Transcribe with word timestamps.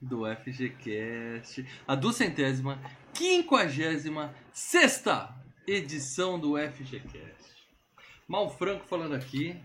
do 0.00 0.24
FGCast, 0.26 1.66
a 1.86 1.94
duzentésima, 1.94 2.80
quinquagésima, 3.14 4.34
sexta 4.52 5.34
edição 5.66 6.38
do 6.38 6.56
FGCast. 6.56 7.56
Mal 8.28 8.50
Franco 8.56 8.84
falando 8.86 9.14
aqui 9.14 9.58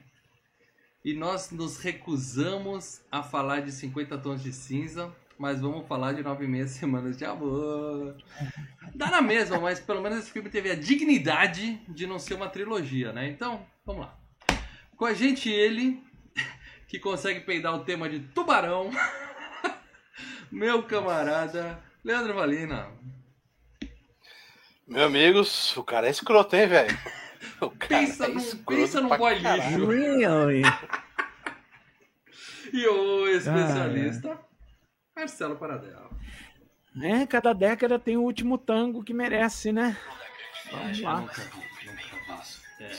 e 1.04 1.14
nós 1.14 1.52
nos 1.52 1.78
recusamos 1.78 3.02
a 3.12 3.24
falar 3.24 3.62
de 3.62 3.72
50 3.72 4.18
tons 4.20 4.42
de 4.42 4.54
cinza, 4.54 5.14
mas 5.38 5.60
vamos 5.60 5.88
falar 5.88 6.14
de 6.14 6.22
nove 6.22 6.48
meses 6.48 6.78
semanas 6.78 7.18
de 7.18 7.26
amor. 7.26 8.16
Dá 8.94 9.10
na 9.10 9.22
mesma, 9.22 9.60
mas 9.60 9.80
pelo 9.80 10.02
menos 10.02 10.20
esse 10.20 10.32
filme 10.32 10.50
teve 10.50 10.70
a 10.70 10.76
dignidade 10.76 11.82
de 11.90 12.06
não 12.06 12.20
ser 12.20 12.36
uma 12.36 12.48
trilogia, 12.48 13.12
né? 13.12 13.28
Então, 13.28 13.66
vamos 13.86 14.06
lá. 14.06 14.18
Com 14.96 15.06
a 15.06 15.14
gente 15.14 15.50
ele, 15.50 16.04
que 16.88 17.00
consegue 17.00 17.40
peidar 17.40 17.74
o 17.74 17.84
tema 17.84 18.08
de 18.08 18.20
tubarão, 18.20 18.92
meu 20.52 20.84
camarada 20.84 21.80
Leandro 22.04 22.34
Valina. 22.34 22.90
Meus 24.88 25.06
amigos, 25.06 25.78
o 25.78 25.84
cara 25.84 26.08
é 26.08 26.12
escroto, 26.12 26.56
hein, 26.56 26.68
velho? 26.68 26.98
Pensa, 27.88 28.26
é 28.26 28.28
num, 28.28 28.58
pensa 28.66 29.02
num 29.02 29.18
boy 29.18 29.36
lixo. 29.36 31.02
E 32.74 32.88
o 32.88 33.28
especialista, 33.28 34.40
Marcelo 35.14 35.58
Paradela. 35.58 36.10
É, 37.04 37.26
cada 37.26 37.52
década 37.52 38.00
tem 38.00 38.16
o 38.16 38.22
último 38.22 38.58
tango 38.58 39.04
que 39.04 39.14
merece, 39.14 39.74
né? 39.74 39.98
Vamos 40.72 41.00
Eu 41.00 41.04
lá. 41.04 41.20
nunca 41.20 41.42
vi, 41.42 41.86
nunca 41.86 42.42
vi. 42.78 42.84
É. 42.86 42.98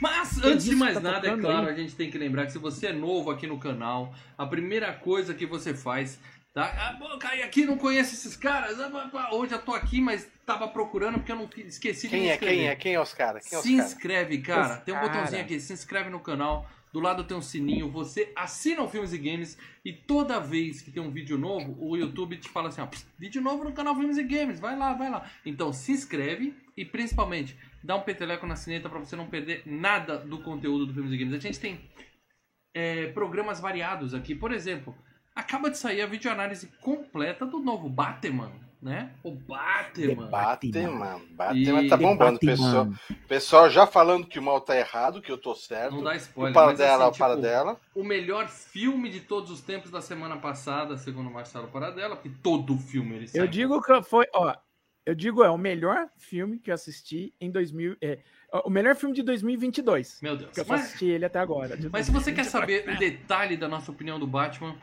Mas, 0.00 0.42
antes 0.42 0.64
de 0.64 0.74
mais 0.74 0.94
tá 0.94 1.00
nada, 1.00 1.28
é 1.28 1.36
claro, 1.36 1.66
aí? 1.68 1.72
a 1.72 1.76
gente 1.76 1.94
tem 1.94 2.10
que 2.10 2.18
lembrar 2.18 2.46
que 2.46 2.52
se 2.52 2.58
você 2.58 2.88
é 2.88 2.92
novo 2.92 3.30
aqui 3.30 3.46
no 3.46 3.58
canal, 3.58 4.12
a 4.36 4.46
primeira 4.46 4.92
coisa 4.92 5.32
que 5.32 5.46
você 5.46 5.74
faz, 5.74 6.18
tá? 6.66 6.98
Ah, 6.98 7.44
aqui, 7.44 7.64
não 7.64 7.76
conheço 7.78 8.14
esses 8.14 8.36
caras. 8.36 8.78
Ah, 8.80 9.34
Hoje 9.34 9.54
eu 9.54 9.62
tô 9.62 9.74
aqui, 9.74 10.00
mas 10.00 10.30
tava 10.44 10.68
procurando 10.68 11.14
porque 11.14 11.32
eu 11.32 11.36
não 11.36 11.48
esqueci 11.58 12.08
de 12.08 12.14
me 12.14 12.20
Quem 12.20 12.30
é, 12.30 12.34
inscrever. 12.34 12.56
quem 12.56 12.68
é? 12.68 12.76
Quem 12.76 12.94
é 12.94 13.00
os 13.00 13.14
caras? 13.14 13.46
Quem 13.48 13.58
é 13.58 13.62
Se 13.62 13.72
inscreve, 13.72 14.38
cara. 14.38 14.78
Os 14.78 14.80
Tem 14.80 14.94
um 14.94 14.98
cara. 14.98 15.08
botãozinho 15.08 15.42
aqui, 15.42 15.60
se 15.60 15.72
inscreve 15.72 16.10
no 16.10 16.20
canal. 16.20 16.68
Do 16.92 17.00
lado 17.00 17.22
tem 17.24 17.36
um 17.36 17.42
sininho, 17.42 17.90
você 17.90 18.32
assina 18.34 18.82
o 18.82 18.88
Filmes 18.88 19.12
e 19.12 19.18
Games 19.18 19.58
e 19.84 19.92
toda 19.92 20.40
vez 20.40 20.80
que 20.80 20.90
tem 20.90 21.02
um 21.02 21.10
vídeo 21.10 21.36
novo, 21.36 21.76
o 21.78 21.94
YouTube 21.98 22.38
te 22.38 22.48
fala 22.48 22.68
assim, 22.68 22.80
ó, 22.80 22.86
"Pss, 22.86 23.06
vídeo 23.18 23.42
novo 23.42 23.62
no 23.62 23.72
canal 23.72 23.94
Filmes 23.94 24.16
e 24.16 24.22
Games, 24.22 24.58
vai 24.58 24.74
lá, 24.74 24.94
vai 24.94 25.10
lá. 25.10 25.30
Então 25.44 25.70
se 25.70 25.92
inscreve 25.92 26.56
e 26.74 26.86
principalmente 26.86 27.54
dá 27.84 27.94
um 27.94 28.00
peteleco 28.00 28.46
na 28.46 28.56
sineta 28.56 28.88
pra 28.88 28.98
você 28.98 29.14
não 29.16 29.26
perder 29.26 29.62
nada 29.66 30.16
do 30.16 30.38
conteúdo 30.38 30.86
do 30.86 30.94
Filmes 30.94 31.12
e 31.12 31.18
Games. 31.18 31.34
A 31.34 31.38
gente 31.38 31.60
tem 31.60 31.78
é, 32.74 33.08
programas 33.08 33.60
variados 33.60 34.14
aqui, 34.14 34.34
por 34.34 34.50
exemplo, 34.50 34.96
acaba 35.38 35.70
de 35.70 35.78
sair 35.78 36.02
a 36.02 36.06
videoanálise 36.06 36.66
completa 36.80 37.46
do 37.46 37.58
novo 37.60 37.88
Batman, 37.88 38.50
né? 38.82 39.10
O 39.22 39.30
Batman. 39.30 40.26
Batman. 40.26 41.20
Batman 41.30 41.82
E- 41.82 41.88
tá 41.88 41.96
bombando. 41.96 42.32
Batman. 42.40 42.50
Pessoal, 42.50 42.88
pessoal 43.28 43.70
já 43.70 43.86
falando 43.86 44.26
que 44.26 44.38
o 44.38 44.42
mal 44.42 44.60
tá 44.60 44.76
errado, 44.76 45.22
que 45.22 45.30
eu 45.30 45.38
tô 45.38 45.54
certo. 45.54 45.94
Não 45.96 46.02
dá 46.02 46.16
spoiler, 46.16 46.50
o 46.52 46.54
para 46.54 46.76
dela, 46.76 47.04
assim, 47.08 47.14
o 47.14 47.18
para 47.18 47.34
tipo, 47.34 47.42
dela. 47.42 47.80
o 47.94 48.04
melhor 48.04 48.48
filme 48.48 49.08
de 49.08 49.20
todos 49.20 49.50
os 49.50 49.60
tempos 49.60 49.90
da 49.90 50.00
semana 50.00 50.36
passada, 50.36 50.96
segundo 50.96 51.28
o 51.28 51.32
Marcelo 51.32 51.68
Paradela, 51.68 52.16
porque 52.16 52.30
todo 52.42 52.76
filme 52.78 53.16
ele 53.16 53.28
sai. 53.28 53.40
Eu 53.40 53.46
digo 53.46 53.80
que 53.82 54.02
foi, 54.02 54.26
ó, 54.34 54.54
eu 55.06 55.14
digo 55.14 55.42
é 55.42 55.50
o 55.50 55.56
melhor 55.58 56.08
filme 56.16 56.58
que 56.58 56.70
eu 56.70 56.74
assisti 56.74 57.32
em 57.40 57.50
2000, 57.50 57.96
é, 58.02 58.18
o 58.64 58.70
melhor 58.70 58.94
filme 58.94 59.14
de 59.14 59.22
2022. 59.22 60.20
Meu 60.22 60.36
Deus. 60.36 60.50
Que 60.52 60.60
eu 60.60 60.64
Mas, 60.68 60.82
assisti 60.82 61.06
ele 61.06 61.24
até 61.24 61.38
agora. 61.38 61.76
mas 61.90 62.06
se 62.06 62.12
você 62.12 62.30
quer 62.32 62.44
2020 62.44 62.50
saber 62.50 62.88
o 62.90 62.98
detalhe 62.98 63.56
da 63.56 63.66
nossa 63.68 63.90
opinião 63.90 64.18
do 64.20 64.26
Batman, 64.26 64.76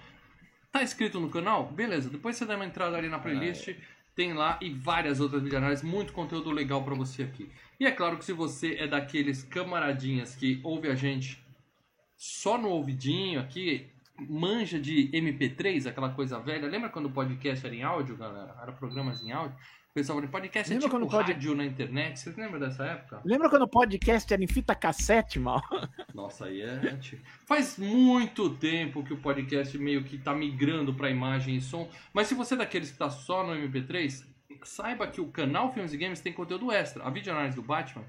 tá 0.76 0.84
inscrito 0.84 1.22
no 1.22 1.30
canal? 1.30 1.72
Beleza, 1.72 2.10
depois 2.10 2.36
você 2.36 2.46
dá 2.46 2.56
uma 2.56 2.66
entrada 2.66 2.98
ali 2.98 3.08
na 3.08 3.18
playlist, 3.18 3.74
tem 4.14 4.34
lá 4.34 4.60
e 4.62 4.70
várias 4.70 5.22
outras 5.22 5.42
videoanálises, 5.42 5.86
muito 5.86 6.12
conteúdo 6.12 6.52
legal 6.52 6.84
pra 6.84 6.94
você 6.94 7.24
aqui. 7.24 7.50
E 7.80 7.86
é 7.86 7.92
claro 7.92 8.18
que 8.18 8.26
se 8.26 8.34
você 8.34 8.76
é 8.76 8.86
daqueles 8.86 9.42
camaradinhas 9.44 10.36
que 10.36 10.60
ouve 10.64 10.90
a 10.90 10.96
gente 10.96 11.42
só 12.18 12.58
no 12.58 12.70
ouvidinho 12.70 13.40
aqui, 13.40 13.90
manja 14.18 14.78
de 14.78 15.10
MP3, 15.12 15.88
aquela 15.88 16.10
coisa 16.10 16.40
velha. 16.40 16.68
Lembra 16.68 16.90
quando 16.90 17.06
o 17.06 17.12
podcast 17.12 17.66
era 17.66 17.76
em 17.76 17.84
áudio, 17.84 18.18
galera? 18.18 18.58
Era 18.62 18.72
programas 18.74 19.24
em 19.24 19.32
áudio? 19.32 19.58
Pessoal 19.96 20.22
podcast 20.28 20.70
Lembra 20.70 20.88
é 20.88 20.90
tipo 20.90 21.08
quando 21.08 21.08
rádio 21.08 21.56
na 21.56 21.66
internet. 21.66 22.20
Vocês 22.20 22.36
lembram 22.36 22.60
dessa 22.60 22.84
época? 22.84 23.22
Lembra 23.24 23.50
quando 23.50 23.62
o 23.62 23.68
podcast 23.68 24.34
era 24.34 24.44
em 24.44 24.48
fita 24.48 24.76
cassete, 24.76 25.40
mal? 25.40 25.62
Nossa, 26.14 26.48
aí 26.48 26.62
é. 26.62 27.00
Faz 27.46 27.78
muito 27.78 28.50
tempo 28.58 29.06
que 29.06 29.14
o 29.14 29.18
podcast 29.18 29.78
meio 29.78 30.04
que 30.04 30.18
tá 30.18 30.36
migrando 30.36 30.94
pra 30.94 31.10
imagem 31.10 31.56
e 31.56 31.62
som. 31.62 31.90
Mas 32.12 32.28
se 32.28 32.36
você 32.36 32.56
é 32.56 32.58
daqueles 32.58 32.92
que 32.92 32.98
tá 32.98 33.10
só 33.10 33.48
no 33.48 33.54
MP3, 33.54 34.28
saiba 34.66 35.08
que 35.08 35.22
o 35.22 35.30
canal 35.30 35.72
Filmes 35.72 35.94
e 35.94 35.98
Games 35.98 36.20
tem 36.20 36.34
conteúdo 36.34 36.74
extra. 36.74 37.02
A 37.02 37.10
videoanálise 37.10 37.56
do 37.56 37.64
Batman 37.64 38.04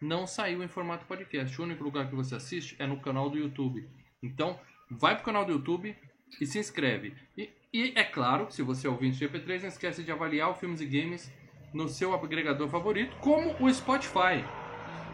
não 0.00 0.28
saiu 0.28 0.62
em 0.62 0.68
formato 0.68 1.06
podcast. 1.06 1.60
O 1.60 1.64
único 1.64 1.82
lugar 1.82 2.08
que 2.08 2.14
você 2.14 2.36
assiste 2.36 2.76
é 2.78 2.86
no 2.86 3.00
canal 3.00 3.28
do 3.28 3.36
YouTube. 3.36 3.84
Então, 4.22 4.60
vai 4.88 5.16
pro 5.16 5.24
canal 5.24 5.44
do 5.44 5.50
YouTube 5.50 5.96
e 6.40 6.46
se 6.46 6.58
inscreve. 6.58 7.14
E, 7.36 7.50
e 7.72 7.92
é 7.96 8.04
claro, 8.04 8.50
se 8.50 8.62
você 8.62 8.86
é 8.86 8.90
ouvinte 8.90 9.18
de 9.18 9.28
MP3, 9.28 9.62
não 9.62 9.68
esquece 9.68 10.02
de 10.02 10.12
avaliar 10.12 10.50
o 10.50 10.54
Filmes 10.54 10.80
e 10.80 10.86
Games 10.86 11.30
no 11.72 11.88
seu 11.88 12.14
agregador 12.14 12.68
favorito, 12.68 13.16
como 13.16 13.54
o 13.58 13.72
Spotify. 13.72 14.44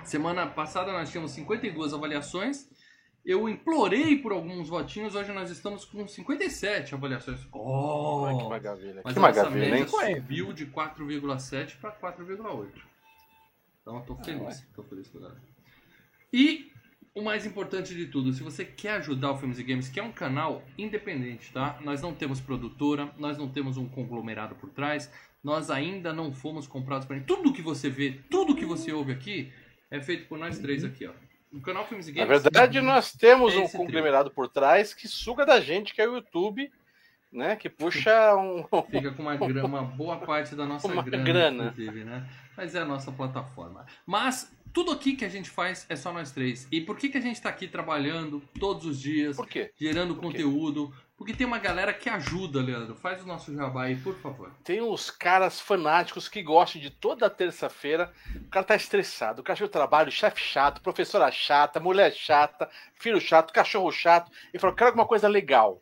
Semana 0.04 0.46
passada 0.46 0.92
nós 0.92 1.10
tínhamos 1.10 1.32
52 1.32 1.94
avaliações. 1.94 2.68
Eu 3.24 3.48
implorei 3.48 4.16
por 4.16 4.32
alguns 4.32 4.68
votinhos, 4.68 5.14
hoje 5.14 5.32
nós 5.32 5.50
estamos 5.50 5.84
com 5.84 6.06
57 6.08 6.94
avaliações. 6.94 7.46
Oh! 7.52 8.24
Ai, 8.24 8.36
que 8.38 8.48
maravilha. 8.48 9.02
Mas 9.04 9.14
que 9.14 9.20
maravilha, 9.20 9.78
hein? 9.78 9.86
subiu 9.86 10.52
de 10.52 10.66
4,7 10.66 11.76
para 11.78 11.92
4,8. 11.92 12.68
Então 13.82 13.96
eu 13.96 14.02
tô 14.02 14.16
feliz, 14.16 14.66
tô 14.74 14.82
feliz 14.82 15.08
com 15.08 15.18
galera. 15.18 15.40
E 16.32 16.72
o 17.18 17.22
mais 17.24 17.44
importante 17.46 17.94
de 17.94 18.06
tudo, 18.06 18.32
se 18.32 18.42
você 18.42 18.64
quer 18.64 18.92
ajudar 18.98 19.32
o 19.32 19.38
Filmes 19.38 19.58
e 19.58 19.62
Games, 19.64 19.88
que 19.88 19.98
é 19.98 20.02
um 20.02 20.12
canal 20.12 20.62
independente, 20.76 21.52
tá? 21.52 21.78
Nós 21.82 22.00
não 22.02 22.14
temos 22.14 22.40
produtora, 22.40 23.10
nós 23.18 23.36
não 23.36 23.48
temos 23.48 23.76
um 23.76 23.88
conglomerado 23.88 24.54
por 24.54 24.70
trás, 24.70 25.10
nós 25.42 25.70
ainda 25.70 26.12
não 26.12 26.32
fomos 26.32 26.66
comprados 26.66 27.06
por 27.06 27.14
ninguém. 27.14 27.26
Tudo 27.26 27.52
que 27.52 27.62
você 27.62 27.88
vê, 27.88 28.20
tudo 28.30 28.54
que 28.54 28.64
você 28.64 28.92
ouve 28.92 29.12
aqui 29.12 29.52
é 29.90 30.00
feito 30.00 30.26
por 30.28 30.38
nós 30.38 30.58
três 30.58 30.84
aqui, 30.84 31.06
ó. 31.06 31.12
O 31.50 31.60
canal 31.62 31.86
Filmes 31.86 32.06
e 32.08 32.12
Na 32.12 32.24
Games. 32.26 32.42
verdade, 32.42 32.80
nós 32.80 33.12
temos 33.12 33.54
É 33.54 33.56
um 33.58 33.62
esse 33.62 33.72
trio. 33.72 33.86
conglomerado 33.86 34.30
por 34.30 34.48
trás 34.48 34.92
que 34.92 35.08
suga 35.08 35.46
da 35.46 35.58
gente, 35.60 35.94
que 35.94 36.02
é 36.02 36.06
o 36.06 36.16
YouTube, 36.16 36.70
né? 37.32 37.56
Que 37.56 37.70
puxa 37.70 38.10
um. 38.36 38.62
Fica 38.90 39.12
com 39.12 39.22
uma, 39.22 39.34
gra- 39.36 39.64
uma 39.64 39.82
boa 39.82 40.18
parte 40.18 40.54
da 40.54 40.66
nossa 40.66 40.86
Uma 40.86 41.02
grana, 41.02 41.24
grana. 41.24 41.64
inclusive, 41.68 42.04
né? 42.04 42.28
Mas 42.54 42.74
é 42.74 42.80
a 42.80 42.84
nossa 42.84 43.10
plataforma. 43.12 43.86
Mas 44.06 44.54
tudo 44.72 44.92
aqui 44.92 45.16
que 45.16 45.24
a 45.24 45.28
gente 45.28 45.50
faz 45.50 45.86
é 45.88 45.96
só 45.96 46.12
nós 46.12 46.30
três. 46.30 46.66
E 46.70 46.80
por 46.80 46.96
que, 46.96 47.08
que 47.08 47.18
a 47.18 47.20
gente 47.20 47.40
tá 47.40 47.48
aqui 47.48 47.66
trabalhando 47.68 48.42
todos 48.59 48.84
os 48.86 49.00
dias, 49.00 49.36
Por 49.36 49.47
quê? 49.47 49.70
gerando 49.76 50.15
Por 50.15 50.20
quê? 50.32 50.42
conteúdo? 50.42 50.92
Porque 51.18 51.34
tem 51.34 51.44
uma 51.44 51.59
galera 51.59 51.92
que 51.92 52.09
ajuda, 52.09 52.62
Leandro. 52.62 52.94
Faz 52.94 53.24
o 53.24 53.26
nosso 53.26 53.53
jabá 53.53 53.84
aí, 53.84 53.97
por 53.97 54.15
favor. 54.20 54.53
Tem 54.62 54.80
uns 54.80 55.10
caras 55.10 55.60
fanáticos 55.60 56.28
que 56.28 56.41
gostam 56.44 56.80
de 56.80 56.91
toda 56.91 57.28
terça-feira. 57.28 58.12
O 58.36 58.48
cara 58.48 58.65
tá 58.65 58.76
estressado, 58.76 59.42
o 59.42 59.44
do 59.44 59.68
trabalho, 59.68 60.12
chefe 60.12 60.41
chato, 60.41 60.80
professora 60.80 61.28
chata, 61.32 61.80
mulher 61.80 62.12
chata, 62.12 62.71
filho 62.94 63.21
chato, 63.21 63.53
cachorro 63.53 63.91
chato. 63.91 64.30
E 64.54 64.60
fala, 64.60 64.76
quero 64.76 64.91
alguma 64.91 65.06
coisa 65.06 65.26
legal. 65.26 65.80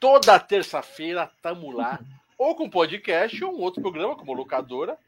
Toda 0.00 0.40
terça-feira 0.40 1.30
tamo 1.40 1.70
lá, 1.70 2.00
ou 2.36 2.56
com 2.56 2.68
podcast, 2.68 3.42
ou 3.44 3.56
um 3.56 3.60
outro 3.60 3.80
programa, 3.80 4.16
como 4.16 4.32
locadora. 4.32 4.98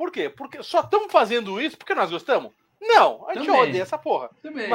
Por 0.00 0.10
quê? 0.10 0.30
Porque 0.30 0.62
só 0.62 0.80
estamos 0.80 1.12
fazendo 1.12 1.60
isso 1.60 1.76
porque 1.76 1.94
nós 1.94 2.10
gostamos? 2.10 2.52
Não, 2.80 3.28
a 3.28 3.34
gente 3.34 3.44
Também. 3.44 3.62
odeia 3.68 3.82
essa 3.82 3.98
porra. 3.98 4.30
Também. 4.42 4.70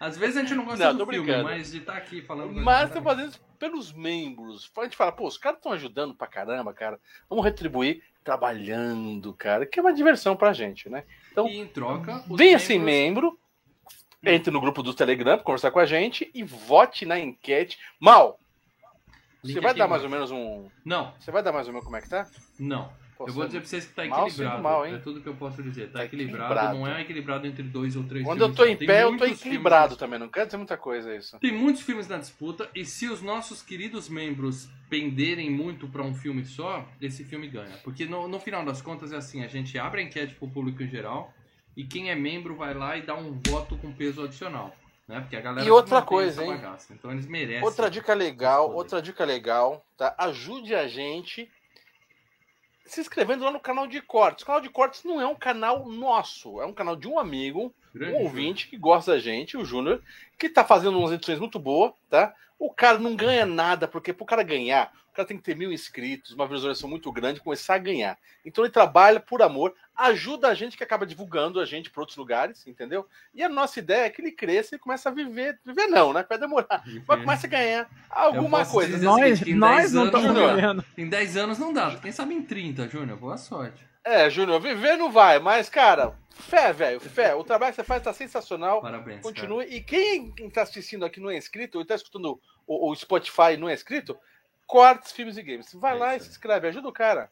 Às 0.00 0.16
vezes 0.16 0.38
a 0.38 0.40
gente 0.40 0.54
não 0.54 0.64
gosta 0.64 0.82
Não, 0.82 0.96
do 0.96 1.04
filme, 1.06 1.26
brincando. 1.26 1.44
mas 1.44 1.70
de 1.72 1.76
estar 1.76 1.92
aqui 1.98 2.22
falando. 2.22 2.50
Mas 2.54 2.88
estamos 2.88 3.04
fazendo 3.04 3.28
isso 3.28 3.40
pelos 3.58 3.92
membros. 3.92 4.72
A 4.78 4.84
gente 4.84 4.96
fala, 4.96 5.12
pô, 5.12 5.26
os 5.26 5.36
caras 5.36 5.58
estão 5.58 5.72
ajudando 5.72 6.14
pra 6.14 6.26
caramba, 6.26 6.72
cara. 6.72 6.98
Vamos 7.28 7.44
retribuir 7.44 8.02
trabalhando, 8.24 9.34
cara, 9.34 9.66
que 9.66 9.78
é 9.78 9.82
uma 9.82 9.92
diversão 9.92 10.34
pra 10.34 10.54
gente, 10.54 10.88
né? 10.88 11.04
Então, 11.30 11.46
E 11.46 11.58
em 11.58 11.66
troca, 11.66 12.20
ser 12.20 12.78
membros- 12.78 12.78
membro, 12.78 13.38
entre 14.24 14.50
no 14.50 14.58
grupo 14.62 14.82
do 14.82 14.94
Telegram 14.94 15.36
pra 15.36 15.44
conversar 15.44 15.70
com 15.70 15.80
a 15.80 15.84
gente 15.84 16.30
e 16.32 16.42
vote 16.42 17.04
na 17.04 17.18
enquete. 17.18 17.78
Mal, 18.00 18.40
Link 19.44 19.54
Você 19.56 19.60
vai 19.60 19.74
dar 19.74 19.86
mais 19.88 20.02
ou 20.02 20.08
menos 20.08 20.30
um. 20.30 20.70
Não, 20.82 21.12
Você 21.20 21.30
vai 21.30 21.42
dar 21.42 21.52
mais 21.52 21.66
ou 21.66 21.74
menos 21.74 21.84
como 21.84 21.96
é 21.98 22.00
que 22.00 22.08
tá? 22.08 22.26
não. 22.58 22.90
Eu 23.28 23.32
vou 23.34 23.46
dizer 23.46 23.60
pra 23.60 23.68
vocês 23.68 23.84
que 23.86 23.92
tá 23.94 24.04
mal, 24.06 24.26
equilibrado. 24.26 24.62
mal? 24.62 24.86
É 24.86 24.98
tudo 24.98 25.20
que 25.20 25.28
eu 25.28 25.34
posso 25.34 25.62
dizer. 25.62 25.88
Tá, 25.90 25.98
Tá 26.00 26.04
equilibrado, 26.04 26.44
equilibrado. 26.52 26.78
não 26.78 26.86
é 26.86 27.00
equilibrado 27.00 27.46
entre 27.46 27.62
dois 27.62 27.96
ou 27.96 28.04
três 28.04 28.24
Quando 28.24 28.40
eu 28.40 28.46
filmes, 28.46 28.56
tô 28.56 28.64
não. 28.64 28.70
em 28.72 28.76
Tem 28.76 28.86
pé, 28.86 29.02
eu 29.02 29.16
tô 29.16 29.24
equilibrado 29.24 29.96
também. 29.96 30.18
Não 30.18 30.28
quero 30.28 30.46
dizer 30.46 30.56
muita 30.56 30.76
coisa 30.76 31.14
isso. 31.14 31.38
Tem 31.38 31.52
muitos 31.52 31.82
filmes 31.82 32.08
na 32.08 32.18
disputa 32.18 32.68
e 32.74 32.84
se 32.84 33.06
os 33.08 33.20
nossos 33.22 33.62
queridos 33.62 34.08
membros 34.08 34.68
penderem 34.88 35.50
muito 35.50 35.86
pra 35.88 36.02
um 36.02 36.14
filme 36.14 36.44
só, 36.44 36.84
esse 37.00 37.24
filme 37.24 37.46
ganha. 37.48 37.76
Porque 37.84 38.06
no, 38.06 38.26
no 38.26 38.40
final 38.40 38.64
das 38.64 38.80
contas 38.82 39.12
é 39.12 39.16
assim, 39.16 39.44
a 39.44 39.48
gente 39.48 39.78
abre 39.78 40.00
a 40.00 40.04
enquete 40.04 40.34
pro 40.34 40.48
público 40.48 40.82
em 40.82 40.88
geral 40.88 41.32
e 41.76 41.84
quem 41.84 42.10
é 42.10 42.14
membro 42.14 42.56
vai 42.56 42.74
lá 42.74 42.96
e 42.96 43.02
dá 43.02 43.14
um 43.14 43.40
voto 43.48 43.76
com 43.76 43.92
peso 43.92 44.24
adicional. 44.24 44.74
Né? 45.06 45.20
Porque 45.20 45.36
a 45.36 45.40
galera 45.40 45.66
E 45.66 45.70
outra 45.70 46.02
coisa, 46.02 46.42
hein? 46.44 46.50
bagaça, 46.52 46.92
Então 46.92 47.10
eles 47.10 47.26
merecem. 47.26 47.62
Outra 47.64 47.90
dica 47.90 48.14
legal, 48.14 48.72
outra 48.72 49.02
dica 49.02 49.24
legal, 49.24 49.84
tá? 49.96 50.14
Ajude 50.16 50.74
a 50.74 50.86
gente 50.86 51.50
se 52.84 53.00
inscrevendo 53.00 53.44
lá 53.44 53.50
no 53.50 53.60
canal 53.60 53.86
de 53.86 54.00
cortes. 54.00 54.42
O 54.42 54.46
canal 54.46 54.60
de 54.60 54.68
cortes 54.68 55.04
não 55.04 55.20
é 55.20 55.26
um 55.26 55.34
canal 55.34 55.86
nosso, 55.88 56.60
é 56.60 56.66
um 56.66 56.72
canal 56.72 56.96
de 56.96 57.06
um 57.06 57.18
amigo, 57.18 57.74
Grande 57.94 58.14
um 58.14 58.22
ouvinte 58.22 58.68
que 58.68 58.76
gosta 58.76 59.12
da 59.12 59.18
gente, 59.18 59.56
o 59.56 59.64
Júnior, 59.64 60.02
que 60.38 60.48
tá 60.48 60.64
fazendo 60.64 60.98
umas 60.98 61.12
edições 61.12 61.38
muito 61.38 61.58
boas, 61.58 61.92
tá? 62.08 62.34
O 62.58 62.72
cara 62.72 62.98
não 62.98 63.16
ganha 63.16 63.46
nada, 63.46 63.88
porque 63.88 64.12
pro 64.12 64.26
cara 64.26 64.42
ganhar, 64.42 64.92
cara 65.20 65.26
tem 65.28 65.36
que 65.36 65.42
ter 65.42 65.54
mil 65.56 65.72
inscritos, 65.72 66.32
uma 66.32 66.46
visualização 66.46 66.88
muito 66.88 67.10
grande, 67.12 67.40
começar 67.40 67.74
a 67.74 67.78
ganhar. 67.78 68.18
Então 68.44 68.64
ele 68.64 68.72
trabalha 68.72 69.20
por 69.20 69.42
amor, 69.42 69.74
ajuda 69.94 70.48
a 70.48 70.54
gente 70.54 70.76
que 70.76 70.82
acaba 70.84 71.06
divulgando 71.06 71.60
a 71.60 71.64
gente 71.64 71.90
para 71.90 72.00
outros 72.00 72.16
lugares, 72.16 72.66
entendeu? 72.66 73.06
E 73.34 73.42
a 73.42 73.48
nossa 73.48 73.78
ideia 73.78 74.06
é 74.06 74.10
que 74.10 74.20
ele 74.20 74.32
cresça 74.32 74.76
e 74.76 74.78
comece 74.78 75.06
a 75.06 75.10
viver, 75.10 75.58
viver 75.64 75.86
não, 75.88 76.12
né? 76.12 76.24
Vai 76.28 76.38
demorar, 76.38 76.82
mas 77.06 77.20
começa 77.20 77.46
a 77.46 77.50
ganhar 77.50 77.90
alguma 78.08 78.58
posso 78.60 78.72
coisa. 78.72 78.92
dizer- 78.94 79.04
Nós, 79.06 79.38
seguinte, 79.38 79.50
em 79.50 79.54
nós 79.54 79.76
10 79.76 79.92
não 79.92 80.06
estamos 80.06 80.32
vivendo. 80.32 80.84
Em 80.96 81.08
10 81.08 81.36
anos 81.36 81.58
não 81.58 81.72
dá. 81.72 81.96
Quem 81.96 82.12
sabe 82.12 82.34
em 82.34 82.42
30, 82.42 82.88
Júnior? 82.88 83.18
Boa 83.18 83.36
sorte. 83.36 83.84
É, 84.02 84.30
Júnior, 84.30 84.60
viver 84.60 84.96
não 84.96 85.12
vai, 85.12 85.38
mas, 85.38 85.68
cara, 85.68 86.16
fé, 86.30 86.72
velho, 86.72 86.98
fé. 86.98 87.34
O 87.34 87.44
trabalho 87.44 87.72
que 87.72 87.76
você 87.76 87.84
faz 87.84 88.02
tá 88.02 88.14
sensacional. 88.14 88.80
Parabéns. 88.80 89.20
Continue. 89.20 89.66
E 89.66 89.82
quem 89.82 90.32
está 90.38 90.62
assistindo 90.62 91.04
aqui 91.04 91.20
não 91.20 91.28
é 91.30 91.36
inscrito, 91.36 91.76
ou 91.76 91.82
está 91.82 91.94
escutando 91.94 92.40
o, 92.66 92.90
o 92.90 92.96
Spotify 92.96 93.52
e 93.52 93.56
não 93.58 93.68
é 93.68 93.74
inscrito, 93.74 94.16
cortes, 94.70 95.12
filmes 95.12 95.36
e 95.36 95.42
games. 95.42 95.72
Vai 95.74 95.92
É 95.96 95.98
lá 95.98 96.16
e 96.16 96.20
se 96.20 96.28
inscreve, 96.28 96.68
ajuda 96.68 96.88
o 96.88 96.92
cara. 96.92 97.28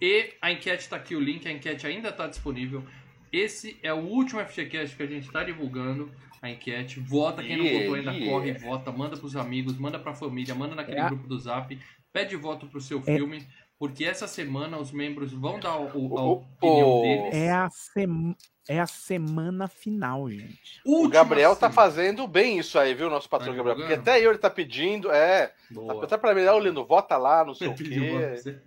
E 0.00 0.34
a 0.40 0.52
enquete 0.52 0.82
está 0.82 0.96
aqui, 0.96 1.14
o 1.14 1.20
link, 1.20 1.46
a 1.46 1.52
enquete 1.52 1.86
ainda 1.86 2.08
está 2.10 2.26
disponível. 2.26 2.84
Esse 3.32 3.78
é 3.82 3.92
o 3.92 3.98
último 3.98 4.40
FGCast 4.44 4.96
que 4.96 5.02
a 5.02 5.06
gente 5.06 5.26
está 5.26 5.44
divulgando. 5.44 6.10
A 6.40 6.48
enquete, 6.50 7.00
vota, 7.00 7.42
quem 7.42 7.56
não 7.56 7.64
votou 7.80 7.94
ainda 7.94 8.12
yeah. 8.12 8.30
corre, 8.30 8.52
vota, 8.52 8.92
manda 8.92 9.16
pros 9.16 9.34
amigos, 9.34 9.76
manda 9.76 9.98
pra 9.98 10.14
família, 10.14 10.54
manda 10.54 10.74
naquele 10.76 11.00
É. 11.00 11.06
grupo 11.08 11.26
do 11.26 11.36
Zap, 11.38 11.76
pede 12.12 12.36
voto 12.36 12.68
pro 12.68 12.80
seu 12.80 13.02
filme, 13.02 13.44
porque 13.76 14.04
essa 14.04 14.28
semana 14.28 14.78
os 14.78 14.92
membros 14.92 15.32
vão 15.32 15.58
dar 15.58 15.76
o, 15.76 15.86
o- 16.12 16.16
a 16.18 16.22
O- 16.22 16.32
opinião 16.32 16.98
o- 16.98 17.02
deles. 17.02 17.34
É 17.34 17.50
a, 17.50 17.68
sema- 17.70 18.36
é 18.68 18.78
a 18.78 18.86
semana 18.86 19.66
final, 19.66 20.30
gente. 20.30 20.80
O 20.84 20.96
Última 20.98 21.10
Gabriel 21.10 21.56
tá 21.56 21.70
semana. 21.70 21.74
fazendo 21.74 22.28
bem 22.28 22.58
isso 22.58 22.78
aí, 22.78 22.94
viu, 22.94 23.08
nosso 23.08 23.28
patrão 23.28 23.50
Tá 23.52 23.56
Gabriel? 23.56 23.76
Porque 23.78 23.94
até 23.94 24.24
eu 24.24 24.30
ele 24.30 24.38
tá 24.38 24.50
pedindo, 24.50 25.10
é. 25.10 25.52
Boa. 25.70 26.04
Até 26.04 26.16
pra 26.18 26.32
ele, 26.32 26.48
olhando, 26.48 26.84
vota 26.84 27.16
lá, 27.16 27.44
não 27.44 27.54
sei 27.54 27.68
o 27.68 27.74
quê. 27.74 28.60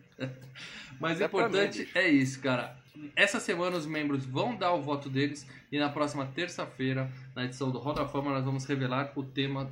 Mas 1.00 1.20
o 1.20 1.24
importante 1.24 1.88
é 1.94 2.08
isso, 2.10 2.42
cara. 2.42 2.76
Essa 3.16 3.40
semana 3.40 3.78
os 3.78 3.86
membros 3.86 4.26
vão 4.26 4.56
dar 4.56 4.74
o 4.74 4.82
voto 4.82 5.10
deles 5.10 5.48
e 5.72 5.80
na 5.80 5.90
próxima 5.90 6.26
terça-feira, 6.26 7.10
na 7.36 7.46
edição 7.46 7.72
do 7.72 7.80
Roda 7.80 8.06
Fama, 8.08 8.32
nós 8.32 8.44
vamos 8.44 8.66
revelar 8.66 9.12
o 9.16 9.24
tema 9.24 9.72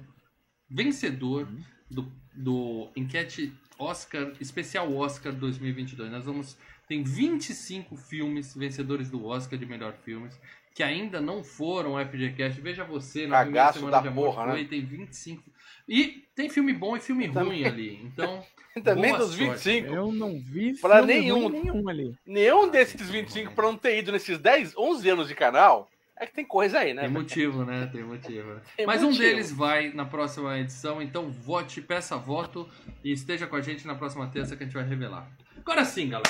vencedor 0.69 1.47
do, 1.89 2.11
do 2.33 2.89
enquete 2.95 3.53
Oscar, 3.77 4.31
especial 4.39 4.93
Oscar 4.95 5.33
2022. 5.33 6.11
Nós 6.11 6.25
vamos 6.25 6.57
tem 6.89 7.03
25 7.03 7.95
filmes 7.95 8.55
vencedores 8.55 9.09
do 9.11 9.23
Oscar 9.25 9.57
de 9.59 9.65
melhor 9.65 9.93
filmes 10.03 10.37
que 10.73 10.81
ainda 10.83 11.21
não 11.21 11.43
foram 11.43 12.03
FGCast. 12.03 12.59
Veja 12.61 12.83
você 12.83 13.27
na 13.27 13.41
primeira 13.41 13.65
Cagaço 13.67 13.79
semana 13.79 13.97
da 13.97 14.01
de 14.01 14.07
amor 14.07 14.33
porra, 14.33 14.51
foi, 14.51 14.63
né? 14.63 14.67
tem 14.69 14.83
25. 14.83 15.43
E 15.87 16.23
tem 16.35 16.49
filme 16.49 16.73
bom 16.73 16.97
e 16.97 16.99
filme 16.99 17.25
ruim 17.27 17.33
Também. 17.33 17.65
ali. 17.65 18.01
Então, 18.03 18.43
Também 18.83 19.15
dos 19.15 19.35
sorte. 19.35 19.49
25. 19.51 19.93
Eu 19.93 20.11
não 20.11 20.39
vi 20.39 20.79
Pra 20.79 20.97
filme 20.99 21.13
nenhum. 21.13 21.47
ruim 21.47 21.61
nenhum 21.63 21.89
ali. 21.89 22.15
Nenhum 22.25 22.69
desses 22.69 23.09
25 23.09 23.53
pra 23.53 23.65
não 23.65 23.75
ter 23.77 23.99
ido 23.99 24.11
nesses 24.11 24.39
10, 24.39 24.75
11 24.77 25.09
anos 25.09 25.27
de 25.27 25.35
canal, 25.35 25.89
é 26.15 26.25
que 26.25 26.33
tem 26.33 26.45
coisa 26.45 26.79
aí, 26.79 26.93
né? 26.93 27.01
Tem 27.03 27.11
motivo, 27.11 27.65
né? 27.65 27.89
Tem 27.91 28.03
motivo. 28.03 28.59
Tem 28.77 28.85
Mas 28.87 29.03
um 29.03 29.07
motivo. 29.07 29.23
deles 29.23 29.51
vai 29.51 29.91
na 29.93 30.05
próxima 30.05 30.57
edição, 30.59 31.01
então 31.01 31.29
vote, 31.29 31.81
peça 31.81 32.17
voto 32.17 32.67
e 33.03 33.11
esteja 33.11 33.45
com 33.45 33.55
a 33.55 33.61
gente 33.61 33.85
na 33.85 33.95
próxima 33.95 34.27
terça 34.27 34.55
que 34.55 34.63
a 34.63 34.65
gente 34.65 34.75
vai 34.75 34.87
revelar. 34.87 35.29
Agora 35.57 35.83
sim, 35.85 36.09
galera. 36.09 36.29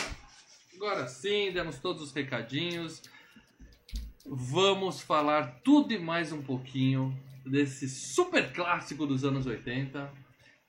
Agora 0.81 1.09
sim, 1.09 1.51
demos 1.51 1.77
todos 1.77 2.01
os 2.01 2.13
recadinhos. 2.13 3.03
Vamos 4.25 5.01
falar 5.01 5.59
tudo 5.61 5.91
e 5.91 5.99
mais 5.99 6.31
um 6.31 6.41
pouquinho 6.41 7.13
desse 7.45 7.89
super 7.89 8.53
clássico 8.53 9.05
dos 9.05 9.25
anos 9.25 9.45
80. 9.45 10.09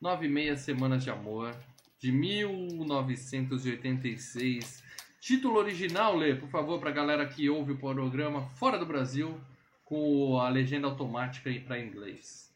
Nove 0.01 0.27
e 0.27 0.29
meia 0.29 0.57
semanas 0.57 1.05
de 1.05 1.11
amor, 1.11 1.55
de 2.01 2.11
1986. 2.11 4.83
Título 5.21 5.61
original, 5.61 6.17
Lê, 6.17 6.35
por 6.35 6.51
favor, 6.51 6.81
pra 6.81 6.91
galera 6.91 7.25
que 7.29 7.49
ouve 7.49 7.71
o 7.71 7.79
programa 7.79 8.49
fora 8.56 8.81
do 8.81 8.87
Brasil, 8.87 9.41
com 9.85 10.41
a 10.41 10.49
legenda 10.49 10.89
automática 10.89 11.51
aí 11.51 11.61
pra 11.61 11.79
inglês. 11.79 12.53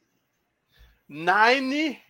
Nine. 1.09 2.03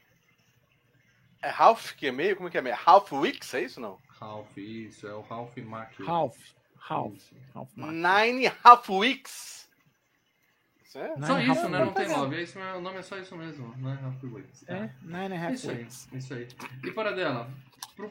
É 1.42 1.50
Half 1.50 1.96
que 1.96 2.06
é 2.06 2.12
meio? 2.12 2.34
Como 2.34 2.48
é 2.48 2.50
que 2.50 2.56
é 2.56 2.62
meio? 2.62 2.78
Half 2.86 3.12
Weeks, 3.12 3.52
é 3.52 3.60
isso 3.60 3.78
não? 3.78 4.02
Ralph, 4.20 4.56
isso, 4.56 5.06
é 5.06 5.14
o 5.14 5.20
Ralph 5.22 5.56
Mack. 5.58 6.02
Ralph. 6.02 6.38
Ralph. 6.76 7.14
Isso. 7.16 7.34
Ralph. 7.54 7.70
Nine 7.76 8.52
Half 8.62 8.88
Weeks. 8.90 9.68
Isso 10.84 10.98
é? 10.98 11.14
Nine 11.14 11.26
Só 11.26 11.32
Half 11.34 11.48
isso, 11.58 11.68
né? 11.68 11.84
Não 11.84 11.92
tem 11.92 12.08
nove. 12.08 12.36
É 12.36 12.42
isso, 12.42 12.58
o 12.58 12.80
nome 12.80 12.98
é 12.98 13.02
só 13.02 13.18
isso 13.18 13.36
mesmo, 13.36 13.74
né? 13.78 13.98
Ralph 14.00 14.22
Weeks. 14.22 14.68
É, 14.68 14.90
nine 15.02 15.34
and 15.34 15.40
a 15.40 15.44
half 15.46 15.54
Isso 15.54 15.70
aí, 15.70 15.76
weeks. 15.78 16.08
isso 16.12 16.34
aí. 16.34 16.48
E 16.84 16.90
para 16.92 17.12
dela, 17.12 17.50
pro, 17.96 18.10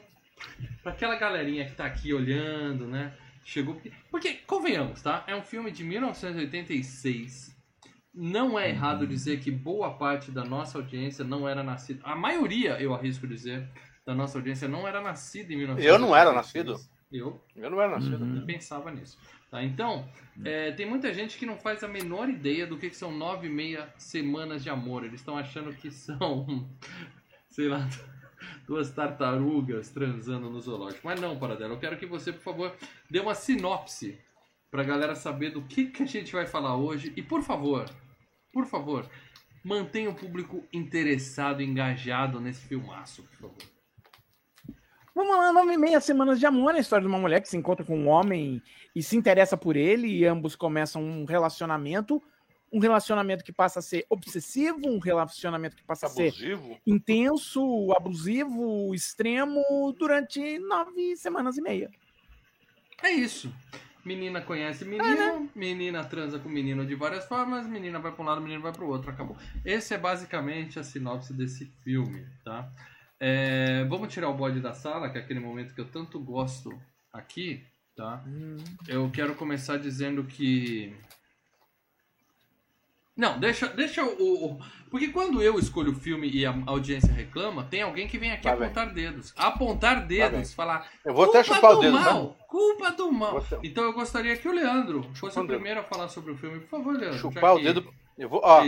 pra 0.81 0.91
aquela 0.91 1.15
galerinha 1.15 1.65
que 1.65 1.75
tá 1.75 1.85
aqui 1.85 2.13
olhando, 2.13 2.87
né? 2.87 3.15
Chegou. 3.45 3.79
Porque, 4.09 4.35
convenhamos, 4.47 5.01
tá? 5.01 5.23
É 5.27 5.35
um 5.35 5.43
filme 5.43 5.71
de 5.71 5.83
1986. 5.83 7.53
Não 8.13 8.59
é 8.59 8.69
errado 8.69 9.07
dizer 9.07 9.39
que 9.39 9.49
boa 9.49 9.97
parte 9.97 10.31
da 10.31 10.43
nossa 10.45 10.77
audiência 10.77 11.23
não 11.25 11.47
era 11.47 11.63
nascida. 11.63 12.01
A 12.03 12.15
maioria, 12.15 12.79
eu 12.79 12.93
arrisco 12.93 13.27
dizer, 13.27 13.67
da 14.05 14.13
nossa 14.13 14.37
audiência 14.37 14.67
não 14.67 14.87
era 14.87 15.01
nascida 15.01 15.53
em 15.53 15.57
1986. 15.57 15.93
Eu 15.93 15.99
não 15.99 16.15
era 16.15 16.33
nascido. 16.33 16.79
Eu 17.11 17.41
Eu 17.55 17.69
não 17.69 17.79
era 17.81 17.91
nascido. 17.91 18.23
Uhum. 18.23 18.37
eu 18.37 18.45
pensava 18.45 18.91
nisso. 18.91 19.17
Tá? 19.51 19.63
Então, 19.63 20.09
é, 20.43 20.71
tem 20.71 20.85
muita 20.85 21.13
gente 21.13 21.37
que 21.37 21.45
não 21.45 21.57
faz 21.57 21.83
a 21.83 21.87
menor 21.87 22.27
ideia 22.27 22.65
do 22.65 22.77
que, 22.77 22.89
que 22.89 22.95
são 22.95 23.11
nove 23.11 23.47
e 23.47 23.51
meia 23.51 23.93
semanas 23.97 24.63
de 24.63 24.69
amor. 24.69 25.03
Eles 25.03 25.19
estão 25.19 25.37
achando 25.37 25.71
que 25.73 25.91
são, 25.91 26.67
sei 27.49 27.69
lá, 27.69 27.87
duas 28.65 28.91
tartarugas 28.91 29.91
transando 29.91 30.49
no 30.49 30.59
zoológico. 30.59 31.01
Mas 31.05 31.21
não, 31.21 31.37
Paradela. 31.37 31.75
Eu 31.75 31.79
quero 31.79 31.97
que 31.97 32.05
você, 32.07 32.33
por 32.33 32.41
favor, 32.41 32.75
dê 33.09 33.19
uma 33.19 33.35
sinopse 33.35 34.19
pra 34.71 34.83
galera 34.83 35.13
saber 35.13 35.51
do 35.51 35.61
que, 35.61 35.85
que 35.85 36.01
a 36.01 36.07
gente 36.07 36.33
vai 36.33 36.47
falar 36.47 36.75
hoje. 36.75 37.13
E, 37.15 37.21
por 37.21 37.43
favor, 37.43 37.85
por 38.51 38.65
favor, 38.65 39.07
mantenha 39.63 40.09
o 40.09 40.15
público 40.15 40.67
interessado, 40.73 41.61
engajado 41.61 42.39
nesse 42.39 42.65
filmaço, 42.65 43.21
por 43.21 43.35
favor. 43.35 43.72
Vamos 45.15 45.37
lá, 45.37 45.53
nove 45.53 45.73
e 45.73 45.77
meia 45.77 46.01
semanas 46.01 46.39
de 46.39 46.45
amor, 46.45 46.73
é 46.73 46.77
a 46.77 46.81
história 46.81 47.03
de 47.03 47.07
uma 47.07 47.19
mulher 47.19 47.39
que 47.39 47.47
se 47.47 47.55
encontra 47.55 47.85
com 47.85 47.97
um 47.97 48.07
homem 48.07 48.61
e 48.95 49.03
se 49.03 49.15
interessa 49.15 49.55
por 49.55 49.75
ele, 49.75 50.07
e 50.07 50.25
ambos 50.25 50.55
começam 50.55 51.03
um 51.03 51.25
relacionamento. 51.25 52.21
Um 52.71 52.79
relacionamento 52.79 53.43
que 53.43 53.51
passa 53.51 53.77
a 53.77 53.81
ser 53.83 54.03
obsessivo, 54.09 54.79
um 54.87 54.97
relacionamento 54.97 55.75
que 55.75 55.83
passa 55.83 56.07
a 56.07 56.09
ser 56.09 56.29
Abusivo. 56.29 56.77
intenso, 56.87 57.93
abusivo, 57.95 58.95
extremo, 58.95 59.61
durante 59.95 60.57
nove 60.57 61.15
semanas 61.15 61.55
e 61.55 61.61
meia. 61.61 61.91
É 63.03 63.11
isso. 63.11 63.53
Menina 64.03 64.41
conhece 64.41 64.83
menino, 64.83 65.49
menina 65.55 66.03
transa 66.03 66.39
com 66.39 66.49
menino 66.49 66.83
de 66.83 66.95
várias 66.95 67.25
formas, 67.25 67.67
menina 67.67 67.99
vai 67.99 68.11
para 68.11 68.21
um 68.23 68.25
lado, 68.25 68.41
menino 68.41 68.61
vai 68.61 68.73
para 68.73 68.83
o 68.83 68.89
outro, 68.89 69.11
acabou. 69.11 69.37
Esse 69.63 69.93
é 69.93 69.97
basicamente 69.97 70.79
a 70.79 70.83
sinopse 70.83 71.31
desse 71.31 71.67
filme, 71.83 72.25
tá? 72.43 72.69
É, 73.19 73.83
vamos 73.85 74.11
tirar 74.13 74.29
o 74.29 74.33
bode 74.33 74.59
da 74.59 74.73
sala, 74.73 75.09
que 75.09 75.17
é 75.17 75.21
aquele 75.21 75.39
momento 75.39 75.73
que 75.73 75.79
eu 75.81 75.89
tanto 75.89 76.19
gosto 76.19 76.69
aqui, 77.11 77.63
tá? 77.95 78.23
Eu 78.87 79.09
quero 79.11 79.35
começar 79.35 79.77
dizendo 79.77 80.23
que. 80.23 80.93
Não, 83.15 83.39
deixa, 83.39 83.67
deixa 83.67 84.03
o, 84.03 84.53
o- 84.53 84.59
Porque 84.89 85.09
quando 85.09 85.39
eu 85.41 85.59
escolho 85.59 85.91
o 85.91 85.95
filme 85.95 86.27
e 86.31 86.45
a 86.47 86.55
audiência 86.65 87.13
reclama, 87.13 87.63
tem 87.63 87.83
alguém 87.83 88.07
que 88.07 88.17
vem 88.17 88.31
aqui 88.31 88.41
Tá 88.43 88.55
bem. 88.55 88.65
apontar 88.65 88.91
dedos. 88.91 89.33
Apontar 89.37 90.07
dedos, 90.07 90.53
falar. 90.53 90.89
Eu 91.05 91.13
vou 91.13 91.25
até 91.25 91.43
chupar 91.43 91.73
o 91.73 91.75
do 91.75 91.81
dedo, 91.81 91.93
mal, 91.93 92.29
tá? 92.29 92.43
Culpa 92.45 92.91
do 92.91 93.11
mal. 93.11 93.33
Você- 93.33 93.59
Então 93.63 93.83
eu 93.83 93.93
gostaria 93.93 94.35
que 94.35 94.47
o 94.47 94.51
Leandro 94.51 95.03
fosse 95.13 95.39
o 95.39 95.45
primeiro 95.45 95.79
a 95.79 95.83
falar 95.83 96.07
sobre 96.07 96.31
o 96.31 96.37
filme. 96.37 96.59
Por 96.61 96.69
favor, 96.69 96.95
Leandro. 96.97 97.19
Chupar 97.19 97.55
o 97.55 97.59
dedo. 97.59 97.93
Eu 98.17 98.29
vou, 98.29 98.41
ó, 98.43 98.61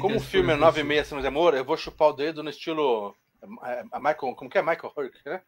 como 0.00 0.16
o 0.16 0.20
filme 0.20 0.50
é 0.50 0.54
escolha 0.54 0.56
9 0.56 0.72
foi 0.72 0.80
e 0.82 0.84
meia 0.84 1.04
semanas 1.04 1.22
de 1.24 1.28
amor, 1.28 1.54
eu 1.54 1.64
vou 1.64 1.76
chupar 1.76 2.08
o 2.08 2.12
dedo 2.12 2.42
no 2.42 2.50
estilo 2.50 3.14
a 3.92 3.98
Michael, 3.98 4.34
como 4.34 4.50
que 4.50 4.58
é 4.58 4.62
Michael 4.62 4.92
Hurk, 4.96 5.18
né? 5.24 5.40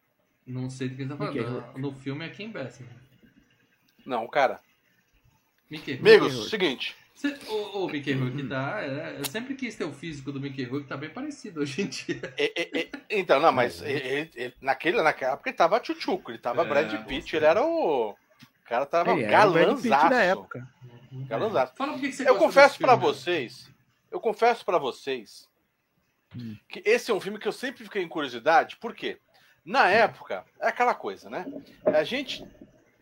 Não 0.46 0.68
sei 0.70 0.88
do 0.88 0.96
que 0.96 1.02
ele 1.02 1.14
tá 1.14 1.24
Mickey 1.24 1.42
falando. 1.44 1.78
No 1.78 1.92
filme 1.92 2.24
é 2.26 2.28
Kim 2.30 2.50
Basinger. 2.50 2.92
Não, 4.06 4.26
cara. 4.26 4.60
Mickey. 5.70 5.98
Amigos, 5.98 6.34
Hurk. 6.36 6.50
seguinte. 6.50 6.96
Cê- 7.14 7.38
O, 7.48 7.84
o 7.84 7.90
Mickey 7.90 8.14
Rourke 8.14 8.42
tá. 8.48 8.80
é, 8.82 9.16
eu 9.18 9.24
sempre 9.26 9.54
quis 9.54 9.76
ter 9.76 9.84
o 9.84 9.92
físico 9.92 10.32
do 10.32 10.40
Mickey 10.40 10.64
Rourke, 10.64 10.88
tá 10.88 10.96
bem 10.96 11.10
parecido 11.10 11.60
hoje 11.60 11.82
em 11.82 11.86
dia. 11.86 12.34
E- 12.38 12.52
e- 12.56 12.90
então, 13.20 13.38
não, 13.38 13.52
mas 13.52 13.82
ele, 13.82 13.92
ele- 14.08 14.30
ele- 14.34 14.54
naquele, 14.60 15.02
naquela 15.02 15.34
época 15.34 15.50
ele 15.50 15.56
tava 15.56 15.78
tchutchuco, 15.80 16.30
ele 16.30 16.38
tava 16.38 16.62
É, 16.62 16.64
Brad. 16.64 17.04
Pitt, 17.06 17.36
ele 17.36 17.44
era 17.44 17.62
o. 17.62 18.10
O 18.12 18.16
cara 18.64 18.86
tava 18.86 19.10
Ele 19.12 19.24
galanzaço. 19.26 20.14
época. 20.14 20.66
Galanzaço. 21.28 21.74
Fala 21.76 21.92
por 21.92 22.00
que 22.00 22.10
você 22.12 22.26
Eu 22.28 22.36
confesso 22.36 22.78
filme, 22.78 22.92
né? 22.96 22.98
vocês, 23.02 23.70
eu 24.10 24.20
confesso 24.20 24.64
pra 24.64 24.78
vocês 24.78 25.46
Hum. 26.36 26.56
que 26.68 26.82
esse 26.84 27.10
é 27.10 27.14
um 27.14 27.20
filme 27.20 27.38
que 27.38 27.48
eu 27.48 27.52
sempre 27.52 27.84
fiquei 27.84 28.02
em 28.02 28.08
curiosidade, 28.08 28.76
por 28.76 28.94
quê? 28.94 29.18
Na 29.64 29.88
época, 29.88 30.44
é 30.60 30.68
aquela 30.68 30.94
coisa, 30.94 31.28
né? 31.28 31.44
A 31.84 32.02
gente, 32.04 32.44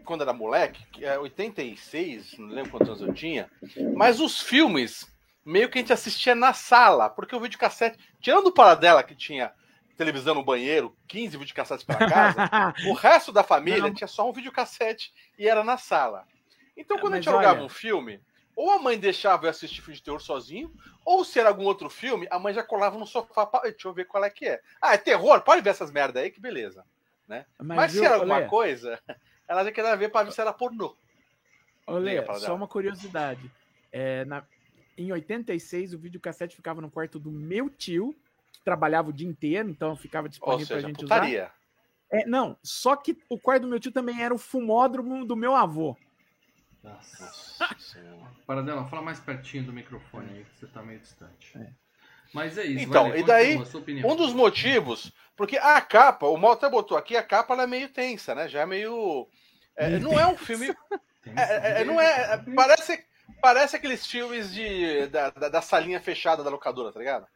quando 0.05 0.23
era 0.23 0.33
moleque, 0.33 0.85
que 0.93 1.05
é 1.05 1.19
86, 1.19 2.39
não 2.39 2.49
lembro 2.49 2.71
quantos 2.71 2.89
anos 2.89 3.03
eu 3.03 3.13
tinha, 3.15 3.51
mas 3.95 4.19
os 4.21 4.41
filmes 4.41 5.07
meio 5.45 5.69
que 5.69 5.79
a 5.79 5.81
gente 5.81 5.93
assistia 5.93 6.35
na 6.35 6.53
sala, 6.53 7.09
porque 7.09 7.35
o 7.37 7.41
videocassete, 7.41 7.99
tirando 8.21 8.49
o 8.49 8.53
Paradela 8.53 9.03
que 9.03 9.15
tinha 9.15 9.53
televisão 9.97 10.35
no 10.35 10.45
banheiro, 10.45 10.97
15 11.09 11.37
videocassetes 11.37 11.85
pra 11.85 12.09
casa, 12.09 12.37
o 12.89 12.93
resto 12.93 13.33
da 13.33 13.43
família 13.43 13.83
Não. 13.83 13.95
tinha 13.95 14.07
só 14.09 14.29
um 14.29 14.33
videocassete 14.33 15.13
e 15.39 15.49
era 15.49 15.63
na 15.65 15.77
sala. 15.77 16.25
Então, 16.77 16.97
quando 16.99 17.15
a 17.15 17.17
Mas 17.17 17.25
gente 17.25 17.35
alugava 17.35 17.59
olha- 17.59 17.67
um 17.67 17.69
filme, 17.69 18.21
ou 18.59 18.73
a 18.73 18.79
mãe 18.81 18.99
deixava 18.99 19.47
eu 19.47 19.51
assistir 19.51 19.81
filme 19.81 19.95
de 19.95 20.03
terror 20.03 20.21
sozinho, 20.21 20.75
ou 21.05 21.25
se 21.25 21.39
era 21.39 21.49
algum 21.49 21.63
outro 21.63 21.89
filme, 21.89 22.27
a 22.29 22.41
mãe 22.41 22.53
já 22.53 22.61
colava 22.61 22.99
no 22.99 23.07
sofá. 23.07 23.47
pra- 23.47 23.61
Deixa 23.61 23.87
eu 23.87 23.93
ver 23.93 24.05
qual 24.07 24.25
é 24.25 24.29
que 24.31 24.47
é. 24.49 24.61
Ah, 24.83 24.95
é 24.95 24.99
terror? 24.99 25.41
Pode 25.43 25.63
ver 25.63 25.71
essas 25.71 25.93
merda 25.93 26.19
aí, 26.19 26.29
que 26.29 26.41
beleza. 26.41 26.85
Mas, 27.57 27.93
se 27.93 27.99
viu, 27.99 28.07
era 28.07 28.17
alguma 28.17 28.39
Lê, 28.39 28.47
coisa, 28.47 28.99
ela 29.47 29.63
já 29.63 29.71
queria 29.71 29.95
ver 29.97 30.11
pra 30.11 30.25
ver 30.25 30.33
se 30.33 30.41
era 30.41 30.53
pornô. 30.53 30.97
pra 32.23 32.35
só 32.35 32.53
uma 32.57 32.67
curiosidade. 32.67 33.49
É, 33.93 34.25
na- 34.25 34.45
em 34.97 35.13
86, 35.13 35.95
o 35.95 35.99
videocassete 35.99 36.57
ficava 36.57 36.81
no 36.81 36.91
quarto 36.91 37.21
do 37.21 37.31
meu 37.31 37.71
tio, 37.71 38.13
que 38.53 38.61
trabalhava 38.65 39.11
o 39.11 39.13
dia 39.13 39.29
inteiro, 39.29 39.71
então 39.71 39.95
ficava 39.95 40.29
disponível 40.29 40.67
seja, 40.67 40.81
pra 40.81 40.89
gente 40.89 41.05
usar. 41.05 41.15
putaria. 41.15 41.53
É, 42.11 42.27
não, 42.27 42.57
só 42.61 42.97
que 42.97 43.17
o 43.29 43.39
quarto 43.39 43.63
do 43.63 43.69
meu 43.69 43.79
tio 43.79 43.93
também 43.93 44.21
era 44.21 44.35
o 44.35 44.39
fumódromo 44.39 45.25
do 45.25 45.37
meu 45.37 45.55
avô. 45.55 45.97
Nossa. 46.83 47.31
Senhora. 47.79 48.31
Paradela, 48.47 48.85
fala 48.87 49.03
mais 49.03 49.21
pertinho 49.21 49.65
do 49.65 49.73
microfone 49.73 50.31
aí, 50.33 50.45
que 50.45 50.59
você 50.59 50.67
tá 50.67 50.83
meio 50.83 51.01
distante. 51.01 51.57
É. 51.59 51.71
Mas 52.33 52.59
é 52.59 52.65
isso. 52.65 52.85
Então, 52.85 53.09
vai, 53.09 53.21
e 53.21 53.23
daí. 53.23 53.57
Um 54.05 54.17
dos 54.17 54.33
motivos, 54.33 55.13
porque 55.37 55.57
a 55.57 55.81
capa, 55.81 56.27
o 56.27 56.37
Mal 56.37 56.53
até 56.53 56.69
botou 56.69 56.97
aqui, 56.97 57.17
a 57.17 57.23
capa 57.23 57.55
ela 57.55 57.63
é 57.63 57.67
meio 57.67 57.89
tensa, 57.89 58.35
né? 58.35 58.49
Já 58.49 58.61
é 58.61 58.67
meio. 58.67 59.27
é, 59.77 59.99
não 59.99 60.19
é 60.19 60.27
um 60.27 60.37
filme. 60.37 60.75
É, 61.37 61.43
é, 61.43 61.83
é, 61.83 61.85
não 61.85 62.01
é, 62.01 62.35
é- 62.35 62.55
parece, 62.55 63.05
parece 63.43 63.77
aqueles 63.77 64.07
filmes 64.07 64.51
de, 64.55 65.09
da, 65.09 65.29
da, 65.29 65.49
da 65.51 65.61
salinha 65.61 66.01
fechada 66.01 66.43
da 66.43 66.49
locadora, 66.49 66.91
tá 66.91 66.99
ligado? 66.99 67.27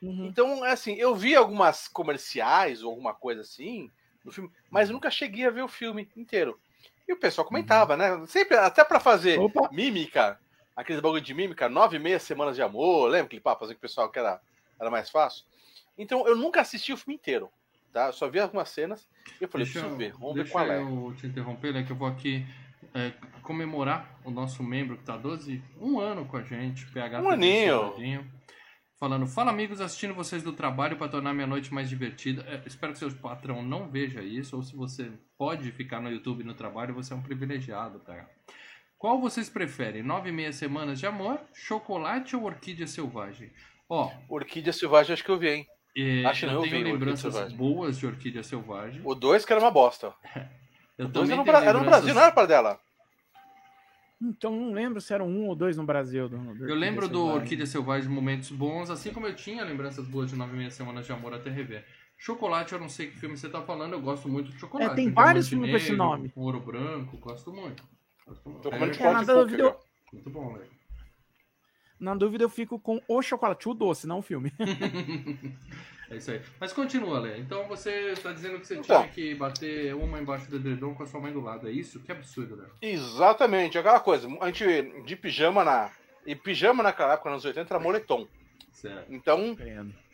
Uhum. 0.00 0.24
Então, 0.24 0.64
é 0.64 0.70
assim, 0.70 0.94
eu 0.94 1.14
vi 1.14 1.34
algumas 1.34 1.86
comerciais 1.86 2.82
ou 2.82 2.90
alguma 2.90 3.12
coisa 3.12 3.42
assim 3.42 3.90
no 4.24 4.32
filme, 4.32 4.50
mas 4.70 4.88
nunca 4.88 5.10
cheguei 5.10 5.44
a 5.44 5.50
ver 5.50 5.62
o 5.62 5.68
filme 5.68 6.08
inteiro. 6.16 6.58
E 7.08 7.12
o 7.12 7.16
pessoal 7.16 7.46
comentava, 7.46 7.96
né? 7.96 8.24
Sempre, 8.26 8.56
até 8.56 8.84
pra 8.84 8.98
fazer 8.98 9.38
Opa. 9.38 9.68
mímica, 9.72 10.38
aqueles 10.74 11.00
bagulho 11.00 11.22
de 11.22 11.34
mímica, 11.34 11.68
nove 11.68 11.96
e 11.96 12.00
meia 12.00 12.18
semanas 12.18 12.56
de 12.56 12.62
amor, 12.62 13.08
lembra 13.08 13.26
aquele 13.26 13.40
papo 13.40 13.64
assim 13.64 13.74
que 13.74 13.78
o 13.78 13.80
pessoal 13.80 14.10
que 14.10 14.18
era, 14.18 14.40
era 14.80 14.90
mais 14.90 15.08
fácil? 15.08 15.44
Então, 15.96 16.26
eu 16.26 16.36
nunca 16.36 16.60
assisti 16.60 16.92
o 16.92 16.96
filme 16.96 17.14
inteiro, 17.14 17.48
tá? 17.92 18.08
Eu 18.08 18.12
só 18.12 18.28
vi 18.28 18.40
algumas 18.40 18.68
cenas 18.68 19.08
e 19.40 19.44
eu 19.44 19.48
falei, 19.48 19.64
Deixa, 19.64 19.80
preciso 19.80 19.96
ver, 19.96 20.12
vamos 20.12 20.34
ver 20.34 20.42
deixa 20.42 20.52
qual 20.52 20.70
é. 20.70 20.80
eu 20.80 21.14
te 21.16 21.26
interromper, 21.26 21.72
né? 21.72 21.82
Que 21.84 21.92
eu 21.92 21.96
vou 21.96 22.08
aqui 22.08 22.44
é, 22.92 23.12
comemorar 23.42 24.18
o 24.24 24.30
nosso 24.30 24.62
membro 24.62 24.96
que 24.96 25.04
tá 25.04 25.16
12, 25.16 25.62
um 25.80 26.00
ano 26.00 26.26
com 26.26 26.36
a 26.36 26.42
gente, 26.42 26.86
PH. 26.86 27.22
Um 27.22 27.30
aninho. 27.30 28.26
Falando, 28.98 29.26
fala 29.26 29.50
amigos, 29.50 29.80
assistindo 29.80 30.14
vocês 30.14 30.42
do 30.42 30.54
trabalho 30.54 30.96
para 30.96 31.08
tornar 31.08 31.34
minha 31.34 31.46
noite 31.46 31.72
mais 31.72 31.88
divertida. 31.88 32.42
É, 32.48 32.62
espero 32.66 32.94
que 32.94 32.98
seu 32.98 33.10
patrão 33.12 33.62
não 33.62 33.90
veja 33.90 34.22
isso, 34.22 34.56
ou 34.56 34.62
se 34.62 34.74
você 34.74 35.12
pode 35.36 35.70
ficar 35.72 36.00
no 36.00 36.10
YouTube 36.10 36.42
no 36.42 36.54
trabalho, 36.54 36.94
você 36.94 37.12
é 37.12 37.16
um 37.16 37.20
privilegiado, 37.20 38.00
PH. 38.00 38.26
Qual 38.98 39.20
vocês 39.20 39.50
preferem? 39.50 40.02
Nove 40.02 40.30
e 40.30 40.32
meia 40.32 40.50
semanas 40.50 40.98
de 40.98 41.06
amor, 41.06 41.38
chocolate 41.52 42.34
ou 42.34 42.44
orquídea 42.44 42.86
selvagem? 42.86 43.52
Ó, 43.88 44.10
Orquídea 44.28 44.72
Selvagem 44.72 45.12
acho 45.12 45.22
que 45.22 45.30
eu 45.30 45.38
vi, 45.38 45.48
hein? 45.48 45.66
é, 45.96 46.24
Acho 46.24 46.40
que 46.40 46.46
não, 46.46 46.54
eu 46.54 46.64
eu 46.64 46.70
tenho 46.70 46.84
vi 46.84 46.92
lembranças 46.92 47.52
boas 47.52 47.98
de 47.98 48.06
orquídea 48.06 48.42
selvagem. 48.42 49.00
O 49.04 49.14
2 49.14 49.44
que 49.44 49.52
era 49.52 49.60
uma 49.60 49.70
bosta. 49.70 50.12
Eu 50.98 51.04
O 51.04 51.08
2 51.10 51.28
também 51.28 51.46
era, 51.46 51.62
era 51.62 51.78
no 51.78 51.84
Brasil, 51.84 52.14
não 52.14 52.22
era 52.22 52.32
para 52.32 52.46
dela. 52.46 52.80
Então 54.20 54.50
não 54.58 54.72
lembro 54.72 55.00
se 55.00 55.12
eram 55.12 55.28
um 55.28 55.46
ou 55.46 55.54
dois 55.54 55.76
no 55.76 55.84
Brasil. 55.84 56.28
do- 56.28 56.54
do 56.54 56.68
Eu 56.68 56.74
lembro 56.74 57.06
do. 57.08 57.22
Orquídea 57.26 57.66
Selvagem 57.66 58.08
momentos 58.08 58.50
bons, 58.50 58.88
assim 58.90 59.12
como 59.12 59.26
eu 59.26 59.36
tinha 59.36 59.62
lembranças 59.64 60.06
boas 60.08 60.30
de 60.30 60.36
9 60.36 60.54
e 60.54 60.56
meia 60.58 60.70
semanas 60.70 61.04
de 61.04 61.12
amor 61.12 61.34
até 61.34 61.50
rever. 61.50 61.84
Chocolate, 62.18 62.72
eu 62.72 62.78
não 62.80 62.88
sei 62.88 63.08
que 63.10 63.18
filme 63.18 63.36
você 63.36 63.48
tá 63.48 63.60
falando, 63.60 63.92
eu 63.92 64.00
gosto 64.00 64.26
muito 64.26 64.50
de 64.50 64.58
chocolate. 64.58 64.92
É, 64.92 64.94
tem 64.94 65.10
vários 65.12 65.48
filmes 65.48 65.70
com 65.70 65.76
esse 65.76 65.92
nome. 65.92 66.32
Ouro 66.34 66.60
branco, 66.60 67.18
gosto 67.18 67.52
muito. 67.52 67.84
Gosto 68.26 68.48
muito. 68.48 68.62
Tô 68.62 68.70
É, 68.70 68.76
É, 68.88 68.92
chocolate 68.94 69.26
na 69.26 69.34
dúvida, 69.34 69.62
eu- 69.62 69.76
muito 70.14 70.30
bom, 70.30 70.52
velho. 70.54 70.70
Na 72.00 72.14
dúvida, 72.14 72.44
eu 72.44 72.48
fico 72.48 72.78
com 72.78 73.00
o 73.06 73.20
chocolate, 73.22 73.68
o 73.68 73.74
doce, 73.74 74.06
não 74.06 74.20
o 74.20 74.22
filme. 74.22 74.50
É 76.10 76.16
isso 76.16 76.30
aí. 76.30 76.40
Mas 76.60 76.72
continua, 76.72 77.18
Lê. 77.18 77.38
Então 77.38 77.66
você 77.66 78.14
tá 78.22 78.32
dizendo 78.32 78.60
que 78.60 78.66
você 78.66 78.76
Então. 78.76 79.02
tinha 79.02 79.12
que 79.12 79.34
bater 79.34 79.94
uma 79.94 80.20
embaixo 80.20 80.48
do 80.48 80.56
edredom 80.56 80.94
com 80.94 81.02
a 81.02 81.06
sua 81.06 81.20
mãe 81.20 81.32
do 81.32 81.40
lado. 81.40 81.68
É 81.68 81.70
isso? 81.72 82.00
Que 82.00 82.12
absurdo, 82.12 82.56
Léo. 82.56 82.70
Exatamente, 82.80 83.76
aquela 83.78 84.00
coisa. 84.00 84.28
A 84.40 84.46
gente 84.46 85.02
de 85.04 85.16
pijama 85.16 85.64
na. 85.64 85.90
E 86.24 86.34
pijama 86.34 86.82
naquela 86.82 87.14
época, 87.14 87.30
nos 87.30 87.44
anos 87.44 87.56
80, 87.56 87.74
era 87.74 87.82
moletom. 87.82 88.26
Certo. 88.72 89.06
Então, 89.12 89.56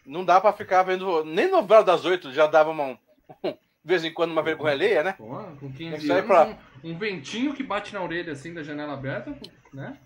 não 0.07 0.25
dá 0.25 0.41
pra 0.41 0.53
ficar 0.53 0.83
vendo. 0.83 1.25
Nem 1.25 1.51
novela 1.51 1.83
das 1.85 2.05
oito 2.05 2.33
já 2.33 2.47
dava 2.47 2.71
uma. 2.71 2.99
De 3.85 3.89
vez 3.89 4.05
em 4.05 4.13
quando 4.13 4.31
uma 4.31 4.43
vergonha 4.45 4.73
alheia, 4.75 5.03
né? 5.03 5.15
Pô, 5.19 5.27
com 5.59 5.73
Tem 5.73 5.91
15 5.91 5.97
que 6.03 6.07
sair 6.07 6.19
anos, 6.19 6.27
pra- 6.29 6.57
um, 6.85 6.91
um 6.93 6.97
ventinho 6.97 7.53
que 7.53 7.65
bate 7.65 7.93
na 7.93 8.01
orelha 8.01 8.33
assim 8.33 8.55
da 8.55 8.63
janela 8.63 8.93
aberta, 8.93 9.37
né? 9.75 9.99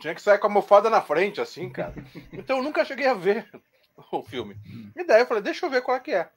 Tinha 0.00 0.14
que 0.14 0.22
sair 0.22 0.38
com 0.38 0.46
a 0.46 0.48
almofada 0.48 0.88
na 0.88 1.02
frente, 1.02 1.38
assim, 1.38 1.68
cara. 1.68 1.92
Então 2.32 2.56
eu 2.56 2.62
nunca 2.62 2.82
cheguei 2.82 3.06
a 3.06 3.12
ver 3.12 3.46
o 4.10 4.22
filme. 4.22 4.56
E 4.96 5.04
daí 5.04 5.22
eu 5.22 5.26
falei, 5.26 5.42
deixa 5.42 5.66
eu 5.66 5.70
ver 5.70 5.82
qual 5.82 5.96
é 5.96 6.00
que 6.00 6.12
é. 6.12 6.30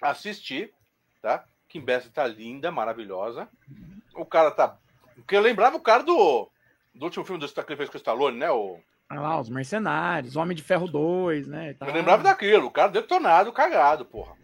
Assisti, 0.00 0.72
tá? 1.20 1.44
Kim 1.68 1.80
Bessinger 1.80 2.12
tá 2.12 2.26
linda, 2.26 2.70
maravilhosa. 2.70 3.48
O 4.14 4.24
cara 4.24 4.50
tá. 4.50 4.78
Porque 5.14 5.36
eu 5.36 5.40
lembrava 5.40 5.76
o 5.76 5.80
cara 5.80 6.02
do. 6.02 6.50
Do 6.94 7.04
último 7.04 7.24
filme 7.24 7.40
do 7.40 7.48
que 7.48 7.60
ele 7.60 7.76
fez 7.76 7.88
com 7.88 7.96
o 7.96 7.98
Stallone, 7.98 8.38
né? 8.38 8.50
O... 8.50 8.80
Ah 9.08 9.20
lá, 9.20 9.40
os 9.40 9.48
Mercenários, 9.48 10.36
Homem 10.36 10.56
de 10.56 10.62
Ferro 10.62 10.88
2, 10.88 11.46
né? 11.46 11.74
tal. 11.74 11.88
Eu 11.88 11.94
lembrava 11.94 12.22
daquilo, 12.22 12.66
o 12.66 12.70
cara 12.70 12.90
detonado, 12.90 13.52
cagado, 13.52 14.04
porra. 14.04 14.36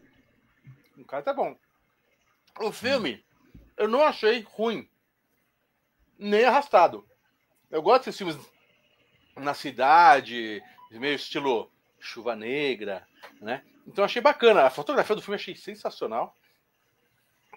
O 0.97 1.05
cara 1.05 1.23
tá 1.23 1.33
bom. 1.33 1.57
O 2.61 2.71
filme, 2.71 3.25
eu 3.77 3.89
não 3.89 4.03
achei 4.03 4.47
ruim. 4.49 4.89
Nem 6.19 6.45
arrastado. 6.45 7.05
Eu 7.71 7.83
gosto 7.83 8.05
desses 8.05 8.19
filmes 8.19 8.39
na 9.37 9.53
cidade, 9.53 10.63
meio 10.93 11.15
estilo 11.15 11.71
chuva 12.05 12.37
negra, 12.37 13.07
né? 13.41 13.63
Então 13.87 14.05
achei 14.05 14.21
bacana. 14.21 14.63
A 14.63 14.71
fotografia 14.71 15.17
do 15.17 15.23
filme 15.23 15.37
achei 15.37 15.57
sensacional. 15.57 16.37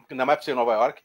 Ainda 0.10 0.26
mais 0.26 0.38
pra 0.38 0.46
ser 0.46 0.52
em 0.52 0.56
Nova 0.56 0.74
York. 0.74 1.02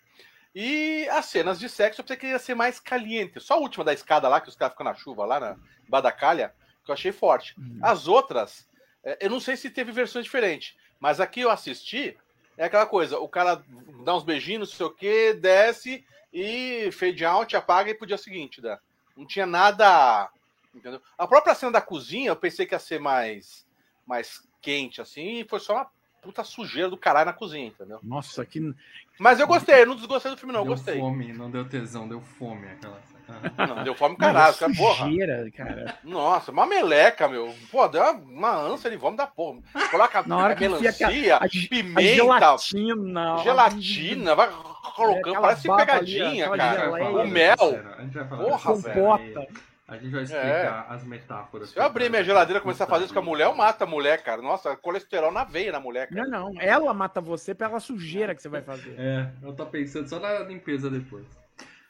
E 0.54 1.08
as 1.10 1.26
cenas 1.26 1.58
de 1.58 1.68
sexo 1.68 2.00
eu 2.00 2.04
pensei 2.04 2.16
que 2.16 2.26
ia 2.26 2.38
ser 2.38 2.54
mais 2.54 2.78
caliente. 2.78 3.40
Só 3.40 3.54
a 3.54 3.58
última 3.58 3.84
da 3.84 3.92
escada 3.92 4.28
lá, 4.28 4.40
que 4.40 4.48
os 4.48 4.56
caras 4.56 4.72
ficam 4.72 4.84
na 4.84 4.94
chuva 4.94 5.24
lá, 5.24 5.40
na 5.40 5.56
Badacalha, 5.88 6.54
que 6.84 6.90
eu 6.90 6.94
achei 6.94 7.10
forte. 7.10 7.54
Hum. 7.58 7.80
As 7.82 8.06
outras, 8.06 8.68
é, 9.02 9.18
eu 9.20 9.30
não 9.30 9.40
sei 9.40 9.56
se 9.56 9.70
teve 9.70 9.92
versões 9.92 10.24
diferentes, 10.24 10.76
mas 11.00 11.20
aqui 11.20 11.40
eu 11.40 11.50
assisti, 11.50 12.16
é 12.56 12.66
aquela 12.66 12.86
coisa, 12.86 13.18
o 13.18 13.28
cara 13.28 13.64
dá 14.04 14.14
uns 14.14 14.24
beijinhos, 14.24 14.68
não 14.68 14.76
sei 14.76 14.86
o 14.86 14.90
que, 14.90 15.32
desce 15.34 16.04
e 16.32 16.90
fade 16.92 17.24
out, 17.24 17.56
apaga 17.56 17.90
e 17.90 17.94
pro 17.94 18.06
dia 18.06 18.18
seguinte, 18.18 18.60
né? 18.60 18.78
Não 19.16 19.26
tinha 19.26 19.46
nada. 19.46 20.30
Entendeu? 20.74 21.00
A 21.18 21.26
própria 21.26 21.54
cena 21.54 21.72
da 21.72 21.80
cozinha, 21.80 22.28
eu 22.30 22.36
pensei 22.36 22.64
que 22.66 22.74
ia 22.74 22.78
ser 22.78 22.98
mais, 22.98 23.66
mais 24.06 24.42
quente, 24.60 25.00
assim, 25.00 25.40
e 25.40 25.44
foi 25.48 25.60
só 25.60 25.74
uma 25.74 25.86
puta 26.22 26.44
sujeira 26.44 26.88
do 26.88 26.96
caralho 26.96 27.26
na 27.26 27.32
cozinha, 27.32 27.66
entendeu? 27.66 27.98
Nossa, 28.02 28.44
que. 28.46 28.74
Mas 29.18 29.38
eu 29.40 29.46
gostei, 29.46 29.82
eu 29.82 29.86
não 29.86 29.96
desgostei 29.96 30.30
do 30.30 30.36
filme, 30.38 30.52
não, 30.52 30.60
eu 30.60 30.66
deu 30.66 30.74
gostei. 30.74 30.98
fome, 30.98 31.32
não 31.32 31.50
deu 31.50 31.68
tesão, 31.68 32.08
deu 32.08 32.20
fome 32.20 32.68
aquela. 32.68 33.00
Não, 33.56 33.84
deu 33.84 33.94
fome 33.94 34.16
caralho, 34.16 34.54
cara, 34.56 34.74
porra. 34.74 35.04
sujeira, 35.06 35.50
cara. 35.56 35.98
Nossa, 36.02 36.50
uma 36.50 36.66
meleca, 36.66 37.28
meu. 37.28 37.54
Pô, 37.70 37.86
deu 37.88 38.02
uma, 38.02 38.52
ânsia 38.54 38.90
de 38.90 38.96
vômito 38.96 39.18
da 39.22 39.26
porra. 39.28 39.60
Coloca 39.90 40.22
Na 40.26 40.36
hora 40.36 40.56
melancia, 40.58 40.90
a- 40.90 41.36
A 41.36 41.48
pimenta, 41.48 42.14
gelatina. 42.58 43.38
gelatina, 43.42 44.34
vai 44.34 44.50
colocando, 44.94 45.18
aquela 45.20 45.40
parece 45.40 45.62
pegadinha, 45.72 46.48
ali, 46.50 46.58
cara. 46.58 46.90
geleia. 46.90 47.10
O 47.24 47.28
mel. 47.28 47.56
A 47.96 48.02
gente 48.02 48.14
vai 48.14 48.28
falar 48.28 48.44
Porra, 48.44 48.72
aí. 48.74 49.48
A 49.88 49.96
gente 49.98 50.10
vai 50.12 50.22
explicar 50.22 50.86
as 50.88 51.04
metáforas. 51.04 51.70
Se 51.70 51.78
eu 51.78 51.82
abrir 51.82 52.08
minha 52.08 52.22
geladeira 52.24 52.58
e 52.60 52.62
começar 52.62 52.84
a 52.84 52.86
fazer 52.86 53.04
isso 53.04 53.12
com 53.12 53.18
a 53.20 53.22
mulher, 53.22 53.44
eu 53.46 53.54
mato 53.54 53.82
a 53.82 53.86
mulher, 53.86 54.22
cara. 54.22 54.40
Nossa, 54.40 54.76
colesterol 54.76 55.30
na 55.32 55.44
veia 55.44 55.72
na 55.72 55.80
mulher, 55.80 56.08
cara. 56.08 56.26
Não, 56.26 56.50
não. 56.52 56.60
Ela 56.60 56.94
mata 56.94 57.20
você 57.20 57.54
pela 57.54 57.78
sujeira 57.80 58.34
que 58.34 58.40
você 58.40 58.48
vai 58.48 58.62
fazer. 58.62 58.94
É, 58.98 59.30
ela 59.42 59.52
tá 59.54 59.66
pensando 59.66 60.08
só 60.08 60.18
na 60.20 60.38
limpeza 60.40 60.88
depois. 60.88 61.26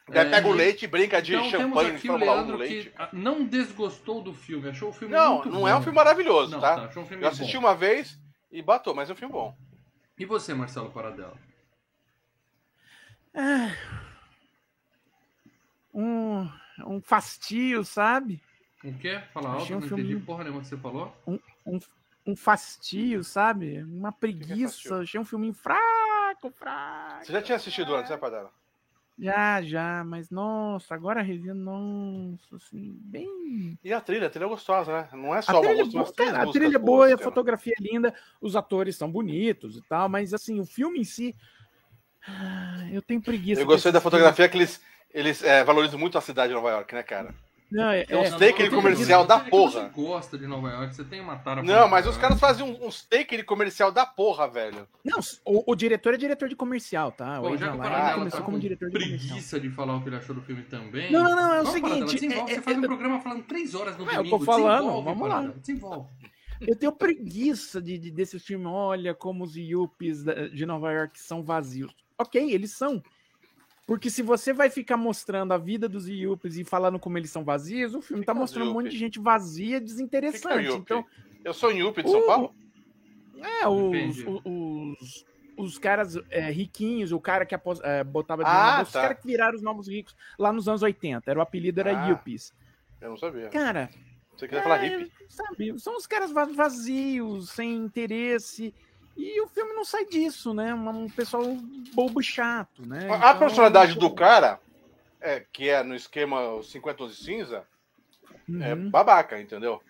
Daí 0.08 0.26
É, 0.26 0.30
pega 0.30 0.48
o 0.48 0.52
leite 0.52 0.84
e 0.84 0.88
brinca 0.88 1.22
de 1.22 1.34
Então 1.34 1.50
temos 1.50 1.62
champanhe 1.68 1.90
de 1.92 1.96
aqui 1.98 2.08
o 2.08 2.10
Fórmula 2.12 2.32
1 2.32 2.34
no 2.34 2.40
Leandro 2.46 2.56
leite. 2.56 2.90
que 2.90 2.94
ah, 2.98 3.08
não 3.12 3.44
desgostou 3.44 4.20
do 4.20 4.34
filme, 4.34 4.68
achou 4.68 4.88
o 4.88 4.92
filme 4.92 5.14
Não, 5.14 5.34
muito 5.34 5.48
não 5.50 5.60
bom. 5.60 5.68
é 5.68 5.76
um 5.76 5.82
filme 5.82 5.94
maravilhoso, 5.96 6.50
Não, 6.52 6.60
tá? 6.60 6.86
achou 6.86 7.02
um 7.04 7.06
filme 7.06 7.22
Eu 7.22 7.28
assisti 7.28 7.52
bom. 7.54 7.60
uma 7.60 7.74
vez 7.74 8.18
e 8.50 8.60
batou, 8.62 8.94
mas 8.94 9.08
é 9.08 9.12
um 9.12 9.16
filme 9.16 9.32
bom. 9.32 9.54
E 10.18 10.24
você, 10.24 10.54
Marcelo 10.54 10.90
Paradela? 10.90 11.34
Ah, 13.34 13.70
um, 15.94 16.48
um 16.80 17.00
fastio, 17.00 17.84
sabe? 17.84 18.42
O 18.84 18.92
quê? 18.98 19.20
Fala 19.32 19.50
alto, 19.50 19.62
Achei 19.62 19.76
um 19.76 19.80
não 19.80 19.86
entendi 19.86 20.08
filme- 20.08 20.24
porra 20.24 20.44
nenhuma 20.44 20.62
que 20.62 20.68
você 20.68 20.76
falou. 20.76 21.14
Um, 21.26 21.78
um 22.26 22.36
fastio, 22.36 23.22
sabe? 23.22 23.82
Uma 23.84 24.10
preguiça. 24.12 24.72
fastio? 24.74 24.94
Achei 25.00 25.20
um 25.20 25.24
filme 25.24 25.52
fraco, 25.52 26.50
fraco. 26.50 27.24
Você 27.24 27.32
já 27.32 27.42
tinha 27.42 27.56
assistido 27.56 27.94
antes, 27.94 28.10
né, 28.10 28.16
Padela? 28.16 28.50
Já, 29.18 29.62
já, 29.62 30.02
mas 30.04 30.30
nossa, 30.30 30.94
agora 30.94 31.20
revendo, 31.22 31.60
nossa, 31.60 32.56
assim, 32.56 32.96
bem. 33.02 33.78
E 33.84 33.92
a 33.92 34.00
trilha, 34.00 34.26
a 34.26 34.30
trilha 34.30 34.46
é 34.46 34.48
gostosa, 34.48 34.90
né? 34.92 35.08
Não 35.12 35.34
é 35.34 35.38
A 35.38 35.42
só 35.42 35.60
uma 35.60 35.68
trilha, 35.68 35.82
é 35.82 35.84
boa, 35.84 36.12
cara, 36.12 36.42
a 36.42 36.46
trilha 36.50 36.76
é 36.76 36.78
boas, 36.78 36.80
boa, 36.80 37.06
a 37.06 37.18
cara. 37.18 37.22
fotografia 37.30 37.74
é 37.78 37.82
linda, 37.82 38.14
os 38.40 38.56
atores 38.56 38.96
são 38.96 39.12
bonitos 39.12 39.76
e 39.76 39.82
tal, 39.82 40.08
mas 40.08 40.32
assim, 40.34 40.58
o 40.58 40.64
filme 40.64 40.98
em 41.00 41.04
si. 41.04 41.36
ah, 42.26 42.88
Eu 42.90 43.02
tenho 43.02 43.20
preguiça. 43.20 43.60
Eu 43.60 43.66
gostei 43.66 43.92
da 43.92 44.00
fotografia 44.00 44.48
que 44.48 44.56
eles, 44.56 44.80
eles 45.14 45.42
é, 45.42 45.62
valorizam 45.64 45.98
muito 45.98 46.16
a 46.18 46.20
cidade 46.20 46.48
de 46.48 46.54
Nova 46.54 46.70
York, 46.70 46.94
né, 46.94 47.02
cara? 47.02 47.34
Não, 47.70 47.88
é, 47.90 48.04
Tem 48.04 48.18
uns 48.18 48.26
é, 48.26 48.30
não, 48.32 48.38
não, 48.70 48.70
comercial 48.82 49.24
da 49.26 49.40
porra. 49.40 49.84
Você 49.84 49.88
gosta 50.02 50.36
de 50.36 50.46
Nova 50.46 50.68
York, 50.68 50.94
você 50.94 51.04
tem 51.04 51.22
uma 51.22 51.36
tara 51.36 51.62
Não, 51.62 51.88
mas 51.88 52.06
os 52.06 52.18
caras 52.18 52.38
fazem 52.38 52.66
um- 52.66 52.86
uns 52.86 53.02
take 53.06 53.34
de 53.34 53.42
comercial 53.42 53.90
da 53.90 54.04
porra, 54.04 54.46
velho. 54.46 54.86
não, 55.02 55.18
o, 55.46 55.72
o 55.72 55.74
diretor 55.74 56.12
é 56.12 56.18
diretor 56.18 56.50
de 56.50 56.54
comercial, 56.56 57.10
tá? 57.10 57.40
O 57.40 57.44
Bom, 57.48 57.56
já 57.56 57.72
que 57.72 57.78
Paradela 57.78 58.14
começou 58.18 58.40
tá 58.40 58.44
como 58.44 58.56
com 58.58 58.60
diretor 58.60 58.90
de 58.90 58.92
comercial. 58.92 59.26
preguiça 59.28 59.58
de 59.58 59.70
falar 59.70 59.96
o 59.96 60.02
que 60.02 60.08
ele 60.10 60.16
achou 60.16 60.34
do 60.34 60.42
filme 60.42 60.62
também. 60.64 61.10
Não, 61.10 61.22
não, 61.24 61.30
não, 61.34 61.54
é 61.54 61.60
o 61.62 61.64
Vamos, 61.64 61.70
seguinte, 61.72 62.14
desenvolve, 62.14 62.52
é- 62.52 62.54
você 62.56 62.60
é- 62.60 62.62
faz 62.62 62.76
um 62.76 62.82
programa 62.82 63.20
falando 63.22 63.42
três 63.44 63.74
horas 63.74 63.96
no 63.96 64.04
É, 64.04 64.12
eu 64.12 64.16
tô 64.18 64.22
domingo. 64.24 64.44
falando, 64.44 64.76
desenvolve, 64.76 65.04
vamos 65.06 65.28
lá. 65.30 65.54
Desenvolve. 65.58 66.08
Eu 66.60 66.76
tenho 66.76 66.92
preguiça 66.92 67.80
de, 67.80 67.96
de, 67.96 68.10
desse 68.10 68.38
filme. 68.38 68.66
Olha 68.66 69.14
como 69.14 69.44
os 69.44 69.56
Yuppies 69.56 70.22
de 70.52 70.66
Nova 70.66 70.92
York 70.92 71.18
são 71.18 71.42
vazios. 71.42 71.90
Ok, 72.18 72.52
eles 72.52 72.72
são. 72.72 73.02
Porque 73.86 74.08
se 74.08 74.22
você 74.22 74.52
vai 74.52 74.70
ficar 74.70 74.96
mostrando 74.96 75.52
a 75.52 75.58
vida 75.58 75.88
dos 75.88 76.08
Yuppies 76.08 76.56
e 76.56 76.64
falando 76.64 76.98
como 76.98 77.18
eles 77.18 77.30
são 77.30 77.44
vazios, 77.44 77.94
o 77.94 78.00
filme 78.00 78.24
tá 78.24 78.32
Fica 78.32 78.40
mostrando 78.40 78.70
um 78.70 78.74
monte 78.74 78.90
de 78.90 78.96
gente 78.98 79.18
vazia, 79.18 79.76
Fica 79.78 79.80
desinteressante. 79.80 80.66
Yuppie. 80.66 80.80
Então, 80.82 81.04
Eu 81.44 81.52
sou 81.52 81.72
Yuppie 81.72 82.02
de 82.04 82.10
São 82.10 82.20
O- 82.20 82.26
Paulo? 82.26 82.54
é, 83.40 83.66
os, 83.66 84.16
os, 84.44 85.24
os 85.56 85.78
caras 85.78 86.16
é, 86.30 86.48
riquinhos, 86.50 87.10
o 87.10 87.18
cara 87.20 87.44
que 87.44 87.54
apos- 87.54 87.80
é, 87.82 88.04
botava 88.04 88.42
Ah, 88.44 88.46
dinheiro 88.46 88.76
bolsa, 88.76 88.92
tá. 88.92 88.98
os 88.98 89.02
caras 89.04 89.18
que 89.20 89.26
viraram 89.26 89.56
os 89.56 89.62
novos 89.62 89.88
ricos 89.88 90.14
lá 90.38 90.52
nos 90.52 90.68
anos 90.68 90.82
80. 90.82 91.28
Era, 91.30 91.38
o 91.40 91.42
apelido 91.42 91.80
era 91.80 92.04
Ah. 92.04 92.08
Yuppies. 92.08 92.54
Eu 93.00 93.10
não 93.10 93.16
sabia. 93.16 93.48
Cara, 93.48 93.90
você 94.36 94.46
quiser 94.46 94.62
falar 94.62 94.84
É, 94.84 94.96
hippie. 94.96 95.12
Sabe, 95.28 95.78
são 95.80 95.96
os 95.96 96.06
caras 96.06 96.30
va- 96.30 96.44
vazios, 96.44 97.50
sem 97.50 97.74
interesse. 97.74 98.72
E 99.16 99.40
o 99.42 99.46
filme 99.48 99.72
não 99.74 99.84
sai 99.84 100.04
disso, 100.06 100.54
né? 100.54 100.72
Um 100.74 101.06
pessoal 101.08 101.44
bobo 101.94 102.22
chato, 102.22 102.86
né? 102.86 103.08
A- 103.10 103.16
Então, 103.30 103.38
personalidade 103.38 103.94
do 103.98 104.10
cara, 104.14 104.58
é, 105.20 105.44
que 105.52 105.68
é 105.68 105.82
no 105.82 105.94
esquema 105.94 106.62
50 106.62 106.96
tons 106.98 107.16
de 107.16 107.24
cinza, 107.24 107.64
é 108.60 108.74
Uhum. 108.74 108.90
babaca, 108.90 109.40
entendeu? 109.40 109.80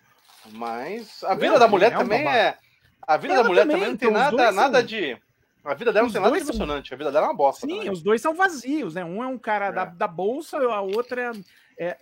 Mas 0.51 1.23
a 1.23 1.33
vida 1.35 1.53
Não, 1.53 1.59
da 1.59 1.67
mulher 1.67 1.93
é 1.93 1.97
também 1.97 2.23
babaca. 2.23 2.37
é. 2.37 2.57
A 3.07 3.17
vida 3.17 3.33
Ela 3.33 3.43
da 3.43 3.49
mulher 3.49 3.61
também, 3.61 3.75
também 3.77 3.89
não 3.91 3.97
tem 3.97 4.11
nada, 4.11 4.51
nada 4.51 4.77
são- 4.79 4.85
de. 4.87 5.17
A 5.63 5.73
vida 5.73 5.93
dela 5.93 6.01
não 6.03 6.07
Os 6.07 6.13
tem 6.13 6.21
nada 6.21 6.33
de 6.37 6.43
dois 6.43 6.57
são-. 6.57 6.69
A 6.75 6.95
vida 6.97 7.11
dela 7.11 7.25
é 7.25 7.29
uma 7.29 7.35
bosta. 7.35 7.65
Sim, 7.65 7.75
também. 7.77 7.89
os 7.89 8.01
dois 8.01 8.21
são 8.21 8.33
vazios, 8.33 8.95
né? 8.95 9.03
Um 9.05 9.23
é 9.23 9.27
um 9.27 9.37
cara 9.37 9.67
É. 9.67 9.71
da, 9.71 9.85
da 9.85 10.07
bolsa, 10.07 10.57
a 10.57 10.81
outra 10.81 11.21
é, 11.21 11.31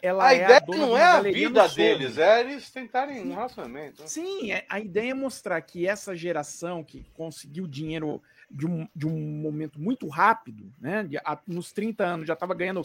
ela 0.01 0.25
A 0.27 0.33
é 0.33 0.43
ideia 0.43 0.63
não 0.67 0.97
é 0.97 1.03
a 1.03 1.13
galeria 1.13 1.47
vida 1.47 1.67
deles, 1.69 2.17
é 2.17 2.39
eles 2.41 2.69
tentarem 2.69 3.21
um 3.21 3.33
relacionamento. 3.33 4.03
Sim, 4.05 4.51
é- 4.51 4.65
a 4.69 4.79
ideia 4.79 5.11
é 5.11 5.13
mostrar 5.13 5.59
que 5.61 5.87
essa 5.87 6.15
geração 6.15 6.83
que 6.83 7.05
conseguiu 7.13 7.67
dinheiro 7.67 8.21
de 8.49 8.65
um, 8.67 8.87
de 8.95 9.07
um 9.07 9.17
momento 9.17 9.79
muito 9.79 10.07
rápido, 10.07 10.71
né? 10.79 11.03
de- 11.03 11.17
a- 11.17 11.39
nos 11.47 11.71
30 11.71 12.03
anos 12.05 12.27
já 12.27 12.33
estava 12.33 12.53
ganhando 12.53 12.81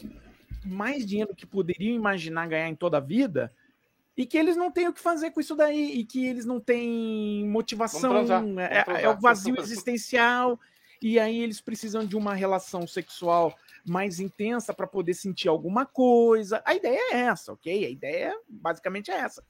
mais 0.65 1.05
dinheiro 1.07 1.31
do 1.31 1.37
que 1.37 1.47
poderiam 1.47 1.95
imaginar 1.95 2.47
ganhar 2.49 2.69
em 2.69 2.75
toda 2.75 2.97
a 2.99 3.01
vida, 3.01 3.53
e 4.17 4.25
que 4.25 4.39
eles 4.39 4.57
não 4.57 4.71
têm 4.71 4.89
o 4.89 4.93
que 4.93 5.01
fazer 5.01 5.31
com 5.31 5.41
isso 5.41 5.55
daí, 5.55 5.93
e 6.01 6.05
que 6.05 6.25
eles 6.27 6.47
não 6.47 6.59
têm 6.59 7.47
motivação, 7.47 8.01
Vamos 8.13 8.27
transar, 8.29 8.41
vamos 8.43 8.59
é, 8.59 8.83
transar. 8.83 9.05
é 9.05 9.09
o 9.09 9.21
vazio 9.21 9.55
existencial, 9.61 10.59
e 11.01 11.19
aí 11.19 11.43
eles 11.43 11.61
precisam 11.61 12.05
de 12.05 12.17
uma 12.17 12.35
relação 12.35 12.87
sexual 12.87 13.57
mais 13.85 14.19
intensa 14.21 14.75
para 14.75 14.87
poder 14.87 15.15
sentir 15.15 15.49
alguma 15.49 15.87
coisa. 15.87 16.63
A 16.65 16.75
ideia 16.75 17.13
é 17.13 17.21
essa, 17.21 17.53
ok? 17.53 17.85
A 17.85 17.91
ideia 17.91 18.39
basicamente 18.49 19.11
é 19.11 19.15
essa 19.15 19.45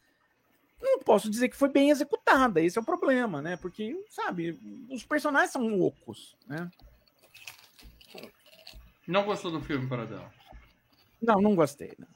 não 0.81 0.99
posso 1.01 1.31
dizer 1.31 1.49
que 1.49 1.57
foi 1.57 1.69
bem 1.69 1.91
executada, 1.91 2.61
esse 2.61 2.79
é 2.79 2.81
o 2.81 2.85
problema, 2.85 3.41
né? 3.41 3.57
Porque, 3.57 3.97
sabe, 4.11 4.59
os 4.91 5.05
personagens 5.05 5.51
são 5.51 5.67
loucos, 5.67 6.37
né? 6.47 6.71
Não 9.07 9.25
gostou 9.25 9.51
do 9.51 9.61
filme, 9.61 9.89
Paradela? 9.89 10.33
Não, 11.23 11.41
não 11.41 11.55
gostei. 11.55 11.95
não. 11.99 12.09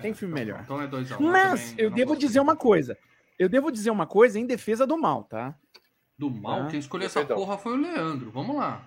Tem 0.00 0.12
É, 0.12 0.14
filme 0.14 0.34
então, 0.34 0.44
melhor. 0.44 0.60
Então 0.62 0.80
é 0.80 0.86
2x1. 0.86 1.20
Mas 1.20 1.74
eu 1.76 1.90
devo 1.90 2.14
dizer 2.16 2.38
uma 2.38 2.54
coisa. 2.54 2.96
Eu 3.38 3.48
devo 3.48 3.70
dizer 3.72 3.90
uma 3.90 4.06
coisa 4.06 4.38
em 4.38 4.46
defesa 4.46 4.86
do 4.86 4.96
mal, 4.96 5.24
tá? 5.24 5.56
Do 6.18 6.30
mal, 6.30 6.62
Ah, 6.62 6.66
quem 6.68 6.80
escolheu 6.80 7.06
essa 7.06 7.20
defendão. 7.20 7.36
porra 7.38 7.56
foi 7.58 7.72
o 7.74 7.76
Leandro. 7.76 8.30
Vamos 8.30 8.56
lá. 8.56 8.82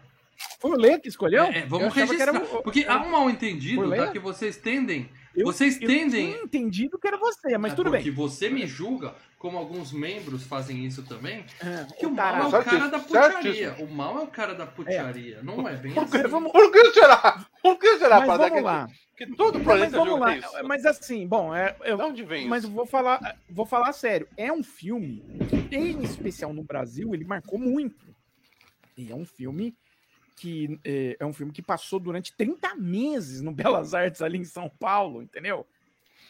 Foi 0.60 0.72
o 0.72 0.76
Lê 0.76 1.00
que 1.00 1.08
escolheu? 1.08 1.44
É, 1.44 1.60
é, 1.60 1.64
Eu 1.64 1.68
vamos 1.68 1.94
que 1.94 2.00
registrar. 2.02 2.36
era 2.36 2.40
Porque 2.40 2.84
há 2.88 3.02
um 3.02 3.10
mal 3.12 3.30
entendido, 3.30 3.90
tá? 3.96 4.08
Que 4.08 4.20
vocês 4.20 4.58
tendem. 4.58 5.10
Eu- 5.36 5.46
vocês 5.46 5.80
Eu 5.80 5.88
tendem. 5.88 6.32
tinha 6.34 6.44
entendido 6.44 7.00
que 7.00 7.08
era 7.08 7.16
você, 7.18 7.58
mas 7.58 7.72
É, 7.72 7.76
tudo 7.76 7.90
porque 7.90 8.04
bem. 8.06 8.12
você 8.14 8.50
me 8.50 8.66
julga, 8.68 9.14
como 9.38 9.58
alguns 9.58 9.94
membros 9.94 10.44
fazem 10.44 10.84
isso 10.86 11.04
também, 11.04 11.46
É, 11.64 11.86
que 11.98 12.06
o 12.06 12.10
o 12.10 12.14
mal 12.14 12.36
é 12.36 12.48
o 12.60 12.64
cara 12.66 12.88
da 12.90 13.00
putaria. 13.00 13.76
O 13.80 13.88
mal 13.88 14.18
é 14.20 14.24
o 14.24 14.28
cara 14.28 14.54
da 14.56 14.66
putaria. 14.66 15.40
Não 15.42 15.66
é 15.70 15.76
bem 15.78 15.94
Por 15.94 16.10
que- 16.10 16.18
assim. 16.18 16.28
vamos- 16.28 16.52
Por 16.52 16.70
que 16.72 16.92
será? 16.92 17.46
Por 17.62 17.78
que 17.80 17.98
será, 17.98 18.18
Mas 18.20 18.28
Padre, 18.28 18.44
vamos 18.50 18.58
que- 18.58 18.62
lá. 18.66 18.88
Que 19.18 19.28
todo 19.36 19.58
Não, 19.60 19.64
planeta 19.64 19.92
mas 19.98 20.06
vamos 20.08 20.20
lá. 20.20 20.36
isso. 20.36 20.50
Mas 20.64 20.86
assim, 20.86 21.28
bom, 21.28 21.56
é, 21.56 21.76
eu, 21.86 21.96
De 21.96 22.04
onde 22.04 22.24
vem 22.24 22.48
Mas 22.48 22.64
isso? 22.64 22.72
eu 22.72 22.76
vou 22.76 22.86
falar, 22.88 23.38
vou 23.48 23.66
falar 23.68 23.94
sério. 23.94 24.28
É 24.36 24.52
um 24.52 24.64
filme, 24.64 25.24
em 25.76 26.04
especial 26.04 26.54
no 26.54 26.64
Brasil, 26.64 27.14
ele 27.14 27.24
marcou 27.26 27.58
muito. 27.60 28.14
E 28.98 29.12
é 29.12 29.16
um 29.16 29.26
filme 29.26 29.76
que 30.36 30.80
é, 30.84 31.18
é 31.20 31.26
um 31.26 31.34
filme 31.34 31.52
que 31.52 31.62
passou 31.62 32.00
durante 32.00 32.36
30 32.36 32.76
meses 32.76 33.42
no 33.42 33.52
Belas 33.54 33.94
Artes 33.94 34.22
ali 34.22 34.38
em 34.38 34.44
São 34.46 34.70
Paulo, 34.70 35.22
entendeu? 35.22 35.66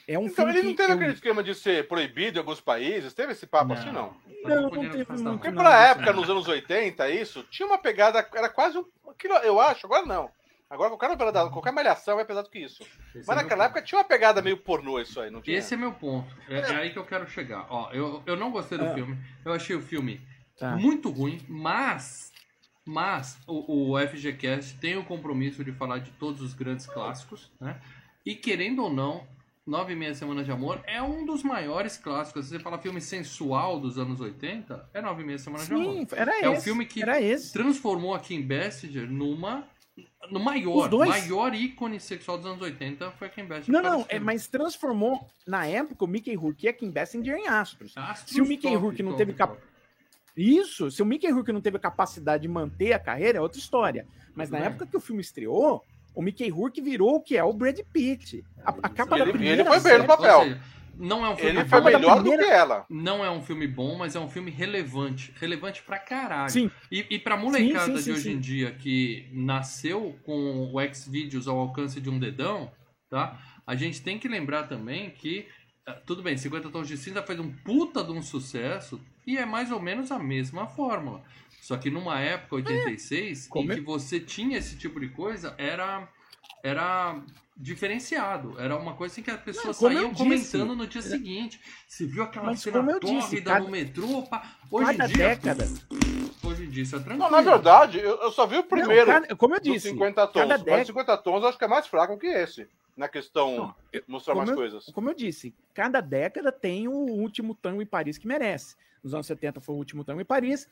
É 0.08 0.18
um 0.18 0.26
Então 0.26 0.46
filme 0.48 0.60
ele 0.60 0.68
não 0.70 0.76
teve 0.76 0.92
eu- 0.92 0.96
aquele 0.96 1.14
esquema 1.14 1.44
de 1.44 1.54
ser 1.56 1.88
proibido 1.88 2.38
em 2.38 2.40
alguns 2.40 2.60
países? 2.60 3.14
Teve 3.14 3.32
esse 3.34 3.46
papo 3.48 3.74
assim, 3.74 3.92
não? 3.92 4.10
Tá 4.10 4.50
Não, 4.50 4.62
não 4.64 4.70
confundindo 4.70 5.06
teve 5.06 5.12
muito, 5.14 5.24
Porque 5.38 5.48
não. 5.50 5.56
não. 5.56 5.64
pra 5.64 5.88
época, 5.90 6.12
nos 6.14 6.30
anos 6.30 6.48
80, 6.48 7.10
isso, 7.10 7.44
tinha 7.44 7.68
uma 7.68 7.78
pegada, 7.78 8.28
era 8.34 8.50
quase 8.50 8.78
um. 8.78 8.86
Aquilo, 9.08 9.36
eu 9.36 9.60
acho, 9.62 9.86
agora 9.86 10.06
não. 10.06 10.30
Agora 10.72 10.90
qualquer 10.90 11.10
novela, 11.10 11.50
qualquer 11.52 11.74
malhação 11.74 12.18
é 12.18 12.24
pesado 12.24 12.50
que 12.50 12.60
isso. 12.60 12.82
Esse 13.14 13.28
Mas 13.28 13.38
é 13.38 13.42
naquela 13.44 13.66
época 13.66 13.82
tinha 13.82 14.00
uma 14.00 14.06
pegada 14.06 14.42
meio 14.42 14.56
pornô 14.56 15.02
isso 15.02 15.20
aí, 15.20 15.30
não 15.30 15.42
tinha? 15.42 15.58
Esse 15.58 15.74
é 15.74 15.78
meu 15.78 15.92
ponto. 15.92 16.34
É, 16.48 16.60
é 16.60 16.76
aí 16.78 16.92
que 16.92 16.98
eu 16.98 17.06
quero 17.06 17.28
chegar. 17.30 17.68
Ó, 17.70 17.92
eu, 17.92 18.24
eu 18.26 18.38
não 18.38 18.50
gostei 18.52 18.78
do 18.78 18.86
Ah. 18.86 18.94
filme. 18.94 19.18
Eu 19.44 19.52
achei 19.52 19.76
o 19.76 19.82
filme 19.82 20.22
Tá. 20.58 20.78
muito 20.78 21.10
ruim, 21.10 21.42
mas. 21.50 22.32
Mas 22.86 23.38
o, 23.46 23.92
o 23.94 24.00
FGCast 24.00 24.78
tem 24.80 24.98
o 24.98 25.04
compromisso 25.04 25.64
de 25.64 25.72
falar 25.74 26.00
de 26.00 26.12
todos 26.12 26.42
os 26.42 26.54
grandes 26.54 26.86
clássicos, 26.88 27.52
né? 27.60 27.80
E 28.26 28.34
querendo 28.34 28.82
ou 28.84 28.90
não, 28.92 29.28
Nove 29.68 29.94
e 29.94 29.96
Meia 29.96 30.16
Semanas 30.16 30.46
de 30.46 30.52
Amor 30.52 30.82
é 30.86 31.02
um 31.02 31.26
dos 31.26 31.44
maiores 31.44 31.98
clássicos. 31.98 32.46
Se 32.46 32.52
você 32.52 32.60
fala 32.60 32.80
filme 32.80 33.00
sensual 33.02 33.80
dos 33.80 34.00
anos 34.00 34.20
80, 34.22 34.90
é 34.94 35.02
Nove 35.02 35.22
e 35.22 35.26
Meia 35.26 35.38
Semanas 35.38 35.68
de 35.68 35.74
Amor. 35.74 35.94
Sim, 35.94 36.08
era 36.14 36.40
É 36.42 36.50
o 36.50 36.54
esse. 36.54 36.64
filme 36.64 36.86
que 36.86 37.02
Era 37.04 37.22
esse. 37.22 37.52
Transformou 37.54 38.16
a 38.16 38.20
Kim 38.20 38.42
Basinger 38.42 39.08
numa. 39.10 39.68
No 40.32 40.40
maior, 40.40 40.86
Os 40.86 40.90
dois. 40.90 41.10
maior 41.10 41.54
ícone 41.54 42.00
sexual 42.00 42.38
dos 42.38 42.46
anos 42.48 42.62
80 42.62 43.12
foi 43.12 43.28
a 43.28 43.30
Kim 43.30 43.46
Basinger. 43.46 43.82
Não, 43.82 43.82
não, 44.00 44.06
é, 44.08 44.18
mas 44.20 44.48
transformou, 44.48 45.28
na 45.46 45.66
época, 45.66 46.06
o 46.06 46.08
Mickey 46.08 46.34
Rourke 46.36 46.66
e 46.66 46.70
a 46.70 46.74
Kim 46.74 46.90
Basinger 46.90 47.36
em 47.36 47.48
astros. 47.48 47.92
Astros 47.98 48.32
Se 48.34 48.42
o 48.42 48.46
Mickey 48.46 48.70
top, 48.70 48.76
Rourke 48.78 49.04
não 49.04 49.12
top, 49.12 49.18
teve 49.26 49.34
cap-. 49.34 49.58
Isso, 50.38 50.90
se 50.90 51.02
o 51.02 51.06
Mickey 51.06 51.30
Rourke 51.30 51.52
não 51.52 51.60
teve 51.60 51.76
a 51.78 51.80
capacidade 51.80 52.44
de 52.44 52.48
manter 52.48 52.94
a 52.94 53.00
carreira, 53.00 53.40
é 53.40 53.42
outra 53.42 53.60
história. 53.60 54.08
Mas 54.34 54.48
Tudo 54.48 54.54
na 54.54 54.60
bem. 54.66 54.70
época 54.70 54.88
que 54.88 54.96
o 54.96 55.02
filme 55.02 55.22
estreou, 55.22 55.84
o 56.16 56.22
Mickey 56.22 56.48
Rourke 56.50 56.82
virou 56.82 57.16
o 57.16 57.22
que 57.22 57.36
é 57.36 57.44
o 57.44 57.52
Brad 57.52 57.78
Pitt. 57.92 58.46
A, 58.64 58.70
a 58.84 58.90
capa 58.90 59.16
Ele- 59.18 59.26
da 59.26 59.30
ele 59.30 59.32
primeira 59.38 59.66
foi 59.66 59.80
bem 59.82 59.98
no 59.98 60.06
papel. 60.08 60.38
Ou 60.38 60.44
seja, 60.46 60.62
não 61.02 61.26
é 61.26 61.30
um 61.30 61.36
filme 61.36 61.60
Ele 61.60 61.68
foi 61.70 61.80
bom, 61.80 61.86
melhor 61.86 62.16
primeira- 62.22 62.44
do 62.44 62.48
que 62.48 62.54
ela. 62.54 62.86
não 62.90 63.26
é 63.26 63.30
um 63.32 63.42
filme 63.42 63.68
bom, 63.68 63.98
mas 63.98 64.16
é 64.16 64.20
um 64.20 64.30
filme 64.30 64.52
relevante. 64.52 65.34
Relevante 65.40 65.82
pra 65.82 65.98
caralho. 66.00 66.50
Sim, 66.52 66.72
E, 66.92 67.06
e 67.10 67.20
pra 67.20 67.36
molecada 67.36 67.86
Sim, 67.86 67.92
sim, 67.92 67.98
de 67.98 68.02
sim, 68.04 68.12
hoje 68.12 68.22
sim. 68.24 68.32
em 68.34 68.40
dia 68.40 68.72
que 68.72 69.28
nasceu 69.34 70.18
com 70.24 70.72
o 70.74 70.94
Xvideos 70.94 71.48
ao 71.48 71.58
alcance 71.60 72.00
de 72.00 72.10
um 72.10 72.18
dedão, 72.20 72.72
tá? 73.10 73.38
A 73.68 73.76
gente 73.76 74.02
tem 74.02 74.18
que 74.20 74.28
lembrar 74.28 74.64
também 74.64 75.10
que 75.10 75.48
é, 75.88 75.94
tudo 76.06 76.22
bem, 76.22 76.38
50 76.38 76.70
Tons 76.70 76.88
de 76.88 76.96
Cinza 76.96 77.24
fez 77.24 77.40
um 77.40 77.52
puta 77.52 78.04
de 78.04 78.12
um 78.12 78.22
sucesso 78.22 79.02
e 79.26 79.38
é 79.38 79.46
mais 79.46 79.72
ou 79.72 79.82
menos 79.82 80.12
a 80.12 80.20
mesma 80.20 80.68
fórmula. 80.68 81.24
Só 81.62 81.76
que 81.78 81.90
numa 81.90 82.20
época, 82.20 82.56
86, 82.56 83.46
em 83.46 83.50
Como 83.50 83.72
é? 83.72 83.76
que 83.76 83.82
você 83.82 84.20
tinha 84.20 84.58
esse 84.58 84.78
tipo 84.78 85.00
de 85.00 85.10
coisa, 85.10 85.54
era, 85.58 86.08
era 86.64 87.20
diferenciado. 87.58 88.60
Era 88.60 88.76
uma 88.78 88.94
coisa 88.96 89.14
assim 89.14 89.22
que 89.22 89.32
as 89.32 89.40
pessoas 89.42 89.78
como 89.78 89.92
eu 89.92 89.98
saíam 89.98 90.12
disse, 90.12 90.52
comentando 90.58 90.76
no 90.76 90.88
dia 90.88 91.02
seguinte. 91.02 91.60
Se 91.88 92.06
viu 92.06 92.24
aquela 92.24 92.48
Mas 92.48 92.62
cena 92.62 92.78
como 92.80 92.92
eu 92.92 93.00
disse, 93.00 93.42
cada- 93.42 93.60
no 93.66 93.70
metrô, 93.72 94.24
pá. 94.24 94.56
Hoje 94.70 94.86
cada 94.98 95.06
em 95.06 95.14
dia, 95.14 95.28
década- 95.30 95.66
Hoje 96.44 96.66
em 96.66 96.70
dia 96.70 96.84
isso 96.84 96.96
é 96.96 97.00
tranquilo. 97.00 97.20
Não, 97.24 97.30
na 97.32 97.42
verdade, 97.42 98.00
eu, 98.00 98.18
eu 98.20 98.32
só 98.32 98.48
vi 98.48 98.58
o 98.58 98.64
primeiro 98.64 99.06
Não, 99.12 99.22
cada- 99.22 99.36
como 99.36 99.56
eu 99.56 99.60
disse, 99.60 99.90
50 99.90 100.26
tons. 100.28 100.34
cada 100.42 100.56
Mas 100.58 100.64
década- 100.64 100.86
50 100.86 101.18
tons 101.18 101.42
eu 101.44 101.50
acho 101.50 101.58
que 101.58 101.64
é 101.64 101.68
mais 101.68 101.88
fraco 101.88 102.18
que 102.18 102.28
esse. 102.28 102.68
Na 102.98 103.08
questão 103.08 103.56
Não, 103.56 103.76
eu- 103.94 104.04
mostrar 104.08 104.36
mais 104.36 104.50
eu- 104.50 104.56
coisas. 104.56 104.86
Como 104.88 105.10
eu 105.10 105.14
disse, 105.14 105.54
cada 105.74 106.02
década 106.02 106.52
tem 106.52 106.88
o 106.88 106.92
último 106.94 107.54
tango 107.56 107.82
em 107.82 107.86
Paris 107.86 108.18
que 108.18 108.28
merece. 108.28 108.76
Nos 109.04 109.14
anos 109.14 109.28
70 109.28 109.62
foi 109.62 109.76
o 109.76 109.78
último 109.78 110.04
tango 110.04 110.20
em 110.20 110.26
Paris, 110.26 110.68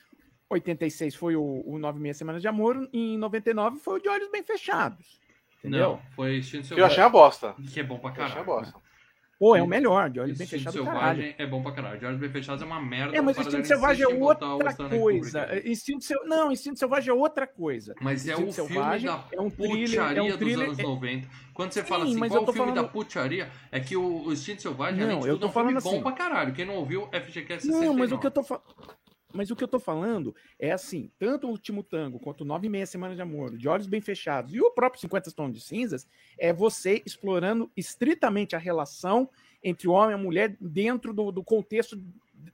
86 0.49 1.15
foi 1.15 1.36
o, 1.36 1.63
o 1.65 1.78
Nove 1.78 1.99
Meia 1.99 2.13
Semanas 2.13 2.41
de 2.41 2.47
Amor, 2.47 2.89
e 2.91 3.13
em 3.13 3.17
99 3.17 3.78
foi 3.80 3.99
o 3.99 4.02
de 4.02 4.10
Olhos 4.10 4.30
Bem 4.32 4.43
Fechados. 4.43 5.19
Entendeu? 5.59 5.79
Não, 5.89 5.99
foi 6.15 6.37
Instinto 6.37 6.67
Que 6.67 6.73
eu 6.79 6.85
achei 6.85 6.95
Selvagem. 6.95 7.03
uma 7.03 7.09
bosta. 7.09 7.55
Que 7.73 7.79
é 7.79 7.83
bom 7.83 7.97
pra 7.99 8.09
Eu 8.09 8.13
achei 8.23 8.23
uma 8.25 8.45
caralho. 8.45 8.45
bosta. 8.45 8.89
Pô, 9.39 9.55
é 9.55 9.61
o 9.63 9.67
melhor, 9.67 10.09
de 10.09 10.19
Olhos 10.19 10.37
Bem 10.37 10.43
Instinto 10.43 10.63
Fechados 10.63 10.81
caralho. 10.85 11.15
Selvagem 11.21 11.35
é 11.37 11.47
bom 11.47 11.63
pra 11.63 11.71
caralho. 11.71 11.97
De 11.97 12.05
Olhos 12.05 12.19
Bem 12.19 12.29
Fechados 12.29 12.61
é 12.61 12.65
uma 12.65 12.81
merda. 12.81 13.15
É, 13.17 13.21
mas 13.21 13.37
para 13.37 13.45
Instinto 13.47 13.67
Selvagem 13.67 14.03
é 14.03 14.07
o 14.09 14.19
outra 14.21 14.73
coisa. 14.89 15.61
Instinto 15.65 16.03
Seu... 16.03 16.25
Não, 16.27 16.51
Instinto 16.51 16.77
Selvagem 16.77 17.09
é 17.09 17.13
outra 17.13 17.47
coisa. 17.47 17.95
Mas 18.01 18.27
é 18.27 18.35
o 18.35 18.41
Instinto 18.41 18.53
filme 18.67 18.69
Selvagem 18.73 19.07
da 19.09 19.23
é 19.31 19.39
um 19.39 19.49
thriller, 19.49 19.89
putaria 20.01 20.19
é 20.19 20.21
um 20.33 20.37
thriller, 20.37 20.57
dos 20.57 20.67
anos 20.67 20.79
é- 20.79 20.83
90. 20.83 21.27
Quando 21.53 21.71
você 21.71 21.81
Sim, 21.81 21.87
fala 21.87 22.03
assim, 22.03 22.17
mas 22.17 22.29
qual 22.31 22.37
eu 22.37 22.43
o 22.43 22.45
tô 22.45 22.53
filme 22.53 22.69
da 22.71 22.75
falando- 22.75 22.91
putaria, 22.91 23.49
é 23.71 23.79
que 23.79 23.95
o, 23.95 24.25
o 24.27 24.33
Instinto 24.33 24.61
Selvagem, 24.61 25.03
além 25.03 25.15
Não, 25.15 25.21
de 25.21 25.27
eu 25.29 25.33
tudo, 25.35 25.39
tô 25.41 25.45
é 25.45 25.49
um 25.49 25.53
filme 25.53 25.69
falando 25.71 25.83
bom 25.83 25.89
assim. 25.89 26.01
pra 26.03 26.11
caralho. 26.11 26.53
Quem 26.53 26.65
não 26.65 26.75
ouviu, 26.75 27.07
FGCast 27.13 27.61
69. 27.65 27.85
Não, 27.85 27.93
mas 27.93 28.11
o 28.11 28.17
que 28.17 28.27
eu 28.27 28.31
tô 28.31 28.43
falando. 28.43 28.63
Mas 29.31 29.51
o 29.51 29.55
que 29.55 29.63
eu 29.63 29.67
tô 29.67 29.79
falando 29.79 30.35
é 30.57 30.71
assim, 30.71 31.11
tanto 31.19 31.47
o 31.47 31.51
último 31.51 31.83
tango 31.83 32.19
quanto 32.19 32.41
o 32.41 32.45
Nove 32.45 32.65
e 32.67 32.69
Meia 32.69 32.85
Semanas 32.85 33.15
de 33.15 33.21
Amor, 33.21 33.55
de 33.55 33.67
Olhos 33.67 33.85
Bem 33.87 34.01
Fechados 34.01 34.53
e 34.53 34.59
o 34.59 34.71
próprio 34.71 34.99
50 34.99 35.31
Tons 35.31 35.53
de 35.53 35.61
Cinzas, 35.61 36.07
é 36.37 36.51
você 36.51 37.01
explorando 37.05 37.71
estritamente 37.77 38.55
a 38.55 38.59
relação 38.59 39.29
entre 39.63 39.87
o 39.87 39.91
homem 39.91 40.11
e 40.11 40.13
a 40.13 40.17
mulher 40.17 40.57
dentro 40.59 41.13
do, 41.13 41.31
do 41.31 41.43
contexto 41.43 41.95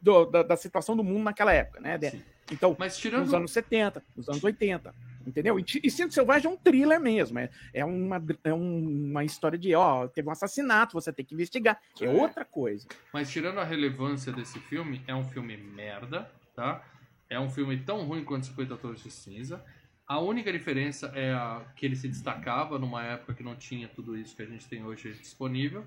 do- 0.02 0.26
da, 0.26 0.44
da 0.44 0.58
situação 0.58 0.98
do 0.98 1.04
mundo 1.04 1.24
naquela 1.24 1.54
época, 1.54 1.80
né? 1.80 1.98
Sim. 2.10 2.22
Então, 2.52 2.76
Mas 2.78 2.98
tirando... 2.98 3.24
nos 3.26 3.34
anos 3.34 3.52
70, 3.52 4.04
nos 4.16 4.28
anos 4.30 4.44
80, 4.44 4.94
entendeu? 5.26 5.58
E, 5.60 5.66
e 5.84 5.90
Cinto 5.90 6.14
Selvagem 6.14 6.48
é 6.52 6.54
um 6.54 6.58
thriller 6.58 7.00
mesmo, 7.00 7.40
é, 7.40 7.50
é, 7.74 7.84
uma, 7.86 8.24
é 8.44 8.54
um- 8.54 9.06
uma 9.10 9.24
história 9.24 9.58
de, 9.58 9.74
ó, 9.74 10.08
teve 10.08 10.28
um 10.28 10.32
assassinato, 10.32 10.94
você 10.94 11.12
tem 11.12 11.26
que 11.26 11.34
investigar, 11.34 11.80
é 12.00 12.10
outra 12.10 12.44
coisa. 12.46 12.88
Mas 13.14 13.32
tirando 13.32 13.60
a 13.60 13.64
relevância 13.64 14.32
desse 14.32 14.60
filme, 14.60 15.02
é 15.08 15.16
um 15.16 15.24
filme 15.24 15.58
merda, 15.58 16.30
tá? 16.56 16.82
É 17.30 17.40
um 17.40 17.50
filme 17.50 17.78
tão 17.78 18.04
ruim 18.06 18.24
quanto 18.24 18.46
50 18.46 18.78
Tons 18.78 19.02
de 19.04 19.12
Cinza. 19.12 19.64
A 20.08 20.20
única 20.20 20.52
diferença 20.52 21.12
é 21.16 21.34
a, 21.34 21.62
que 21.76 21.86
ele 21.86 21.96
se 21.96 22.08
destacava 22.08 22.78
numa 22.78 23.04
época 23.04 23.34
que 23.34 23.44
não 23.44 23.56
tinha 23.56 23.88
tudo 23.88 24.16
isso 24.16 24.36
que 24.36 24.44
a 24.44 24.46
gente 24.46 24.68
tem 24.68 24.86
hoje 24.86 25.12
disponível, 25.14 25.84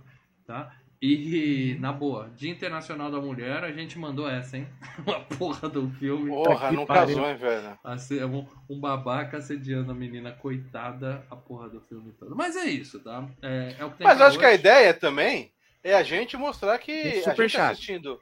tá? 0.46 0.74
E, 1.00 1.76
na 1.78 1.92
boa, 1.92 2.28
Dia 2.36 2.50
Internacional 2.50 3.08
da 3.08 3.20
Mulher, 3.20 3.62
a 3.62 3.70
gente 3.70 3.96
mandou 3.96 4.28
essa, 4.28 4.56
hein? 4.58 4.66
Uma 5.06 5.20
porra 5.20 5.68
do 5.68 5.88
filme. 5.90 6.28
Porra, 6.28 6.70
que 6.70 6.74
não 6.74 6.84
pariu. 6.84 7.14
casou, 7.14 7.30
hein, 7.30 7.36
velho. 7.36 7.78
Asse- 7.84 8.24
Um, 8.24 8.44
um 8.68 8.80
babaca 8.80 9.36
assediando 9.36 9.92
a 9.92 9.94
menina, 9.94 10.32
coitada, 10.32 11.24
a 11.30 11.36
porra 11.36 11.68
do 11.68 11.80
filme 11.82 12.10
todo. 12.18 12.34
Mas 12.34 12.56
é 12.56 12.64
isso, 12.64 12.98
tá? 12.98 13.24
É, 13.40 13.76
é 13.78 13.84
o 13.84 13.92
que 13.92 13.98
tem 13.98 14.06
Mas 14.08 14.20
acho 14.20 14.36
que 14.40 14.44
a 14.44 14.48
hoje. 14.48 14.58
ideia 14.58 14.92
também 14.92 15.52
é 15.84 15.94
a 15.94 16.02
gente 16.02 16.36
mostrar 16.36 16.76
que 16.80 16.90
Esse 16.90 17.06
a 17.08 17.12
gente 17.12 17.24
superchat. 17.30 17.72
assistindo. 17.74 18.20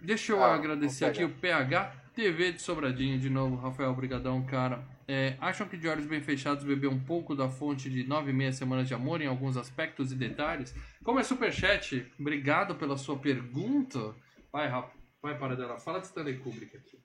Deixa 0.00 0.32
eu 0.32 0.42
Ah, 0.42 0.54
agradecer 0.54 1.04
aqui 1.04 1.22
o 1.24 1.28
PH 1.28 1.92
TV 2.14 2.52
de 2.52 2.62
Sobradinho 2.62 3.18
de 3.18 3.28
novo. 3.30 3.56
Rafael, 3.56 3.94
brigadão, 3.94 4.42
cara. 4.44 4.82
É, 5.06 5.36
acham 5.40 5.66
que 5.68 5.76
de 5.76 5.88
olhos 5.88 6.06
bem 6.06 6.20
fechados 6.20 6.62
bebeu 6.64 6.90
um 6.90 6.98
pouco 7.00 7.34
da 7.34 7.48
fonte 7.48 7.90
de 7.90 8.04
nove 8.06 8.30
e 8.30 8.32
meia 8.34 8.52
semanas 8.52 8.86
de 8.86 8.94
amor 8.94 9.20
em 9.20 9.26
alguns 9.26 9.56
aspectos 9.56 10.12
e 10.12 10.14
detalhes? 10.14 10.74
Como 11.02 11.18
é 11.18 11.22
superchat, 11.24 12.06
obrigado 12.18 12.76
pela 12.76 12.96
sua 12.96 13.18
pergunta. 13.18 14.14
Vai, 14.52 14.68
Rafa, 14.68 14.92
vai 15.20 15.36
para 15.36 15.56
dela. 15.56 15.78
Fala 15.78 16.00
de 16.00 16.06
Stanley 16.06 16.38
Kubrick 16.38 16.76
aqui. 16.76 16.98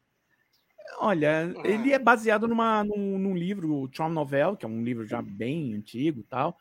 Olha, 1.00 1.52
Ah. 1.58 1.68
ele 1.68 1.92
é 1.92 1.98
baseado 2.00 2.48
numa, 2.48 2.84
num, 2.84 3.18
num 3.18 3.36
livro, 3.36 3.74
o 3.74 3.88
Tron 3.88 4.10
Novel, 4.10 4.56
que 4.56 4.66
é 4.66 4.70
um 4.70 4.84
livro 4.84 5.06
já 5.06 5.22
bem 5.22 5.74
antigo 5.74 6.20
e 6.20 6.24
tal, 6.24 6.58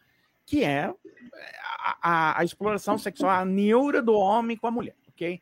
que 0.46 0.64
é 0.64 0.86
a, 1.78 1.98
a- 2.02 2.40
a 2.40 2.44
exploração 2.44 2.96
sexual, 2.96 3.30
a 3.30 3.44
neura 3.44 4.00
do 4.00 4.14
homem 4.14 4.56
com 4.56 4.66
a 4.66 4.70
mulher, 4.70 4.96
ok? 5.08 5.40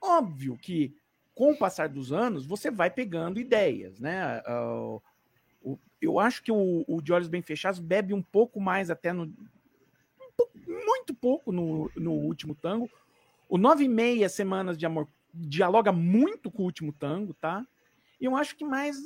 Óbvio 0.00 0.56
que, 0.56 0.94
com 1.34 1.52
o 1.52 1.58
passar 1.58 1.88
dos 1.88 2.12
anos, 2.12 2.46
você 2.46 2.70
vai 2.70 2.90
pegando 2.90 3.40
ideias, 3.40 3.98
né? 4.00 4.42
Ah, 4.46 4.98
o- 5.62 5.78
eu 6.00 6.18
acho 6.20 6.42
que 6.42 6.52
o, 6.52 6.84
o 6.86 7.02
De 7.02 7.12
Olhos 7.12 7.28
Bem 7.28 7.42
Fechados 7.42 7.80
bebe 7.80 8.14
um 8.14 8.22
pouco 8.22 8.60
mais 8.60 8.90
até 8.90 9.12
no... 9.12 9.24
um 9.24 9.36
pou- 10.36 10.50
muito 10.64 11.12
pouco 11.14 11.50
no, 11.52 11.90
no 11.96 12.12
último 12.12 12.54
tango. 12.54 12.88
O 13.48 13.58
Nove 13.58 13.84
e 13.84 13.88
Meia 13.88 14.28
Semanas 14.28 14.78
de 14.78 14.86
Amor 14.86 15.08
dialoga 15.34 15.90
muito 15.92 16.50
com 16.50 16.62
o 16.62 16.66
último 16.66 16.92
tango, 16.92 17.34
tá? 17.34 17.66
E 18.20 18.24
eu 18.24 18.36
acho 18.36 18.56
que 18.56 18.64
mais, 18.64 18.96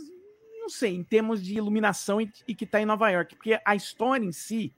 não 0.61 0.69
sei, 0.69 0.95
em 0.95 1.03
termos 1.05 1.43
de 1.43 1.55
iluminação 1.57 2.21
e, 2.21 2.31
e 2.47 2.55
que 2.55 2.67
tá 2.67 2.81
em 2.81 2.87
Nova 2.87 3.09
York, 3.11 3.35
porque 3.37 3.59
a 3.65 3.75
história 3.75 4.25
em 4.25 4.33
si, 4.33 4.73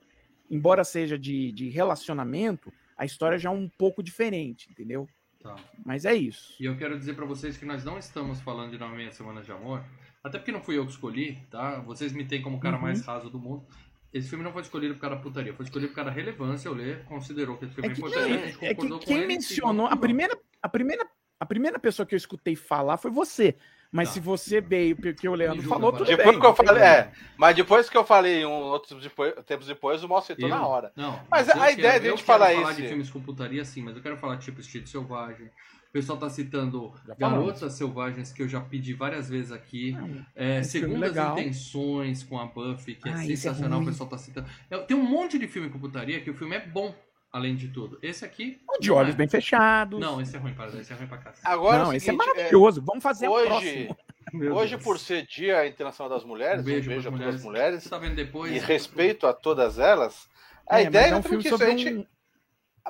embora 0.51 0.85
seja 0.85 1.19
de, 1.19 1.51
de 1.53 1.69
relacionamento, 1.69 2.73
a 2.97 3.05
história 3.05 3.39
já 3.39 3.49
é 3.49 3.53
um 3.53 3.69
pouco 3.69 4.03
diferente, 4.03 4.69
entendeu? 4.71 5.09
Tá. 5.45 5.55
Mas 5.85 6.07
é 6.07 6.15
isso. 6.15 6.55
E 6.59 6.65
eu 6.65 6.75
quero 6.75 6.99
dizer 6.99 7.15
pra 7.15 7.27
vocês 7.27 7.59
que 7.59 7.67
nós 7.67 7.85
não 7.85 7.99
estamos 7.99 8.41
falando 8.41 8.71
de 8.71 8.79
nove 8.79 8.95
e 8.95 8.97
meia 8.97 9.11
semanas 9.11 9.45
de 9.45 9.53
amor, 9.53 9.85
até 10.23 10.39
porque 10.39 10.51
não 10.51 10.63
fui 10.63 10.79
eu 10.79 10.87
que 10.87 10.93
escolhi, 10.93 11.39
tá? 11.51 11.81
Vocês 11.81 12.13
me 12.15 12.25
têm 12.25 12.41
como 12.41 12.57
o 12.57 12.61
cara 12.61 12.77
Uhum. 12.77 12.83
mais 12.83 13.05
raso 13.05 13.29
do 13.29 13.39
mundo. 13.39 13.63
Esse 14.11 14.27
filme 14.29 14.43
não 14.43 14.53
foi 14.53 14.63
escolhido 14.63 14.95
por 14.95 15.01
causa 15.03 15.17
da 15.17 15.23
putaria, 15.23 15.53
foi 15.53 15.67
escolhido 15.67 15.91
por 15.91 15.97
causa 15.97 16.11
da 16.11 16.17
relevância. 16.17 16.71
O 16.71 16.75
Lê 16.75 16.95
considerou 17.05 17.59
que 17.59 17.67
esse 17.67 17.75
filme 17.75 17.89
É 17.89 17.93
é, 17.93 17.95
que, 17.95 18.01
importante. 18.01 18.29
gente 18.33 18.65
é 18.65 18.75
que 18.75 18.99
quem 19.07 19.17
ele, 19.19 19.27
mencionou, 19.27 19.87
a 19.87 19.97
primeira, 19.97 20.39
a, 20.63 20.69
primeira, 20.69 21.07
a 21.39 21.45
primeira 21.45 21.79
pessoa 21.79 22.07
que 22.07 22.15
eu 22.15 22.17
escutei 22.17 22.57
falar 22.57 22.97
foi 22.97 23.11
você. 23.11 23.55
Mas 23.95 24.09
Tá. 24.09 24.15
se 24.15 24.21
você 24.21 24.61
veio 24.61 24.97
porque 24.97 25.29
o 25.29 25.35
Leandro 25.35 25.63
julga, 25.63 25.77
falou, 25.77 25.93
tudo 25.93 26.05
Depois 26.05 26.31
bem. 26.31 26.41
que 26.41 26.47
eu 26.47 26.55
falei, 26.57 26.83
é, 26.83 27.13
mas 27.37 27.55
depois 27.55 27.89
que 27.89 27.97
eu 27.97 28.05
falei 28.05 28.45
um 28.45 28.51
outros 28.51 29.01
depois, 29.01 29.33
tempos 29.47 29.69
depois, 29.69 30.03
o 30.03 30.09
mal 30.09 30.21
Eu- 30.43 30.49
na 30.49 30.67
hora. 30.67 30.93
Não, 30.97 31.21
Mas 31.31 31.47
eu 31.47 31.55
a 31.55 31.59
quero- 31.67 31.79
ideia 31.79 32.01
de 32.01 32.07
a 32.07 32.11
eu 32.11 32.17
gente 32.17 32.25
quero 32.27 32.39
falar 32.39 32.53
falar 32.57 32.73
esse- 32.73 32.83
de 32.83 32.89
filmes 32.89 33.09
com 33.09 33.21
putaria, 33.21 33.65
sim, 33.65 33.83
mas 33.83 33.95
eu 33.95 34.03
quero 34.03 34.17
falar 34.17 34.37
tipo 34.39 34.61
Estilo 34.61 34.85
Selvagem. 34.89 35.47
O 35.47 35.93
pessoal 35.95 36.19
tá 36.19 36.29
citando. 36.29 36.93
Garotas 37.17 37.75
Selvagens, 37.75 38.33
que 38.33 38.43
eu 38.43 38.49
já 38.49 38.61
pedi 38.61 38.93
várias 38.95 39.29
vezes 39.31 39.53
aqui. 39.53 39.93
Não, 39.93 40.27
É, 40.35 40.65
filme 40.65 40.65
Segundas. 40.99 41.17
Intenções 41.39 42.25
com 42.25 42.37
a 42.41 42.47
Buffy, 42.47 42.97
que 42.97 43.09
é 43.09 43.13
Ah, 43.13 43.23
é 43.23 43.27
sensacional, 43.29 43.79
o 43.79 43.83
ruim. 43.83 43.93
pessoal 43.93 44.09
tá 44.11 44.19
citando. 44.19 44.49
É, 44.69 44.77
tem 44.79 44.97
um 44.97 45.05
monte 45.05 45.39
de 45.39 45.47
filme 45.47 45.71
com 45.71 45.79
putaria 45.79 46.21
que 46.21 46.29
o 46.31 46.35
filme 46.35 46.57
é 46.57 46.67
bom, 46.67 46.93
além 47.35 47.57
de 47.57 47.67
tudo. 47.67 47.99
Esse 48.01 48.25
aqui. 48.25 48.61
O 48.69 48.79
de 48.81 48.93
olhos 48.93 49.13
é. 49.15 49.19
bem 49.19 49.27
fechados. 49.27 49.99
Não, 49.99 50.21
esse 50.21 50.37
é 50.37 50.39
ruim, 50.39 50.55
para 50.55 50.69
esse 50.79 50.93
é 50.93 50.97
ruim 50.97 51.09
pra 51.09 51.19
cá. 51.19 51.35
Agora 51.43 51.79
não, 51.79 51.87
é 51.87 51.89
o 51.89 51.97
esse 51.97 52.09
é 52.09 52.13
seguinte, 52.13 52.29
é, 52.31 52.35
maravilhoso. 52.37 52.81
Vamos 52.81 53.03
fazer 53.03 53.27
hoje, 53.29 53.91
hoje 54.55 54.79
por 54.79 55.01
ser 55.01 55.27
Dia 55.27 55.67
Internacional 55.67 56.09
das 56.17 56.25
Mulheres, 56.25 56.61
um 56.61 56.65
beijo, 56.65 56.89
pras 56.89 57.07
a 57.07 57.11
todas 57.11 57.35
as 57.35 57.43
mulheres 57.43 57.83
Você 57.83 57.89
tá 57.89 57.99
vendo 57.99 58.15
depois? 58.15 58.53
e 58.55 58.59
respeito 58.61 59.27
a 59.27 59.33
todas 59.33 59.81
elas. 59.81 60.29
A 60.71 60.81
É, 60.81 60.85
mas 60.85 60.87
ideia 60.87 61.07
é 61.07 61.11
é 61.11 61.17
um 61.17 61.23
filme 61.25 61.43
sobre 61.49 61.67
a 61.67 61.71
gente, 61.71 61.93
um... 61.93 62.07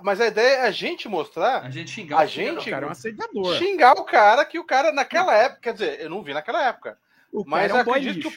mas 0.03 0.21
a 0.21 0.27
ideia 0.27 0.57
é 0.57 0.67
a 0.67 0.71
gente 0.71 1.09
mostrar 1.09 1.63
A 1.63 1.71
gente 1.71 1.91
xingar 1.91 2.21
A 2.21 2.25
o 2.25 2.27
gente- 2.27 2.71
cara, 2.71 2.85
é 2.85 2.89
um 2.89 2.93
assediador. 2.93 3.55
xingar 3.57 3.95
o 3.95 4.05
cara 4.05 4.45
que 4.45 4.59
o 4.59 4.65
cara 4.65 4.93
naquela 4.93 5.35
época, 5.35 5.61
quer 5.63 5.73
dizer, 5.73 6.01
eu 6.03 6.11
não 6.11 6.23
vi 6.23 6.35
naquela 6.35 6.63
época, 6.69 6.99
O 7.33 7.45
mas 7.47 7.71
é 7.71 7.75
um 7.75 7.79
acredito 7.79 8.13
que 8.21 8.27
o 8.27 8.29
lixo, 8.29 8.37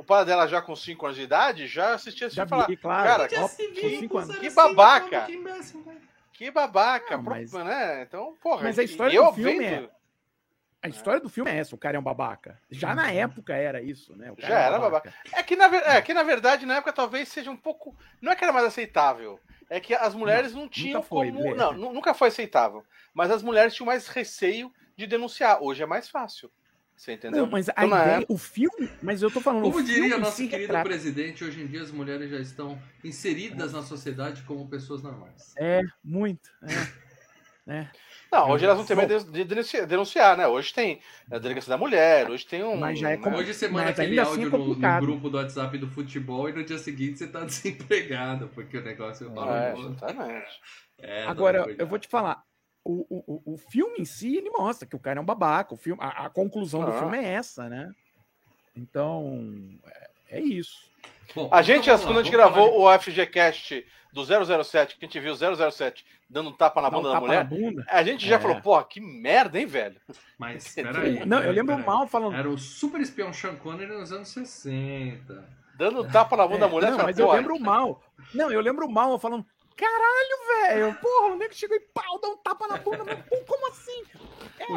O 0.00 0.02
Paradela 0.02 0.48
já 0.48 0.62
com 0.62 0.74
5 0.74 1.04
anos 1.04 1.18
de 1.18 1.24
idade, 1.24 1.66
já 1.66 1.92
assistia 1.92 2.26
esse 2.26 2.34
Já 2.36 2.46
filme 2.46 2.56
e 2.62 2.64
falar, 2.64 2.66
vi, 2.68 2.76
claro. 2.78 3.06
cara, 3.06 3.28
Que 3.28 3.34
assim, 3.36 4.08
babaca. 4.54 5.20
que 5.26 5.32
imbecil, 5.34 5.82
né? 5.84 5.96
que 6.32 6.50
babaca, 6.50 7.16
Não, 7.18 7.24
mas- 7.24 7.52
né? 7.52 8.02
Então, 8.08 8.34
porra, 8.40 8.62
Mas 8.62 8.78
a 8.78 8.82
história 8.82 9.20
do 9.22 9.32
filme 9.34 9.58
vendo- 9.58 9.90
A 10.82 10.88
história 10.88 11.20
do 11.20 11.28
filme 11.28 11.50
é 11.50 11.58
essa, 11.58 11.74
o 11.74 11.78
cara 11.78 11.98
é 11.98 12.00
um 12.00 12.02
babaca. 12.02 12.58
Já 12.70 12.94
na 12.94 13.12
época 13.12 13.54
era 13.54 13.82
isso, 13.82 14.16
né? 14.16 14.32
O 14.32 14.36
cara 14.36 14.48
Já 14.48 14.58
é 14.60 14.62
um 14.62 14.66
era 14.68 14.78
babaca. 14.78 15.14
É 15.34 15.42
que, 15.42 15.54
na, 15.54 15.68
ver- 15.68 15.82
é 15.86 16.00
que 16.00 16.14
na 16.14 16.22
verdade, 16.22 16.64
na 16.64 16.76
época, 16.76 16.94
talvez 16.94 17.28
seja 17.28 17.50
um 17.50 17.56
pouco. 17.58 17.94
Não 18.22 18.32
é 18.32 18.34
que 18.34 18.42
era 18.42 18.54
mais 18.54 18.64
aceitável. 18.64 19.38
É 19.68 19.78
que 19.78 19.92
as 19.92 20.14
mulheres 20.14 20.54
não, 20.54 20.66
tinham 20.66 21.02
foi, 21.02 21.30
como. 21.30 21.54
Não, 21.54 21.74
nu- 21.74 21.92
nunca 21.92 22.14
foi 22.14 22.28
aceitável. 22.28 22.82
Mas 23.12 23.30
as 23.30 23.42
mulheres 23.42 23.74
tinham 23.74 23.84
mais 23.88 24.08
receio 24.08 24.72
de 24.96 25.06
denunciar. 25.06 25.62
Hoje 25.62 25.82
é 25.82 25.86
mais 25.86 26.08
fácil. 26.08 26.50
Você 27.00 27.14
entendeu? 27.14 27.44
Não, 27.44 27.50
mas 27.50 27.66
a 27.70 27.72
Então, 27.72 27.86
ideia, 27.86 28.16
época- 28.18 28.32
o 28.34 28.36
filme, 28.36 28.90
mas 29.02 29.22
eu 29.22 29.30
tô 29.30 29.40
falando, 29.40 29.62
Como 29.62 29.78
o 29.78 29.82
diria 29.82 30.02
filme 30.02 30.18
nosso 30.18 30.36
querido 30.36 30.56
retrata- 30.58 30.86
presidente, 30.86 31.42
hoje 31.42 31.62
em 31.62 31.66
dia 31.66 31.80
as 31.80 31.90
mulheres 31.90 32.28
já 32.30 32.38
estão 32.38 32.78
inseridas 33.02 33.72
na 33.72 33.82
sociedade 33.82 34.42
como 34.42 34.68
pessoas 34.68 35.02
normais. 35.02 35.54
É, 35.56 35.80
muito. 36.04 36.50
É. 36.62 36.66
né? 37.66 37.90
Não, 38.30 38.50
hoje 38.50 38.66
elas 38.66 38.76
não 38.76 38.84
têm 38.84 38.96
medo 38.96 39.32
de 39.32 39.44
denunciar, 39.86 40.36
né? 40.36 40.46
Hoje 40.46 40.74
tem 40.74 41.00
a 41.30 41.38
delegacia 41.38 41.70
da 41.70 41.78
mulher, 41.78 42.28
hoje 42.28 42.44
tem 42.46 42.62
um. 42.62 42.76
Mas 42.76 42.98
já 42.98 43.08
é 43.08 43.16
né? 43.16 43.34
Hoje 43.34 43.54
você 43.54 43.66
manda 43.66 43.86
Mas 43.86 43.98
aquele 43.98 44.20
assim 44.20 44.30
áudio 44.32 44.46
é 44.48 44.50
no- 44.50 44.58
no, 44.58 44.64
complicado. 44.66 45.00
grupo 45.06 45.30
do 45.30 45.36
WhatsApp 45.38 45.78
do 45.78 45.88
futebol 45.88 46.50
e 46.50 46.52
no 46.52 46.62
dia 46.62 46.76
seguinte 46.76 47.18
você 47.18 47.28
tá 47.28 47.40
desempregado, 47.46 48.48
porque 48.48 48.76
o 48.76 48.82
negócio 48.84 49.26
é 49.26 49.68
É, 49.68 49.72
exatamente. 49.72 50.60
É, 50.98 51.24
Agora, 51.24 51.64
eu 51.78 51.86
vou 51.86 51.98
te 51.98 52.08
falar. 52.08 52.44
O, 52.82 53.06
o, 53.10 53.42
o- 53.54 53.58
filme 53.58 53.98
em 54.00 54.04
si, 54.04 54.36
ele 54.36 54.50
mostra 54.50 54.88
que 54.88 54.96
o 54.96 55.00
cara 55.00 55.18
é 55.18 55.22
um 55.22 55.24
babaca. 55.24 55.74
O 55.74 55.76
filme, 55.76 56.00
a, 56.02 56.26
a 56.26 56.30
conclusão 56.30 56.84
do 56.84 56.90
Ah. 56.92 56.98
filme 56.98 57.18
é 57.18 57.24
essa, 57.34 57.68
né? 57.68 57.92
Então, 58.74 59.78
é, 59.86 60.38
é 60.38 60.40
isso. 60.40 60.88
Bom, 61.34 61.48
A 61.52 61.62
gente, 61.62 61.88
então 61.90 61.98
quando 61.98 62.14
lá, 62.16 62.20
a 62.20 62.24
gente 62.24 62.36
falar 62.36 62.50
gravou 62.50 62.80
o 62.82 62.98
FGCast 62.98 63.86
do 64.12 64.24
007, 64.64 64.96
que 64.96 65.04
a 65.04 65.06
gente 65.08 65.20
viu 65.20 65.32
o 65.32 65.70
007 65.70 66.04
dando 66.28 66.50
um 66.50 66.52
tapa 66.52 66.80
na 66.80 66.88
Dá 66.88 66.98
um 66.98 67.02
bunda 67.02 67.08
da 67.12 67.14
tapa 67.20 67.26
mulher, 67.26 67.44
bunda. 67.44 67.84
a 67.88 68.02
gente 68.02 68.26
já 68.26 68.36
É. 68.36 68.38
falou, 68.40 68.60
porra, 68.60 68.84
que 68.84 69.00
merda, 69.00 69.58
hein, 69.58 69.66
velho? 69.66 70.00
Mas, 70.38 70.74
peraí. 70.74 71.24
Não, 71.26 71.42
eu 71.42 71.52
lembro 71.52 71.78
mal 71.78 72.06
falando. 72.06 72.34
Era 72.36 72.48
o 72.48 72.56
super 72.58 73.00
espião 73.00 73.32
Sean 73.32 73.56
Connery 73.56 73.92
nos 73.92 74.10
anos 74.12 74.28
60. 74.28 75.44
Dando 75.76 76.02
um 76.02 76.08
tapa 76.08 76.36
na 76.36 76.44
bunda 76.46 76.58
É, 76.58 76.60
da 76.60 76.68
mulher, 76.68 76.90
não, 76.92 76.98
mas 76.98 77.18
eu 77.18 77.30
lembro 77.32 77.58
mal. 77.60 78.02
Não, 78.34 78.50
eu 78.50 78.60
lembro 78.60 78.88
mal 78.90 79.18
falando. 79.18 79.44
Caralho, 79.80 80.66
velho! 80.68 80.94
Porra, 81.00 81.32
o 81.32 81.36
nego 81.36 81.54
chegou 81.54 81.76
e 81.76 81.80
pau, 81.80 82.20
dá 82.20 82.28
um 82.28 82.36
tapa 82.36 82.68
na 82.68 82.76
bunda. 82.76 83.02
Mas, 83.04 83.18
pô, 83.26 83.36
como 83.46 83.68
assim? 83.68 84.04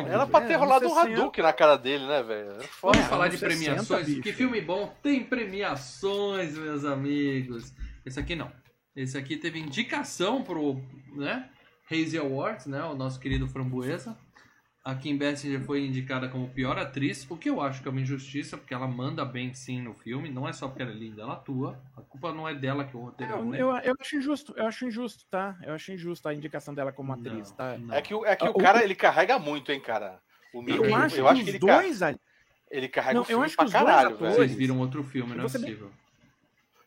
Era 0.08 0.26
pra 0.26 0.42
ter 0.42 0.54
É, 0.54 0.56
rolado 0.56 0.86
um 0.86 0.90
60. 0.96 1.12
Hadouken 1.12 1.44
na 1.44 1.52
cara 1.54 1.76
dele, 1.78 2.06
né, 2.08 2.24
velho? 2.24 2.54
Vamos 2.82 2.98
É, 3.00 3.04
falar 3.04 3.28
de 3.28 3.38
60, 3.38 3.60
premiações? 3.60 4.20
Que 4.22 4.32
filme 4.32 4.62
bom 4.62 4.96
tem 5.04 5.24
premiações, 5.24 6.58
meus 6.58 6.86
amigos. 6.86 7.74
Esse 8.06 8.20
aqui 8.20 8.36
não. 8.36 8.52
Esse 8.96 9.18
aqui 9.18 9.36
teve 9.38 9.60
indicação 9.60 10.42
pro, 10.44 10.82
né? 11.16 11.50
Hazy 11.92 12.18
Awards, 12.18 12.66
né? 12.68 12.82
O 12.84 12.96
nosso 12.96 13.20
querido 13.20 13.48
Framboesa. 13.48 14.18
A 14.86 14.94
Kim 14.96 15.18
Basinger 15.18 15.62
foi 15.64 15.86
indicada 15.86 16.28
como 16.28 16.50
pior 16.50 16.78
atriz, 16.78 17.26
o 17.32 17.38
que 17.38 17.50
eu 17.50 17.62
acho 17.62 17.82
que 17.82 17.88
é 17.88 17.92
uma 17.92 18.02
injustiça, 18.02 18.58
porque 18.58 18.74
ela 18.74 18.86
manda 18.86 19.24
bem 19.24 19.54
sim 19.54 19.82
no 19.82 19.94
filme, 19.94 20.30
não 20.30 20.46
é 20.46 20.52
só 20.52 20.68
porque 20.68 20.82
ela 20.82 20.92
é 20.92 20.96
linda, 20.96 21.22
ela 21.22 21.34
atua. 21.36 21.82
A 21.96 22.02
culpa 22.02 22.34
não 22.34 22.50
é 22.50 22.54
dela 22.54 22.84
que 22.84 22.98
o 22.98 23.00
roteiro 23.00 23.32
é 23.32 23.36
Eu, 23.38 23.44
ruim. 23.44 23.58
eu, 23.58 23.70
eu 23.78 23.96
acho 23.98 24.18
injusto, 24.18 24.54
eu 24.58 24.68
acho 24.68 24.86
injusto, 24.86 25.24
tá? 25.32 25.56
Eu 25.64 25.74
acho 25.74 25.90
injusto 25.94 26.28
a 26.28 26.34
indicação 26.34 26.74
dela 26.74 26.92
como 26.92 27.14
atriz, 27.14 27.50
Não, 27.52 27.56
tá? 27.56 27.78
não. 27.78 27.96
É 27.96 28.02
que, 28.02 28.14
o- 28.14 28.26
é 28.26 28.36
que 28.36 28.46
Ah, 28.46 28.50
o 28.50 28.52
o- 28.52 28.58
cara, 28.58 28.84
ele 28.84 28.94
carrega 28.94 29.40
muito, 29.40 29.72
hein, 29.72 29.80
cara. 29.80 30.20
O 30.54 30.62
Mickey, 30.62 30.78
Eu 30.78 30.96
acho 30.96 31.16
eu 31.16 31.24
que 31.26 31.32
acho 31.32 31.44
que 31.46 31.50
ele, 31.52 31.60
ca- 31.60 31.78
dois 31.78 32.02
ali. 32.02 32.20
ele 32.70 32.90
carrega 32.90 33.14
Não, 33.14 33.22
o 33.22 33.24
eu 33.24 33.28
filme 33.28 33.46
acho 33.46 33.52
que 33.54 33.56
pra 33.58 33.66
os 33.66 33.72
dois 33.72 33.84
caralho, 33.86 34.08
atores- 34.16 34.20
velho. 34.36 34.36
Vocês 34.48 34.54
viram 34.58 34.80
outro 34.80 35.02
filme, 35.06 35.34
não 35.34 35.46
é 35.46 35.48
Você 35.48 35.60
bem- 35.60 35.68
possível. 35.68 35.92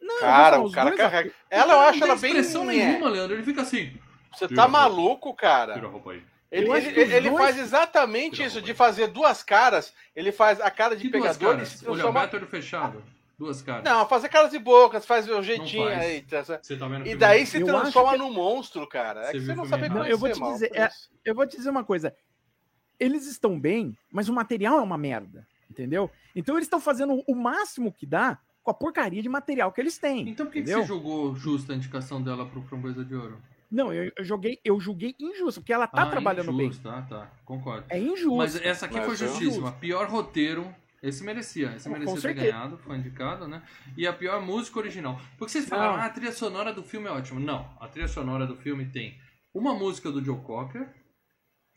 Não, 0.02 0.14
eu 0.16 0.20
Cara, 0.20 0.60
o 0.60 0.70
cara 0.70 0.90
dois 0.90 1.00
carrega. 1.00 1.32
Ela, 1.50 1.72
eu 1.72 1.80
acho 1.80 1.98
não 2.00 2.06
ela 2.08 2.16
tem 2.20 2.30
bem. 2.30 2.40
expressão 2.40 2.64
nenhuma, 2.66 3.08
Leandro. 3.08 3.34
Ele 3.36 3.42
fica 3.42 3.62
assim. 3.62 3.98
Você 4.32 4.46
tá 4.48 4.68
maluco, 4.68 5.32
cara. 5.34 5.72
Tira 5.72 5.86
a 5.86 5.90
roupa 5.90 6.12
aí. 6.12 6.22
Ele, 6.56 6.70
ele, 6.70 6.92
que 6.92 7.00
ele 7.00 7.30
dois- 7.30 7.42
faz 7.42 7.58
exatamente 7.58 8.42
a 8.42 8.46
isso, 8.46 8.62
de 8.62 8.72
fazer 8.74 9.08
duas 9.08 9.42
caras. 9.42 9.92
Ele 10.14 10.32
faz 10.32 10.60
a 10.60 10.70
cara 10.70 10.96
de 10.96 11.02
Que 11.02 11.18
duas 11.18 11.36
pegador 11.36 11.48
e 11.54 11.56
caras? 11.56 11.68
se 11.68 11.84
Olho 11.84 11.94
transforma. 11.94 12.20
aberto, 12.20 12.34
olho 12.34 12.46
fechado. 12.46 13.02
Duas 13.38 13.60
caras. 13.60 13.84
Não, 13.84 14.08
fazer 14.08 14.30
caras 14.30 14.52
e 14.54 14.58
bocas, 14.58 15.04
faz 15.04 15.28
o 15.28 15.42
jeitinho 15.42 15.84
faz. 15.88 16.00
aí. 16.00 16.22
tá 16.22 16.42
tá 16.42 16.58
E 17.04 17.14
daí 17.14 17.44
se 17.44 17.60
Eu 17.60 17.66
transforma 17.66 18.10
acho 18.12 18.18
num 18.18 18.32
monstro, 18.32 18.86
cara. 18.86 19.24
Você 19.24 19.28
É 19.28 19.32
que 19.32 19.40
você 19.40 19.46
não 19.54 19.64
filme 19.66 19.68
sabe 19.68 19.84
errado. 19.84 19.98
Não, 19.98 20.06
eu 20.06 20.16
vou 20.16 20.32
te 20.32 20.40
mal, 20.40 20.52
dizer, 20.54 20.70
é-. 20.74 20.88
Eu 21.22 21.34
vou 21.34 21.46
te 21.46 21.56
dizer 21.56 21.68
uma 21.68 21.84
coisa. 21.84 22.14
Eles 22.98 23.26
estão 23.26 23.60
bem, 23.60 23.96
mas 24.10 24.28
o 24.30 24.32
material 24.32 24.78
é 24.78 24.82
uma 24.82 24.96
merda, 24.96 25.46
entendeu? 25.70 26.10
Então 26.34 26.54
eles 26.56 26.64
estão 26.66 26.80
fazendo 26.80 27.22
o 27.26 27.34
máximo 27.34 27.92
que 27.92 28.06
dá 28.06 28.38
com 28.62 28.70
a 28.70 28.74
porcaria 28.74 29.20
de 29.22 29.28
material 29.28 29.70
que 29.70 29.80
eles 29.82 29.98
têm. 29.98 30.26
Então 30.30 30.46
por 30.46 30.52
que, 30.52 30.62
que 30.62 30.70
você 30.72 30.82
julgou 30.84 31.36
justa 31.36 31.74
a 31.74 31.76
indicação 31.76 32.22
dela 32.22 32.46
pro 32.46 32.62
Framboesa 32.62 33.04
de 33.04 33.14
Ouro? 33.14 33.38
Não, 33.70 33.92
eu, 33.92 34.12
eu 34.16 34.24
joguei, 34.24 34.60
eu 34.64 34.78
julguei 34.80 35.14
injusto, 35.18 35.60
porque 35.60 35.72
ela 35.72 35.86
tá 35.86 36.02
ah, 36.02 36.10
trabalhando 36.10 36.52
bem. 36.52 36.66
injusto. 36.66 36.88
Ah, 36.88 37.02
tá. 37.02 37.30
Concordo. 37.44 37.84
É 37.88 37.98
injusto. 37.98 38.36
Mas 38.36 38.56
essa 38.56 38.86
aqui 38.86 38.96
Mas 38.96 39.04
foi 39.04 39.14
eu- 39.14 39.18
justíssima. 39.30 39.72
Pior 39.72 40.08
roteiro. 40.08 40.72
Esse 41.02 41.22
merecia. 41.22 41.72
Esse 41.76 41.84
Com 41.88 41.92
merecia 41.92 42.14
ter 42.14 42.20
certeza. 42.20 42.46
ganhado. 42.52 42.78
Foi 42.78 42.96
indicado, 42.96 43.46
né? 43.46 43.62
E 43.96 44.06
a 44.06 44.12
pior 44.12 44.40
música 44.40 44.78
original. 44.78 45.20
Porque 45.38 45.52
vocês 45.52 45.68
falaram, 45.68 45.94
ah, 45.96 46.06
a 46.06 46.10
trilha 46.10 46.32
sonora 46.32 46.72
do 46.72 46.82
filme 46.82 47.06
é 47.06 47.10
ótima. 47.10 47.38
Não. 47.38 47.68
A 47.78 47.86
trilha 47.86 48.08
sonora 48.08 48.46
do 48.46 48.56
filme 48.56 48.86
tem 48.86 49.16
uma 49.54 49.74
música 49.74 50.10
do 50.10 50.24
Joe 50.24 50.40
Cocker 50.40 50.88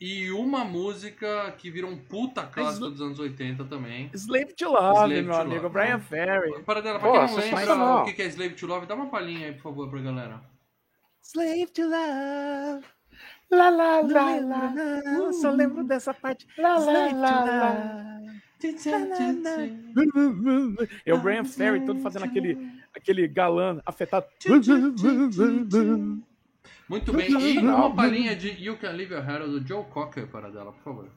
e 0.00 0.30
uma 0.32 0.64
música 0.64 1.52
que 1.58 1.70
virou 1.70 1.90
um 1.90 1.96
puta 1.98 2.42
clássico 2.46 2.86
Mas- 2.86 2.92
dos 2.94 3.02
anos 3.02 3.18
80 3.18 3.64
também. 3.66 4.10
Slave 4.14 4.54
to 4.54 4.68
Love, 4.70 4.94
Slave 4.96 5.22
meu 5.22 5.34
to 5.34 5.40
amigo. 5.40 5.62
Love. 5.64 5.72
Brian 5.74 6.00
Ferry. 6.00 6.62
Para 6.62 6.80
dela, 6.80 6.98
pra 6.98 7.08
Pô, 7.08 7.14
quem 7.14 7.50
não 7.50 7.56
lembra 7.56 7.94
o 8.02 8.04
que 8.06 8.12
que 8.14 8.22
é 8.22 8.26
Slave 8.26 8.54
to 8.54 8.66
Love, 8.66 8.86
dá 8.86 8.94
uma 8.94 9.10
palhinha 9.10 9.48
aí, 9.48 9.52
por 9.52 9.62
favor, 9.62 9.90
pra 9.90 10.00
galera. 10.00 10.40
Slave 11.32 11.66
to 11.72 11.82
Love. 11.82 12.84
Lá, 13.50 13.68
lá, 13.68 14.00
lá, 14.00 14.40
lá. 14.40 15.32
Só 15.32 15.50
lembro 15.50 15.84
dessa 15.84 16.12
parte. 16.12 16.46
Lá, 16.58 16.76
lá, 16.78 17.12
lá, 17.12 17.44
Love. 17.44 18.40
É 21.06 21.14
o 21.14 21.18
Brian 21.18 21.44
Ferry 21.44 21.84
todo 21.86 22.00
fazendo 22.00 22.24
aquele, 22.24 22.58
aquele 22.94 23.28
galã 23.28 23.80
afetado. 23.86 24.26
Muito 26.90 27.12
bem. 27.12 27.30
E 27.30 27.58
uma 27.58 27.94
palhinha 27.94 28.34
de 28.34 28.48
You 28.60 28.76
Can 28.76 28.90
Leave 28.90 29.14
Your 29.14 29.24
Hair 29.24 29.46
do 29.46 29.64
Joe 29.64 29.84
Cocker 29.84 30.26
para 30.26 30.50
dela, 30.50 30.72
por 30.72 30.82
favor. 30.82 31.08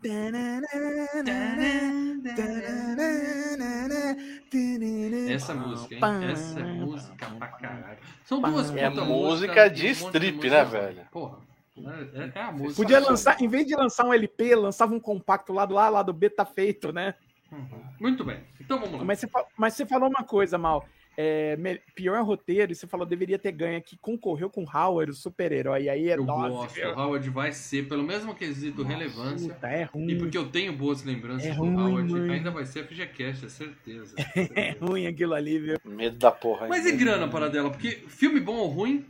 Essa 5.31 5.55
música, 5.55 5.95
hein? 5.95 6.25
Essa 6.31 6.59
é 6.59 6.63
música 6.63 7.25
pra 7.39 7.47
caralho. 7.47 7.97
São 8.23 8.39
duas 8.39 8.69
É 8.69 8.88
música 8.88 9.67
de 9.67 9.88
strip, 9.88 10.36
música 10.36 10.63
né, 10.63 10.63
velho? 10.63 11.01
Porra. 11.12 11.39
É, 11.75 12.39
é 12.39 12.41
a 12.43 12.51
música. 12.51 12.75
Podia 12.75 12.99
lançar, 12.99 13.41
em 13.41 13.47
vez 13.47 13.65
de 13.65 13.75
lançar 13.75 14.05
um 14.05 14.13
LP, 14.13 14.53
lançava 14.53 14.93
um 14.93 14.99
compacto 14.99 15.51
lá 15.51 15.65
do 15.65 15.73
lá, 15.73 15.89
lá 15.89 16.03
do 16.03 16.13
B 16.13 16.29
tá 16.29 16.45
feito, 16.45 16.93
né? 16.93 17.15
Uhum. 17.51 17.83
Muito 17.99 18.23
bem. 18.23 18.41
Então 18.62 18.79
vamos 18.79 18.99
lá. 18.99 19.05
Mas 19.05 19.19
você, 19.19 19.27
mas 19.57 19.73
você 19.73 19.88
falou 19.88 20.07
uma 20.07 20.23
coisa, 20.23 20.55
Mal. 20.55 20.88
É, 21.15 21.56
me- 21.58 21.80
pior 21.93 22.23
roteiro, 22.26 22.71
e 22.71 22.76
você 22.76 22.88
falou 22.88 23.06
deveria 23.06 23.38
ter 23.38 23.52
ganho 23.52 23.82
que 23.82 23.95
concorreu 23.97 24.49
com 24.49 24.63
Howard, 24.63 25.12
o 25.12 25.15
super-herói. 25.15 25.88
Aí 25.88 26.10
é 26.10 26.15
Eu 26.17 26.26
gosto. 26.26 26.73
viu? 26.73 26.89
O 26.89 26.99
Howard 26.99 27.30
vai 27.30 27.52
ser, 27.52 27.88
pelo 27.88 28.02
mesmo 28.04 28.34
quesito 28.34 28.82
relevância. 28.84 29.54
Puta, 29.54 29.67
é 29.67 29.84
ruim. 29.84 30.10
E 30.10 30.15
porque 30.17 30.38
eu 30.38 30.49
tenho 30.49 30.73
boas 30.73 31.04
lembranças 31.04 31.45
É 31.47 31.54
do 31.54 31.60
ruim, 31.60 31.76
Howard, 31.76 32.12
mano. 32.12 32.32
ainda 32.34 32.49
vai 32.52 32.65
ser 32.65 32.84
FGCast, 32.86 33.45
é 33.45 33.49
certeza. 33.49 34.15
É 34.56 34.71
ruim 34.80 35.06
aquilo 35.06 35.34
ali, 35.36 35.60
viu? 35.60 35.78
Medo 35.86 36.17
da 36.17 36.32
porra. 36.32 36.67
Mas 36.67 36.86
e 36.86 36.91
grana 36.93 37.28
para 37.28 37.49
dela? 37.49 37.69
Porque 37.69 37.91
filme 38.08 38.39
bom 38.39 38.56
ou 38.56 38.67
ruim, 38.67 39.06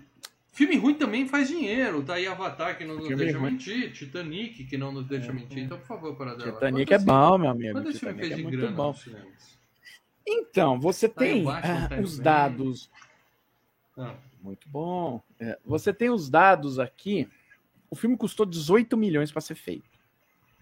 filme 0.52 0.76
ruim 0.76 0.96
também 0.96 1.26
faz 1.28 1.48
dinheiro. 1.48 2.04
Tá 2.04 2.16
aí 2.16 2.28
Avatar 2.28 2.78
que 2.78 2.84
não 2.84 2.96
nos 2.96 3.08
Filme 3.08 3.24
deixa 3.24 3.39
ruim. 3.39 3.52
mentir, 3.52 3.92
Titanic 3.94 4.66
que 4.66 4.78
não 4.78 4.92
nos 4.92 5.06
deixa 5.08 5.32
mentir. 5.32 5.60
Então, 5.60 5.78
por 5.78 5.88
favor, 5.88 6.16
para 6.18 6.36
dela. 6.36 6.52
Titanic 6.52 6.89
Quanto 6.92 7.02
é 7.02 7.06
bom, 7.06 7.38
meu 7.38 7.50
amigo. 7.50 7.72
Quanto 7.74 7.89
esse 7.89 8.00
filme 8.00 8.20
fez 8.20 8.32
é 8.34 8.36
de 8.36 8.44
grana 8.44 8.72
bom. 8.76 8.88
nos 8.89 9.02
cinemas? 9.02 9.53
Então, 10.25 10.79
você 10.79 11.07
Tá 11.09 11.19
tem 11.19 11.45
ah, 11.47 12.01
os 12.01 12.15
bem. 12.15 12.23
dados. 12.23 12.89
Ah, 13.97 14.15
Muito 14.41 14.67
bom. 14.69 15.21
É, 15.39 15.57
você 15.65 15.93
tem 15.93 16.09
os 16.09 16.29
dados 16.29 16.79
aqui. 16.79 17.27
O 17.89 17.95
filme 17.95 18.17
custou 18.17 18.45
18 18.45 18.95
milhões 18.97 19.31
para 19.31 19.41
ser 19.41 19.55
feito. 19.55 19.86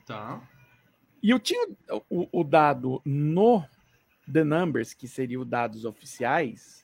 tá. 0.06 0.42
E 1.24 1.30
eu 1.30 1.40
tinha 1.40 1.68
o, 2.10 2.28
o 2.40 2.44
dado 2.44 3.00
no 3.06 3.64
The 4.32 4.44
Numbers, 4.44 4.92
que 4.96 5.08
seria 5.08 5.40
os 5.40 5.46
dados 5.48 5.86
oficiais. 5.86 6.84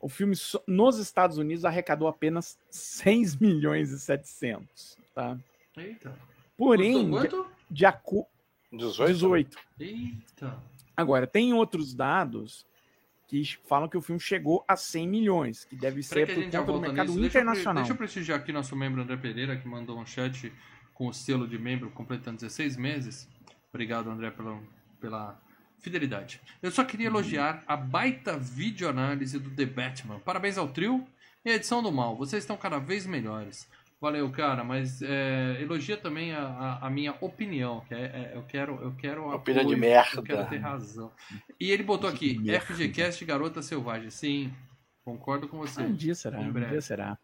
O 0.00 0.08
filme 0.08 0.34
nos 0.66 0.96
Estados 0.96 1.36
Unidos 1.36 1.66
arrecadou 1.66 2.08
apenas 2.08 2.58
6 2.70 3.36
milhões 3.36 3.90
e 3.90 4.00
700, 4.00 4.96
tá? 5.14 5.38
Eita. 5.76 6.18
Porém, 6.56 7.10
quanto? 7.10 7.46
de 7.70 7.84
acordo 7.84 8.26
18? 8.72 9.12
18. 9.12 9.58
Eita. 9.78 10.58
Agora, 11.00 11.26
tem 11.26 11.52
outros 11.54 11.94
dados 11.94 12.66
que 13.28 13.42
falam 13.68 13.88
que 13.88 13.96
o 13.96 14.02
filme 14.02 14.20
chegou 14.20 14.64
a 14.66 14.76
100 14.76 15.08
milhões, 15.08 15.64
que 15.64 15.76
deve 15.76 16.02
ser 16.02 16.26
que 16.26 16.34
por 16.34 16.50
conta 16.50 16.72
do 16.72 16.80
mercado 16.80 17.06
nisso. 17.08 17.20
Deixa 17.20 17.26
eu, 17.26 17.30
pre- 17.30 17.40
internacional. 17.40 17.82
deixa 17.82 17.92
eu 17.92 17.96
prestigiar 17.96 18.38
aqui 18.40 18.52
nosso 18.52 18.74
membro 18.74 19.02
André 19.02 19.16
Pereira, 19.16 19.56
que 19.56 19.68
mandou 19.68 19.98
um 19.98 20.04
chat 20.04 20.52
com 20.94 21.06
o 21.06 21.12
selo 21.14 21.46
de 21.46 21.58
membro 21.58 21.90
completando 21.90 22.38
16 22.38 22.76
meses. 22.76 23.28
Obrigado, 23.72 24.10
André, 24.10 24.30
pela, 24.32 24.58
pela 25.00 25.40
fidelidade. 25.78 26.40
Eu 26.60 26.70
só 26.72 26.84
queria 26.84 27.06
elogiar 27.06 27.62
a 27.66 27.76
baita 27.76 28.36
videoanálise 28.36 29.38
do 29.38 29.50
The 29.50 29.64
Batman. 29.66 30.18
Parabéns 30.18 30.58
ao 30.58 30.68
trio 30.68 31.06
e 31.44 31.50
a 31.50 31.54
edição 31.54 31.82
do 31.82 31.92
mal. 31.92 32.16
Vocês 32.16 32.42
estão 32.42 32.56
cada 32.56 32.78
vez 32.78 33.06
melhores. 33.06 33.68
Valeu, 34.00 34.30
cara, 34.30 34.64
mas 34.64 35.02
é, 35.02 35.58
elogia 35.60 35.96
também 35.96 36.32
a, 36.32 36.40
a- 36.42 36.86
a 36.86 36.90
minha 36.90 37.14
opinião. 37.20 37.82
Que 37.86 37.94
é, 37.94 37.98
é- 37.98 38.32
eu 38.34 38.42
quero, 38.44 38.80
eu 38.82 38.92
quero 38.96 39.28
Opinião 39.34 39.64
de 39.66 39.76
merda. 39.76 40.20
Eu 40.20 40.22
quero 40.22 40.48
ter 40.48 40.56
razão. 40.58 41.12
E 41.60 41.70
ele 41.70 41.82
botou 41.82 42.08
aqui. 42.08 42.40
FGCast 42.60 43.22
Garota 43.26 43.60
Selvagem. 43.60 44.08
Sim, 44.10 44.52
concordo 45.04 45.48
com 45.48 45.58
você. 45.58 45.82
Ah, 45.82 45.84
um 45.84 45.92
dia 45.92 46.14
será, 46.14 46.38
um 46.40 46.50
dia 46.52 46.80
será. 46.80 47.18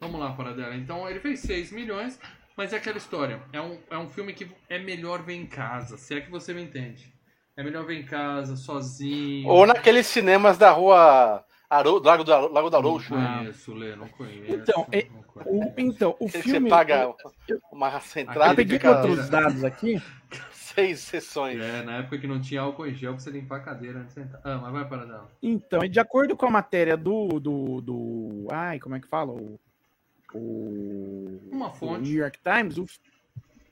Vamos 0.00 0.18
lá, 0.18 0.32
Paradela. 0.32 0.74
Então 0.74 1.08
ele 1.08 1.20
fez 1.20 1.40
6 1.40 1.70
milhões, 1.70 2.18
mas 2.56 2.72
é 2.72 2.76
aquela 2.76 2.96
história. 2.96 3.42
É 3.52 3.60
um, 3.60 3.78
é 3.90 3.98
um 3.98 4.08
filme 4.08 4.32
que 4.32 4.50
é 4.70 4.78
melhor 4.78 5.22
ver 5.22 5.34
em 5.34 5.46
casa, 5.46 5.98
se 5.98 6.14
é 6.14 6.20
que 6.22 6.30
você 6.30 6.54
me 6.54 6.62
entende. 6.62 7.12
É 7.58 7.62
melhor 7.62 7.84
ver 7.84 7.98
em 8.00 8.04
casa, 8.04 8.56
sozinho. 8.56 9.48
Ou 9.48 9.66
naqueles 9.66 10.06
cinemas 10.06 10.56
da 10.56 10.70
rua 10.70 11.44
Arou, 11.68 12.00
Lago, 12.00 12.22
da, 12.24 12.38
Lago 12.38 12.70
da 12.70 12.80
Não 12.80 12.90
Roxo. 12.90 13.08
conheço, 13.14 13.74
Lê, 13.74 13.96
não 13.96 14.08
conheço. 14.08 14.54
Então, 14.54 14.86
é- 14.92 15.06
não 15.12 15.22
conheço. 15.22 15.50
O, 15.50 15.74
então, 15.76 16.16
o 16.20 16.28
Você 16.28 16.42
filme. 16.42 16.70
paga 16.70 17.12
eu- 17.48 17.60
uma 17.72 17.88
Eu 17.88 18.22
entrada 18.22 18.52
e 18.62 18.66
peguei 18.66 18.88
outros 18.88 19.28
dados 19.28 19.64
aqui. 19.64 20.00
seis 20.52 21.00
sessões. 21.00 21.60
É, 21.60 21.82
na 21.82 21.98
época 21.98 22.18
que 22.18 22.26
não 22.26 22.40
tinha 22.40 22.60
álcool 22.60 22.86
em 22.86 22.94
gel 22.94 23.14
pra 23.14 23.20
você 23.20 23.30
limpar 23.30 23.56
a 23.56 23.60
cadeira 23.60 23.98
antes 24.00 24.14
de 24.14 24.22
sentar. 24.22 24.40
Ah, 24.44 24.58
mas 24.58 24.72
vai 24.72 24.88
para 24.88 25.04
dela. 25.06 25.30
Então, 25.42 25.82
e 25.82 25.88
de 25.88 25.98
acordo 25.98 26.36
com 26.36 26.46
a 26.46 26.50
matéria 26.50 26.96
do. 26.96 27.40
do, 27.40 27.80
do 27.80 28.46
ai, 28.52 28.78
como 28.78 28.94
é 28.94 29.00
que 29.00 29.08
fala? 29.08 29.32
O, 29.32 29.58
o, 30.34 31.40
Uma 31.50 31.68
o 31.68 31.74
fonte. 31.74 32.02
New 32.08 32.18
York 32.20 32.38
Times, 32.42 32.78
o, 32.78 32.86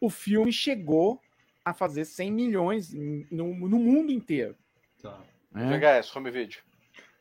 o 0.00 0.11
filme 0.11 0.52
chegou 0.52 1.20
a 1.64 1.72
fazer 1.72 2.04
100 2.04 2.33
milhões 2.33 2.92
no, 3.30 3.54
no 3.68 3.78
mundo 3.78 4.11
inteiro. 4.12 4.57
Tá. 5.02 5.18
né? 5.52 5.78
VHS, 5.78 6.14
home 6.16 6.30
video. 6.30 6.59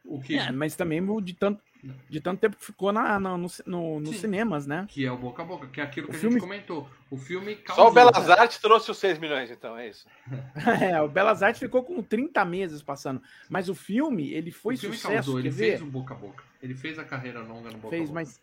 O 0.06 0.20
que, 0.22 0.38
É, 0.38 0.52
mas 0.52 0.76
também 0.76 1.02
de 1.22 1.34
tanto, 1.34 1.62
de 2.10 2.20
tanto 2.20 2.40
tempo 2.42 2.58
que 2.58 2.66
ficou 2.66 2.92
na, 2.92 3.18
na- 3.20 3.38
no, 3.38 3.48
no- 3.66 4.00
nos 4.02 4.18
cinemas, 4.18 4.68
né? 4.68 4.86
que 4.90 5.06
é 5.06 5.12
o 5.12 5.18
boca 5.18 5.42
a 5.42 5.46
boca, 5.46 5.68
que 5.68 5.80
é 5.80 5.84
aquilo 5.84 6.08
O 6.08 6.10
que 6.12 6.18
a 6.18 6.20
filme- 6.20 6.34
gente 6.36 6.42
comentou. 6.42 6.90
O 7.10 7.18
filme 7.18 7.56
Só 7.56 7.62
o 7.62 7.64
causou- 7.64 7.94
Belas 7.94 8.30
Artes 8.30 8.58
trouxe 8.58 8.92
os 8.92 8.98
6 8.98 9.18
milhões, 9.18 9.50
então, 9.50 9.78
é 9.78 9.88
isso. 9.90 10.06
É, 10.96 11.02
o 11.02 11.08
Belas 11.08 11.42
Artes 11.42 11.60
ficou 11.60 11.84
com 11.84 12.02
30 12.04 12.44
meses 12.44 12.82
passando. 12.82 13.22
Mas 13.50 13.70
o 13.70 13.76
filme, 13.76 14.30
ele 14.34 14.52
foi 14.52 14.76
o 14.76 14.78
filme 14.78 14.96
sucesso, 14.98 15.14
causou, 15.16 15.40
ele 15.40 15.52
fez 15.52 15.82
o 15.82 15.86
boca 15.86 16.14
a 16.14 16.18
boca. 16.18 16.44
Ele 16.62 16.76
fez 16.76 17.00
a 17.00 17.04
carreira 17.06 17.40
longa 17.40 17.70
no 17.72 17.78
boca 17.78 17.90
Fez, 17.90 18.04
a 18.04 18.06
boca. 18.08 18.14
mas 18.14 18.42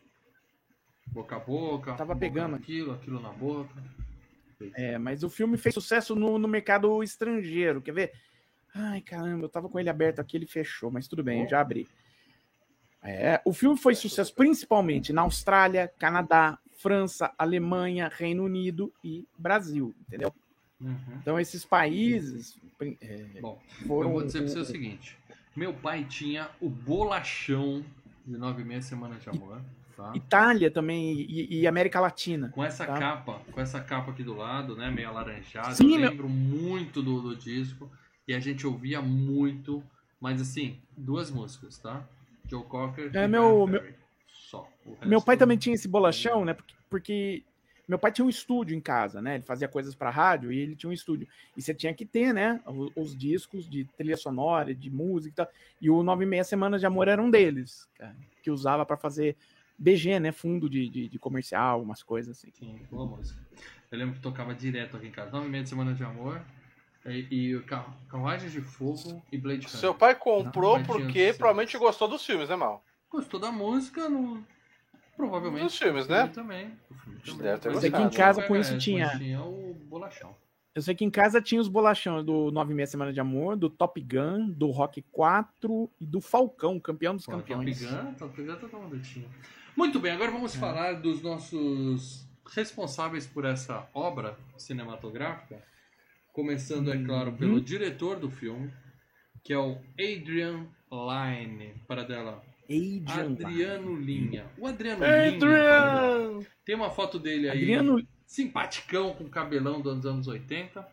Boca 1.06 1.36
a 1.36 1.40
boca. 1.40 1.92
Tava 1.94 2.14
boca 2.14 2.20
pegando. 2.20 2.56
Aquilo, 2.56 2.92
aquilo 2.92 3.20
na 3.20 3.30
boca. 3.30 3.74
É, 4.74 4.96
mas 4.98 5.22
o 5.24 5.30
filme 5.30 5.56
fez 5.56 5.74
sucesso 5.74 6.14
no, 6.14 6.38
no 6.38 6.46
mercado 6.46 7.02
estrangeiro. 7.02 7.80
Quer 7.82 7.92
ver? 7.92 8.12
Ai, 8.74 9.00
caramba, 9.00 9.44
eu 9.44 9.48
tava 9.48 9.68
com 9.68 9.78
ele 9.80 9.90
aberto 9.90 10.20
aqui, 10.20 10.36
ele 10.36 10.46
fechou, 10.46 10.90
mas 10.90 11.08
tudo 11.08 11.22
bem, 11.24 11.42
eu 11.42 11.48
já 11.48 11.60
abri. 11.60 11.88
É, 13.02 13.40
o 13.44 13.52
filme 13.52 13.76
foi 13.78 13.94
sucesso 13.94 14.34
principalmente 14.34 15.12
na 15.12 15.22
Austrália, 15.22 15.90
Canadá, 15.98 16.58
França, 16.78 17.32
Alemanha, 17.38 18.10
Reino 18.12 18.44
Unido 18.44 18.92
e 19.02 19.26
Brasil, 19.38 19.94
entendeu? 20.06 20.32
Uhum. 20.80 20.96
Então 21.20 21.38
esses 21.40 21.64
países 21.64 22.58
é, 23.02 23.26
Bom, 23.40 23.60
foram. 23.86 24.08
eu 24.10 24.14
vou 24.14 24.24
dizer 24.24 24.40
pra 24.40 24.48
você 24.48 24.58
o 24.60 24.64
seguinte. 24.64 25.18
Meu 25.56 25.74
pai 25.74 26.04
tinha 26.04 26.48
o 26.60 26.68
bolachão 26.68 27.84
de 28.26 28.36
nove 28.38 28.64
meses 28.64 28.88
semanas 28.88 29.22
de 29.22 29.28
amor. 29.28 29.60
Tá? 29.96 30.12
Itália 30.14 30.70
também 30.70 31.20
e, 31.20 31.60
e 31.60 31.66
América 31.66 32.00
Latina. 32.00 32.48
Com 32.50 32.64
essa 32.64 32.86
Tá. 32.86 32.98
capa, 32.98 33.40
com 33.52 33.60
essa 33.60 33.80
capa 33.80 34.10
aqui 34.12 34.22
do 34.22 34.34
lado, 34.34 34.74
né? 34.76 34.90
Meio 34.90 35.08
alaranjada. 35.08 35.74
Sim, 35.74 35.94
eu 35.94 36.00
meu- 36.00 36.10
lembro 36.10 36.28
muito 36.28 37.02
do, 37.02 37.20
do 37.20 37.36
disco. 37.36 37.90
E 38.30 38.34
a 38.34 38.38
gente 38.38 38.64
ouvia 38.64 39.02
muito. 39.02 39.82
Mas 40.20 40.40
assim, 40.40 40.78
duas 40.96 41.32
músicas, 41.32 41.78
tá? 41.78 42.06
Joe 42.48 42.62
Cocker 42.62 43.10
É, 43.12 43.24
e 43.24 43.28
meu- 43.28 43.66
Ferry. 43.66 43.94
Só. 44.28 44.70
Meu 45.04 45.20
pai 45.20 45.36
também 45.36 45.58
tinha 45.58 45.74
esse 45.74 45.88
bolachão, 45.88 46.44
né? 46.44 46.54
Porque, 46.54 46.74
porque 46.88 47.42
meu 47.88 47.98
pai 47.98 48.12
tinha 48.12 48.24
um 48.24 48.28
estúdio 48.28 48.76
em 48.76 48.80
casa, 48.80 49.20
né? 49.20 49.34
Ele 49.34 49.42
fazia 49.42 49.66
coisas 49.66 49.96
para 49.96 50.10
rádio 50.10 50.52
e 50.52 50.60
ele 50.60 50.76
tinha 50.76 50.88
um 50.90 50.92
estúdio. 50.92 51.26
E 51.56 51.62
você 51.62 51.74
tinha 51.74 51.92
que 51.92 52.06
ter, 52.06 52.32
né? 52.32 52.60
o- 52.66 52.92
Os, 52.94 53.16
discos 53.16 53.68
de 53.68 53.84
trilha 53.96 54.16
sonora, 54.16 54.72
de 54.72 54.88
música 54.90 55.32
e 55.32 55.34
tal. 55.44 55.52
E 55.80 55.90
o 55.90 56.00
Nove 56.04 56.22
e 56.24 56.28
Meia 56.28 56.44
Semanas 56.44 56.80
de 56.80 56.86
Amor 56.86 57.08
era 57.08 57.20
um 57.20 57.28
deles, 57.30 57.88
cara, 57.98 58.14
que 58.44 58.50
usava 58.52 58.86
para 58.86 58.96
fazer 58.96 59.36
BG, 59.76 60.20
né? 60.20 60.30
Fundo 60.30 60.70
de, 60.70 60.88
de, 60.88 61.08
de 61.08 61.18
comercial, 61.18 61.82
umas 61.82 62.00
coisas 62.04 62.36
assim. 62.38 62.52
Sim, 62.52 62.78
boa 62.90 63.06
música. 63.06 63.40
Eu 63.90 63.98
lembro 63.98 64.14
que 64.14 64.20
tocava 64.20 64.54
direto 64.54 64.96
aqui 64.96 65.08
em 65.08 65.10
casa. 65.10 65.32
Nove 65.32 65.48
meses 65.48 65.64
de 65.64 65.70
Semana 65.70 65.94
de 65.94 66.04
Amor. 66.04 66.40
E, 67.06 67.26
e 67.30 67.56
o 67.56 67.64
Car- 67.64 67.96
Carruagens 68.08 68.52
de 68.52 68.60
Fogo 68.60 69.22
e 69.32 69.38
Blade 69.38 69.64
Runner. 69.66 69.78
Seu 69.80 69.94
pai 69.94 70.14
comprou 70.14 70.78
Não, 70.78 70.84
porque 70.84 71.32
provavelmente 71.32 71.76
gostou 71.78 72.06
dos 72.08 72.24
filmes, 72.24 72.48
né, 72.48 72.56
Mal? 72.56 72.84
Gostou 73.10 73.40
da 73.40 73.50
música, 73.50 74.08
não... 74.08 74.44
provavelmente. 75.16 75.64
Dos 75.64 75.78
filmes, 75.78 76.06
filme 76.06 76.20
né? 76.22 76.28
Também. 76.28 76.70
Filme 76.90 77.20
também. 77.22 77.42
Deve 77.42 77.58
ter 77.60 77.68
Mas 77.70 77.84
aqui 77.84 77.94
Aqui 77.96 78.02
em 78.04 78.10
casa, 78.10 78.44
o 78.44 78.46
com 78.46 78.56
isso, 78.56 78.76
tinha- 78.78 79.16
tinha 79.18 79.42
o 79.42 79.74
bolachão. 79.88 80.34
Eu 80.72 80.82
sei 80.82 80.94
que 80.94 81.04
em 81.04 81.10
casa 81.10 81.42
tinha 81.42 81.60
os 81.60 81.66
bolachões 81.68 82.24
do 82.24 82.50
Nove 82.52 82.72
e 82.72 82.76
Meia 82.76 82.86
Semana 82.86 83.12
de 83.12 83.18
Amor, 83.18 83.56
do 83.56 83.68
Top 83.68 84.00
Gun, 84.00 84.48
do 84.50 84.70
Rock 84.70 85.02
4 85.10 85.90
e 86.00 86.06
do 86.06 86.20
Falcão, 86.20 86.78
campeão 86.78 87.16
dos 87.16 87.24
Pô, 87.26 87.32
Top 87.32 87.42
campeões. 87.42 87.82
Gun, 87.82 88.14
Top 88.14 88.40
Gun 88.42 88.54
todo 88.56 88.76
mundo 88.78 89.00
tinha. 89.00 89.26
Muito 89.76 89.98
bem, 89.98 90.12
agora 90.12 90.30
É. 90.30 90.32
vamos 90.32 90.54
falar 90.54 90.92
dos 91.00 91.22
nossos 91.22 92.24
responsáveis 92.54 93.26
por 93.26 93.44
essa 93.44 93.88
obra 93.92 94.38
cinematográfica. 94.56 95.60
Começando, 96.44 96.90
é 96.90 96.96
claro, 97.04 97.32
pelo 97.34 97.54
Uhum. 97.56 97.60
diretor 97.60 98.18
do 98.18 98.30
filme, 98.30 98.72
que 99.44 99.52
é 99.52 99.58
o 99.58 99.76
Adrian 99.98 100.66
Lyne, 100.90 101.74
para 101.86 102.02
dela. 102.02 102.42
Adrian. 102.64 103.32
Adriano 103.32 103.94
Linha. 103.94 104.46
O 104.56 104.66
Adriano 104.66 105.04
Linha. 105.04 105.36
Adrian! 105.36 106.40
Tem 106.64 106.74
uma 106.74 106.88
foto 106.90 107.18
dele 107.18 107.50
aí, 107.50 107.58
Adriano 107.58 108.02
simpaticão, 108.26 109.12
com 109.12 109.28
cabelão 109.28 109.82
dos 109.82 110.06
anos 110.06 110.26
80. 110.28 110.86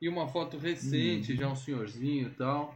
E 0.00 0.08
uma 0.08 0.26
foto 0.26 0.58
recente, 0.58 1.36
já 1.36 1.48
um 1.48 1.54
senhorzinho 1.54 2.26
e 2.26 2.30
tal. 2.30 2.74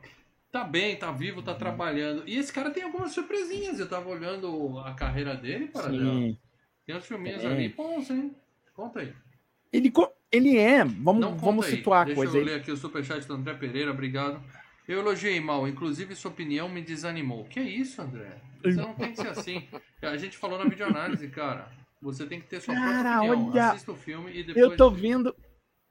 Tá 0.53 0.63
bem, 0.63 0.95
tá 0.97 1.11
vivo, 1.11 1.43
tá 1.43 1.55
trabalhando. 1.55 2.23
E 2.29 2.37
esse 2.37 2.53
cara 2.53 2.71
tem 2.71 2.83
algumas 2.85 3.13
surpresinhas. 3.13 3.81
Eu 3.81 3.89
tava 3.89 4.09
olhando 4.09 4.79
a 4.81 4.93
carreira 4.95 5.35
dele, 5.35 5.67
para 5.67 5.89
dela. 5.89 6.13
Sim. 6.13 6.39
Tem 6.87 6.95
uns 6.97 7.05
filminhos 7.07 7.41
Tem. 7.43 7.51
ali 7.51 7.69
bons, 7.69 8.11
hein? 8.11 8.33
Conta 8.75 9.01
aí. 9.01 9.13
Ele, 9.73 9.91
co- 9.91 10.13
ele 10.33 10.57
é, 10.59 10.85
vamos, 10.85 11.41
vamos 11.41 11.67
situar 11.67 12.03
a 12.03 12.05
Deixa 12.05 12.17
coisa 12.17 12.37
eu 12.37 12.41
aí. 12.41 12.47
ler 12.47 12.55
aqui 12.61 12.71
o 12.73 12.77
superchat 12.77 13.27
do 13.29 13.35
André 13.35 13.55
Pereira, 13.55 13.91
obrigado. 13.91 14.43
Eu 14.89 14.99
elogiei 14.99 15.41
mal, 15.41 15.69
inclusive 15.69 16.15
sua 16.17 16.31
opinião 16.31 16.69
me 16.69 16.81
desanimou. 16.83 17.45
Que 17.45 17.61
isso, 17.61 18.01
André? 18.03 18.37
Você 18.63 18.73
não 18.73 18.95
tem 18.95 19.13
que 19.13 19.21
ser 19.21 19.29
assim. 19.29 19.69
A 20.03 20.17
gente 20.17 20.37
falou 20.37 20.59
na 20.59 20.65
videoanálise, 20.69 21.29
cara. 21.29 21.69
Você 22.01 22.27
tem 22.27 22.41
que 22.41 22.47
ter 22.49 22.61
sua 22.61 22.75
Cara, 22.75 23.11
própria 23.19 23.33
opinião. 23.33 23.51
olha, 23.53 23.71
Assista 23.71 23.93
o 23.93 23.97
filme 23.97 24.31
e 24.33 24.43
depois... 24.43 24.57
Eu 24.65 24.77
tô 24.77 24.91
vendo, 24.91 25.35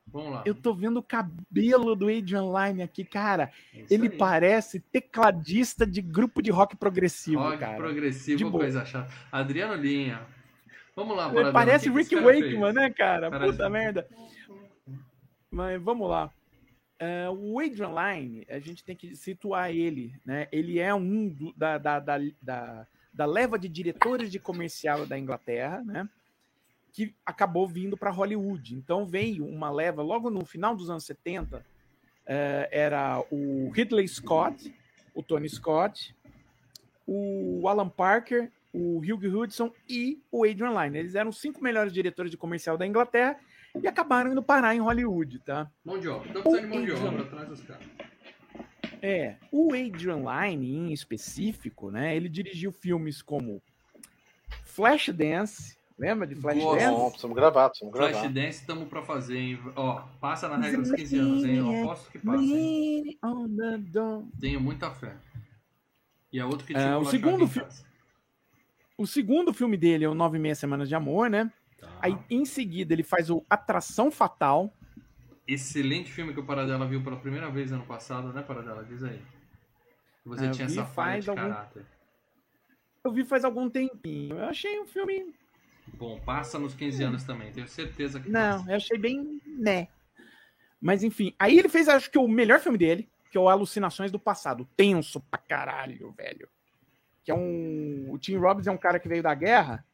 Vamos 0.07 0.31
lá. 0.33 0.43
eu 0.45 0.53
tô 0.53 0.73
vendo 0.73 0.97
o 0.97 1.03
cabelo 1.03 1.95
do 1.95 2.09
Adrian 2.09 2.43
Line 2.51 2.81
aqui, 2.83 3.05
cara. 3.05 3.49
É 3.73 3.79
isso 3.79 3.93
Ele 3.93 4.09
aí. 4.09 4.17
parece 4.17 4.79
tecladista 4.81 5.85
de 5.87 6.01
grupo 6.01 6.41
de 6.41 6.51
rock 6.51 6.75
progressivo, 6.75 7.41
Rock 7.41 7.59
cara. 7.59 7.71
De 7.73 7.77
progressivo, 7.77 8.49
boa. 8.49 8.63
coisa 8.63 8.83
chata. 8.83 9.09
Adriano 9.31 9.75
Linha. 9.75 10.21
Vamos 10.95 11.15
lá, 11.15 11.25
Ele 11.25 11.33
Paradão, 11.35 11.53
parece 11.53 11.89
que 11.89 11.95
Rick 11.97 12.15
Wakeman, 12.15 12.73
né, 12.73 12.89
cara? 12.89 13.29
Parece- 13.29 13.51
Puta 13.53 13.69
merda. 13.69 14.07
Mas 15.49 15.81
vamos 15.81 16.09
lá. 16.09 16.31
É, 16.99 17.27
o 17.29 17.59
Adrian 17.59 17.89
Line, 17.89 18.45
a 18.49 18.59
gente 18.59 18.83
tem 18.83 18.95
que 18.95 19.15
situar 19.15 19.71
ele, 19.71 20.13
né? 20.25 20.47
Ele 20.51 20.79
é 20.79 20.93
um 20.93 21.27
do- 21.29 21.53
da, 21.57 21.77
da, 21.77 21.99
da, 21.99 22.17
da, 22.41 22.87
da 23.13 23.25
leva 23.25 23.57
de 23.57 23.67
diretores 23.67 24.31
de 24.31 24.37
comercial 24.39 25.05
da 25.05 25.17
Inglaterra, 25.17 25.81
né? 25.83 26.07
Que 26.93 27.15
acabou 27.25 27.67
vindo 27.67 27.97
para 27.97 28.11
Hollywood. 28.11 28.75
Então 28.75 29.05
veio 29.05 29.45
uma 29.45 29.71
leva, 29.71 30.01
logo 30.03 30.29
no 30.29 30.45
final 30.45 30.75
dos 30.75 30.89
anos 30.89 31.03
70, 31.05 31.65
é, 32.25 32.69
era 32.71 33.23
o 33.31 33.71
Ridley 33.73 34.07
Scott, 34.07 34.73
o 35.15 35.23
Tony 35.23 35.49
Scott, 35.49 36.15
o 37.07 37.67
Alan 37.67 37.89
Parker, 37.89 38.51
o 38.73 38.99
Hugh 38.99 39.25
Hudson 39.39 39.71
e 39.89 40.21
o 40.31 40.43
Adrian 40.45 40.71
Lyne. 40.71 40.97
Eles 40.99 41.15
eram 41.15 41.29
os 41.29 41.39
cinco 41.39 41.61
melhores 41.63 41.91
diretores 41.93 42.31
de 42.31 42.37
comercial 42.37 42.77
da 42.77 42.85
Inglaterra 42.87 43.37
e 43.81 43.87
acabaram 43.87 44.31
indo 44.31 44.41
parar 44.43 44.75
em 44.75 44.79
Hollywood, 44.79 45.39
tá? 45.39 45.69
Mão 45.83 45.99
de 45.99 46.07
obra. 46.07 46.27
Estamos 46.27 46.43
precisando 46.43 46.71
de 46.71 46.77
mão 46.77 46.85
de 46.85 46.91
obra 47.07 47.21
atrás 47.23 47.47
dos 47.49 47.61
caras. 47.61 47.85
É, 49.01 49.35
o 49.51 49.73
Adrian 49.73 50.17
Lyne, 50.17 50.75
em 50.75 50.93
específico, 50.93 51.89
né? 51.89 52.15
Ele 52.15 52.29
dirigiu 52.29 52.71
filmes 52.71 53.21
como 53.21 53.61
Flashdance, 54.63 55.75
lembra 55.97 56.27
de. 56.27 56.35
Flashdance? 56.35 56.85
Bom, 56.87 57.07
precisamos 57.09 57.35
gravar, 57.35 57.69
precisamos 57.69 57.93
gravar. 57.97 58.11
Flashdance 58.19 58.59
estamos 58.59 58.87
pra 58.87 59.01
fazer, 59.01 59.37
hein? 59.37 59.59
Ó, 59.75 60.01
passa 60.19 60.47
na 60.47 60.57
regra 60.57 60.81
dos 60.81 60.91
15 60.91 61.17
anos, 61.17 61.43
hein? 61.45 61.55
Eu 61.57 61.81
aposto 61.83 62.11
que 62.11 62.19
passa, 62.19 62.43
hein? 62.43 63.19
Tenho 64.39 64.61
muita 64.61 64.91
fé. 64.91 65.15
E 66.31 66.39
é 66.39 66.45
outro 66.45 66.65
que 66.65 66.73
É, 66.73 66.77
tinha 66.77 66.97
o 66.97 66.99
bolachão 67.01 67.11
segundo 67.11 67.35
aqui 67.35 67.43
em 67.43 67.47
fi- 67.47 67.59
casa. 67.61 67.83
O 69.01 69.07
segundo 69.07 69.51
filme 69.51 69.77
dele 69.77 70.05
é 70.05 70.07
o 70.09 70.13
Nove 70.13 70.37
e 70.37 70.39
Meia 70.39 70.53
Semanas 70.53 70.87
de 70.87 70.93
Amor, 70.93 71.27
né? 71.27 71.51
Tá. 71.79 71.89
Aí, 71.99 72.15
em 72.29 72.45
seguida, 72.45 72.93
ele 72.93 73.01
faz 73.01 73.31
o 73.31 73.43
Atração 73.49 74.11
Fatal. 74.11 74.71
Excelente 75.47 76.11
filme 76.11 76.35
que 76.35 76.39
o 76.39 76.45
Paradela 76.45 76.85
viu 76.85 77.03
pela 77.03 77.17
primeira 77.17 77.49
vez 77.49 77.71
ano 77.71 77.83
passado, 77.83 78.31
né, 78.31 78.43
Paradela? 78.43 78.83
Diz 78.85 79.03
aí. 79.03 79.19
Você 80.23 80.43
Ah, 80.43 80.47
eu 80.47 80.51
tinha 80.51 80.65
essa 80.67 80.85
falha 80.85 81.19
de 81.19 81.29
algum- 81.31 81.41
caráter. 81.41 81.83
Eu 83.03 83.11
vi 83.11 83.25
faz 83.25 83.43
algum 83.43 83.67
tempinho. 83.67 84.37
Eu 84.37 84.45
achei 84.45 84.79
um 84.79 84.85
filme. 84.85 85.33
Bom, 85.95 86.19
passa 86.19 86.59
nos 86.59 86.75
15 86.75 87.03
anos 87.03 87.23
também, 87.23 87.51
tenho 87.51 87.67
certeza 87.67 88.19
que 88.19 88.29
Não, 88.29 88.59
passa. 88.59 88.71
eu 88.71 88.75
achei 88.75 88.99
bem. 88.99 89.41
né. 89.57 89.87
Mas 90.79 91.03
enfim. 91.03 91.33
Aí 91.39 91.57
ele 91.57 91.69
fez, 91.69 91.89
acho 91.89 92.11
que, 92.11 92.19
o 92.19 92.27
melhor 92.27 92.59
filme 92.59 92.77
dele, 92.77 93.09
que 93.31 93.37
é 93.37 93.41
o 93.41 93.49
Alucinações 93.49 94.11
do 94.11 94.19
Passado. 94.19 94.69
Tenso 94.77 95.19
pra 95.21 95.39
caralho, 95.39 96.11
velho. 96.11 96.47
Que 97.23 97.31
é 97.31 97.35
um. 97.35 98.07
O 98.09 98.17
Tim 98.17 98.37
Robbins 98.37 98.67
é 98.67 98.71
um 98.71 98.77
cara 98.77 98.99
que 98.99 99.07
veio 99.07 99.23
da 99.23 99.33
guerra. 99.33 99.85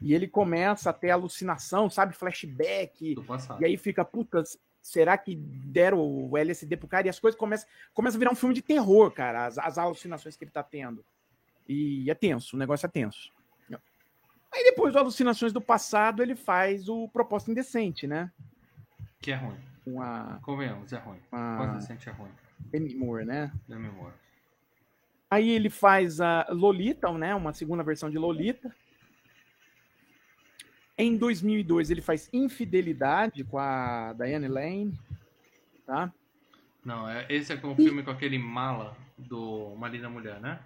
E 0.00 0.12
ele 0.12 0.28
começa 0.28 0.90
a 0.90 0.92
ter 0.92 1.10
alucinação, 1.10 1.88
sabe? 1.88 2.14
Flashback. 2.14 3.14
E 3.60 3.64
aí 3.64 3.76
fica, 3.76 4.04
puta, 4.04 4.42
será 4.82 5.16
que 5.16 5.34
deram 5.34 5.98
o 5.98 6.36
LSD 6.36 6.76
pro 6.76 6.88
cara? 6.88 7.06
E 7.06 7.10
as 7.10 7.18
coisas 7.18 7.38
começam, 7.38 7.66
começam 7.94 8.18
a 8.18 8.20
virar 8.20 8.32
um 8.32 8.36
filme 8.36 8.54
de 8.54 8.60
terror, 8.60 9.10
cara, 9.10 9.46
as, 9.46 9.56
as 9.56 9.78
alucinações 9.78 10.36
que 10.36 10.44
ele 10.44 10.50
tá 10.50 10.62
tendo. 10.62 11.02
E 11.66 12.10
é 12.10 12.14
tenso, 12.14 12.54
o 12.54 12.58
negócio 12.58 12.84
é 12.84 12.88
tenso. 12.90 13.32
Aí 14.54 14.62
depois 14.62 14.92
do 14.92 15.00
Alucinações 15.00 15.52
do 15.52 15.60
Passado, 15.60 16.22
ele 16.22 16.36
faz 16.36 16.88
o 16.88 17.08
Proposta 17.08 17.50
Indecente, 17.50 18.06
né? 18.06 18.30
Que 19.20 19.32
é 19.32 19.34
ruim. 19.34 19.58
Com 19.84 20.00
a, 20.00 20.38
Convenhamos, 20.42 20.92
é 20.92 20.98
ruim. 20.98 21.18
a 21.32 21.56
Quase 21.56 21.74
recente 21.74 22.08
é 22.08 22.12
ruim. 22.12 22.30
Demi 22.60 22.94
Moore, 22.94 23.24
né? 23.24 23.52
Da 23.66 23.76
memória. 23.76 24.14
Aí 25.34 25.50
ele 25.50 25.68
faz 25.68 26.20
a 26.20 26.46
Lolita, 26.50 27.10
né? 27.18 27.34
Uma 27.34 27.52
segunda 27.52 27.82
versão 27.82 28.08
de 28.08 28.16
Lolita. 28.16 28.72
Em 30.96 31.16
2002 31.16 31.90
ele 31.90 32.00
faz 32.00 32.30
Infidelidade 32.32 33.42
com 33.42 33.58
a 33.58 34.12
Diane 34.12 34.46
Lane, 34.46 34.96
tá? 35.84 36.12
Não, 36.84 37.08
é, 37.08 37.26
esse 37.28 37.52
é 37.52 37.56
com 37.56 37.72
o 37.72 37.74
filme 37.74 38.04
com 38.04 38.12
aquele 38.12 38.38
mala 38.38 38.96
do 39.18 39.72
Uma 39.72 39.88
Linda 39.88 40.08
Mulher, 40.08 40.40
né? 40.40 40.60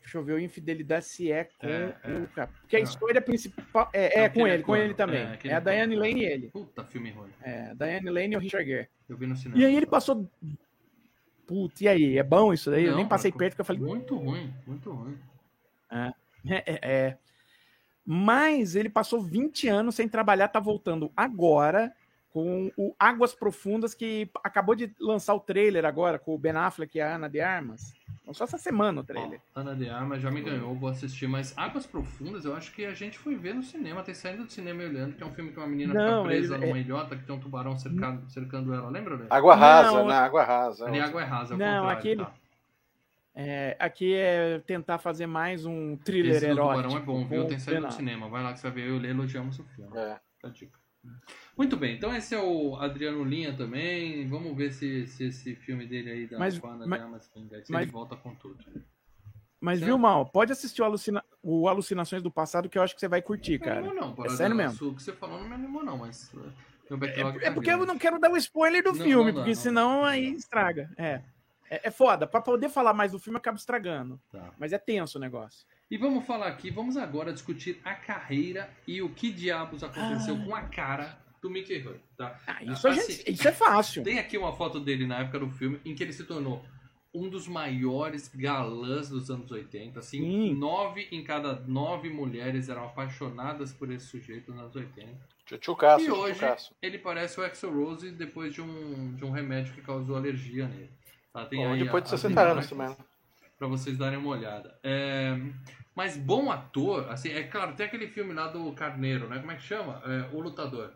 Deixa 0.00 0.18
eu 0.18 0.24
ver 0.24 0.34
o 0.34 0.38
Infidelidade 0.38 1.06
se 1.06 1.32
é 1.32 1.44
com 1.44 1.66
É, 1.66 1.96
é. 2.02 2.12
o 2.18 2.28
cara. 2.28 2.50
Porque 2.60 2.76
a 2.76 2.80
Não. 2.80 2.84
história 2.84 3.22
principal 3.22 3.88
é, 3.94 4.20
É 4.20 4.24
é 4.24 4.26
o 4.26 4.30
que 4.30 4.40
com 4.40 4.46
ele 4.46 4.62
é 4.62 4.66
com 4.66 4.76
ele 4.76 4.92
também. 4.92 5.20
É, 5.20 5.38
É, 5.44 5.54
a 5.54 5.56
é. 5.56 5.60
Diane 5.60 5.96
Lane 5.96 6.20
e 6.20 6.24
ele. 6.26 6.50
Puta 6.50 6.84
filme 6.84 7.10
ruim. 7.12 7.30
É, 7.40 7.70
a 7.70 7.74
Diane 7.74 8.10
Lane 8.10 8.34
e 8.34 8.36
o 8.36 8.40
Richard 8.40 8.68
Gere. 8.68 8.88
Eu 9.08 9.16
vi 9.16 9.26
no 9.26 9.34
cinema. 9.36 9.58
E 9.58 9.64
aí 9.64 9.74
ele 9.74 9.86
passou. 9.86 10.30
Putz, 11.46 11.80
e 11.80 11.88
aí? 11.88 12.18
É 12.18 12.22
bom 12.22 12.52
isso 12.52 12.70
daí? 12.70 12.84
eu 12.84 12.92
Não, 12.92 12.98
nem 12.98 13.08
passei 13.08 13.30
cara, 13.30 13.38
perto, 13.38 13.52
porque 13.52 13.60
eu 13.60 13.64
falei. 13.64 13.82
Muito 13.82 14.16
ruim, 14.16 14.52
muito 14.66 14.90
ruim. 14.90 15.18
É, 15.90 16.12
é, 16.46 16.80
é. 16.82 17.18
Mas 18.04 18.74
ele 18.74 18.88
passou 18.88 19.20
20 19.20 19.68
anos 19.68 19.94
sem 19.94 20.08
trabalhar, 20.08 20.48
tá 20.48 20.58
voltando 20.58 21.12
agora 21.16 21.92
com 22.32 22.72
o 22.76 22.94
Águas 22.98 23.34
Profundas, 23.34 23.94
que 23.94 24.30
acabou 24.42 24.74
de 24.74 24.92
lançar 24.98 25.34
o 25.34 25.40
trailer 25.40 25.84
agora, 25.84 26.18
com 26.18 26.34
o 26.34 26.38
Ben 26.38 26.52
Affleck 26.52 26.96
e 26.96 27.00
a 27.00 27.14
Ana 27.14 27.28
de 27.28 27.40
Armas. 27.40 27.92
Lançou 28.26 28.44
essa 28.44 28.56
semana 28.56 29.00
o 29.00 29.04
trailer. 29.04 29.40
Ó, 29.54 29.60
Ana 29.60 29.74
de 29.74 29.88
Armas 29.90 30.22
já 30.22 30.30
me 30.30 30.40
ganhou, 30.40 30.74
vou 30.76 30.88
assistir, 30.88 31.26
mas 31.26 31.56
Águas 31.58 31.84
Profundas 31.86 32.44
eu 32.44 32.54
acho 32.54 32.72
que 32.72 32.84
a 32.84 32.94
gente 32.94 33.18
foi 33.18 33.34
ver 33.34 33.52
no 33.54 33.62
cinema, 33.62 34.02
tem 34.02 34.14
saindo 34.14 34.44
do 34.44 34.52
cinema 34.52 34.82
e 34.82 34.86
olhando, 34.86 35.16
que 35.16 35.22
é 35.22 35.26
um 35.26 35.32
filme 35.32 35.50
que 35.50 35.58
uma 35.58 35.66
menina 35.66 35.92
Não, 35.92 36.22
fica 36.22 36.22
presa 36.28 36.54
ele- 36.56 36.66
numa 36.66 36.78
ilhota 36.78 37.16
que 37.16 37.24
tem 37.24 37.34
um 37.34 37.40
tubarão 37.40 37.76
cercado, 37.76 38.30
cercando 38.30 38.72
ela, 38.72 38.88
lembra, 38.88 39.16
Léo? 39.16 39.26
Água 39.28 39.54
rasa, 39.56 39.92
Não, 39.92 40.06
né? 40.08 40.14
Água 40.14 40.44
rasa. 40.44 40.86
Ali 40.86 41.00
água 41.00 41.20
é 41.20 41.24
rasa, 41.24 41.56
Não, 41.56 41.88
aquele- 41.88 42.24
tá. 42.24 42.32
É, 43.34 43.76
aqui 43.78 44.14
é 44.14 44.60
tentar 44.60 44.98
fazer 44.98 45.26
mais 45.26 45.64
um 45.64 45.96
thriller 45.96 46.36
Esse 46.36 46.46
do 46.46 46.52
erótico. 46.52 46.82
tubarão 46.82 46.96
é 47.02 47.04
bom, 47.04 47.26
viu? 47.26 47.46
Tem 47.48 47.58
saído 47.58 47.86
do 47.86 47.92
cinema, 47.92 48.28
vai 48.28 48.42
lá 48.42 48.52
que 48.52 48.60
você 48.60 48.68
vai 48.70 48.82
ver, 48.82 48.88
eu 48.88 48.94
e 48.94 48.98
o 48.98 49.00
Lê 49.00 49.08
elogiamos 49.08 49.58
o 49.58 49.64
filme. 49.64 49.90
É. 49.96 50.20
Tá 50.40 50.48
a 50.48 50.50
dica. 50.50 50.78
Muito 51.56 51.76
bem, 51.76 51.96
então 51.96 52.14
esse 52.16 52.34
é 52.34 52.40
o 52.40 52.76
Adriano 52.76 53.22
Linha 53.24 53.52
também. 53.54 54.26
Vamos 54.28 54.56
ver 54.56 54.72
se, 54.72 55.06
se 55.06 55.24
esse 55.24 55.54
filme 55.54 55.86
dele 55.86 56.10
aí 56.10 56.26
da 56.26 56.38
Mas- 56.38 56.62
Ana 56.62 56.86
mas- 56.86 56.98
de 57.00 57.04
Armas 57.04 57.30
vinga, 57.34 57.64
se 57.64 57.70
mas- 57.72 57.82
ele 57.82 57.90
volta 57.92 58.16
com 58.16 58.34
tudo. 58.34 58.58
Mas 59.60 59.78
Certo. 59.78 59.86
viu, 59.90 59.98
Mal? 59.98 60.26
Pode 60.26 60.50
assistir 60.50 60.82
o, 60.82 60.84
Alucina... 60.84 61.22
o 61.42 61.68
Alucinações 61.68 62.20
do 62.22 62.30
Passado, 62.32 62.68
que 62.68 62.76
eu 62.76 62.82
acho 62.82 62.94
que 62.94 63.00
você 63.00 63.06
vai 63.06 63.22
curtir, 63.22 63.58
Não 63.60 63.66
cara. 63.66 63.78
animou 63.78 63.94
não, 63.94 64.12
Paradela. 64.14 64.36
sério 64.36 64.56
mesmo. 64.56 64.72
Isso 64.74 64.94
que 64.94 65.02
você 65.02 65.12
falou 65.12 65.38
não 65.40 65.48
me 65.48 65.54
animou 65.54 65.84
não, 65.84 65.98
mas... 65.98 66.32
uh, 66.34 66.96
backlog 66.96 67.36
É, 67.36 67.40
tá 67.42 67.46
é 67.46 67.50
porque 67.52 67.70
eu 67.70 67.86
não 67.86 67.96
quero 67.96 68.18
dar 68.18 68.30
o 68.32 68.36
spoiler 68.36 68.82
do 68.82 68.92
Não, 68.92 69.04
filme, 69.04 69.24
não 69.26 69.32
dá, 69.32 69.40
porque 69.42 69.50
não 69.54 69.54
senão 69.62 70.04
aí 70.04 70.32
estraga. 70.34 70.90
É. 70.96 71.20
é. 71.70 71.80
é 71.84 71.90
foda. 71.92 72.26
Pra 72.26 72.40
poder 72.40 72.70
falar 72.70 72.92
mais 72.92 73.12
do 73.12 73.20
filme, 73.20 73.36
eu 73.36 73.38
acabo 73.40 73.56
estragando. 73.56 74.18
Tá. 74.32 74.50
Mas 74.58 74.72
é 74.72 74.78
tenso 74.78 75.16
o 75.16 75.20
negócio. 75.20 75.64
E 75.88 75.96
vamos 75.96 76.26
falar 76.26 76.48
aqui, 76.48 76.68
vamos 76.70 76.96
agora 76.96 77.32
discutir 77.32 77.78
a 77.84 77.94
carreira 77.94 78.68
e 78.88 79.00
o 79.00 79.10
que 79.10 79.30
diabos 79.30 79.84
aconteceu 79.84 80.34
Ah. 80.40 80.44
com 80.44 80.56
a 80.56 80.62
cara 80.62 81.18
do 81.42 81.50
Mickey 81.50 81.80
Rourke, 81.80 82.00
tá? 82.16 82.38
Ah, 82.46 82.62
isso, 82.64 82.86
a 82.86 82.92
Assim, 82.92 83.12
gente- 83.12 83.32
isso 83.32 83.48
é 83.48 83.52
fácil. 83.52 84.04
Tem 84.04 84.18
aqui 84.18 84.38
uma 84.38 84.52
foto 84.52 84.78
dele 84.78 85.06
na 85.06 85.18
época 85.18 85.40
do 85.40 85.50
filme 85.50 85.80
em 85.84 85.92
que 85.94 86.02
ele 86.02 86.12
se 86.12 86.22
tornou 86.24 86.64
um 87.12 87.28
dos 87.28 87.46
maiores 87.48 88.28
galãs 88.34 89.08
dos 89.10 89.28
anos 89.30 89.50
80. 89.50 89.98
Assim, 89.98 90.18
Sim. 90.20 90.54
nove 90.54 91.08
em 91.10 91.22
cada 91.24 91.54
nove 91.66 92.08
mulheres 92.08 92.68
eram 92.68 92.84
apaixonadas 92.84 93.72
por 93.72 93.90
esse 93.90 94.06
sujeito 94.06 94.50
nos 94.52 94.60
anos 94.60 94.76
80. 94.76 95.32
Tchutchucaço, 95.44 96.04
e 96.04 96.10
hoje 96.10 96.40
ele 96.80 96.98
parece 96.98 97.38
o 97.40 97.44
Axel 97.44 97.74
Rose 97.74 98.10
depois 98.12 98.54
de 98.54 98.62
um, 98.62 99.14
de 99.16 99.24
um 99.24 99.30
remédio 99.32 99.74
que 99.74 99.82
causou 99.82 100.16
alergia 100.16 100.68
nele. 100.68 100.90
Tá, 101.32 101.44
tem 101.44 101.66
Ou 101.66 101.76
depois 101.76 102.04
a- 102.04 102.06
de 102.08 102.14
as 102.14 102.20
60 102.20 102.40
anos 102.40 102.68
também. 102.68 102.96
Pra 103.58 103.66
vocês 103.66 103.98
darem 103.98 104.18
uma 104.18 104.30
olhada. 104.30 104.78
É, 104.82 105.36
Mas 105.94 106.16
bom 106.16 106.50
ator, 106.50 107.10
assim, 107.10 107.28
é 107.30 107.42
claro, 107.42 107.74
tem 107.74 107.84
aquele 107.84 108.06
filme 108.08 108.32
lá 108.32 108.46
do 108.46 108.72
Carneiro, 108.72 109.28
né? 109.28 109.38
Como 109.40 109.52
é 109.52 109.56
que 109.56 109.62
chama? 109.62 110.00
É, 110.06 110.34
o 110.34 110.40
Lutador. 110.40 110.90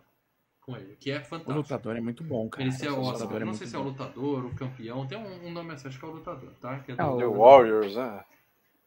Com 0.66 0.76
ele, 0.76 0.96
que 0.98 1.12
é 1.12 1.18
O 1.20 1.24
fantástico. 1.24 1.52
lutador 1.58 1.96
é 1.96 2.00
muito 2.00 2.24
bom, 2.24 2.48
cara. 2.48 2.64
Ele 2.66 2.74
é 2.84 2.90
O 2.90 2.94
o 2.94 2.96
lutador 2.98 3.22
Oscar. 3.22 3.42
é 3.42 3.44
Não 3.44 3.54
sei 3.54 3.66
se 3.68 3.76
é 3.76 3.78
o 3.78 3.82
bom. 3.84 3.88
lutador, 3.90 4.44
o 4.46 4.54
campeão. 4.56 5.06
Tem 5.06 5.16
um, 5.16 5.46
um 5.46 5.52
nome 5.52 5.72
assim, 5.72 5.86
acho 5.86 5.98
que 5.98 6.04
é 6.04 6.08
o 6.08 6.10
lutador, 6.10 6.50
tá? 6.60 6.80
Que 6.80 6.92
é 6.92 6.94
do... 6.96 7.00
É 7.02 7.04
o- 7.06 7.18
The 7.18 7.26
Warriors, 7.26 7.94
né? 7.94 8.24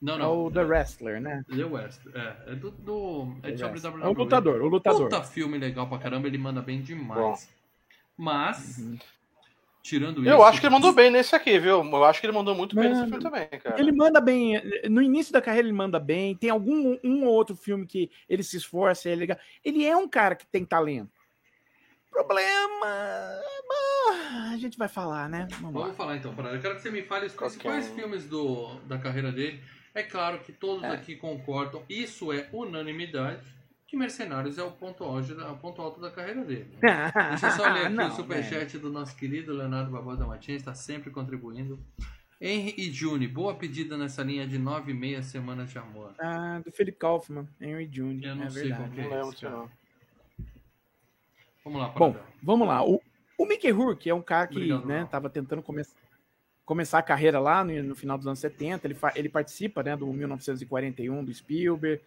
Não, 0.02 0.16
É 0.16 0.18
não. 0.18 0.46
o 0.46 0.52
The 0.52 0.62
Wrestler, 0.64 1.22
né? 1.22 1.44
The 1.50 1.64
West. 1.64 2.02
É, 2.14 2.52
é 2.52 2.56
do. 2.56 2.72
do... 2.72 3.34
É 3.44 3.52
de 3.52 3.60
sobre 3.60 3.80
É 3.80 4.08
o 4.08 4.12
WWE. 4.12 4.14
lutador, 4.24 4.62
o 4.62 4.68
lutador. 4.68 5.04
Puta 5.10 5.24
filme 5.24 5.58
legal 5.58 5.88
pra 5.88 5.98
caramba, 6.00 6.28
ele 6.28 6.38
manda 6.38 6.62
bem 6.62 6.82
demais. 6.82 7.50
Mas, 8.18 8.78
Uhum. 8.78 8.98
tirando 9.82 10.22
isso. 10.22 10.30
Eu 10.30 10.44
acho 10.44 10.60
que 10.60 10.66
ele 10.68 10.76
mandou 10.76 10.92
bem 10.94 11.10
nesse 11.10 11.34
aqui, 11.36 11.58
viu? 11.60 11.82
Eu 11.84 12.04
acho 12.04 12.20
que 12.20 12.26
ele 12.28 12.34
mandou 12.34 12.54
muito 12.56 12.76
bem 12.76 12.90
nesse 12.90 13.02
Mano, 13.02 13.12
filme 13.14 13.24
também, 13.24 13.48
cara. 13.60 13.80
Ele 13.80 13.92
manda 13.94 14.20
bem. 14.20 14.62
No 14.90 15.02
início 15.02 15.32
da 15.32 15.42
carreira 15.42 15.66
ele 15.68 15.76
manda 15.76 15.98
bem. 16.00 16.36
Tem 16.36 16.50
algum 16.50 16.98
um 17.04 17.26
ou 17.26 17.34
outro 17.34 17.56
filme 17.56 17.86
que 17.86 18.12
ele 18.28 18.44
se 18.44 18.58
esforça, 18.58 19.10
é 19.10 19.16
legal. 19.16 19.38
Ele 19.64 19.86
é 19.86 19.96
um 19.96 20.08
cara 20.10 20.36
que 20.36 20.46
tem 20.46 20.66
talento. 20.66 21.10
Problema. 22.12 23.40
A 24.52 24.58
gente 24.58 24.78
vai 24.78 24.88
falar, 24.88 25.30
né? 25.30 25.48
Vamos. 25.60 25.74
Vamos 25.82 25.96
falar 25.98 26.18
então, 26.18 26.34
Parada. 26.34 26.56
Eu 26.56 26.62
quero 26.62 26.76
que 26.76 26.82
você 26.82 26.90
me 26.92 27.04
fale 27.04 27.28
os 27.28 27.34
principais 27.34 27.86
Qualquer 27.88 28.02
filmes 28.02 28.26
do, 28.28 28.76
da 28.88 28.98
carreira 28.98 29.32
dele. 29.32 29.62
É 29.94 30.04
claro 30.04 30.40
que 30.40 30.52
todos 30.52 30.84
É. 30.84 30.90
aqui 30.92 31.16
concordam, 31.16 31.84
isso 31.90 32.32
é 32.32 32.48
unanimidade, 32.54 33.42
que 33.88 33.98
Mercenários 33.98 34.58
é 34.58 34.64
o 34.64 34.72
ponto, 34.72 35.04
auge, 35.04 35.34
o 35.34 35.58
ponto 35.58 35.82
alto 35.82 36.00
da 36.00 36.12
carreira 36.12 36.44
dele. 36.46 36.78
né? 36.82 37.12
Deixa 37.30 37.48
eu 37.48 37.52
só 37.52 37.72
ler 37.74 37.86
aqui 37.88 37.96
Não, 37.96 38.08
o 38.08 38.12
superchat 38.12 38.78
do 38.78 38.92
nosso 38.92 39.16
querido 39.16 39.52
Leonardo 39.54 39.92
Barbosa 39.92 40.26
Martins, 40.28 40.58
está 40.58 40.74
sempre 40.76 41.10
contribuindo. 41.10 41.80
Henry 42.40 42.74
e 42.78 42.92
June, 42.92 43.28
boa 43.28 43.56
pedida 43.56 43.98
nessa 43.98 44.24
linha 44.24 44.48
de 44.48 44.58
nove 44.58 44.92
e 44.92 44.96
meia 44.96 45.22
semanas 45.22 45.70
de 45.72 45.78
amor. 45.80 46.14
Ah, 46.20 46.62
do 46.64 46.72
Philip 46.72 46.98
Kaufman, 46.98 47.48
Henry 47.60 47.86
Jr. 47.88 48.24
Eu 48.24 48.36
não 48.36 48.44
é 48.46 48.50
sei 48.50 48.62
verdade. 48.70 48.82
qual 48.82 48.90
que 48.92 49.02
Não 49.02 49.04
é 49.12 49.16
lembro 49.18 49.34
esse, 49.34 49.44
não. 49.46 49.70
Vamos 51.64 51.82
lá, 51.82 51.90
Bom, 51.90 52.16
vamos 52.42 52.68
lá. 52.68 52.86
O, 52.86 53.02
o 53.38 53.46
Mickey 53.46 53.72
Rourke 53.72 54.10
é 54.10 54.14
um 54.14 54.22
cara 54.22 54.48
que 54.48 54.58
Obrigado, 54.58 54.86
né, 54.86 55.08
tava 55.10 55.30
tentando 55.30 55.62
come 55.62 55.84
começar 56.66 57.00
a 57.00 57.04
carreira 57.04 57.40
lá 57.40 57.64
no, 57.64 57.82
no 57.82 57.96
final 57.96 58.18
dos 58.18 58.28
anos 58.28 58.40
70. 58.40 58.86
Ele, 58.86 58.98
ele 59.16 59.30
participa 59.30 59.82
né, 59.82 59.98
do 59.98 60.06
1941 60.08 61.26
do 61.26 61.34
Spielberg, 61.34 62.02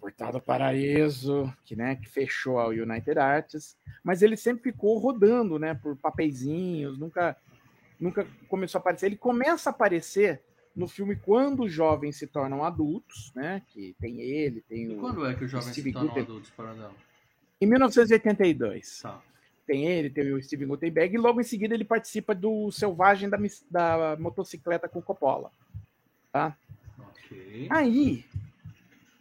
Portado 0.00 0.40
Paraíso, 0.40 1.52
que, 1.64 1.76
né, 1.76 1.96
que 1.96 2.08
fechou 2.08 2.58
a 2.58 2.68
United 2.68 3.18
Arts. 3.18 3.76
Mas 4.02 4.22
ele 4.22 4.36
sempre 4.36 4.72
ficou 4.72 4.98
rodando 4.98 5.58
né, 5.58 5.74
por 5.74 5.96
papeizinhos, 5.96 6.98
nunca, 6.98 7.36
nunca 8.00 8.26
começou 8.48 8.78
a 8.78 8.80
aparecer. 8.80 9.06
Ele 9.06 9.16
começa 9.16 9.68
a 9.68 9.72
aparecer 9.72 10.40
no 10.74 10.86
filme 10.86 11.16
Quando 11.16 11.64
os 11.64 11.72
Jovens 11.72 12.16
se 12.16 12.26
Tornam 12.26 12.64
Adultos, 12.64 13.32
né? 13.34 13.60
Que 13.68 13.94
tem 14.00 14.20
ele, 14.20 14.60
tem 14.62 14.84
E 14.84 14.96
o. 14.96 15.00
quando 15.00 15.26
é 15.26 15.34
que 15.34 15.44
os 15.44 15.50
jovens 15.50 15.72
Steve 15.72 15.88
se 15.88 15.92
tornam 15.92 16.08
Gutenberg. 16.08 16.30
adultos, 16.30 16.50
Paradão? 16.50 17.07
Em 17.60 17.66
1982. 17.66 19.00
Tá. 19.02 19.20
Tem 19.66 19.86
ele, 19.86 20.08
tem 20.08 20.32
o 20.32 20.42
Steven 20.42 20.68
Gutenberg, 20.68 21.14
e 21.14 21.18
logo 21.18 21.40
em 21.40 21.44
seguida 21.44 21.74
ele 21.74 21.84
participa 21.84 22.34
do 22.34 22.70
Selvagem 22.72 23.28
da, 23.28 23.38
da 23.70 24.16
Motocicleta 24.18 24.88
com 24.88 25.02
Coppola. 25.02 25.50
Tá? 26.32 26.56
Ok. 26.98 27.68
Aí, 27.70 28.24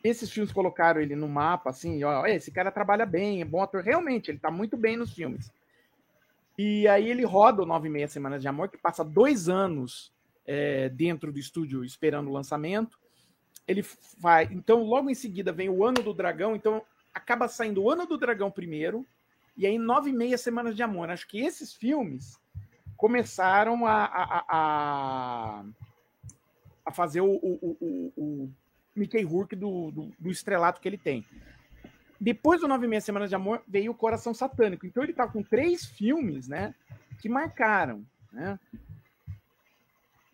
esses 0.02 0.32
filmes 0.32 0.54
colocaram 0.54 1.02
ele 1.02 1.16
no 1.16 1.28
mapa, 1.28 1.70
assim, 1.70 2.02
ó, 2.04 2.26
esse 2.26 2.50
cara 2.50 2.72
trabalha 2.72 3.06
bem, 3.06 3.42
é 3.42 3.46
bom 3.46 3.62
ator. 3.62 3.84
Realmente, 3.84 4.32
ele 4.32 4.40
tá 4.40 4.50
muito 4.50 4.78
bem 4.78 4.96
nos 4.96 5.14
filmes. 5.14 5.52
E 6.58 6.88
aí 6.88 7.10
ele 7.10 7.24
roda 7.24 7.62
o 7.62 7.66
Nove 7.66 7.88
e 7.88 7.92
Meia 7.92 8.08
Semanas 8.08 8.42
de 8.42 8.48
Amor, 8.48 8.70
que 8.70 8.78
passa 8.78 9.04
dois 9.04 9.48
anos 9.48 10.12
é, 10.46 10.90
dentro 10.90 11.32
do 11.32 11.38
estúdio 11.38 11.84
esperando 11.84 12.30
o 12.30 12.34
lançamento. 12.34 12.98
Ele 13.68 13.86
vai. 14.18 14.46
Então, 14.52 14.82
logo 14.84 15.10
em 15.10 15.14
seguida 15.14 15.52
vem 15.52 15.70
o 15.70 15.84
Ano 15.84 16.02
do 16.02 16.14
Dragão, 16.14 16.56
então 16.56 16.82
acaba 17.18 17.47
saindo 17.47 17.84
o 17.84 17.89
Ano 17.91 18.05
do 18.05 18.18
Dragão 18.18 18.49
primeiro, 18.51 19.05
e 19.57 19.65
aí 19.65 19.78
Nove 19.78 20.09
e 20.09 20.13
Meia 20.13 20.38
Semanas 20.38 20.76
de 20.76 20.84
Amor. 20.84 21.09
Acho 21.09 21.28
que 21.28 21.39
esses 21.39 21.74
filmes 21.74 22.39
começaram 22.95 23.86
a, 23.86 24.05
a, 24.05 24.45
a- 24.49 25.63
a, 26.86 26.91
fazer 26.91 27.22
o, 27.22 27.26
o, 27.32 27.78
o, 27.82 28.13
o- 28.18 28.49
Mickey 28.95 29.22
Rourke 29.24 29.55
do, 29.55 29.91
do, 29.91 30.11
do 30.18 30.32
estrelato 30.32 30.82
que 30.82 30.88
ele 30.88 30.97
tem. 30.97 31.24
Depois 32.20 32.61
do 32.61 32.68
Nove 32.68 32.86
e 32.86 32.89
Meia 32.89 33.01
Semanas 33.01 33.30
de 33.30 33.36
Amor 33.36 33.61
veio 33.68 33.91
o 33.91 33.95
Coração 33.95 34.34
Satânico. 34.34 34.88
Então 34.88 35.03
ele 35.03 35.13
tá 35.13 35.28
com 35.28 35.43
três 35.43 35.86
filmes, 35.86 36.47
né, 36.47 36.74
que 37.22 37.30
marcaram, 37.30 38.03
né? 38.34 38.59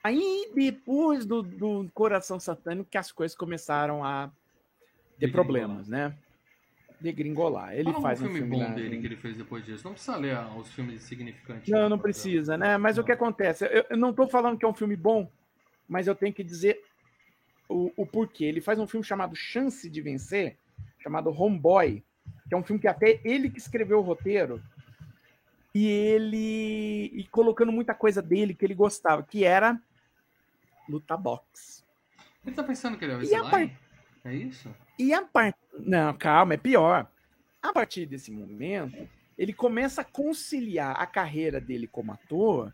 Aí 0.02 0.50
depois 0.54 1.26
do, 1.26 1.42
do 1.42 1.90
Coração 1.94 2.40
Satânico 2.40 2.90
que 2.90 2.98
as 2.98 3.12
coisas 3.12 3.36
começaram 3.38 4.04
a 4.04 4.30
ter 5.20 5.32
problemas, 5.32 5.88
né? 5.88 6.18
Degringolar. 7.04 7.74
Ele 7.76 7.92
Fala 7.92 8.02
faz 8.02 8.22
um 8.22 8.24
um 8.24 8.28
filme 8.30 8.40
filme 8.40 8.56
bom 8.58 8.64
lá- 8.64 8.74
dele 8.74 8.98
que 9.00 9.06
ele 9.06 9.18
fez 9.18 9.38
depois 9.38 9.66
disso. 9.66 9.84
Não 9.84 9.92
precisa 9.92 10.16
ler 10.16 10.38
os 10.58 10.72
filmes 10.72 11.04
significantes. 11.04 11.68
Não, 11.68 11.78
não 11.82 11.82
Paradão. 11.82 12.00
precisa, 12.00 12.58
né? 12.58 12.78
Mas 12.78 12.98
o 12.98 13.04
que 13.04 13.12
acontece? 13.12 13.66
Eu, 13.66 13.86
eu 13.90 13.98
não 13.98 14.12
estou 14.12 14.28
falando 14.28 14.58
que 14.58 14.64
é 14.66 14.68
um 14.68 14.74
filme 14.74 14.96
bom, 14.96 15.30
mas 15.88 16.08
eu 16.08 16.16
tenho 16.16 16.34
que 16.34 16.44
dizer 16.44 16.82
o, 17.68 17.92
o 17.98 18.06
porquê. 18.06 18.46
Ele 18.46 18.62
faz 18.62 18.80
um 18.80 18.88
filme 18.88 19.06
chamado 19.06 19.36
Chance 19.36 19.90
de 19.90 20.02
Vencer, 20.02 20.56
chamado 21.00 21.30
Homeboy, 21.30 22.02
que 22.48 22.56
é 22.56 22.58
um 22.58 22.64
filme 22.64 22.80
que 22.80 22.88
até 22.88 23.20
ele 23.26 23.50
que 23.50 23.58
escreveu 23.60 24.00
o 24.00 24.02
roteiro. 24.04 24.64
E 25.76 25.86
ele. 25.88 27.12
E 27.14 27.28
colocando 27.32 27.72
muita 27.72 27.94
coisa 27.94 28.22
dele 28.22 28.54
que 28.54 28.64
ele 28.64 28.76
gostava, 28.76 29.24
que 29.24 29.44
era 29.44 29.78
luta 30.88 31.18
boxe. 31.18 31.84
Ele 32.46 32.56
tá 32.56 32.64
pensando 32.64 32.98
que 32.98 33.04
ele 33.06 33.14
é 33.14 33.18
o 33.18 33.22
Sly? 33.22 33.76
É 34.24 34.34
isso? 34.34 34.74
E 34.98 35.14
a 35.14 35.22
parte. 35.24 35.58
Não, 35.80 36.14
calma, 36.14 36.54
é 36.54 36.58
pior. 36.58 37.08
A 37.62 37.72
partir 37.74 38.06
desse 38.06 38.32
momento, 38.32 39.08
ele 39.38 39.54
começa 39.54 40.02
a 40.02 40.06
conciliar 40.06 41.00
a 41.00 41.06
carreira 41.06 41.60
dele 41.62 41.88
como 41.88 42.12
ator 42.12 42.74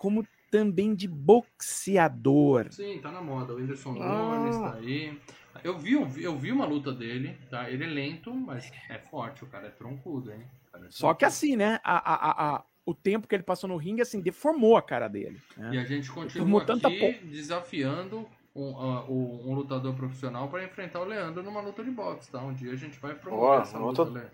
como 0.00 0.26
também 0.50 0.94
de 0.94 1.06
boxeador. 1.06 2.72
Sim, 2.72 2.98
tá 3.02 3.12
na 3.12 3.20
moda. 3.20 3.52
O 3.52 3.56
Whindersson 3.56 3.94
Ah. 4.00 4.38
Nunes 4.38 4.56
tá 4.56 4.74
aí. 4.74 5.20
Eu 5.62 5.78
vi, 5.78 5.92
eu 6.22 6.38
vi, 6.38 6.50
uma 6.50 6.64
luta 6.64 6.90
dele, 6.90 7.36
tá? 7.50 7.70
Ele 7.70 7.84
é 7.84 7.86
lento, 7.86 8.32
mas 8.34 8.72
é 8.88 8.98
forte, 8.98 9.44
o 9.44 9.46
cara 9.46 9.66
é 9.66 9.70
troncudo, 9.70 10.32
hein? 10.32 10.42
Cara 10.72 10.86
é 10.86 10.90
Só 10.90 11.12
que 11.12 11.24
assim, 11.26 11.54
né? 11.54 11.78
A, 11.84 12.14
a, 12.14 12.56
a- 12.56 12.64
o 12.86 12.94
tempo 12.94 13.28
que 13.28 13.34
ele 13.34 13.42
passou 13.42 13.68
no 13.68 13.76
ringue, 13.76 14.00
assim, 14.00 14.20
deformou 14.22 14.76
a 14.76 14.82
cara 14.82 15.06
dele. 15.06 15.38
né? 15.56 15.74
E 15.74 15.78
a 15.78 15.84
gente 15.84 16.10
continua 16.10 16.62
aqui 16.62 17.20
desafiando 17.24 18.26
um, 18.54 18.76
ah, 18.76 19.04
o- 19.08 19.50
um 19.50 19.54
lutador 19.54 19.94
profissional 19.94 20.48
para 20.48 20.64
enfrentar 20.64 21.00
o 21.00 21.04
Leandro 21.04 21.42
numa 21.42 21.60
luta 21.60 21.82
de 21.84 21.90
boxe, 21.90 22.30
tá? 22.30 22.38
Um 22.38 22.52
dia 22.52 22.72
a 22.72 22.76
gente 22.76 22.98
vai 22.98 23.14
promover 23.14 23.46
Boa, 23.46 23.62
essa 23.62 23.78
luta- 23.78 24.02
Leandro. 24.04 24.30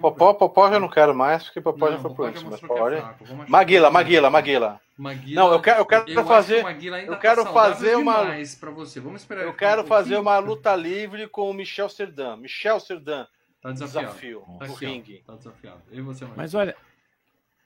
Popó, 0.00 0.32
Popó 0.32 0.70
já 0.70 0.80
não 0.80 0.88
quero 0.88 1.14
mais, 1.14 1.44
porque 1.44 1.60
Popó 1.60 1.88
já 1.90 1.96
Não, 1.96 2.02
foi 2.02 2.14
pro 2.14 2.24
antes, 2.24 2.42
mas 2.42 2.58
que 2.58 2.64
é 2.64 2.68
pode. 2.68 2.96
achar 2.96 3.14
Maguila, 3.46 3.88
que- 3.88 3.92
Maguila, 3.92 4.30
Maguila. 4.30 4.80
Maguila- 4.96 5.42
Não, 5.42 5.52
eu 5.52 5.60
quero- 5.60 5.80
eu 5.80 5.84
quero 5.86 6.04
que 6.06 6.24
fazer- 6.24 6.64
ainda 6.64 6.98
eu 7.02 7.10
tá 7.12 7.16
quero 7.18 7.42
saudável 7.42 7.74
fazer 7.74 7.94
uma- 7.96 8.24
pra 8.58 8.70
você. 8.70 9.00
Vamos 9.00 9.20
esperar. 9.20 9.44
Eu 9.44 9.52
quero 9.52 9.82
um 9.82 9.86
fazer 9.86 10.16
uma 10.16 10.38
luta 10.38 10.74
livre 10.74 11.28
com 11.28 11.50
o 11.50 11.52
Michel 11.52 11.90
Serdan. 11.90 12.38
Michel 12.38 12.80
Serdan, 12.80 13.26
Tá 13.60 13.70
desafiado. 13.70 14.06
desafio 14.06 14.40
Tá 14.58 14.64
aqui, 14.64 15.22
ó. 15.26 15.32
Tá 15.32 15.36
desafiado. 15.36 15.82
Eu 15.90 15.98
e 15.98 16.00
você, 16.00 16.24
Maguila. 16.24 16.42
Mas 16.42 16.54
olha. 16.54 16.74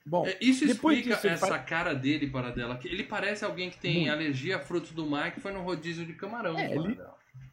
Bom, 0.05 0.25
É, 0.25 0.37
Isso 0.41 0.65
explica 0.65 1.15
disso, 1.15 1.27
essa 1.27 1.47
faz- 1.47 1.65
cara 1.65 1.93
dele, 1.93 2.27
para 2.27 2.49
dela. 2.49 2.75
que 2.77 2.87
Ele 2.87 3.03
parece 3.03 3.45
alguém 3.45 3.69
que 3.69 3.77
tem 3.77 4.09
alergia 4.09 4.57
a 4.57 4.59
frutos 4.59 4.91
do 4.91 5.05
mar 5.05 5.31
que 5.31 5.39
foi 5.39 5.51
no 5.51 5.61
rodízio 5.61 6.05
de 6.05 6.13
camarão. 6.13 6.57
É, 6.57 6.73
ele- 6.73 6.97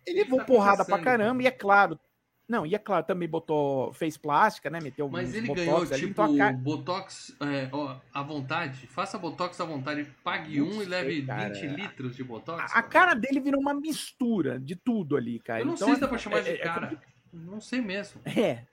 ele 0.07 0.23
levou 0.23 0.39
tá 0.39 0.45
porrada 0.45 0.85
pra 0.85 0.99
caramba, 0.99 1.43
e 1.43 1.47
é 1.47 1.51
claro. 1.51 1.99
Não, 2.49 2.65
e 2.65 2.75
é 2.75 2.79
claro, 2.79 3.05
também 3.05 3.29
botou. 3.29 3.93
fez 3.93 4.17
plástica, 4.17 4.71
né? 4.71 4.79
Meteu 4.83 5.07
Mas 5.11 5.35
ele 5.35 5.49
botox 5.49 5.67
ganhou, 5.67 5.83
ali, 5.83 5.95
tipo, 6.01 6.07
então 6.13 6.35
a 6.35 6.39
cara- 6.39 6.53
Botox 6.57 7.37
é, 7.43 7.69
ó, 7.71 7.97
à 8.15 8.23
vontade. 8.23 8.87
Faça 8.87 9.19
Botox 9.19 9.61
à 9.61 9.67
vontade. 9.67 10.07
Pague 10.25 10.59
Não 10.59 10.69
um 10.69 10.71
e 10.71 10.75
sei, 10.77 10.87
leve 10.87 11.23
cara. 11.27 11.53
20 11.53 11.67
litros 11.67 12.17
de 12.17 12.25
Botox. 12.25 12.73
A, 12.75 12.79
a 12.79 12.83
cara 12.83 13.13
dele 13.13 13.39
virou 13.39 13.61
uma 13.61 13.75
mistura 13.75 14.59
de 14.59 14.75
tudo 14.75 15.15
ali, 15.15 15.39
cara. 15.41 15.61
Eu 15.61 15.67
não 15.67 15.75
então, 15.75 15.89
sei 15.89 15.97
se 15.97 16.01
dá 16.01 16.09
pra 16.09 16.17
chamar 16.17 16.41
de 16.41 16.49
é- 16.49 16.55
é 16.55 16.57
cara. 16.57 16.99
Não 17.31 17.61
sei 17.61 17.83
mesmo. 17.83 18.23
É. 18.25 18.65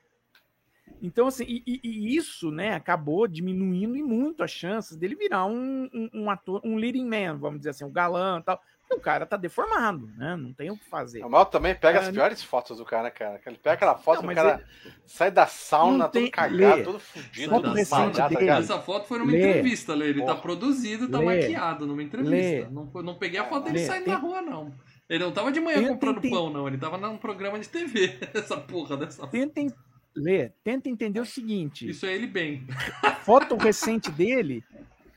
Então, 1.02 1.28
assim, 1.28 1.44
e, 1.48 1.64
e- 1.66 1.80
e 1.84 2.16
isso, 2.16 2.50
né, 2.52 2.74
acabou 2.74 3.28
diminuindo 3.28 3.96
em 3.96 4.04
muito 4.04 4.44
as 4.44 4.52
chances 4.52 4.96
dele 4.96 5.16
virar 5.16 5.46
um, 5.46 5.90
um, 5.94 6.10
um 6.14 6.30
ator, 6.30 6.62
um 6.64 6.76
leading 6.78 7.06
man, 7.06 7.38
vamos 7.38 7.60
dizer 7.60 7.72
assim, 7.72 7.84
um 7.86 7.92
galã 7.92 8.40
e 8.40 8.44
tal. 8.44 8.62
Porque 8.88 8.96
o 8.98 9.00
cara 9.02 9.26
tá 9.26 9.36
deformado, 9.36 10.06
né? 10.16 10.36
Não 10.36 10.54
tem 10.54 10.70
o 10.70 10.78
que 10.78 10.86
fazer. 10.86 11.24
O 11.26 11.30
mal 11.30 11.44
também 11.48 11.74
pega 11.74 12.02
as 12.02 12.08
Ah, 12.08 12.12
piores 12.12 12.44
fotos 12.44 12.78
do 12.78 12.86
cara, 12.86 13.10
cara. 13.10 13.42
Ele 13.44 13.58
pega 13.58 13.74
aquela 13.74 13.96
foto 13.96 14.22
Não, 14.22 14.30
do 14.30 14.36
cara 14.36 14.64
sai 15.08 15.32
da 15.32 15.48
sauna 15.48 15.92
Não 15.98 16.06
todo 16.06 16.12
tem- 16.22 16.30
cagado, 16.30 16.56
Lê. 16.78 16.84
todo 16.84 17.00
fudido, 17.00 17.50
Foto 17.50 17.64
todo 17.64 17.74
recente 17.76 18.20
malhado, 18.20 18.36
tá? 18.36 18.60
Essa 18.60 18.80
foto 18.80 19.08
foi 19.08 19.18
numa 19.18 19.32
Lê. 19.32 19.40
entrevista, 19.40 19.96
Lê. 19.96 20.10
Ele 20.10 20.24
tá 20.24 20.36
produzido, 20.36 21.10
tá 21.10 21.18
Lê. 21.18 21.26
maquiado 21.26 21.88
numa 21.88 22.04
entrevista. 22.04 22.70
Não, 22.70 22.86
não 23.02 23.16
peguei 23.16 23.40
a 23.40 23.46
foto 23.46 23.64
dele 23.66 23.80
Lê, 23.80 23.86
saindo 23.86 24.04
tem- 24.06 24.14
na 24.14 24.20
rua, 24.20 24.42
não. 24.44 24.72
Ele 25.10 25.24
não 25.24 25.32
tava 25.32 25.52
de 25.52 25.60
manhã 25.60 25.80
Tem- 25.80 25.88
comprando 25.88 26.22
tem- 26.22 26.30
pão, 26.32 26.50
não. 26.52 26.68
Ele 26.68 26.78
tava 26.78 26.98
num 27.00 27.18
programa 27.18 27.58
de 27.58 27.68
TV. 27.68 28.20
Essa 28.36 28.56
porra 28.58 28.96
dessa 28.98 29.26
Tentem 29.26 29.72
ler, 30.16 30.54
tenta 30.64 30.90
entender 30.90 31.20
o 31.20 31.26
seguinte: 31.26 31.90
Isso 31.90 32.06
é 32.06 32.14
ele 32.14 32.28
bem. 32.28 32.66
a 33.04 33.12
foto 33.12 33.56
recente 33.56 34.10
dele 34.12 34.64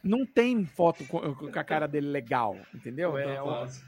não 0.03 0.25
tem 0.27 0.65
foto 0.65 1.05
com, 1.07 1.35
com 1.35 1.47
a 1.59 1.65
cara 1.65 1.87
dele 1.87 2.09
legal, 2.09 2.57
entendeu? 2.75 3.11
Não 3.13 3.19
É, 3.19 3.35
tá 3.37 3.45
ó, 3.45 3.61
fácil. 3.61 3.87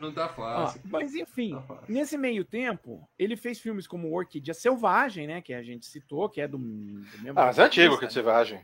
Não 0.00 0.12
tá 0.12 0.24
ó, 0.24 0.28
fácil. 0.28 0.80
mas 0.86 1.14
enfim, 1.14 1.52
Tá 1.54 1.62
fácil. 1.62 1.94
Nesse 1.94 2.18
meio 2.18 2.44
tempo, 2.44 3.08
ele 3.18 3.36
fez 3.36 3.60
filmes 3.60 3.86
como 3.86 4.12
Orquídea 4.12 4.52
Selvagem, 4.52 5.26
né? 5.26 5.40
Que 5.40 5.54
a 5.54 5.62
gente 5.62 5.86
citou, 5.86 6.28
que 6.28 6.40
é 6.40 6.48
do, 6.48 6.58
do 6.58 7.18
mesmo. 7.22 7.38
Ah, 7.38 7.46
mas 7.46 7.58
é 7.58 7.62
antigo 7.64 7.96
que 7.98 8.06
de 8.06 8.12
selvagem. 8.12 8.60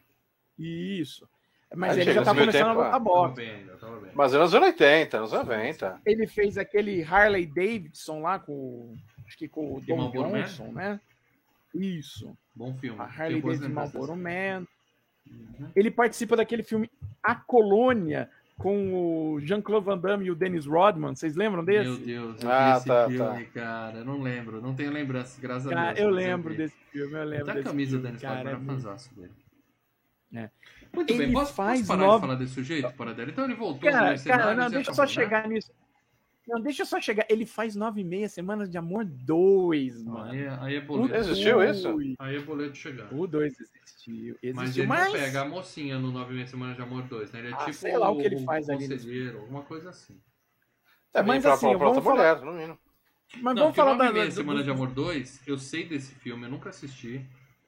Isso. 0.59 1.29
Mas 1.77 1.93
Antigo, 1.93 2.11
ele 2.11 2.15
já 2.15 2.23
tá 2.25 2.31
começando 2.35 2.69
tempo, 2.69 2.81
a 2.81 3.29
bem. 3.31 3.67
Mas 4.15 4.33
é 4.35 4.39
nos 4.39 4.55
anos 4.55 4.69
80, 4.69 5.21
nos 5.21 5.33
90. 5.33 6.01
Ele 6.07 6.27
fez 6.27 6.57
aquele 6.57 7.03
Harley 7.03 7.47
Davidson 7.47 8.21
lá 8.21 8.39
com. 8.39 8.53
o- 8.53 8.97
Acho 9.27 9.39
que 9.39 9.49
com 9.49 9.75
o 9.77 9.83
Marlboro 9.97 10.31
Man? 10.31 10.43
Johnson, 10.43 10.71
né? 10.73 11.01
Isso. 11.75 12.37
Bom 12.55 12.75
filme. 12.75 13.01
A 13.01 13.05
Harley 13.05 13.41
Davidson 13.43 13.69
Marlboro 13.69 14.17
Man. 14.17 14.67
Uhum. 15.27 15.71
Ele 15.75 15.91
participa 15.91 16.37
daquele 16.37 16.63
filme 16.63 16.91
A 17.23 17.35
Colônia 17.35 18.31
com 18.59 19.33
o 19.35 19.41
Jean-Claude 19.41 19.87
Van 19.87 19.99
Damme 19.99 20.27
e 20.27 20.31
o 20.31 20.35
Dennis 20.35 20.67
Rodman. 20.67 21.17
Vocês 21.17 21.35
lembram 21.35 21.65
desse? 21.65 21.89
Meu 21.91 21.99
Deus, 21.99 22.43
eu 22.43 22.51
Ah, 22.51 22.73
vi 22.73 22.77
esse 22.79 22.87
tá, 22.87 23.09
filme, 23.09 23.45
cara. 23.47 23.99
Eu 23.99 24.05
não 24.05 24.21
lembro. 24.23 24.61
Não 24.63 24.75
tenho 24.75 24.93
lembranças, 24.93 25.39
graças 25.41 25.67
a 25.67 25.71
Cara, 25.75 25.93
Deus. 25.95 25.99
eu 26.07 26.11
lembro 26.11 26.51
vi. 26.53 26.59
desse 26.59 26.77
filme, 26.93 27.15
eu 27.15 27.25
lembro 27.25 27.51
Até 27.51 27.61
a 27.61 27.63
camisa 27.65 27.91
filme, 27.91 28.03
do 28.03 28.07
Dennis 28.07 28.23
cara. 28.23 28.51
Rodman 28.51 28.63
é 28.63 28.67
fãzaço 28.67 29.15
dele. 29.15 29.33
É. 30.35 30.51
Muito 30.93 31.13
bem, 31.15 31.23
Ele 31.27 31.33
posso, 31.33 31.47
posso 31.47 31.55
faz 31.57 31.87
parar 31.87 32.01
nove- 32.03 32.15
de 32.15 32.21
falar 32.21 32.35
desse 32.37 32.55
sujeito, 32.55 32.93
Paradela? 32.95 33.31
Então 33.31 33.45
ele 33.45 33.55
voltou 33.55 33.91
Cara, 33.91 34.17
cara, 34.19 34.55
não, 34.55 34.71
deixa 34.71 34.91
eu 34.91 34.95
só 34.95 35.03
né? 35.03 35.09
chegar 35.09 35.49
nisso. 35.49 35.73
Não, 36.47 36.61
deixa 36.61 36.83
eu 36.83 36.87
só 36.87 37.01
chegar. 37.01 37.25
Ele 37.31 37.47
faz 37.47 37.75
nove 37.75 38.03
e 38.03 38.05
meia 38.05 38.29
semanas 38.29 38.69
de 38.69 38.77
amor 38.77 39.05
dois, 39.05 40.03
mano. 40.05 40.31
Aí, 40.31 40.43
é- 40.43 40.59
aí 40.61 40.75
é 40.77 40.81
boleto. 40.81 41.15
Existiu 41.15 41.63
isso? 41.65 41.97
Aí 42.19 42.37
é 42.37 42.41
boleto 42.41 42.77
chegar. 42.77 43.13
O 43.15 43.27
dois 43.27 43.55
existiu. 43.59 44.37
Mas 44.55 44.65
Existiu, 44.65 44.83
ele 44.83 44.89
mas. 44.89 45.05
não 45.07 45.13
pega 45.21 45.41
a 45.41 45.45
mocinha 45.49 45.99
no 45.99 46.11
9 46.13 46.35
meses 46.35 46.51
Semanas 46.51 46.77
de 46.77 46.83
Amor 46.83 47.03
2, 47.05 47.33
né? 47.33 47.39
Ele 47.39 47.49
é 47.49 47.53
Ah, 47.55 47.57
tipo 47.59 47.73
sei 47.73 47.97
lá 47.97 48.11
o 48.11 48.17
que 48.19 48.23
ele 48.27 48.45
faz 48.45 48.69
ali 48.69 48.87
nesse 48.87 49.05
conselheiro, 49.07 49.39
alguma 49.41 49.63
coisa 49.63 49.89
assim. 49.91 50.21
É, 51.15 51.23
Mas 51.23 51.43
pra, 51.43 51.55
assim, 51.55 51.69
pra, 51.71 51.79
pra 51.79 51.89
vamos 51.89 52.05
mulher, 52.05 52.41
no 52.43 52.53
mínimo. 52.53 52.79
Mas 53.41 53.55
não, 53.55 53.63
vamos 53.63 53.77
falar 53.77 53.95
9 53.95 54.09
da. 54.09 54.13
meses 54.13 54.35
do- 54.35 54.41
Semana 54.43 54.59
do- 54.61 54.65
de 54.65 54.71
Amor 54.71 54.89
2, 54.91 55.41
eu 55.47 55.57
sei 55.59 55.87
desse 55.89 56.15
filme, 56.17 56.45
eu 56.45 56.51
nunca 56.51 56.69
assisti, 56.69 57.25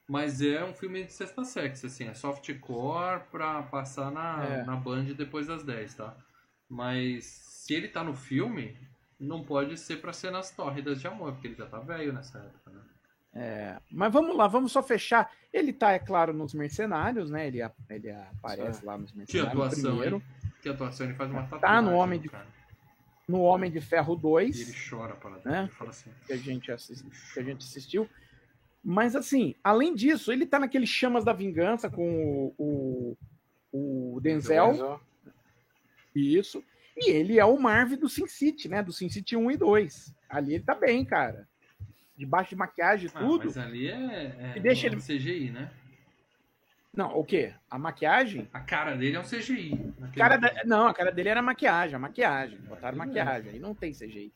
mas 0.07 0.39
é 0.41 0.63
um 0.63 0.73
filme 0.73 1.03
de 1.03 1.11
sexta 1.11 1.43
sexy, 1.43 1.87
assim, 1.87 2.07
é 2.07 2.13
softcore 2.13 3.21
pra 3.31 3.63
passar 3.63 4.11
na, 4.11 4.45
É. 4.45 4.63
na 4.65 4.75
Band 4.75 5.05
depois 5.17 5.47
das 5.47 5.63
10, 5.63 5.95
tá? 5.95 6.15
Mas 6.69 7.25
se 7.25 7.73
ele 7.73 7.87
tá 7.87 8.03
no 8.03 8.13
filme, 8.13 8.77
não 9.19 9.43
pode 9.43 9.77
ser 9.77 9.97
pra 10.01 10.13
cenas 10.13 10.51
tórridas 10.51 10.99
de 10.99 11.07
amor, 11.07 11.33
porque 11.33 11.47
ele 11.47 11.55
já 11.55 11.65
tá 11.65 11.79
velho 11.79 12.13
nessa 12.13 12.39
época, 12.39 12.71
né? 12.71 12.81
É, 13.39 13.77
mas 13.91 14.11
vamos 14.11 14.35
lá, 14.35 14.47
vamos 14.47 14.71
só 14.71 14.81
fechar. 14.81 15.31
Ele 15.53 15.71
tá, 15.71 15.91
é 15.91 15.99
claro, 15.99 16.33
nos 16.33 16.53
Mercenários, 16.53 17.29
né? 17.29 17.47
Ele, 17.47 17.59
ele 17.89 18.11
aparece 18.11 18.83
lá 18.85 18.97
nos 18.97 19.11
Que 19.11 19.17
Mercenários 19.17 19.53
atuação, 19.53 19.91
primeiro. 19.91 20.15
hein? 20.17 20.23
Que 20.61 20.69
atuação, 20.69 21.05
ele 21.05 21.15
faz 21.15 21.29
uma 21.29 21.43
Tá 21.43 21.57
tatuagem. 21.59 21.83
no 21.89 21.95
Homem 21.95 22.19
de- 22.19 22.29
cara. 22.29 22.47
No 23.27 23.41
Homem 23.41 23.69
de 23.69 23.81
Ferro 23.81 24.13
E 24.13 24.15
ele 24.15 24.21
2, 24.21 24.89
chora 24.89 25.13
para 25.15 25.31
Né? 25.43 25.63
Ele 25.63 25.67
fala 25.71 25.89
assim. 25.89 26.09
que 26.25 26.33
a 26.33 26.37
gente, 26.37 26.65
que 27.33 27.39
a 27.39 27.43
gente 27.43 27.63
assistiu. 27.65 28.09
Mas 28.83 29.15
assim, 29.17 29.53
além 29.63 29.93
disso, 29.93 30.31
ele 30.31 30.45
tá 30.45 30.57
naquele 30.57 30.87
Chamas 30.87 31.25
da 31.25 31.33
Vingança 31.33 31.89
com 31.89 32.53
o, 32.57 33.17
o, 33.71 34.15
o 34.15 34.19
Denzel. 34.21 34.99
Isso. 36.19 36.63
E 36.97 37.11
ele 37.11 37.39
é 37.39 37.45
o 37.45 37.59
Marv 37.59 37.93
do 37.95 38.09
Sin 38.09 38.27
City, 38.27 38.67
né? 38.67 38.81
Do 38.81 38.91
Sin 38.91 39.09
City 39.09 39.35
1 39.35 39.51
e 39.51 39.57
2. 39.57 40.15
Ali 40.29 40.55
ele 40.55 40.63
tá 40.63 40.73
bem, 40.73 41.05
cara. 41.05 41.47
Debaixo 42.17 42.49
de 42.51 42.55
maquiagem 42.55 43.07
e 43.07 43.11
Ah, 43.13 43.19
tudo. 43.19 43.45
mas 43.45 43.57
ali 43.57 43.87
é, 43.87 44.35
é 44.39 44.53
E 44.55 44.59
deixa 44.59 44.87
é 44.87 44.89
ele- 44.91 45.01
CGI, 45.01 45.51
né? 45.51 45.71
Não, 46.93 47.15
o 47.15 47.23
quê? 47.23 47.53
A 47.69 47.77
maquiagem? 47.77 48.49
A 48.51 48.59
cara 48.59 48.95
dele 48.95 49.17
é 49.17 49.19
um 49.19 49.23
CGI. 49.23 49.93
Cara 50.15 50.37
da-. 50.37 50.63
Não, 50.65 50.87
a 50.87 50.93
cara 50.95 51.11
dele 51.11 51.29
era 51.29 51.41
maquiagem, 51.43 51.95
a 51.95 51.99
maquiagem. 51.99 52.57
Botaram 52.61 52.97
Tudo 52.97 53.05
maquiagem, 53.07 53.51
aí 53.51 53.59
não 53.59 53.75
tem 53.75 53.91
CGI. 53.93 54.33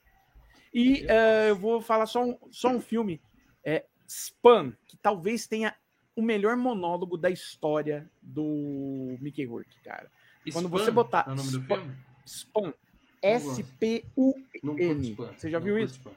E 0.71 1.03
eh, 1.09 1.49
eu 1.49 1.55
vou 1.55 1.82
falar 1.82 2.05
só 2.05 2.23
um, 2.23 2.38
só 2.51 2.69
um 2.69 2.79
filme. 2.79 3.19
É 3.65 3.84
Spam, 4.07 4.73
que 4.86 4.95
talvez 4.97 5.47
tenha 5.47 5.73
o 6.15 6.21
melhor 6.21 6.55
monólogo 6.55 7.17
da 7.17 7.32
história 7.32 8.07
do 8.21 9.17
Mickey 9.19 9.45
Rourke, 9.45 9.79
cara. 9.84 10.11
Quando 10.51 10.69
você 10.69 10.89
botar 10.91 11.25
É 11.27 11.31
o 11.31 11.35
nome 11.35 11.51
do 11.51 11.59
Spam- 11.59 11.75
filme? 11.77 11.95
Spam. 12.25 12.61
gosto. 12.63 12.77
S-P-U. 13.21 14.33
Não 14.63 14.77
N. 14.79 14.87
curto 14.87 15.01
Spam. 15.11 15.33
Você 15.37 15.49
já 15.51 15.59
Não 15.59 15.65
viu 15.65 15.77
isso? 15.79 15.95
Spam. 15.95 16.11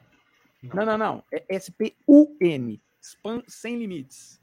Não, 0.63 0.87
não, 0.87 0.99
não. 0.99 1.25
É 1.33 1.45
S-P-U-N. 1.57 2.81
Spam 3.03 3.43
sem 3.47 3.77
limites. 3.79 4.41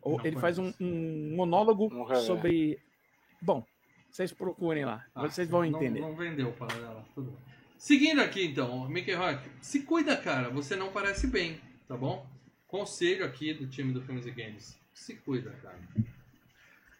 Ou 0.00 0.16
Não 0.18 0.24
Ele 0.24 0.36
faz 0.38 0.58
um, 0.58 0.72
um 0.80 1.34
monólogo 1.36 1.90
Não 1.92 2.14
sobre. 2.16 2.78
Bom, 3.42 3.64
vocês 4.10 4.32
procurem 4.32 4.84
lá. 4.84 5.04
Ah, 5.14 5.28
vocês 5.28 5.48
vão 5.48 5.60
não- 5.60 5.66
entender. 5.66 6.00
Não, 6.00 6.16
vendeu 6.16 6.52
para 6.52 6.74
ela. 6.76 7.04
Tudo 7.14 7.30
bem. 7.30 7.40
Seguindo 7.76 8.20
aqui 8.20 8.44
então, 8.46 8.88
Mickey 8.88 9.12
Rock, 9.14 9.40
se 9.60 9.82
cuida, 9.82 10.16
cara. 10.16 10.48
Você 10.50 10.74
não 10.74 10.90
parece 10.90 11.26
bem, 11.26 11.60
tá 11.86 11.96
bom? 11.96 12.26
Conselho 12.66 13.24
aqui 13.24 13.52
do 13.54 13.66
time 13.68 13.92
do 13.92 14.00
Filmes 14.02 14.26
e 14.26 14.30
Games. 14.30 14.76
Se 14.94 15.14
cuida, 15.14 15.50
cara. 15.62 15.78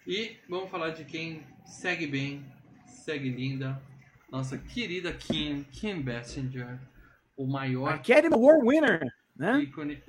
E 0.09 0.39
vamos 0.49 0.71
falar 0.71 0.89
de 0.89 1.05
quem 1.05 1.43
segue 1.67 2.07
bem, 2.07 2.43
segue 2.87 3.29
linda, 3.29 3.79
nossa 4.33 4.57
querida 4.57 5.13
Kim, 5.13 5.65
Kim 5.65 6.01
Basinger, 6.01 6.81
o 7.37 7.47
maior 7.47 7.93
Academy 7.93 8.35
Award 8.35 8.67
winner, 8.67 9.15
né? 9.37 9.61
ícone, 9.61 10.03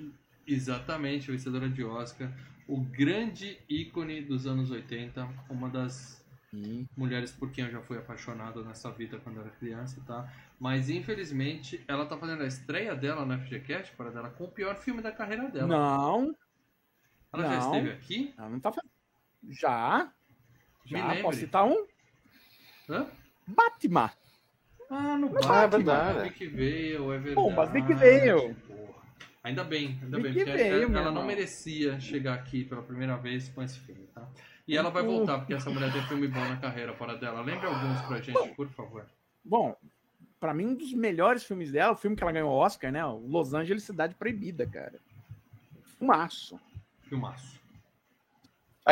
exatamente, 0.48 1.30
vencedora 1.30 1.68
de 1.68 1.84
Oscar, 1.84 2.32
o 2.66 2.80
grande 2.80 3.60
ícone 3.68 4.22
dos 4.22 4.48
anos 4.48 4.72
80, 4.72 5.28
uma 5.50 5.68
das 5.68 6.26
mulheres 6.96 7.34
por 7.34 7.52
quem 7.52 7.66
eu 7.66 7.72
já 7.72 7.82
fui 7.82 7.98
apaixonado 7.98 8.64
nessa 8.64 8.90
vida 8.90 9.20
quando 9.20 9.42
era 9.42 9.50
criança, 9.50 10.02
tá? 10.08 10.32
Mas 10.58 10.90
infelizmente 10.90 11.84
ela 11.90 12.06
tá 12.06 12.18
fazendo 12.18 12.44
a 12.44 12.48
estreia 12.48 12.96
dela 12.96 13.26
no 13.26 13.38
FGCast, 13.38 13.94
para 13.98 14.12
dela, 14.12 14.30
com 14.30 14.46
o 14.46 14.52
pior 14.52 14.78
filme 14.78 15.02
da 15.02 15.12
carreira 15.12 15.50
dela. 15.50 15.68
Não, 15.68 16.34
ela 17.34 17.44
já 17.44 17.60
não. 17.60 17.76
esteve 17.76 17.92
aqui? 17.92 18.34
ela 18.38 18.50
não 18.50 18.62
tá 18.62 18.72
fazendo. 18.72 18.89
Já. 19.48 20.12
Me 20.86 20.92
Já, 20.92 21.08
lembre. 21.08 21.22
posso 21.24 21.40
citar 21.40 21.66
um? 21.66 21.86
Hã? 22.90 23.08
Batman. 23.48 24.12
Ah, 24.90 25.18
no 25.18 25.28
Ah, 25.28 25.64
é 25.64 25.68
Batman, 25.68 25.68
verdade. 25.70 26.30
Vic 26.30 26.48
Vale, 26.48 26.96
é 26.96 27.18
verdade. 27.20 27.36
Pô, 27.36 27.50
mas 27.52 27.72
Vic 27.72 27.94
Vale. 27.94 28.54
porra. 28.68 29.00
Ainda 29.44 29.64
bem, 29.64 30.00
ainda 30.04 30.20
bem, 30.20 30.34
porque 30.34 30.46
Vale, 30.46 30.62
ela, 30.84 31.00
ela 31.00 31.12
não 31.12 31.26
merecia 31.26 32.00
chegar 32.00 32.34
aqui 32.34 32.66
pela 32.66 32.82
primeira 32.82 33.16
vez 33.18 33.48
com 33.50 33.62
esse 33.64 33.80
filme, 33.80 34.06
tá? 34.08 34.28
E 34.68 34.76
ela 34.78 34.90
vai 34.90 35.02
Uhum. 35.04 35.18
voltar, 35.18 35.38
porque 35.40 35.54
essa 35.54 35.70
mulher 35.70 35.92
tem 35.94 36.02
filme 36.04 36.28
bom 36.28 36.40
na 36.42 36.58
carreira 36.58 36.94
fora 36.94 37.16
dela. 37.18 37.42
Lembre 37.42 37.66
alguns 37.66 38.02
pra 38.02 38.22
gente, 38.22 38.54
por 38.56 38.68
favor. 38.70 39.06
Bom, 39.44 39.76
pra 40.40 40.54
mim, 40.54 40.66
um 40.68 40.76
dos 40.76 40.94
melhores 40.94 41.44
filmes 41.44 41.72
dela, 41.72 41.94
o 41.94 41.98
filme 41.98 42.16
que 42.16 42.24
ela 42.24 42.32
ganhou 42.32 42.52
o 42.52 42.58
Oscar, 42.58 42.92
né? 42.92 43.04
Los 43.06 43.54
Angeles 43.54 43.84
Cidade 43.84 44.14
Proibida, 44.16 44.68
cara. 44.68 45.00
Fumaço. 45.98 46.60
Filmaço. 47.04 47.59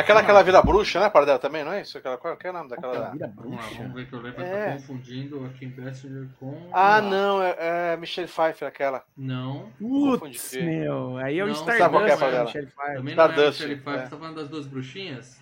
Aquela 0.00 0.22
que 0.24 0.30
ela 0.30 0.42
vira 0.42 0.62
bruxa, 0.62 1.00
né, 1.00 1.10
Pardela, 1.10 1.38
também, 1.38 1.64
não 1.64 1.72
é 1.72 1.82
isso? 1.82 1.98
Aquela, 1.98 2.16
qual 2.16 2.36
que 2.36 2.46
é 2.46 2.50
o 2.50 2.52
nome 2.52 2.68
daquela... 2.70 3.10
Vira 3.10 3.26
lá, 3.26 3.32
bruxa. 3.32 3.74
vamos 3.78 3.94
ver 3.94 4.06
que 4.08 4.12
eu 4.14 4.20
lembro. 4.20 4.42
É. 4.42 4.66
Tá 4.66 4.72
confundindo 4.74 5.44
a 5.44 5.48
Kim 5.50 5.70
Basinger 5.70 6.28
com... 6.38 6.70
Ah, 6.72 7.00
não, 7.00 7.42
é, 7.42 7.56
é 7.92 7.96
Michelle 7.96 8.28
Pfeiffer, 8.28 8.68
aquela. 8.68 9.04
Não. 9.16 9.70
Putz, 9.78 10.54
meu. 10.54 11.16
Aí 11.18 11.38
é 11.38 11.44
o 11.44 11.48
Stardust, 11.48 11.78
sabe 11.78 11.92
qual 11.94 12.04
que 12.04 12.10
é, 12.10 12.16
né, 12.16 12.44
Pfeiffer. 12.44 12.72
também 12.96 13.14
não 13.14 13.24
é 13.24 13.26
Stardust, 13.28 13.60
Michelle 13.60 13.80
Pfeiffer. 13.80 14.00
é. 14.00 14.04
Você 14.04 14.10
tá 14.10 14.16
falando 14.16 14.36
das 14.36 14.48
duas 14.48 14.66
bruxinhas? 14.66 15.40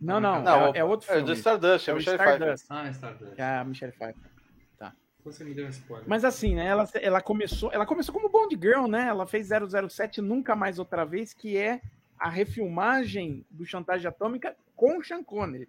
Não, 0.00 0.18
não, 0.20 0.42
Não, 0.42 0.66
é, 0.74 0.78
é 0.78 0.84
outro 0.84 1.08
É 1.10 1.14
filme. 1.14 1.26
do 1.28 1.32
Stardust, 1.34 1.88
é 1.88 1.92
É 1.92 1.94
Michelle 1.94 2.18
Pfeiffer. 2.18 2.36
Stardust, 2.56 2.66
Ah, 2.70 2.90
Stardust. 2.90 3.34
que 3.36 3.40
é 3.42 3.44
a 3.58 3.64
Michelle 3.64 3.92
Pfeiffer. 3.92 4.32
Você 5.24 5.44
me 5.44 5.54
deu 5.54 5.66
um 5.66 5.68
spoiler. 5.68 6.04
Mas 6.08 6.24
assim, 6.24 6.56
né, 6.56 6.66
ela, 6.66 6.84
ela 7.00 7.20
começou, 7.22 7.70
ela 7.72 7.86
começou 7.86 8.12
como 8.12 8.28
Bond 8.28 8.58
Girl, 8.60 8.88
né? 8.88 9.06
Ela 9.06 9.24
fez 9.24 9.50
007 9.88 10.20
Nunca 10.20 10.56
Mais 10.56 10.80
Outra 10.80 11.04
Vez, 11.04 11.32
que 11.32 11.56
é 11.56 11.80
a 12.22 12.28
refilmagem 12.28 13.44
do 13.50 13.64
Chantagem 13.66 14.06
Atômica 14.06 14.54
com 14.76 15.02
Sean 15.02 15.22
Connery. 15.24 15.68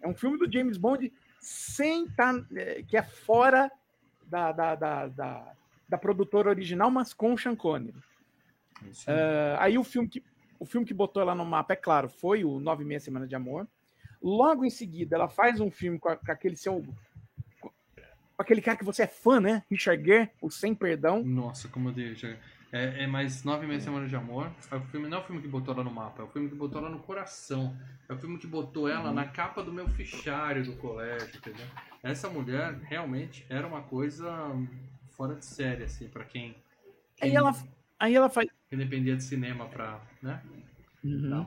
É 0.00 0.08
um 0.08 0.14
filme 0.14 0.36
do 0.36 0.50
James 0.52 0.76
Bond 0.76 1.12
sem 1.40 2.08
tá, 2.10 2.32
é, 2.56 2.82
que 2.82 2.96
é 2.96 3.02
fora 3.02 3.70
da, 4.26 4.50
da, 4.50 4.74
da, 4.74 5.06
da, 5.08 5.52
da 5.88 5.98
produtora 5.98 6.50
original, 6.50 6.90
mas 6.90 7.14
com 7.14 7.36
Sean 7.36 7.54
Connery. 7.54 7.94
Ah, 9.06 9.58
aí 9.60 9.78
o 9.78 9.84
filme, 9.84 10.08
que, 10.08 10.22
o 10.58 10.64
filme 10.66 10.84
que 10.86 10.92
botou 10.92 11.22
ela 11.22 11.34
no 11.36 11.44
mapa, 11.44 11.72
é 11.74 11.76
claro, 11.76 12.08
foi 12.08 12.44
o 12.44 12.58
Nove 12.58 12.82
e 12.82 12.86
Meia 12.86 12.98
Semana 13.00 13.26
de 13.28 13.34
Amor. 13.36 13.68
Logo 14.20 14.64
em 14.64 14.70
seguida, 14.70 15.14
ela 15.16 15.28
faz 15.28 15.60
um 15.60 15.70
filme 15.70 15.98
com, 16.00 16.08
a- 16.08 16.16
com 16.16 16.32
aquele 16.32 16.56
seu. 16.56 16.84
com 17.60 17.70
aquele 18.38 18.60
cara 18.60 18.76
que 18.76 18.84
você 18.84 19.02
é 19.04 19.06
fã, 19.06 19.40
né? 19.40 19.62
Richard 19.70 20.04
Gere, 20.04 20.30
o 20.40 20.50
Sem 20.50 20.74
Perdão. 20.74 21.22
Nossa, 21.22 21.68
como 21.68 21.90
eu 21.90 21.92
dei. 21.92 22.14
já- 22.16 22.36
É, 22.72 23.04
é 23.04 23.06
mais 23.06 23.44
nove 23.44 23.66
meses 23.66 23.84
semanas 23.84 24.08
de 24.08 24.16
amor. 24.16 24.50
É 24.70 24.76
o 24.76 24.80
filme, 24.80 25.06
não 25.06 25.18
é 25.18 25.20
o 25.20 25.24
filme 25.24 25.42
que 25.42 25.48
botou 25.48 25.74
ela 25.74 25.84
no 25.84 25.90
mapa, 25.90 26.22
é 26.22 26.24
o 26.24 26.28
filme 26.28 26.48
que 26.48 26.54
botou 26.54 26.80
ela 26.80 26.88
no 26.88 27.00
coração. 27.00 27.76
É 28.08 28.14
o 28.14 28.18
filme 28.18 28.38
que 28.38 28.46
botou 28.46 28.88
ela 28.88 29.08
Uhum. 29.10 29.14
na 29.14 29.26
capa 29.26 29.62
do 29.62 29.70
meu 29.72 29.86
fichário 29.88 30.64
do 30.64 30.72
colégio, 30.76 31.36
entendeu? 31.36 31.66
Essa 32.02 32.30
mulher 32.30 32.74
realmente 32.84 33.44
era 33.50 33.66
uma 33.66 33.82
coisa 33.82 34.26
fora 35.10 35.34
de 35.34 35.44
série, 35.44 35.84
assim, 35.84 36.08
pra 36.08 36.24
quem, 36.24 36.54
quem, 37.16 37.28
Aí 37.30 37.36
ela, 37.36 37.54
aí 37.98 38.14
ela 38.14 38.30
faz. 38.30 38.48
quem 38.70 38.78
dependia 38.78 39.16
de 39.16 39.22
cinema 39.22 39.66
pra, 39.66 40.00
né? 40.22 40.40
Uhum. 41.04 41.46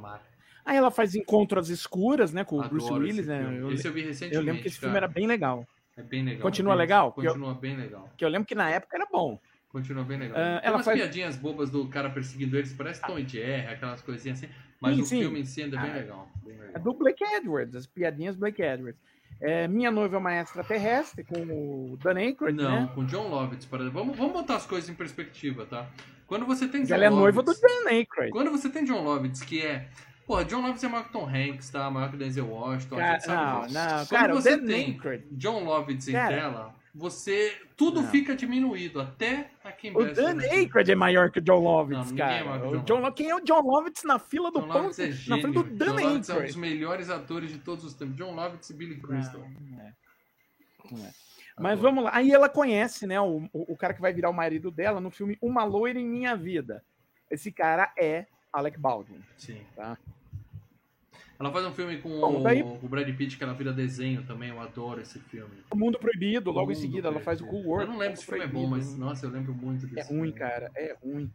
Aí 0.63 0.77
ela 0.77 0.91
faz 0.91 1.15
Encontros 1.15 1.69
Escuras, 1.69 2.31
né? 2.31 2.43
Com 2.43 2.59
o 2.59 2.69
Bruce 2.69 2.91
Willis, 2.91 3.25
né? 3.27 3.39
filme. 3.39 3.57
Eu, 3.57 3.71
Esse 3.71 3.87
eu 3.87 3.93
vi 3.93 4.01
recentemente. 4.01 4.35
eu 4.35 4.41
lembro 4.43 4.61
que 4.61 4.67
esse 4.67 4.77
filme 4.79 4.93
cara. 4.93 5.05
era 5.05 5.13
bem 5.13 5.25
legal. 5.27 5.67
É 5.97 6.01
bem 6.03 6.23
legal. 6.23 6.41
Continua 6.41 6.73
é 6.73 6.75
bem- 6.75 6.81
legal? 6.81 7.11
Porque 7.11 7.27
eu- 7.27 7.33
Continua 7.33 7.53
bem 7.55 7.75
legal. 7.77 8.09
Que 8.17 8.25
eu 8.25 8.29
lembro 8.29 8.47
que 8.47 8.53
na 8.55 8.69
época 8.69 8.95
era 8.95 9.05
bom. 9.11 9.39
Continua 9.75 10.05
bem 10.05 10.17
legal. 10.17 10.37
Ah, 10.37 10.59
Tem 10.61 10.67
ela 10.69 10.77
umas 10.77 10.85
faz- 10.85 10.97
piadinhas 10.97 11.35
bobas 11.35 11.69
do 11.69 11.85
cara 11.89 12.09
perseguindo 12.09 12.57
eles, 12.57 12.71
parece 12.71 13.01
Tom 13.01 13.19
e 13.19 13.27
Jerry, 13.27 13.67
aquelas 13.67 14.01
coisinhas 14.01 14.41
assim. 14.41 14.53
Mas 14.79 14.95
Sim, 14.95 15.01
o 15.01 15.05
sim. 15.05 15.19
filme 15.19 15.41
em 15.41 15.45
si 15.45 15.63
ainda 15.63 15.75
é 15.77 15.81
bem 15.81 15.91
Ah, 15.91 15.93
legal. 15.95 16.29
Bem 16.45 16.57
legal. 16.57 16.71
É 16.75 16.79
do 16.79 16.93
Blake 16.93 17.21
Edwards, 17.21 17.75
as 17.75 17.85
piadinhas 17.85 18.37
Blake 18.37 18.61
Edwards. 18.61 19.01
É, 19.41 19.67
Minha 19.67 19.91
Noiva 19.91 20.15
é 20.15 20.19
uma 20.19 20.33
Extraterrestre, 20.33 21.25
com 21.25 21.41
o 21.41 21.97
Dan 22.01 22.15
Aykroyd, 22.15 22.55
Não, 22.55 22.81
né? 22.83 22.91
com 22.95 23.03
John 23.05 23.27
Lovitz, 23.27 23.65
exemplo. 23.65 23.91
Vamos, 23.91 24.17
vamos 24.17 24.31
botar 24.31 24.55
as 24.55 24.65
coisas 24.65 24.89
em 24.89 24.93
perspectiva, 24.93 25.65
tá? 25.65 25.89
Quando 26.25 26.45
você 26.45 26.69
tem 26.69 26.83
John 26.83 26.93
Ela 26.95 27.05
é 27.07 27.09
noiva 27.09 27.43
do 27.43 27.53
Dan 27.53 27.89
Aykroyd. 27.89 28.31
Quando 28.31 28.49
você 28.49 28.69
tem 28.69 28.85
John 28.85 29.03
Lovitz, 29.03 29.41
que 29.41 29.61
é. 29.61 29.89
Porra, 30.25 30.45
John 30.45 30.61
Lovitz 30.61 30.83
é 30.85 30.87
maior 30.87 31.03
que 31.03 31.11
Tom 31.11 31.27
Hanks, 31.27 31.69
tá? 31.69 31.91
Maior 31.91 32.09
que 32.09 32.15
Denzel 32.17 32.47
Washington. 32.47 32.95
a 32.95 32.99
Cara, 32.99 33.13
gente 33.13 33.25
sabe 33.25 33.45
não, 33.51 33.61
disso. 33.67 33.73
não, 33.73 33.89
Quando 34.05 34.09
cara, 34.09 34.33
você 34.33 34.57
Dan 34.57 34.65
tem 34.67 34.85
Aykroyd. 34.93 35.23
John 35.31 35.63
Lovitz 35.65 36.07
em 36.07 36.11
Cara. 36.13 36.35
tela, 36.35 36.75
você. 36.95 37.53
Tudo 37.75 38.01
Não. 38.01 38.09
fica 38.09 38.35
diminuído, 38.35 39.01
até 39.01 39.51
a 39.63 39.71
Kim 39.71 39.91
O. 39.95 40.13
Dan 40.13 40.39
Aykroyd 40.39 40.91
é 40.91 40.95
maior 40.95 41.29
que 41.29 41.39
o 41.39 41.41
John 41.41 41.59
Lovitz, 41.59 41.97
Não, 41.99 42.05
ninguém 42.05 42.25
é 42.25 42.29
cara. 42.29 42.45
maior 42.45 42.59
que 42.61 42.65
o 42.65 42.69
o 42.69 42.77
John 42.79 42.85
John 42.85 42.99
Lo- 43.01 43.11
Quem 43.13 43.29
é 43.29 43.35
o 43.35 43.39
John 43.41 43.61
Lovitz 43.61 44.03
na 44.03 44.17
fila 44.17 44.49
do 44.51 44.61
John 44.61 44.67
pão? 44.67 44.81
Lovitz 44.83 44.99
é 44.99 45.07
Na 45.29 45.39
frente 45.41 45.53
do 45.53 45.63
John 45.63 45.75
Dan 45.75 45.85
Lovitz 45.93 46.05
é 46.05 46.07
um 46.07 46.19
dos 46.19 46.29
Aykroyd. 46.29 46.57
melhores 46.57 47.09
atores 47.09 47.51
de 47.51 47.59
todos 47.59 47.83
os 47.83 47.93
tempos. 47.93 48.15
John 48.15 48.33
Lovitz 48.33 48.69
e 48.69 48.73
Billy 48.73 48.99
Crystal. 49.01 49.41
Não, 49.41 49.49
não 49.61 49.81
é. 49.81 49.93
É. 51.07 51.11
Mas 51.59 51.79
vamos 51.79 52.03
lá. 52.03 52.11
Aí 52.13 52.31
ela 52.31 52.47
conhece, 52.49 53.05
né, 53.07 53.19
o, 53.19 53.49
o 53.53 53.73
o 53.73 53.77
cara 53.77 53.93
que 53.93 54.01
vai 54.01 54.13
virar 54.13 54.29
o 54.29 54.33
marido 54.33 54.69
dela 54.71 54.99
no 55.01 55.09
filme 55.11 55.37
Uma 55.41 55.63
Loira 55.63 55.99
em 55.99 56.05
Minha 56.07 56.35
Vida. 56.35 56.83
Esse 57.31 57.51
cara 57.51 57.91
é 57.97 58.25
Alec 58.53 58.77
Baldwin. 58.79 59.21
Sim. 59.37 59.61
Tá. 59.75 59.97
Ela 61.39 61.51
faz 61.51 61.65
um 61.65 61.71
filme 61.73 61.97
com 61.97 62.09
Bom, 62.09 62.39
o, 62.39 62.43
daí- 62.43 62.61
o 62.63 62.87
Brad 62.87 63.13
Pitt 63.15 63.37
que 63.37 63.43
ela 63.43 63.53
vira 63.53 63.73
desenho 63.73 64.23
também. 64.23 64.49
Eu 64.49 64.59
adoro 64.61 65.01
esse 65.01 65.19
filme. 65.19 65.53
O 65.69 65.75
Mundo 65.75 65.99
Proibido, 65.99 66.49
logo 66.51 66.71
em 66.71 66.75
Mundo 66.75 66.81
seguida, 66.81 67.07
ela 67.09 67.19
faz 67.19 67.41
o 67.41 67.43
Proibido. 67.43 67.63
Cool 67.63 67.71
World. 67.73 67.87
Eu 67.87 67.93
não 67.93 67.99
lembro 67.99 68.17
se 68.17 68.23
o 68.23 68.25
filme 68.25 68.43
é 68.43 68.47
bom, 68.47 68.69
Proibido. 68.69 68.71
mas 68.91 68.97
nossa, 68.97 69.25
eu 69.25 69.29
lembro 69.31 69.53
muito 69.53 69.85
desse 69.87 69.99
É 69.99 70.03
ruim, 70.03 70.27
filme. 70.27 70.39
cara. 70.39 70.71
É 70.75 70.95
ruim. 71.03 71.31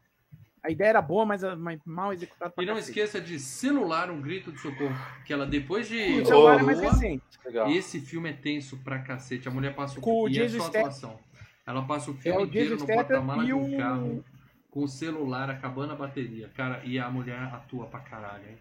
A 0.62 0.70
ideia 0.70 0.88
era 0.90 1.00
boa, 1.02 1.24
mas, 1.24 1.42
mas 1.58 1.80
mal 1.86 2.12
executada. 2.12 2.52
E 2.58 2.66
não 2.66 2.74
cacete. 2.74 2.90
esqueça 2.98 3.20
de 3.20 3.38
Celular, 3.38 4.10
um 4.10 4.20
grito 4.20 4.52
de 4.52 4.58
socorro. 4.60 4.94
Que 5.24 5.32
ela 5.32 5.46
depois 5.46 5.88
de. 5.88 6.20
O 6.20 6.26
celular 6.26 6.60
é 6.60 6.62
mais 6.62 6.80
recente. 6.80 7.22
Legal. 7.44 7.70
Esse 7.70 7.98
filme 8.00 8.28
é 8.30 8.32
tenso 8.34 8.76
pra 8.78 8.98
cacete. 8.98 9.48
A 9.48 9.50
mulher 9.50 9.74
passa 9.74 9.98
o 9.98 10.02
Com 10.02 10.22
o 10.24 10.28
e 10.28 10.32
é 10.38 10.42
Jason 10.42 10.58
só 10.58 10.64
Statham. 10.64 10.80
atuação. 10.80 11.18
Ela 11.66 11.82
passa 11.86 12.10
o 12.10 12.14
É 12.14 12.16
filme 12.18 12.38
o 12.42 12.46
inteiro 12.46 12.76
no 12.76 12.86
porta-mala 12.86 13.42
de 13.44 13.50
e 13.50 13.54
um 13.54 13.74
o. 13.74 13.78
carro, 13.78 14.24
com 14.70 14.82
o 14.84 14.88
celular 14.88 15.48
acabando 15.50 15.92
a 15.92 15.96
bateria. 15.96 16.48
Cara, 16.54 16.82
e 16.84 16.98
a 16.98 17.08
mulher 17.10 17.38
atua 17.54 17.86
pra 17.86 18.00
caralho, 18.00 18.48
hein? 18.48 18.56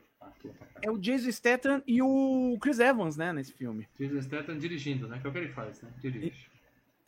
É 0.82 0.90
o 0.90 0.98
Jason 0.98 1.32
Statham 1.32 1.84
e 1.86 2.02
o 2.02 2.58
Chris 2.62 2.80
Evans, 2.80 3.18
né, 3.18 3.34
nesse 3.34 3.52
filme. 3.54 3.88
Jason 4.00 4.22
Statham 4.22 4.58
dirigindo, 4.58 5.08
né? 5.08 5.20
Que 5.20 5.28
é 5.28 5.30
o 5.30 5.34
que 5.34 5.40
ele 5.40 5.50
faz, 5.50 5.82
né? 5.82 5.90
Dirige. 6.02 6.48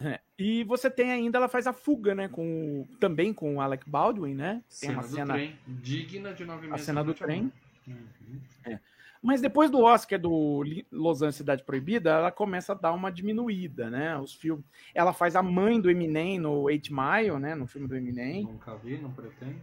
É. 0.04 0.20
E 0.38 0.64
você 0.64 0.90
tem 0.90 1.12
ainda, 1.12 1.38
ela 1.38 1.48
faz 1.48 1.68
a 1.68 1.74
fuga, 1.74 2.16
né, 2.16 2.28
com 2.28 2.82
o- 2.82 2.88
também 3.00 3.32
com 3.34 3.56
o 3.58 3.62
Alec 3.62 3.88
Baldwin, 3.90 4.34
né? 4.34 4.54
Tem 4.80 4.90
Cena 4.90 4.94
uma 4.94 5.02
do 5.04 5.08
cena, 5.16 5.34
trem. 5.36 5.56
Digna 5.68 6.34
de 6.34 6.44
nove 6.44 6.68
a 6.68 6.72
meses. 6.72 6.86
cena 6.86 7.04
do 7.04 7.14
trem. 7.14 7.52
Uhum. 7.88 8.80
Mas 9.24 9.40
depois 9.40 9.70
do 9.70 9.80
Oscar 9.82 10.20
do 10.20 10.64
Los 10.92 11.18
Angeles 11.22 11.36
Cidade 11.36 11.64
Proibida, 11.64 12.10
ela 12.10 12.32
começa 12.32 12.72
a 12.74 12.76
dar 12.76 12.92
uma 12.92 13.12
diminuída, 13.12 13.88
né? 13.92 14.18
Os 14.18 14.34
filmes. 14.34 14.66
Ela 14.96 15.14
faz 15.14 15.36
a 15.36 15.44
mãe 15.44 15.80
do 15.80 15.92
Eminem 15.92 16.40
no 16.40 16.68
Eight 16.68 16.92
Mile, 16.92 17.38
né? 17.40 17.54
No 17.54 17.68
filme 17.68 17.88
do 17.88 17.96
Eminem. 17.96 18.46
Nunca 18.46 18.76
vi, 18.78 18.98
não 18.98 19.12
pretendo. 19.14 19.62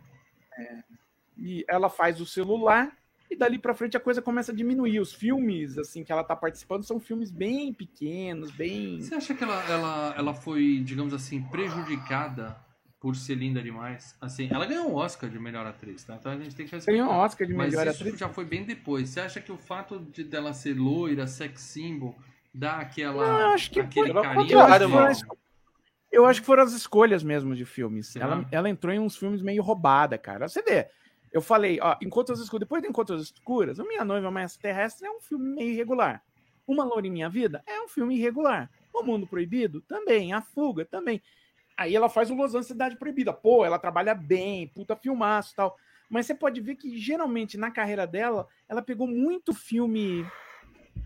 E 1.37 1.65
ela 1.69 1.89
faz 1.91 2.21
o 2.21 2.27
celular. 2.27 2.97
E 3.31 3.37
dali 3.37 3.59
pra 3.59 3.75
frente 3.75 3.97
a 3.97 4.01
coisa 4.01 4.23
começa 4.23 4.53
a 4.53 4.55
diminuir. 4.55 5.01
Os 5.01 5.13
filmes, 5.13 5.77
assim, 5.77 6.03
que 6.03 6.11
ela 6.11 6.25
tá 6.25 6.35
participando 6.35 6.83
são 6.85 6.99
filmes 6.99 7.31
bem 7.31 7.73
pequenos, 7.75 8.51
bem. 8.51 9.01
Você 9.03 9.15
acha 9.15 9.35
que 9.35 9.45
ela, 9.45 9.63
ela, 9.71 10.15
ela 10.17 10.35
foi, 10.35 10.81
digamos 10.85 11.13
assim, 11.13 11.43
prejudicada 11.43 12.57
por 13.01 13.15
ser 13.15 13.35
linda 13.35 13.63
demais? 13.63 14.17
Assim, 14.21 14.49
ela 14.51 14.65
ganhou 14.67 14.91
um 14.91 14.95
Oscar 14.95 15.29
de 15.29 15.39
melhor 15.39 15.67
atriz, 15.67 16.05
tá? 16.05 16.17
Então 16.17 16.33
a 16.33 16.39
gente 16.39 16.55
tem 16.57 16.67
que 16.67 16.75
respeitar. 16.75 16.99
Ganhou 17.01 17.15
um 17.15 17.19
Oscar 17.19 17.47
de 17.47 17.53
Mas 17.55 17.71
melhor 17.71 17.87
isso 17.87 18.03
atriz. 18.03 18.19
já 18.19 18.29
foi 18.29 18.45
bem 18.45 18.65
depois. 18.65 19.11
Você 19.11 19.21
acha 19.21 19.41
que 19.41 19.53
o 19.53 19.59
fato 19.59 20.01
de 20.01 20.25
dela 20.25 20.53
ser 20.55 20.75
loira, 20.75 21.27
sex 21.27 21.61
symbol, 21.61 22.17
dá 22.55 22.77
aquela. 22.79 23.27
Não, 23.27 23.41
eu 23.41 23.49
acho 23.49 23.71
que 23.71 23.79
aquele 23.81 24.13
foi- 24.13 24.23
carinho? 24.23 24.53
Eu 24.53 24.61
acho, 24.61 24.79
que 24.87 24.91
foram 24.91 25.39
eu 26.11 26.25
acho 26.25 26.41
que 26.41 26.47
foram 26.47 26.63
as 26.63 26.73
escolhas 26.73 27.23
mesmo 27.23 27.55
de 27.55 27.67
filmes. 27.67 28.17
Ela, 28.17 28.47
ela 28.51 28.71
entrou 28.71 28.93
em 28.93 28.99
uns 28.99 29.17
filmes 29.17 29.43
meio 29.43 29.63
roubada, 29.63 30.17
cara. 30.17 30.49
Você 30.49 30.63
vê, 30.63 30.89
eu 31.33 31.41
falei, 31.41 31.79
ó, 31.81 31.97
Encontros 32.03 32.41
Escuras, 32.41 32.61
depois 32.61 32.83
de 32.83 32.89
Encontros 32.89 33.23
Escuras, 33.23 33.79
Minha 33.79 34.05
Noiva 34.05 34.31
Mais 34.31 34.57
Terrestre 34.57 35.07
é 35.07 35.11
um 35.11 35.21
filme 35.21 35.55
meio 35.55 35.71
irregular. 35.71 36.23
Uma 36.67 36.85
Loura 36.85 37.07
em 37.07 37.11
Minha 37.11 37.29
Vida 37.31 37.63
é 37.67 37.81
um 37.81 37.89
filme 37.89 38.17
irregular. 38.17 38.71
O 38.93 39.03
Mundo 39.03 39.27
Proibido 39.27 39.81
também, 39.83 40.33
A 40.33 40.41
Fuga 40.43 40.85
também. 40.85 41.23
Aí 41.77 41.95
ela 41.95 42.09
faz 42.09 42.31
o 42.31 42.35
Los 42.35 42.51
Angeles 42.51 42.67
Cidade 42.67 42.97
Proibida. 42.97 43.33
Pô, 43.33 43.65
ela 43.65 43.79
trabalha 43.79 44.15
bem, 44.15 44.67
puta 44.69 44.97
filmaço 44.97 45.53
e 45.53 45.57
tal. 45.57 45.77
Mas 46.11 46.27
você 46.27 46.35
pode 46.35 46.61
ver 46.61 46.75
que 46.75 46.99
geralmente 46.99 47.57
na 47.57 47.71
carreira 47.71 48.07
dela, 48.07 48.49
ela 48.69 48.83
pegou 48.83 49.07
muito 49.07 49.55
filme 49.55 50.27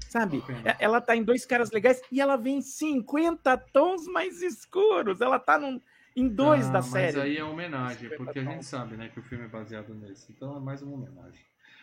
Sabe? 0.08 0.42
É- 0.64 0.76
Ela 0.80 1.00
tá 1.00 1.14
em 1.16 1.22
dois 1.22 1.44
caras 1.46 1.70
legais 1.70 2.00
e 2.10 2.20
ela 2.20 2.36
vem 2.36 2.60
50 2.60 3.56
tons 3.72 4.06
mais 4.06 4.42
escuros. 4.42 5.20
Ela 5.20 5.38
tá 5.38 5.58
num- 5.58 5.80
em 6.14 6.28
dois 6.28 6.66
Ah, 6.68 6.72
da 6.72 6.78
mas 6.80 6.86
série. 6.86 7.20
aí 7.20 7.36
é 7.38 7.44
homenagem, 7.44 8.10
porque 8.16 8.38
a 8.38 8.44
gente 8.44 8.64
sabe, 8.64 8.96
né, 8.96 9.08
que 9.08 9.18
o 9.20 9.22
filme 9.22 9.44
é 9.44 9.48
baseado 9.48 9.94
nesse. 9.94 10.30
Então 10.32 10.56
é 10.56 10.60
mais 10.60 10.82
uma 10.82 10.94
homenagem. 10.94 11.40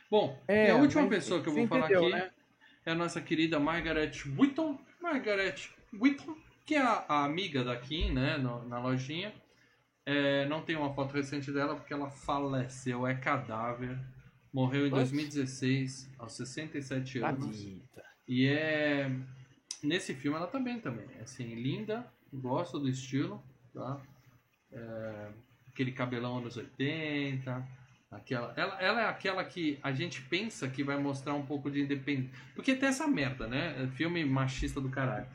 Bom, 0.10 0.40
É, 0.48 0.68
e 0.68 0.72
a 0.72 0.76
última 0.76 1.02
mas 1.04 1.10
pessoa 1.12 1.42
que 1.42 1.50
eu 1.50 1.54
vou 1.54 1.68
falar 1.68 1.86
entendeu, 1.86 2.04
aqui 2.08 2.12
né? 2.14 2.32
é 2.86 2.92
a 2.92 2.96
nossa 2.96 3.22
querida 3.22 3.60
Margaret 3.60 4.12
Whitton. 4.38 4.80
Margaret 5.02 5.56
Whitton, 5.94 6.36
que 6.66 6.76
é 6.76 6.82
a, 6.82 7.06
a 7.08 7.26
amiga 7.26 7.64
da 7.64 7.76
Kim, 7.78 8.12
né, 8.12 8.38
no- 8.38 8.68
na 8.68 8.80
lojinha. 8.80 9.34
É, 10.06 10.48
não 10.48 10.62
tem 10.64 10.76
uma 10.76 10.94
foto 10.94 11.14
recente 11.14 11.52
dela 11.52 11.76
porque 11.76 11.94
ela 11.94 12.10
faleceu, 12.10 13.06
é 13.06 13.14
cadáver. 13.16 13.98
Morreu 14.52 14.88
em 14.88 14.90
Nossa. 14.90 15.04
2016, 15.04 16.10
aos 16.18 16.34
67 16.34 17.20
anos. 17.20 17.46
Tadita. 17.46 18.04
E 18.28 18.48
é. 18.48 19.12
Nesse 19.84 20.14
filme 20.16 20.36
ela 20.38 20.48
também 20.48 20.80
também. 20.80 21.06
Assim, 21.22 21.54
linda, 21.54 22.06
gosto 22.34 22.80
do 22.80 22.90
estilo, 22.90 23.42
tá? 23.74 24.02
É, 24.72 25.28
aquele 25.72 25.92
cabelão 25.92 26.38
anos 26.38 26.58
80. 26.58 27.80
Aquela, 28.12 28.54
ela, 28.58 28.82
ela 28.82 29.02
é 29.02 29.06
aquela 29.06 29.44
que 29.44 29.78
a 29.84 29.92
gente 29.92 30.22
pensa 30.24 30.68
que 30.68 30.84
vai 30.84 30.98
mostrar 30.98 31.36
um 31.36 31.46
pouco 31.46 31.70
de 31.70 31.82
independência. 31.82 32.32
Porque 32.56 32.76
tem 32.76 32.90
essa 32.90 33.08
merda, 33.08 33.48
né? 33.48 33.90
Filme 33.96 34.26
machista 34.26 34.82
do 34.82 34.90
caralho. 34.90 35.28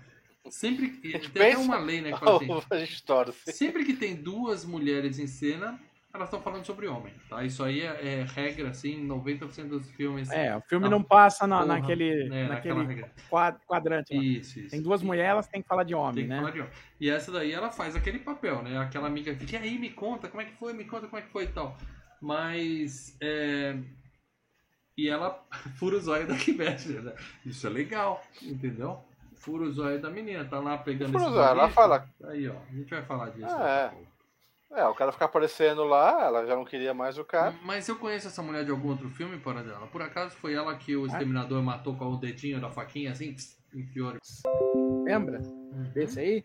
Sempre. 0.50 0.88
Tem 0.88 1.12
gente 1.12 1.28
até 1.28 1.56
uma 1.56 1.78
lei, 1.78 2.00
né? 2.00 2.12
Que 2.12 2.18
fala 2.18 2.36
assim, 2.58 2.66
a 2.70 2.78
gente 2.78 3.02
torce. 3.04 3.52
Sempre 3.52 3.84
que 3.84 3.94
tem 3.94 4.16
duas 4.16 4.64
mulheres 4.64 5.18
em 5.18 5.26
cena, 5.26 5.80
elas 6.14 6.28
estão 6.28 6.40
falando 6.40 6.64
sobre 6.64 6.86
homem, 6.86 7.12
tá? 7.28 7.42
Isso 7.42 7.62
aí 7.64 7.80
é, 7.80 8.20
é 8.20 8.22
regra, 8.24 8.68
assim, 8.70 8.92
em 9.00 9.06
90% 9.06 9.68
dos 9.68 9.90
filmes. 9.90 10.30
É, 10.30 10.56
o 10.56 10.60
filme 10.60 10.86
Ah, 10.86 10.90
não 10.90 11.02
passa 11.02 11.44
na- 11.44 11.56
porra, 11.62 11.74
naquele, 11.80 12.28
É, 12.32 12.46
naquela 12.46 12.84
naquele 12.84 13.06
quadrante. 13.66 14.14
Isso, 14.16 14.60
isso. 14.60 14.70
Tem 14.70 14.80
duas 14.80 15.02
mulheres, 15.02 15.30
elas 15.32 15.48
têm 15.48 15.60
que 15.60 15.66
falar 15.66 15.82
de 15.82 15.92
homem, 15.94 16.14
Tem 16.14 16.24
que 16.24 16.30
né? 16.30 16.36
falar 16.38 16.50
de 16.52 16.60
homem. 16.60 16.72
E 17.00 17.10
essa 17.10 17.32
daí 17.32 17.52
ela 17.52 17.70
faz 17.72 17.96
aquele 17.96 18.20
papel, 18.20 18.62
né? 18.62 18.78
Aquela 18.78 19.08
amiga 19.08 19.34
que 19.34 19.52
e 19.52 19.56
aí, 19.56 19.76
me 19.76 19.90
conta, 19.90 20.28
como 20.28 20.40
é 20.40 20.44
que 20.44 20.54
foi, 20.56 20.72
me 20.72 20.84
conta 20.84 21.08
como 21.08 21.18
é 21.18 21.22
que 21.22 21.32
foi 21.32 21.44
e 21.44 21.48
tal. 21.48 21.76
Mas. 22.22 23.16
é, 23.20 23.76
E 24.96 25.08
ela 25.08 25.44
fura 25.76 25.96
o 25.96 26.00
zóio 26.00 26.28
da 26.28 26.36
Kibete, 26.36 26.90
né? 26.90 27.12
Isso 27.44 27.66
é 27.66 27.70
legal, 27.70 28.22
entendeu? 28.40 29.00
Fura 29.34 29.64
o 29.64 29.72
zóio 29.72 30.00
da 30.00 30.08
menina, 30.08 30.44
tá 30.44 30.60
lá 30.60 30.78
pegando 30.78 31.10
Fura 31.10 31.24
o 31.24 31.26
esse 31.26 31.34
zóio, 31.34 31.48
ela 31.48 31.68
fala. 31.70 32.08
Aí, 32.28 32.48
ó, 32.48 32.54
a 32.70 32.72
gente 32.72 32.88
vai 32.88 33.02
falar 33.02 33.30
disso. 33.30 33.46
Ah, 33.46 33.58
daqui 33.90 33.96
a 33.96 33.98
é. 34.00 34.13
É, 34.74 34.84
o 34.86 34.94
cara 34.94 35.12
fica 35.12 35.24
aparecendo 35.24 35.84
lá, 35.84 36.24
ela 36.24 36.44
já 36.46 36.56
não 36.56 36.64
queria 36.64 36.92
mais 36.92 37.16
o 37.16 37.24
cara. 37.24 37.54
Mas 37.62 37.88
eu 37.88 37.96
conheço 37.96 38.26
essa 38.26 38.42
mulher 38.42 38.64
de 38.64 38.72
algum 38.72 38.88
outro 38.88 39.08
filme, 39.08 39.38
para 39.38 39.62
dela. 39.62 39.86
Por 39.86 40.02
acaso 40.02 40.34
foi 40.36 40.54
ela 40.54 40.74
que 40.76 40.94
Ah. 40.94 40.98
o 40.98 41.06
exterminador 41.06 41.62
matou 41.62 41.96
com 41.96 42.06
o 42.06 42.16
dedinho 42.16 42.60
da 42.60 42.68
faquinha, 42.70 43.12
assim, 43.12 43.36
enfiou. 43.72 44.14
Lembra 45.04 45.38
desse 45.92 46.18
aí? 46.18 46.44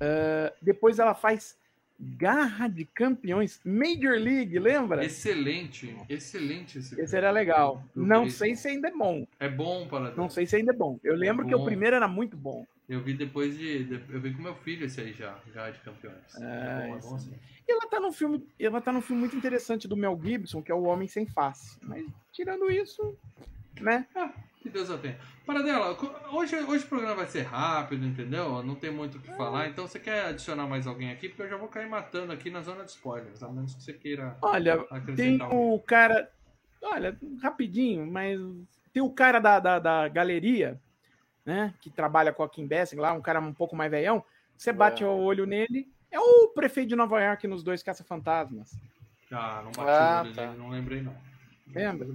Ah, 0.00 0.52
depois 0.62 0.98
ela 0.98 1.14
faz 1.14 1.58
Garra 1.98 2.68
de 2.68 2.84
Campeões, 2.84 3.60
Major 3.64 4.18
League, 4.18 4.58
lembra? 4.58 5.04
Excelente, 5.04 5.96
excelente 6.08 6.78
esse 6.78 7.00
Esse 7.00 7.16
era 7.16 7.30
legal. 7.30 7.84
Não 7.94 8.28
sei 8.28 8.56
se 8.56 8.68
ainda 8.68 8.88
é 8.88 8.90
bom. 8.90 9.26
É 9.38 9.48
bom 9.48 9.86
para 9.86 10.10
Não 10.14 10.28
sei 10.28 10.46
se 10.46 10.56
ainda 10.56 10.72
é 10.72 10.76
bom. 10.76 10.98
Eu 11.04 11.14
lembro 11.14 11.46
que 11.46 11.54
o 11.54 11.58
bom. 11.58 11.64
primeiro 11.64 11.96
era 11.96 12.08
muito 12.08 12.36
bom. 12.36 12.66
Eu 12.88 13.00
vi 13.00 13.14
depois 13.14 13.56
de, 13.56 14.02
Eu 14.10 14.20
vi 14.20 14.34
com 14.34 14.42
meu 14.42 14.54
filho 14.56 14.86
esse 14.86 15.00
aí 15.00 15.12
já, 15.12 15.38
já 15.54 15.70
de 15.70 15.78
campeões. 15.80 16.36
É, 16.36 16.42
é 16.42 16.88
bom, 16.88 16.96
é 16.96 17.00
bom 17.00 17.18
sim. 17.18 17.32
E 17.66 17.72
ela 17.72 17.88
tá 17.88 17.98
num 17.98 18.12
filme, 18.12 18.46
ela 18.60 18.80
tá 18.80 18.92
num 18.92 19.00
filme 19.00 19.20
muito 19.20 19.36
interessante 19.36 19.88
do 19.88 19.96
Mel 19.96 20.20
Gibson, 20.22 20.62
que 20.62 20.70
é 20.70 20.74
O 20.74 20.82
Homem 20.82 21.08
Sem 21.08 21.26
Face. 21.26 21.78
Mas 21.80 22.04
tirando 22.30 22.70
isso, 22.70 23.16
né? 23.80 24.06
Que 24.64 24.70
Deus 24.70 24.88
eu 24.88 24.98
tenha. 24.98 25.18
Para 25.44 25.60
dela, 25.62 25.94
co- 25.94 26.10
hoje, 26.34 26.56
hoje 26.56 26.84
o 26.84 26.88
programa 26.88 27.16
vai 27.16 27.26
ser 27.26 27.42
rápido, 27.42 28.06
entendeu? 28.06 28.62
Não 28.62 28.74
tem 28.74 28.90
muito 28.90 29.18
o 29.18 29.20
que 29.20 29.30
falar. 29.36 29.68
Então 29.68 29.86
você 29.86 30.00
quer 30.00 30.24
adicionar 30.28 30.66
mais 30.66 30.86
alguém 30.86 31.10
aqui? 31.12 31.28
Porque 31.28 31.42
eu 31.42 31.48
já 31.50 31.58
vou 31.58 31.68
cair 31.68 31.86
matando 31.86 32.32
aqui 32.32 32.48
na 32.50 32.62
zona 32.62 32.82
de 32.82 32.90
spoilers, 32.90 33.42
a 33.42 33.48
menos 33.50 33.74
que 33.74 33.82
você 33.82 33.92
queira 33.92 34.38
Olha, 34.40 34.78
tem 35.14 35.38
o 35.42 35.78
cara. 35.80 36.30
Olha, 36.82 37.14
rapidinho, 37.42 38.10
mas 38.10 38.40
tem 38.90 39.02
o 39.02 39.10
cara 39.10 39.38
da, 39.38 39.60
da, 39.60 39.78
da 39.78 40.08
galeria, 40.08 40.80
né? 41.44 41.74
Que 41.82 41.90
trabalha 41.90 42.32
com 42.32 42.42
a 42.42 42.48
Kim 42.48 42.66
Bessing 42.66 42.96
lá, 42.96 43.12
um 43.12 43.20
cara 43.20 43.40
um 43.40 43.52
pouco 43.52 43.76
mais 43.76 43.90
velhão. 43.90 44.24
Você 44.56 44.72
bate 44.72 45.04
É. 45.04 45.06
o 45.06 45.10
olho 45.10 45.44
nele. 45.44 45.92
É 46.10 46.18
o 46.18 46.48
prefeito 46.48 46.88
de 46.88 46.96
Nova 46.96 47.20
York 47.20 47.46
nos 47.46 47.62
dois 47.62 47.82
Caça-Fantasmas. 47.82 48.74
Ah, 49.30 49.60
não 49.62 49.72
bati 49.72 49.80
Ah, 49.90 50.22
o 50.22 50.24
olho 50.26 50.34
tá. 50.34 50.46
nele, 50.46 50.58
não 50.58 50.70
lembrei 50.70 51.02
não. 51.02 51.14
Lembra? 51.74 52.08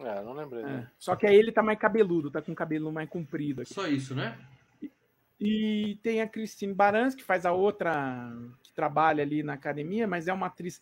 É, 0.00 0.22
não 0.22 0.32
lembrei. 0.32 0.62
É. 0.62 0.66
né? 0.66 0.90
Só 0.98 1.16
que 1.16 1.26
aí 1.26 1.36
ele 1.36 1.52
tá 1.52 1.62
mais 1.62 1.78
cabeludo, 1.78 2.30
tá 2.30 2.40
com 2.40 2.52
o 2.52 2.56
cabelo 2.56 2.92
mais 2.92 3.08
comprido 3.08 3.62
aqui. 3.62 3.74
Só 3.74 3.86
isso, 3.86 4.14
né? 4.14 4.38
E 5.40 5.98
tem 6.02 6.20
a 6.20 6.28
Christine 6.28 6.74
Barans, 6.74 7.14
que 7.14 7.22
faz 7.22 7.46
a 7.46 7.52
outra 7.52 8.32
que 8.62 8.72
trabalha 8.72 9.22
ali 9.22 9.42
na 9.42 9.54
academia, 9.54 10.06
mas 10.06 10.26
é 10.26 10.32
uma 10.32 10.46
atriz. 10.46 10.80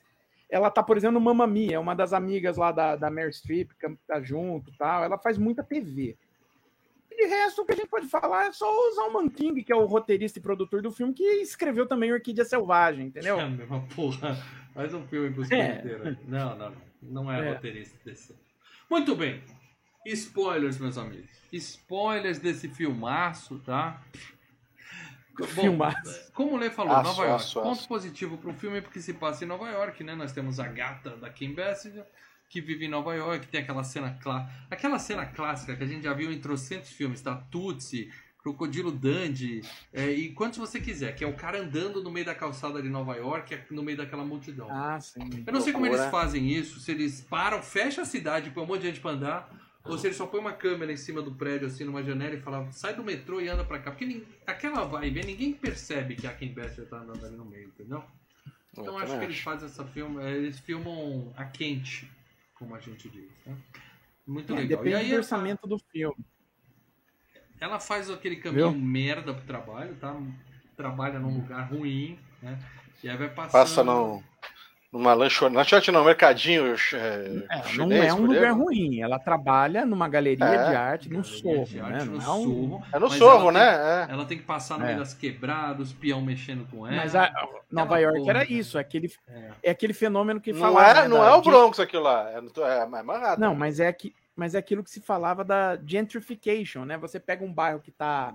Ela 0.49 0.71
tá, 0.71 0.83
por 0.83 0.97
exemplo, 0.97 1.15
no 1.15 1.21
Mamma 1.21 1.47
Mia, 1.47 1.77
é 1.77 1.79
uma 1.79 1.95
das 1.95 2.13
amigas 2.13 2.57
lá 2.57 2.73
da, 2.73 2.97
da 2.97 3.11
Meryl 3.11 3.33
Streep, 3.33 3.73
que 3.79 3.97
tá 4.07 4.21
junto 4.23 4.71
e 4.71 4.77
tal. 4.77 5.05
Ela 5.05 5.19
faz 5.19 5.37
muita 5.37 5.63
TV. 5.63 6.17
E 7.11 7.17
de 7.17 7.27
resto, 7.29 7.63
o 7.63 7.67
que 7.67 7.73
a 7.73 7.77
gente 7.77 7.89
pode 7.89 8.07
falar 8.09 8.47
é 8.47 8.53
só 8.53 8.67
o 8.67 8.95
Zalman 8.95 9.29
King, 9.29 9.63
que 9.63 9.73
é 9.73 9.77
o 9.77 9.87
roteirista 9.87 10.39
e 10.39 10.43
produtor 10.43 10.81
do 10.81 10.91
filme, 10.91 11.13
que 11.13 11.25
escreveu 11.41 11.87
também 11.87 12.13
Orquídea 12.13 12.45
Selvagem, 12.45 13.07
entendeu? 13.07 13.39
É 13.39 13.43
a 13.43 13.49
mesma 13.49 13.83
porra. 13.95 14.37
Faz 14.73 14.95
um 14.95 15.07
filme 15.07 15.35
com 15.35 15.41
os 15.41 15.51
É. 15.51 15.83
Não, 16.27 16.57
não, 16.57 16.71
não. 16.71 16.87
Não 17.03 17.33
é, 17.33 17.47
É. 17.47 17.53
roteirista 17.53 17.97
desse. 18.05 18.35
Muito 18.91 19.15
bem. 19.17 19.43
Spoilers, 20.07 20.79
meus 20.79 20.97
amigos. 20.97 21.31
Spoilers 21.53 22.39
desse 22.39 22.69
filmaço, 22.69 23.59
tá? 23.61 24.01
Bom, 25.39 25.45
Filmaço. 25.47 26.33
Como 26.33 26.55
o 26.55 26.57
Lê 26.57 26.71
falou, 26.71 26.95
Aço, 26.95 27.03
Nova 27.11 27.25
York. 27.25 27.43
aço, 27.45 27.61
Ponto 27.61 27.79
aço. 27.81 27.89
positivo 27.89 28.39
para 28.39 28.51
o 28.51 28.55
filme 28.55 28.81
porque 28.81 29.01
se 29.03 29.13
passa 29.13 29.45
em 29.45 29.49
Nova 29.49 29.69
York, 29.69 30.03
né? 30.03 30.15
Nós 30.15 30.33
temos 30.33 30.59
a 30.59 30.67
gata 30.67 31.11
da 31.17 31.29
Kim 31.29 31.53
Basinger, 31.53 32.07
que 32.49 32.61
vive 32.61 32.87
em 32.87 32.89
Nova 32.89 33.15
York, 33.15 33.47
tem 33.49 33.61
aquela 33.61 33.85
cena 33.85 34.17
clássica. 34.23 34.67
Aquela 34.71 34.99
cena 34.99 35.27
clássica 35.27 35.77
que 35.77 35.85
a 35.85 35.87
gente 35.87 36.05
já 36.05 36.15
viu 36.15 36.33
em 36.33 36.41
trocentos 36.41 36.91
filmes, 36.91 37.21
tá? 37.21 37.35
Tootsie, 37.51 38.11
Crocodilo 38.47 38.93
Dandy, 38.93 39.61
é, 39.93 40.09
e 40.09 40.31
quantos 40.33 40.57
você 40.57 40.81
quiser, 40.81 41.17
que 41.17 41.25
é 41.25 41.27
o 41.27 41.33
cara 41.33 41.61
andando 41.61 42.01
no 42.01 42.13
meio 42.13 42.25
da 42.25 42.33
calçada 42.33 42.81
de 42.81 42.89
Nova 42.89 43.17
York, 43.17 43.53
é 43.53 43.67
no 43.73 43.83
meio 43.83 43.99
daquela 43.99 44.25
multidão. 44.25 44.69
Ah, 44.71 45.01
sim. 45.01 45.43
Eu 45.45 45.53
não 45.53 45.61
sei 45.61 45.73
como 45.73 45.85
eles 45.85 46.05
fazem 46.07 46.49
isso, 46.49 46.79
se 46.79 46.93
eles 46.93 47.21
param, 47.23 47.61
fecham 47.61 48.05
a 48.05 48.07
cidade, 48.07 48.51
põe 48.51 48.63
um 48.63 48.67
monte 48.67 48.83
de 48.83 48.87
gente 48.87 49.01
pra 49.01 49.11
andar, 49.11 49.51
ou 49.85 49.99
se 49.99 50.07
eles 50.07 50.17
só 50.17 50.27
põem 50.27 50.43
uma 50.43 50.53
câmera 50.53 50.93
em 50.93 50.97
cima 50.97 51.21
do 51.23 51.33
prédio, 51.33 51.67
assim, 51.67 51.83
numa 51.83 52.05
janela 52.05 52.37
e 52.37 52.41
falam, 52.41 52.71
sai 52.71 52.95
do 52.95 53.03
metrô 53.03 53.41
e 53.41 53.49
anda 53.49 53.65
pra 53.65 53.81
cá. 53.81 53.91
Porque 53.91 54.23
aquela 54.47 54.85
vibe, 54.85 55.27
ninguém 55.27 55.53
percebe 55.53 56.15
que 56.15 56.29
a 56.29 56.33
Kim 56.33 56.55
Basinger 56.55 56.87
tá 56.89 56.99
andando 56.99 57.27
ali 57.27 57.35
no 57.37 57.45
meio, 57.45 57.67
entendeu? 57.67 58.05
Então 58.73 58.87
Eu 58.87 58.99
acho 58.99 59.19
que 59.19 59.25
eles 59.25 59.41
fazem 59.41 59.67
essa 59.67 59.85
filme, 59.87 60.23
eh, 60.23 60.37
eles 60.37 60.61
filmam 60.61 61.33
a 61.37 61.45
quente, 61.47 62.09
como 62.55 62.77
a 62.77 62.79
gente 62.79 63.09
diz, 63.09 63.29
né? 63.45 63.57
Muito 64.25 64.53
É, 64.53 64.57
legal. 64.57 64.85
depende 64.85 64.91
E 64.91 64.95
aí 64.95 65.11
do 65.11 65.17
orçamento 65.17 65.67
do 65.67 65.79
filme. 65.79 66.25
Ela 67.61 67.79
faz 67.81 68.11
aquele 68.11 68.37
caminho 68.37 68.71
Viu? 68.71 68.81
merda 68.81 69.33
pro 69.35 69.45
trabalho, 69.47 69.95
tá? 70.01 70.15
Trabalha 70.77 71.19
num 71.19 71.35
lugar 71.35 71.69
ruim, 71.71 72.19
né? 72.43 72.59
E 73.03 73.09
aí 73.09 73.17
vai 73.17 73.29
passando... 73.29 73.53
Passa 73.53 73.85
no, 73.85 74.23
numa 74.93 75.15
lanchonete, 75.15 75.57
lanchonete 75.57 75.93
não, 75.93 76.05
mercadinho 76.05 76.75
é, 76.75 77.45
É, 77.51 77.57
não 77.57 77.63
chinês, 77.65 78.05
é 78.07 78.15
um 78.15 78.23
lugar 78.27 78.43
exemplo. 78.45 78.65
ruim. 78.65 79.01
Ela 79.01 79.19
trabalha 79.19 79.85
numa 79.87 80.09
galeria 80.09 80.45
É. 80.45 80.69
de 80.71 80.75
arte 80.77 81.09
no 81.13 81.23
Sorro, 81.25 81.65
de 81.65 81.77
né? 81.77 81.83
arte 81.95 82.05
Não 82.07 82.13
no 82.15 82.19
é 82.19 82.21
Sorro, 82.23 82.85
É 82.93 82.99
no 82.99 83.11
sorro, 83.11 83.51
ela 83.51 83.53
tem- 83.53 83.53
né? 83.53 84.07
É. 84.09 84.13
Ela 84.13 84.25
tem 84.27 84.39
que 84.39 84.45
passar 84.45 84.79
no 84.79 84.85
É. 84.85 84.87
meio 84.89 84.99
das 84.99 85.15
quebradas, 85.15 85.93
peão 85.93 86.21
mexendo 86.23 86.67
com 86.71 86.87
ela. 86.87 86.97
Mas 86.97 87.15
a, 87.15 87.31
Nova 87.71 87.99
York 87.99 88.19
porra, 88.19 88.31
era 88.31 88.41
cara. 88.41 88.53
isso, 88.53 88.77
é 88.79 88.81
aquele, 88.81 89.11
É. 89.29 89.51
é 89.65 89.71
aquele 89.71 89.93
fenômeno 89.93 90.41
que 90.41 90.53
Não 90.53 90.61
falava. 90.61 90.91
é, 90.91 91.03
né, 91.03 91.09
não 91.09 91.19
da 91.21 91.27
é 91.27 91.33
o 91.33 91.43
Bronx 91.43 91.79
aquilo 91.81 92.03
lá, 92.03 92.31
é, 92.31 92.39
é 92.83 92.87
mais 92.87 93.05
Manhattan. 93.05 93.41
Não, 93.41 93.55
mas 93.55 93.81
é, 93.81 93.93
que, 93.93 94.15
mas 94.37 94.55
é 94.55 94.59
aquilo 94.59 94.85
que 94.85 94.91
se 94.91 95.01
falava 95.01 95.43
da 95.43 95.77
gentrification, 95.85 96.85
né? 96.85 96.97
Você 96.99 97.19
pega 97.19 97.45
um 97.45 97.53
bairro 97.53 97.81
que 97.81 97.91
tá 97.91 98.35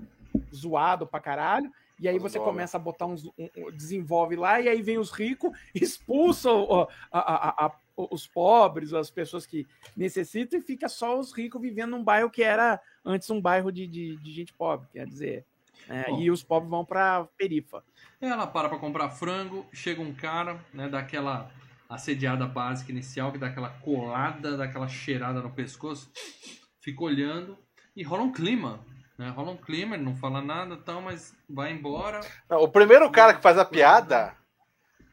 zoado 0.54 1.06
pra 1.08 1.20
caralho, 1.20 1.72
e 2.00 2.08
aí 2.08 2.18
você 2.18 2.40
começa 2.46 2.78
a 2.78 2.80
botar 2.80 3.06
uns. 3.06 3.26
um- 3.26 3.32
um- 3.38 3.72
desenvolve 3.72 4.36
lá, 4.36 4.60
e 4.60 4.68
aí 4.68 4.82
vem 4.82 4.98
os 4.98 5.12
ricos, 5.12 5.52
expulsam 5.76 6.68
a- 7.12 7.20
a- 7.20 7.66
a- 7.68 7.76
os 8.10 8.26
pobres, 8.26 8.94
as 8.94 9.12
pessoas 9.12 9.46
que 9.46 9.68
necessitam, 9.96 10.58
e 10.58 10.62
fica 10.64 10.90
só 10.90 11.20
os 11.20 11.32
ricos 11.32 11.62
vivendo 11.62 11.92
num 11.92 12.04
bairro 12.04 12.30
que 12.32 12.42
era 12.42 12.82
antes 13.06 13.30
um 13.30 13.40
bairro 13.40 13.72
de, 13.72 13.86
de, 13.86 14.18
de 14.18 14.32
gente 14.32 14.52
pobre, 14.54 14.88
quer 14.92 15.06
dizer. 15.06 15.46
Bom. 16.08 16.20
e 16.22 16.30
os 16.32 16.42
pobres 16.44 16.70
vão 16.70 16.86
pra 16.86 17.28
perifa. 17.38 17.84
Ela 18.22 18.46
para 18.48 18.70
pra 18.70 18.78
comprar 18.78 19.10
frango, 19.10 19.66
chega 19.74 20.00
um 20.02 20.14
cara, 20.14 20.64
né, 20.74 20.88
dá 20.88 21.04
aquela 21.92 21.96
assediada 21.96 22.46
básica 22.46 22.92
inicial, 22.92 23.32
que 23.32 23.38
dá 23.38 23.48
aquela 23.48 23.70
colada, 23.70 24.58
dá 24.58 24.64
aquela 24.66 24.88
cheirada 24.88 25.42
no 25.42 25.52
pescoço, 25.52 26.12
fica 26.82 27.04
olhando 27.04 27.58
e 27.96 28.04
rola 28.04 28.24
um 28.24 28.32
clima. 28.32 28.86
Né? 29.18 29.30
Rola 29.30 29.52
um 29.52 29.58
clima, 29.58 29.96
ele 29.96 30.04
não 30.04 30.16
fala 30.16 30.42
nada 30.42 30.76
e 30.76 30.78
tal, 30.82 31.02
mas 31.02 31.36
vai 31.50 31.72
embora. 31.72 32.22
Não, 32.50 32.60
o 32.64 32.68
primeiro 32.68 33.10
cara 33.12 33.34
que 33.34 33.42
faz 33.42 33.58
a 33.58 33.66
piada. 33.66 34.36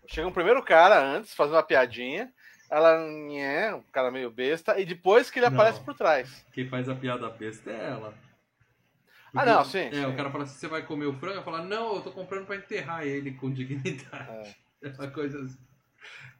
Chega 0.06 0.26
um 0.26 0.32
primeiro 0.32 0.62
cara 0.62 0.98
antes, 1.02 1.34
faz 1.34 1.50
uma 1.50 1.62
piadinha. 1.62 2.32
ela 2.70 2.92
é 2.92 3.74
um 3.74 3.82
cara 3.92 4.10
meio 4.10 4.30
besta, 4.30 4.78
e 4.78 4.84
depois 4.84 5.30
que 5.30 5.38
ele 5.38 5.48
Não. 5.48 5.54
aparece 5.54 5.80
por 5.80 5.94
trás. 5.94 6.44
Quem 6.52 6.68
faz 6.68 6.88
a 6.88 6.94
piada 6.94 7.28
besta 7.30 7.70
é 7.70 7.88
ela. 7.90 8.14
Ah, 9.34 9.44
não, 9.44 9.62
sim, 9.64 9.78
É, 9.88 9.92
sim. 9.92 10.06
o 10.06 10.16
cara 10.16 10.30
fala 10.30 10.44
assim: 10.44 10.58
você 10.58 10.68
vai 10.68 10.82
comer 10.82 11.04
o 11.04 11.12
frango? 11.12 11.36
Eu 11.36 11.42
falo, 11.42 11.62
não, 11.64 11.96
eu 11.96 12.00
tô 12.02 12.10
comprando 12.10 12.46
pra 12.46 12.56
enterrar 12.56 13.06
ele 13.06 13.32
com 13.32 13.50
dignidade. 13.52 14.56
É 14.82 14.88
uma 14.98 15.10
coisa 15.10 15.42
assim. 15.42 15.58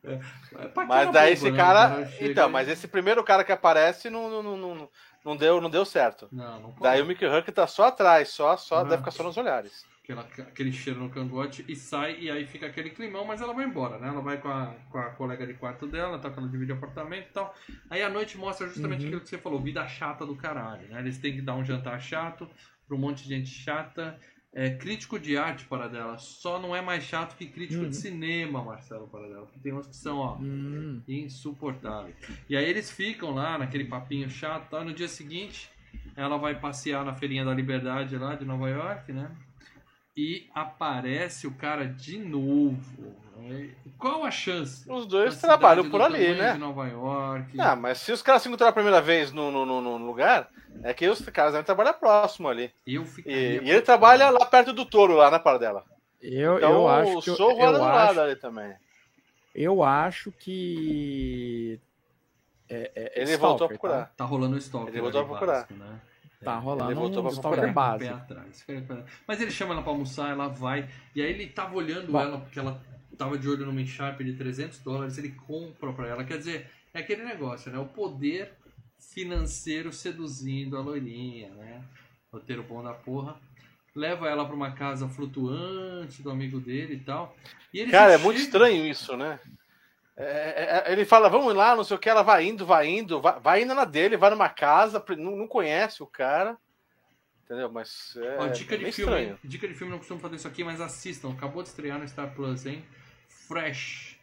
É, 0.04 0.12
é 0.14 0.84
Mas 0.86 1.12
daí 1.12 1.32
esse 1.32 1.50
né? 1.50 1.56
cara. 1.56 2.08
Então, 2.20 2.48
e- 2.48 2.52
mas 2.52 2.68
esse 2.68 2.86
primeiro 2.88 3.22
cara 3.24 3.42
que 3.44 3.52
aparece 3.52 4.08
não, 4.08 4.30
não, 4.42 4.56
não, 4.56 4.90
não, 5.24 5.36
deu, 5.36 5.60
não 5.60 5.68
deu 5.70 5.84
certo. 5.84 6.28
Não, 6.32 6.60
não. 6.60 6.74
Daí 6.80 7.02
o 7.02 7.06
Mickey 7.06 7.26
Huck 7.26 7.50
tá 7.52 7.66
só 7.66 7.88
atrás, 7.88 8.28
só, 8.28 8.56
só 8.56 8.82
deve 8.84 8.98
ficar 8.98 9.10
só 9.10 9.22
nos 9.22 9.36
olhares. 9.36 9.84
Aquela- 10.04 10.22
aquele 10.22 10.72
cheiro 10.72 11.00
no 11.00 11.10
cangote 11.10 11.62
e 11.68 11.76
sai, 11.76 12.16
e 12.18 12.30
aí 12.30 12.46
fica 12.46 12.66
aquele 12.66 12.88
climão, 12.90 13.26
mas 13.26 13.42
ela 13.42 13.52
vai 13.52 13.66
embora, 13.66 13.98
né? 13.98 14.08
Ela 14.08 14.22
vai 14.22 14.38
com 14.38 14.48
a, 14.48 14.74
com 14.90 14.96
a 14.98 15.10
colega 15.10 15.46
de 15.46 15.52
quarto 15.52 15.86
dela, 15.86 16.18
tá? 16.18 16.32
Ela 16.34 16.48
divide 16.48 16.72
apartamento 16.72 17.26
e 17.28 17.32
tal. 17.32 17.54
Aí 17.90 18.02
a 18.02 18.08
noite 18.08 18.38
mostra 18.38 18.66
justamente 18.68 19.00
Uhum. 19.02 19.06
aquilo 19.08 19.20
que 19.20 19.28
você 19.28 19.36
falou, 19.36 19.60
vida 19.60 19.86
chata 19.86 20.24
do 20.24 20.34
caralho, 20.34 20.88
né? 20.88 21.00
Eles 21.00 21.18
têm 21.18 21.34
que 21.34 21.42
dar 21.42 21.56
um 21.56 21.64
jantar 21.64 22.00
chato 22.00 22.48
pra 22.86 22.96
um 22.96 23.00
monte 23.00 23.24
de 23.24 23.28
gente 23.36 23.50
chata. 23.50 24.18
É, 24.52 24.70
crítico 24.70 25.18
de 25.20 25.36
arte 25.36 25.66
para 25.66 25.88
dela, 25.88 26.16
só 26.18 26.58
não 26.58 26.74
é 26.74 26.80
mais 26.80 27.04
chato 27.04 27.36
que 27.36 27.46
crítico 27.46 27.82
Uhum. 27.84 27.90
de 27.90 27.96
cinema, 27.96 28.64
Marcelo 28.64 29.06
para 29.06 29.28
dela. 29.28 29.44
Porque 29.44 29.60
tem 29.60 29.74
uns 29.74 29.86
que 29.86 29.94
são, 29.94 30.18
ó, 30.18 30.36
Hum. 30.38 31.02
insuportáveis. 31.06 32.16
E 32.48 32.56
aí 32.56 32.64
eles 32.64 32.90
ficam 32.90 33.30
lá 33.34 33.58
naquele 33.58 33.84
papinho 33.84 34.28
chato, 34.30 34.68
tal. 34.70 34.84
no 34.84 34.92
dia 34.94 35.06
seguinte 35.08 35.70
ela 36.16 36.36
vai 36.38 36.58
passear 36.58 37.04
na 37.04 37.14
feirinha 37.14 37.44
da 37.44 37.54
Liberdade 37.54 38.16
lá 38.16 38.34
de 38.34 38.44
Nova 38.44 38.68
York, 38.68 39.12
né? 39.12 39.30
E 40.16 40.48
aparece 40.54 41.46
o 41.46 41.54
cara 41.54 41.84
de 41.86 42.18
novo. 42.18 43.14
Qual 43.98 44.24
a 44.24 44.30
chance? 44.30 44.88
Os 44.90 45.06
dois 45.06 45.40
trabalham 45.40 45.90
por 45.90 46.00
ali, 46.00 46.34
né? 46.34 46.52
De 46.52 46.58
Nova 46.58 46.86
York. 46.86 47.60
Ah, 47.60 47.74
mas 47.74 47.98
se 47.98 48.12
os 48.12 48.22
caras 48.22 48.42
se 48.42 48.48
encontraram 48.48 48.70
a 48.70 48.74
primeira 48.74 49.00
vez 49.00 49.32
no, 49.32 49.50
no, 49.50 49.66
no, 49.66 49.80
no 49.80 50.06
lugar, 50.06 50.48
é 50.82 50.94
que 50.94 51.08
os 51.08 51.20
caras 51.30 51.52
devem 51.52 51.64
trabalhar 51.64 51.94
próximo 51.94 52.48
ali. 52.48 52.72
eu 52.86 53.02
E, 53.02 53.06
ficaria 53.06 53.62
e 53.62 53.70
ele 53.70 53.82
trabalha 53.82 54.30
lá 54.30 54.44
perto 54.46 54.72
do 54.72 54.84
touro, 54.84 55.14
lá 55.14 55.30
na 55.30 55.38
para 55.38 55.58
dela. 55.58 55.84
Eu, 56.20 56.56
Então 56.58 56.72
eu 56.72 56.88
acho 56.88 57.18
o 57.18 57.22
que 57.22 57.30
eu, 57.30 57.36
Sorro 57.36 57.60
era 57.60 57.72
eu 57.72 57.78
do 57.78 57.84
acho, 57.84 57.96
lado 57.96 58.20
ali 58.20 58.36
também. 58.36 58.74
eu 59.54 59.82
acho 59.82 60.30
que 60.32 61.80
é, 62.68 62.92
é, 62.94 63.12
Ele 63.22 63.32
stalker, 63.32 63.38
voltou 63.38 63.64
a 63.64 63.68
tá? 63.68 63.74
procurar. 63.74 64.12
Tá 64.16 64.24
rolando 64.24 64.54
o 64.54 64.58
stalker. 64.58 64.92
Ele 64.92 65.00
voltou 65.00 65.20
a 65.20 65.24
procurar. 65.24 65.52
básico, 65.54 65.74
né? 65.74 66.00
Tá 66.44 66.56
rolando 66.56 66.90
Ele 66.92 67.00
voltou 67.00 67.20
um 67.20 67.26
pra 67.26 67.32
stalker 67.32 67.64
atrás. 67.70 68.64
Mas 69.26 69.40
ele 69.40 69.50
chama 69.50 69.72
ela 69.74 69.82
pra 69.82 69.90
almoçar, 69.90 70.30
ela 70.30 70.48
vai. 70.48 70.88
E 71.14 71.20
aí 71.22 71.30
ele 71.30 71.48
tava 71.48 71.74
olhando 71.74 72.12
Bom. 72.12 72.20
ela, 72.20 72.38
porque 72.38 72.58
ela 72.58 72.80
tava 73.18 73.36
de 73.36 73.48
olho 73.48 73.66
numa 73.66 73.84
Sharp 73.84 74.20
de 74.20 74.34
300 74.34 74.78
dólares, 74.78 75.18
ele 75.18 75.30
compra 75.30 75.92
pra 75.92 76.06
ela. 76.06 76.24
Quer 76.24 76.38
dizer, 76.38 76.70
é 76.94 77.00
aquele 77.00 77.24
negócio, 77.24 77.70
né? 77.70 77.78
O 77.78 77.86
poder 77.86 78.52
financeiro 78.98 79.92
seduzindo 79.92 80.76
a 80.76 80.80
loirinha, 80.80 81.50
né? 81.50 81.82
Roteiro 82.32 82.62
bom 82.62 82.82
da 82.82 82.94
porra. 82.94 83.36
Leva 83.94 84.28
ela 84.28 84.44
pra 84.46 84.54
uma 84.54 84.72
casa 84.72 85.08
flutuante 85.08 86.22
do 86.22 86.30
amigo 86.30 86.60
dele 86.60 86.94
e 86.94 87.00
tal. 87.00 87.36
E 87.74 87.86
Cara, 87.86 88.12
é 88.12 88.18
muito 88.18 88.38
estranho 88.38 88.86
isso, 88.86 89.16
né? 89.16 89.40
É, 90.16 90.24
é, 90.24 90.88
é, 90.88 90.92
ele 90.92 91.04
fala, 91.04 91.28
vamos 91.28 91.54
lá, 91.54 91.76
não 91.76 91.84
sei 91.84 91.96
o 91.96 92.00
que, 92.00 92.08
ela 92.08 92.22
vai 92.22 92.44
indo, 92.44 92.66
vai 92.66 92.88
indo, 92.88 93.20
vai, 93.20 93.38
vai 93.38 93.62
indo 93.62 93.72
na 93.72 93.84
dele, 93.84 94.16
vai 94.16 94.30
numa 94.30 94.48
casa, 94.48 95.04
não, 95.16 95.36
não 95.36 95.46
conhece 95.46 96.02
o 96.02 96.06
cara. 96.06 96.56
Entendeu? 97.44 97.70
Mas 97.70 98.14
é, 98.16 98.36
Ó, 98.40 98.46
dica 98.48 98.74
é 98.74 98.78
de 98.78 98.92
filme. 98.92 99.12
estranho. 99.12 99.38
Dica 99.42 99.66
de 99.66 99.74
filme, 99.74 99.90
não 99.90 99.98
costumo 99.98 100.20
fazer 100.20 100.36
isso 100.36 100.48
aqui, 100.48 100.62
mas 100.62 100.80
assistam. 100.80 101.30
Acabou 101.30 101.62
de 101.62 101.68
estrear 101.68 101.98
no 101.98 102.06
Star 102.06 102.34
Plus, 102.34 102.66
hein? 102.66 102.84
Fresh. 103.48 104.18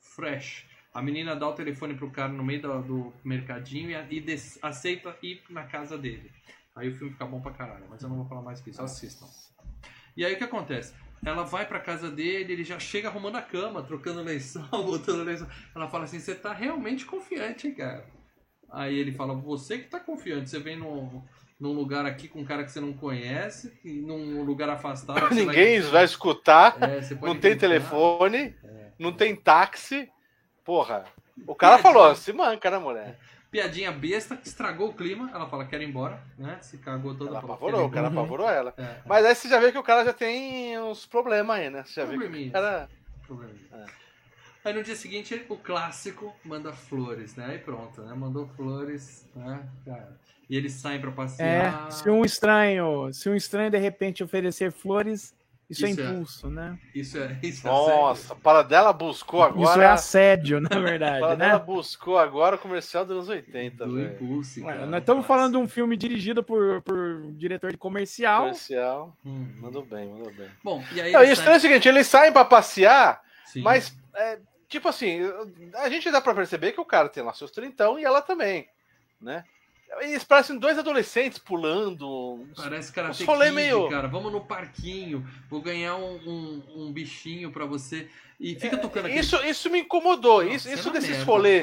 Fresh. 0.00 0.66
A 0.94 1.00
menina 1.00 1.36
dá 1.36 1.48
o 1.48 1.52
telefone 1.52 1.94
pro 1.94 2.10
cara 2.10 2.32
no 2.32 2.42
meio 2.42 2.60
do, 2.62 2.82
do 2.82 3.12
mercadinho 3.24 3.90
e, 3.90 4.16
e 4.16 4.20
des- 4.20 4.58
aceita 4.62 5.16
ir 5.22 5.42
na 5.48 5.64
casa 5.64 5.96
dele. 5.96 6.30
Aí 6.74 6.88
o 6.88 6.94
filme 6.94 7.12
fica 7.12 7.26
bom 7.26 7.40
pra 7.40 7.52
caralho, 7.52 7.84
mas 7.88 8.02
eu 8.02 8.08
não 8.08 8.16
vou 8.16 8.26
falar 8.26 8.42
mais 8.42 8.60
que 8.60 8.70
isso. 8.70 8.82
Assistam. 8.82 9.26
E 10.16 10.24
aí 10.24 10.34
o 10.34 10.38
que 10.38 10.44
acontece? 10.44 10.94
Ela 11.24 11.44
vai 11.44 11.66
pra 11.66 11.78
casa 11.78 12.10
dele, 12.10 12.52
ele 12.52 12.64
já 12.64 12.78
chega 12.78 13.08
arrumando 13.08 13.36
a 13.36 13.42
cama, 13.42 13.82
trocando 13.82 14.22
lençol, 14.22 14.62
botando 14.84 15.22
lençol. 15.22 15.46
Ela 15.74 15.88
fala 15.88 16.04
assim: 16.04 16.18
Você 16.18 16.34
tá 16.34 16.52
realmente 16.52 17.04
confiante, 17.04 17.68
hein, 17.68 17.74
cara? 17.74 18.06
Aí 18.70 18.96
ele 18.98 19.12
fala: 19.12 19.34
Você 19.34 19.78
que 19.78 19.88
tá 19.88 20.00
confiante, 20.00 20.50
você 20.50 20.58
vem 20.58 20.76
num, 20.76 21.22
num 21.62 21.72
lugar 21.72 22.04
aqui 22.04 22.26
com 22.26 22.40
um 22.40 22.44
cara 22.44 22.64
que 22.64 22.72
você 22.72 22.80
não 22.80 22.92
conhece, 22.92 23.72
e 23.84 23.92
num 24.00 24.42
lugar 24.42 24.68
afastado. 24.68 25.30
Ninguém 25.32 25.80
vai... 25.80 25.90
vai 25.90 26.04
escutar, 26.04 26.76
É, 26.82 27.00
não 27.24 27.36
tem 27.38 27.52
gritar. 27.52 27.60
telefone, 27.60 28.56
É. 28.64 28.86
não 28.98 29.12
tem 29.12 29.36
táxi. 29.36 30.10
Porra, 30.64 31.04
o 31.46 31.54
cara 31.54 31.78
Piadinha. 31.78 31.94
falou, 31.94 32.16
se 32.16 32.32
manca, 32.32 32.68
né, 32.68 32.78
mulher? 32.78 33.16
Piadinha 33.48 33.92
besta, 33.92 34.36
que 34.36 34.48
estragou 34.48 34.88
o 34.88 34.94
clima. 34.94 35.30
Ela 35.32 35.46
fala: 35.46 35.64
Quero 35.66 35.82
ir 35.82 35.88
embora, 35.88 36.20
né? 36.38 36.58
Se 36.62 36.78
cagou 36.78 37.14
toda 37.14 37.30
Ela 37.30 37.38
apavorou, 37.38 37.70
"Quero 37.80 37.86
o 37.86 37.90
cara 37.90 38.08
embora." 38.08 38.20
apavorou 38.20 38.50
ela. 38.50 38.74
É, 38.78 38.96
Mas 39.06 39.24
aí 39.24 39.34
você 39.34 39.48
já 39.48 39.60
vê 39.60 39.70
que 39.70 39.78
o 39.78 39.82
cara 39.82 40.04
já 40.04 40.12
tem 40.12 40.78
uns 40.80 41.06
problemas 41.06 41.56
aí, 41.58 41.70
né? 41.70 41.84
Você 41.84 42.00
já 42.00 42.06
vê 42.06 42.18
que 42.18 42.48
o 42.48 42.50
cara. 42.50 42.88
É. 43.72 43.84
Aí 44.64 44.72
no 44.72 44.82
dia 44.82 44.96
seguinte 44.96 45.44
o 45.48 45.56
clássico 45.56 46.34
manda 46.44 46.72
flores, 46.72 47.36
né? 47.36 47.46
Aí 47.46 47.58
pronto, 47.58 48.00
né? 48.02 48.14
Mandou 48.14 48.46
flores, 48.56 49.28
né? 49.34 49.68
Cara. 49.84 50.16
E 50.52 50.56
eles 50.56 50.74
saem 50.74 51.00
pra 51.00 51.08
É, 51.08 51.14
passear. 51.14 51.90
se 51.92 52.10
um 52.10 52.22
estranho, 52.26 53.10
se 53.10 53.26
um 53.26 53.34
estranho 53.34 53.70
de 53.70 53.78
repente 53.78 54.22
oferecer 54.22 54.70
flores, 54.70 55.34
isso, 55.70 55.86
Isso 55.86 55.98
é 55.98 56.04
é- 56.04 56.10
impulso, 56.10 56.50
né? 56.50 56.78
Isso 56.94 57.16
é 57.16 57.38
isso 57.42 57.66
é 57.66 57.70
Nossa, 57.70 58.34
para 58.36 58.60
dela 58.60 58.92
buscou 58.92 59.42
agora. 59.42 59.70
Isso 59.70 59.80
é 59.80 59.86
assédio, 59.86 60.60
na 60.60 60.68
para 60.68 60.80
verdade, 60.80 61.20
dela 61.20 61.36
né? 61.36 61.58
buscou 61.58 62.18
agora 62.18 62.56
o 62.56 62.58
comercial 62.58 63.02
dos 63.06 63.14
anos 63.16 63.28
80, 63.30 63.78
sério. 63.78 63.92
Do 63.94 64.02
impulso. 64.02 64.62
Ué, 64.62 64.84
nós 64.84 65.00
estamos 65.00 65.24
falando 65.26 65.52
de 65.52 65.56
um 65.56 65.66
filme 65.66 65.96
dirigido 65.96 66.44
por, 66.44 66.82
por 66.82 67.22
diretor 67.32 67.70
de 67.70 67.78
comercial. 67.78 68.40
Comercial. 68.42 69.16
Hum. 69.24 69.48
Mandou 69.58 69.82
bem, 69.86 70.06
mandou 70.10 70.34
bem. 70.34 70.50
Bom, 70.62 70.84
e 70.92 71.00
aí 71.00 71.12
Não, 71.12 71.22
eles 71.22 71.38
isso 71.38 71.48
é 71.48 71.56
o 71.56 71.60
seguinte, 71.60 71.88
eles 71.88 72.06
saem 72.06 72.30
pra 72.30 72.44
passear, 72.44 73.22
Sim. 73.46 73.62
mas, 73.62 73.96
é, 74.14 74.38
tipo 74.68 74.86
assim, 74.86 75.20
a 75.76 75.88
gente 75.88 76.10
dá 76.10 76.20
pra 76.20 76.34
perceber 76.34 76.72
que 76.72 76.80
o 76.82 76.84
cara 76.84 77.08
tem 77.08 77.22
lá 77.22 77.32
seus 77.32 77.50
trintão 77.50 77.98
e 77.98 78.04
ela 78.04 78.20
também, 78.20 78.68
né? 79.18 79.44
Eles 80.00 80.24
parecem 80.24 80.58
dois 80.58 80.78
adolescentes 80.78 81.38
pulando. 81.38 82.46
Parece 82.56 82.92
cara 82.92 83.10
rolê 83.26 83.50
meio- 83.50 83.88
cara. 83.88 84.08
Vamos 84.08 84.32
no 84.32 84.40
parquinho. 84.40 85.26
Vou 85.50 85.60
ganhar 85.60 85.96
um, 85.96 86.14
um, 86.26 86.62
um 86.76 86.92
bichinho 86.92 87.50
pra 87.52 87.64
você. 87.66 88.08
E 88.40 88.54
fica 88.56 88.76
tocando 88.78 89.06
aqui. 89.06 89.18
Isso, 89.18 89.36
isso 89.44 89.70
me 89.70 89.80
incomodou. 89.80 90.42
Isso, 90.42 90.68
isso 90.68 90.90
desses 90.90 91.22
rolê. 91.22 91.62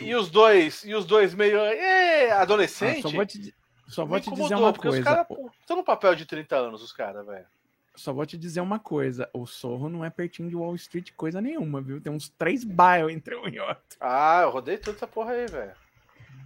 E 0.00 0.14
os 0.14 0.30
dois, 0.30 0.84
e 0.84 0.94
os 0.94 1.04
dois 1.04 1.34
meio 1.34 1.58
é, 1.58 2.30
Ah, 2.30 2.42
adolescente. 2.42 3.02
só 3.02 3.08
vou 3.10 3.26
te, 3.26 3.54
só 3.86 4.04
vou 4.04 4.18
te 4.18 4.30
dizer 4.30 4.34
incomodou, 4.44 4.58
uma 4.66 4.72
porque 4.72 4.88
os 4.88 4.94
coisa. 4.96 5.04
caras 5.04 5.26
estão 5.60 5.76
no 5.76 5.84
papel 5.84 6.14
de 6.16 6.26
30 6.26 6.56
anos, 6.56 6.82
os 6.82 6.92
caras, 6.92 7.24
velho. 7.26 7.46
Só 7.94 8.12
vou 8.12 8.24
te 8.24 8.38
dizer 8.38 8.60
uma 8.60 8.78
coisa. 8.78 9.28
O 9.32 9.46
Sorro 9.46 9.88
não 9.88 10.04
é 10.04 10.08
pertinho 10.10 10.48
de 10.48 10.56
Wall 10.56 10.74
Street 10.74 11.10
coisa 11.16 11.40
nenhuma, 11.40 11.80
viu? 11.82 12.00
Tem 12.00 12.10
uns 12.12 12.28
três 12.30 12.64
bairros 12.64 13.12
entre 13.12 13.36
um 13.36 13.46
e 13.46 13.60
outro. 13.60 13.82
Ah, 14.00 14.40
eu 14.44 14.50
rodei 14.50 14.78
toda 14.78 14.96
essa 14.96 15.06
porra 15.06 15.32
aí, 15.32 15.46
velho. 15.46 15.72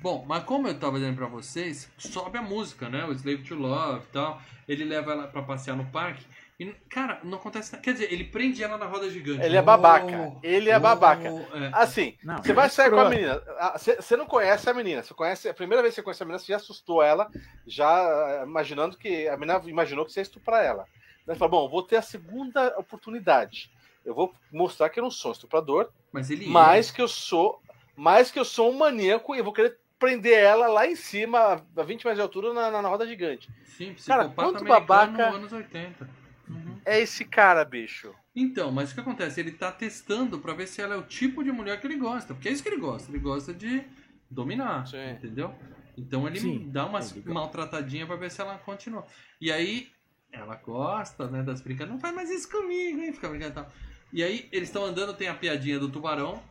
Bom, 0.04 0.22
mas 0.28 0.44
como 0.44 0.68
eu 0.68 0.78
tava 0.78 0.98
dizendo 0.98 1.16
pra 1.16 1.26
vocês, 1.26 1.90
sobe 1.96 2.36
a 2.36 2.42
música, 2.42 2.90
né? 2.90 3.06
O 3.06 3.12
Slave 3.12 3.42
to 3.42 3.54
Love 3.54 4.04
e 4.04 4.12
tal. 4.12 4.38
Ele 4.68 4.84
leva 4.84 5.12
ela 5.12 5.26
pra 5.28 5.40
passear 5.40 5.74
no 5.74 5.86
parque. 5.86 6.22
E, 6.60 6.66
cara, 6.90 7.20
não 7.24 7.38
acontece 7.38 7.72
nada. 7.72 7.82
Quer 7.82 7.94
dizer, 7.94 8.12
ele 8.12 8.24
prende 8.24 8.62
ela 8.62 8.76
na 8.76 8.84
roda 8.84 9.08
gigante. 9.08 9.42
Ele 9.42 9.56
é 9.56 9.62
babaca. 9.62 10.36
Ele 10.42 10.68
é 10.68 10.76
oh, 10.76 10.80
babaca. 10.80 11.26
é. 11.26 11.70
Assim, 11.72 12.18
Não, 12.22 12.36
você 12.36 12.52
vai 12.52 12.66
é 12.66 12.68
sair 12.68 12.90
com 12.90 13.00
a 13.00 13.08
menina. 13.08 13.42
ah, 13.58 13.78
Você 13.78 14.14
não 14.14 14.26
conhece 14.26 14.68
a 14.68 14.74
menina. 14.74 15.02
Você 15.02 15.14
conhece. 15.14 15.48
A 15.48 15.54
primeira 15.54 15.80
vez 15.80 15.94
que 15.94 16.02
você 16.02 16.04
conhece 16.04 16.22
a 16.22 16.26
menina, 16.26 16.38
você 16.38 16.52
já 16.52 16.56
assustou 16.56 17.02
ela, 17.02 17.30
já 17.66 17.88
ah, 17.88 18.44
imaginando 18.44 18.98
que. 18.98 19.26
A 19.26 19.38
menina 19.38 19.62
imaginou 19.64 20.04
que 20.04 20.12
você 20.12 20.20
ia 20.20 20.24
estuprar 20.24 20.62
ela. 20.62 20.84
Você 21.24 21.34
fala, 21.34 21.50
bom, 21.50 21.66
vou 21.66 21.82
ter 21.82 21.96
a 21.96 22.02
segunda 22.02 22.78
oportunidade. 22.78 23.70
Eu 24.04 24.14
vou 24.14 24.34
mostrar 24.52 24.90
que 24.90 25.00
eu 25.00 25.04
não 25.04 25.10
sou 25.10 25.30
um 25.30 25.32
estuprador, 25.32 25.88
Mas 26.12 26.30
ele 26.30 26.46
mas 26.46 26.90
que 26.90 27.00
eu 27.00 27.08
sou. 27.08 27.58
Mas 27.96 28.30
que 28.30 28.38
eu 28.38 28.44
sou 28.44 28.70
um 28.70 28.76
maníaco 28.76 29.34
e 29.34 29.38
eu 29.38 29.44
vou 29.44 29.52
querer 29.52 29.78
prender 29.98 30.36
ela 30.38 30.66
lá 30.68 30.86
em 30.86 30.96
cima, 30.96 31.62
a 31.76 31.82
20 31.82 32.04
metros 32.04 32.16
de 32.16 32.20
altura, 32.22 32.52
na, 32.52 32.70
na, 32.70 32.82
na 32.82 32.88
roda 32.88 33.06
gigante. 33.06 33.48
é, 33.62 33.64
sim, 33.64 33.94
Cara, 34.06 34.28
quanto 34.28 34.58
americano 34.58 34.66
babaca- 34.86 35.26
nos 35.26 35.36
anos 35.36 35.52
80. 35.52 36.08
Uhum. 36.48 36.78
É 36.84 37.00
esse 37.00 37.24
cara, 37.24 37.64
bicho. 37.64 38.14
Então, 38.36 38.70
mas 38.70 38.90
o 38.90 38.94
que 38.94 39.00
acontece? 39.00 39.40
Ele 39.40 39.52
tá 39.52 39.72
testando 39.72 40.38
pra 40.38 40.52
ver 40.52 40.66
se 40.66 40.82
ela 40.82 40.94
é 40.94 40.98
o 40.98 41.02
tipo 41.04 41.42
de 41.42 41.50
mulher 41.52 41.80
que 41.80 41.86
ele 41.86 41.96
gosta. 41.96 42.34
Porque 42.34 42.48
é 42.48 42.52
isso 42.52 42.62
que 42.62 42.68
ele 42.68 42.80
gosta. 42.80 43.10
Ele 43.10 43.18
gosta 43.20 43.54
de 43.54 43.82
dominar, 44.30 44.86
Sim. 44.86 45.10
entendeu? 45.12 45.54
Então 45.96 46.26
ele 46.26 46.40
Sim, 46.40 46.70
dá 46.70 46.84
umas 46.84 47.12
ele 47.12 47.20
gosta. 47.20 47.32
maltratadinhas 47.32 48.06
pra 48.08 48.16
ver 48.16 48.30
se 48.30 48.40
ela 48.40 48.58
continua. 48.58 49.06
E 49.40 49.50
aí, 49.52 49.88
ela 50.32 50.56
gosta, 50.56 51.28
né, 51.30 51.42
das 51.42 51.60
brincadeiras. 51.60 51.94
Não 51.94 52.00
faz 52.00 52.14
mais 52.14 52.28
isso 52.28 52.50
comigo, 52.50 53.00
hein? 53.00 53.12
Fica 53.12 53.28
brincando 53.28 53.52
e 53.52 53.54
tal. 53.54 53.72
E 54.12 54.22
aí, 54.22 54.48
eles 54.52 54.68
estão 54.68 54.84
andando, 54.84 55.14
tem 55.14 55.28
a 55.28 55.34
piadinha 55.34 55.78
do 55.78 55.88
tubarão, 55.88 56.42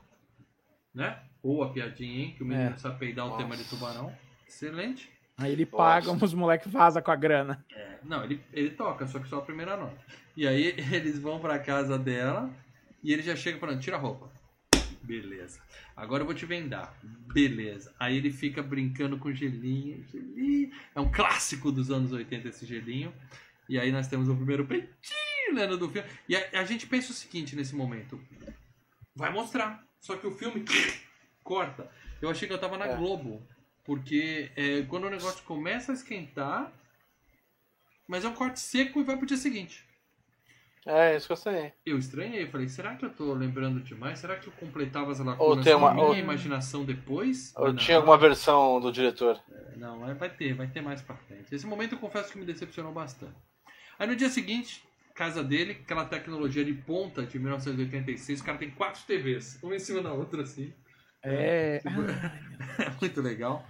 né? 0.96 1.22
Ou 1.44 1.62
a 1.64 1.70
piadinha, 1.72 2.24
hein? 2.24 2.34
Que 2.38 2.42
o 2.44 2.46
menino 2.46 2.72
É. 2.72 2.78
sabe 2.78 2.98
peidar 3.00 3.26
o 3.26 3.30
Nossa. 3.30 3.44
tema 3.44 3.58
de 3.58 3.66
tubarão. 3.66 4.16
Excelente. 4.48 5.12
Aí 5.38 5.52
ele 5.52 5.66
Gosto. 5.66 5.78
paga, 5.78 6.12
os 6.26 6.34
moleques 6.34 6.72
vaza 6.72 7.02
com 7.02 7.12
a 7.12 7.16
grana. 7.16 7.66
É, 7.72 7.98
não, 8.04 8.24
ele, 8.24 8.42
ele 8.54 8.70
toca, 8.72 9.06
só 9.08 9.20
que 9.20 9.28
só 9.28 9.40
a 9.40 9.42
primeira 9.42 9.76
nota. 9.76 9.98
E 10.38 10.48
aí 10.48 10.74
eles 10.94 11.20
vão 11.20 11.40
pra 11.40 11.60
casa 11.60 11.98
dela 12.00 12.50
e 13.04 13.12
ele 13.12 13.22
já 13.22 13.36
chega 13.36 13.60
falando, 13.60 13.82
tira 13.82 13.98
a 13.98 14.00
roupa. 14.00 14.32
Beleza. 15.02 15.60
Agora 15.98 16.22
eu 16.22 16.26
vou 16.26 16.34
te 16.34 16.46
vendar. 16.46 16.98
Beleza. 17.34 17.94
Aí 18.00 18.16
ele 18.16 18.32
fica 18.32 18.64
brincando 18.64 19.18
com 19.18 19.34
gelinho. 19.34 20.02
gelinho. 20.10 20.72
É 20.96 21.02
um 21.02 21.12
clássico 21.12 21.74
dos 21.74 21.92
anos 21.92 22.14
80 22.14 22.48
esse 22.48 22.66
gelinho. 22.66 23.14
E 23.68 23.78
aí 23.78 23.92
nós 23.92 24.08
temos 24.08 24.30
o 24.30 24.36
primeiro 24.36 24.66
peitinho 24.66 25.54
né, 25.54 25.68
do 25.68 25.90
filme. 25.90 26.08
E 26.30 26.38
a, 26.38 26.62
a 26.62 26.64
gente 26.64 26.88
pensa 26.88 27.12
o 27.12 27.14
seguinte 27.14 27.54
nesse 27.54 27.76
momento. 27.76 28.18
Vai 29.14 29.30
mostrar. 29.32 29.84
Só 30.00 30.16
que 30.16 30.26
o 30.26 30.32
filme 30.32 30.64
corta. 31.44 31.90
Eu 32.22 32.30
achei 32.30 32.48
que 32.48 32.54
eu 32.54 32.60
tava 32.60 32.78
na 32.78 32.88
É. 32.88 32.96
Globo. 32.96 33.42
Porque 33.84 34.50
é, 34.56 34.82
quando 34.84 35.06
o 35.06 35.10
negócio 35.10 35.44
começa 35.44 35.92
a 35.92 35.96
esquentar, 35.96 36.72
mas 38.08 38.24
é 38.24 38.30
um 38.30 38.34
corte 38.34 38.60
seco 38.60 39.00
e 39.00 39.04
vai 39.04 39.18
pro 39.18 39.26
dia 39.26 39.38
seguinte. 39.38 39.86
É, 40.86 41.16
isso 41.16 41.28
que 41.28 41.32
eu 41.34 41.38
sei. 41.38 41.72
Eu 41.86 41.98
estranhei, 41.98 42.46
falei, 42.48 42.68
será 42.68 42.96
que 42.96 43.06
eu 43.06 43.10
tô 43.10 43.34
lembrando 43.34 43.80
demais? 43.82 44.20
Será 44.20 44.36
que 44.36 44.48
eu 44.48 44.54
completava 44.54 45.12
as 45.14 45.20
lacunas 45.20 45.64
tem 45.64 45.74
uma- 45.74 45.94
minha 45.94 46.06
ou- 46.08 46.16
imaginação 46.16 46.84
depois? 46.84 47.54
Ou 47.56 47.68
Não. 47.68 47.76
tinha 47.78 47.98
alguma 47.98 48.18
versão 48.18 48.82
do 48.82 48.92
diretor? 48.92 49.42
Não, 49.78 50.00
mas 50.00 50.18
vai 50.18 50.30
ter, 50.30 50.54
vai 50.54 50.68
ter 50.68 50.82
mais 50.82 51.02
pra 51.02 51.16
frente. 51.16 51.56
Esse 51.56 51.66
momento 51.66 51.94
eu 51.96 52.00
confesso 52.00 52.32
que 52.34 52.38
me 52.38 52.46
decepcionou 52.46 52.92
bastante. 52.92 53.34
Aí 53.98 54.06
no 54.08 54.16
dia 54.16 54.30
seguinte, 54.30 54.84
casa 55.16 55.42
dele, 55.42 55.80
aquela 55.84 56.04
tecnologia 56.04 56.66
de 56.66 56.74
ponta 56.74 57.24
de 57.26 57.40
1986, 57.40 58.42
o 58.42 58.44
cara 58.44 58.58
tem 58.58 58.70
quatro 58.72 59.02
TVs, 59.08 59.60
uma 59.64 59.76
em 59.76 59.80
cima 59.80 60.02
da 60.02 60.12
outra 60.12 60.42
assim. 60.44 60.74
É. 61.24 61.82
É 62.80 62.90
muito 63.02 63.22
legal. 63.22 63.68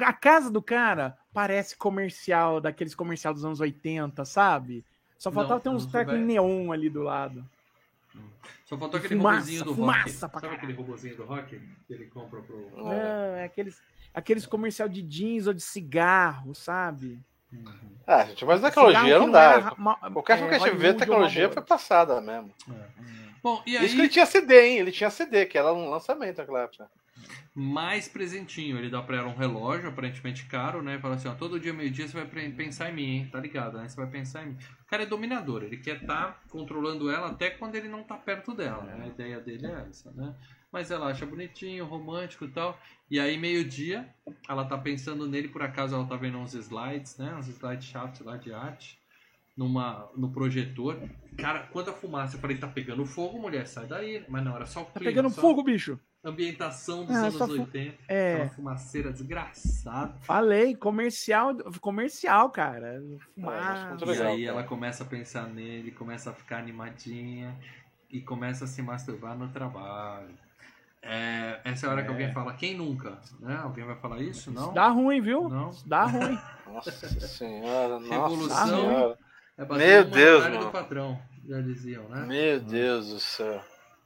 A 0.00 0.12
casa 0.12 0.50
do 0.50 0.62
cara 0.62 1.16
parece 1.32 1.76
comercial, 1.76 2.60
daqueles 2.60 2.94
comercial 2.94 3.32
dos 3.34 3.44
anos 3.44 3.60
80, 3.60 4.24
sabe? 4.24 4.84
Só 5.18 5.32
faltava 5.32 5.54
Não, 5.54 5.60
ter 5.60 5.68
uns 5.70 5.84
não 5.84 5.90
trecos 5.90 6.14
em 6.14 6.18
souber. 6.18 6.26
neon 6.34 6.70
ali 6.72 6.88
do 6.90 7.02
lado. 7.02 7.44
Só 8.64 8.76
faltou 8.76 8.98
aquele 8.98 9.16
Fumaça, 9.16 9.36
robozinho 9.38 9.64
do 9.64 9.74
fumaça 9.74 9.98
rock. 10.02 10.12
Sabe 10.18 10.32
caralho. 10.40 10.56
aquele 10.58 10.72
robozinho 10.74 11.16
do 11.16 11.24
rock 11.24 11.60
que 11.86 11.92
ele 11.92 12.06
compra 12.06 12.40
pro. 12.42 12.70
Não, 12.76 12.92
é 12.92 13.44
aqueles, 13.44 13.80
aqueles 14.14 14.46
comercial 14.46 14.88
de 14.88 15.02
jeans 15.02 15.46
ou 15.46 15.52
de 15.54 15.62
cigarro, 15.62 16.54
sabe? 16.54 17.18
Ah, 18.06 18.24
gente, 18.24 18.44
mas 18.44 18.60
tecnologia 18.60 19.14
que 19.14 19.18
não 19.18 19.30
dá. 19.30 19.54
é 19.76 19.80
ma- 19.80 19.96
Qualquer 20.10 20.36
filme 20.38 20.50
que 20.50 20.56
a 20.56 20.58
gente 20.66 20.76
vê, 20.76 20.94
tecnologia 20.94 21.50
foi 21.50 21.62
passada 21.62 22.20
mesmo. 22.20 22.52
Bom, 23.42 23.62
e 23.66 23.76
aí. 23.76 23.84
Isso 23.86 23.94
que 23.96 24.00
ele 24.02 24.08
tinha 24.08 24.26
CD, 24.26 24.60
hein? 24.68 24.78
Ele 24.78 24.92
tinha 24.92 25.10
CD, 25.10 25.46
que 25.46 25.58
era 25.58 25.72
um 25.72 25.88
lançamento 25.90 26.38
naquela 26.38 26.62
época. 26.62 26.88
mais 27.54 28.08
presentinho. 28.08 28.78
Ele 28.78 28.88
dá 28.88 29.02
pra 29.02 29.18
ela 29.18 29.28
um 29.28 29.36
relógio, 29.36 29.88
aparentemente 29.88 30.46
caro, 30.46 30.82
né? 30.82 30.98
Fala 30.98 31.16
assim, 31.16 31.28
ó, 31.28 31.34
todo 31.34 31.60
dia, 31.60 31.72
meio-dia, 31.72 32.08
você 32.08 32.14
vai 32.24 32.50
pensar 32.52 32.90
em 32.90 32.94
mim, 32.94 33.04
hein? 33.16 33.28
Tá 33.30 33.38
ligado, 33.40 33.78
né? 33.78 33.88
Você 33.88 33.96
vai 33.96 34.06
pensar 34.06 34.42
em 34.44 34.46
mim. 34.48 34.58
O 34.82 34.86
cara 34.86 35.02
é 35.02 35.06
dominador, 35.06 35.62
ele 35.62 35.76
quer 35.76 36.02
estar 36.02 36.42
controlando 36.48 37.10
ela 37.10 37.28
até 37.28 37.50
quando 37.50 37.74
ele 37.74 37.88
não 37.88 38.02
tá 38.02 38.16
perto 38.16 38.54
dela. 38.54 38.82
né? 38.84 39.04
A 39.04 39.06
ideia 39.08 39.40
dele 39.40 39.66
é 39.66 39.86
essa, 39.88 40.10
né? 40.12 40.34
Mas 40.70 40.90
ela 40.90 41.08
acha 41.08 41.26
bonitinho, 41.26 41.84
romântico 41.84 42.46
e 42.46 42.48
tal. 42.48 42.78
E 43.10 43.20
aí, 43.20 43.36
meio-dia, 43.36 44.08
ela 44.48 44.64
tá 44.64 44.78
pensando 44.78 45.26
nele, 45.28 45.48
por 45.48 45.62
acaso 45.62 45.94
ela 45.94 46.06
tá 46.06 46.16
vendo 46.16 46.38
uns 46.38 46.54
slides, 46.54 47.18
né? 47.18 47.34
Uns 47.34 47.48
slides 47.48 47.86
chatos 47.86 48.20
lá 48.20 48.38
de 48.38 48.52
arte. 48.54 48.98
Numa, 49.56 50.08
no 50.16 50.30
projetor. 50.30 50.98
Cara, 51.36 51.68
quando 51.70 51.90
a 51.90 51.92
fumaça, 51.92 52.36
eu 52.36 52.40
falei, 52.40 52.56
tá 52.56 52.66
pegando 52.66 53.04
fogo, 53.04 53.38
mulher, 53.38 53.66
sai 53.66 53.86
daí. 53.86 54.24
Mas 54.28 54.42
não, 54.44 54.56
era 54.56 54.64
só 54.66 54.80
o 54.80 54.84
Tá 54.86 54.92
clima, 55.00 55.10
pegando 55.10 55.28
só 55.30 55.40
fogo, 55.42 55.62
bicho. 55.62 55.98
ambientação 56.24 57.04
dos 57.04 57.14
Ah, 57.16 57.20
anos 57.20 57.34
só 57.34 57.46
fu- 57.46 57.52
80. 57.52 57.98
É. 58.08 58.34
Aquela 58.34 58.48
fumaceira 58.50 59.12
desgraçada. 59.12 60.14
Falei, 60.22 60.74
comercial, 60.74 61.54
comercial, 61.80 62.48
cara. 62.50 62.94
É, 62.96 63.18
Fumaça. 63.34 63.88
muito 63.88 64.04
E 64.04 64.08
legal, 64.08 64.26
aí 64.32 64.44
cara. 64.46 64.58
ela 64.58 64.62
começa 64.66 65.04
a 65.04 65.06
pensar 65.06 65.46
nele, 65.48 65.90
começa 65.90 66.30
a 66.30 66.32
ficar 66.32 66.58
animadinha 66.58 67.54
e 68.10 68.20
começa 68.22 68.64
a 68.64 68.68
se 68.68 68.80
masturbar 68.80 69.36
no 69.36 69.48
trabalho. 69.48 70.30
É, 71.02 71.60
essa 71.64 71.86
é 71.86 71.88
a 71.88 71.92
hora 71.92 72.02
que 72.02 72.08
É. 72.08 72.12
alguém 72.12 72.32
fala, 72.32 72.54
quem 72.54 72.76
nunca? 72.76 73.18
Né? 73.40 73.56
Alguém 73.56 73.84
vai 73.84 73.96
falar 73.96 74.20
isso? 74.22 74.50
Não? 74.52 74.72
Dá 74.72 74.88
ruim, 74.88 75.20
viu? 75.20 75.48
Não. 75.48 75.70
Dá 75.84 76.04
ruim. 76.04 76.38
Nossa 76.72 76.90
senhora, 76.92 77.98
nossa 77.98 78.08
Revolução. 78.14 78.66
senhora. 78.66 79.18
É 79.62 79.76
Meu 79.76 80.02
uma 80.02 80.10
Deus, 80.10 80.42
mano. 80.44 80.58
do 80.58 80.70
patrão, 80.70 81.18
já 81.48 81.60
diziam, 81.60 82.04
né? 82.08 82.24
Meu 82.26 82.60
Deus 82.60 83.08
do 83.08 83.20
céu. 83.20 83.60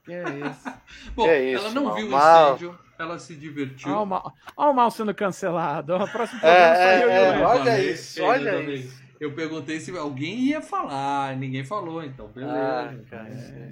Que 0.05 0.13
é 0.13 0.23
isso? 0.23 0.73
Bom, 1.15 1.23
Que 1.25 1.29
é 1.29 1.51
ela 1.53 1.65
isso, 1.67 1.75
não 1.75 1.83
mal- 1.85 1.95
viu 1.95 2.07
o 2.07 2.11
mal. 2.11 2.47
incêndio, 2.55 2.79
ela 2.97 3.19
se 3.19 3.35
divertiu. 3.35 3.89
Olha 3.91 3.99
o, 3.99 4.05
mal, 4.05 4.33
olha 4.55 4.71
o 4.71 4.73
mal 4.73 4.91
sendo 4.91 5.13
cancelado. 5.13 5.95
O 5.95 6.07
próximo 6.09 6.39
programa 6.39 6.75
É, 6.77 6.99
e 6.99 7.01
é, 7.01 7.05
o 7.05 7.09
é. 7.09 7.41
Eu 7.41 7.45
olha 7.45 7.79
isso, 7.81 8.23
olha 8.23 8.49
exatamente. 8.49 8.79
isso. 8.87 9.07
Eu 9.19 9.33
perguntei 9.33 9.79
se 9.79 9.97
alguém 9.97 10.41
ia 10.41 10.61
falar, 10.61 11.35
ninguém 11.35 11.63
falou, 11.65 12.03
então 12.03 12.27
beleza. 12.27 12.53
Ah, 12.53 13.09
cara. 13.09 13.29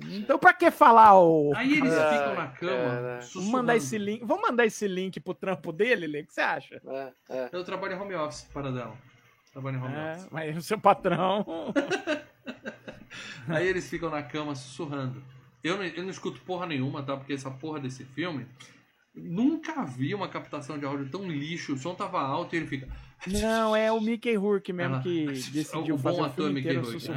Então, 0.09 0.39
pra 0.39 0.51
que 0.53 0.71
falar 0.71 1.19
o. 1.19 1.53
Aí 1.55 1.77
eles 1.77 1.93
Ai, 1.93 2.17
ficam 2.17 2.33
na 2.35 2.47
cama. 2.47 3.19
Vamos 3.35 3.49
mandar 3.51 3.75
esse 3.75 3.97
link. 3.99 4.25
Vamos 4.25 4.41
mandar 4.49 4.65
esse 4.65 4.87
link 4.87 5.19
pro 5.19 5.35
trampo 5.35 5.71
dele, 5.71 6.07
Lê? 6.07 6.21
O 6.21 6.25
que 6.25 6.33
você 6.33 6.41
acha? 6.41 6.81
É, 6.87 7.09
é. 7.29 7.49
Eu 7.51 7.63
trabalho 7.63 7.93
em 7.93 7.99
home 7.99 8.15
office, 8.15 8.47
para 8.51 8.71
dela. 8.71 8.93
Trabalho 9.55 9.77
em 9.77 9.81
home 9.81 9.95
É, 9.95 10.11
office. 10.15 10.27
mas 10.31 10.57
o 10.57 10.61
seu 10.61 10.77
patrão. 10.77 11.45
Aí 13.47 13.65
eles 13.65 13.89
ficam 13.89 14.09
na 14.09 14.21
cama 14.21 14.53
sussurrando. 14.53 15.23
Eu 15.63 15.77
não, 15.77 15.83
eu 15.85 16.03
não 16.03 16.09
escuto 16.09 16.41
porra 16.41 16.65
nenhuma, 16.67 17.01
tá? 17.01 17.15
Porque 17.15 17.31
essa 17.31 17.49
porra 17.49 17.79
desse 17.79 18.03
filme. 18.03 18.45
Nunca 19.15 19.85
vi 19.85 20.13
uma 20.13 20.27
captação 20.27 20.77
de 20.77 20.83
áudio 20.85 21.09
tão 21.09 21.25
lixo. 21.31 21.73
O 21.73 21.77
som 21.77 21.95
tava 21.95 22.19
alto 22.19 22.53
e 22.53 22.57
ele 22.57 22.67
fica. 22.67 22.89
Não, 23.27 23.73
é 23.73 23.89
o 23.89 24.01
Mickey 24.01 24.35
Rourke 24.35 24.73
mesmo 24.73 24.95
Ela- 24.95 25.03
que 25.03 25.25
decidiu 25.53 25.95
o 25.95 25.97
fazer 25.97 26.17
bom 26.17 26.21
o 26.23 26.25
ator 26.25 26.45
filme 26.47 26.61
Mickey 26.61 26.75
Rourke. 26.75 27.07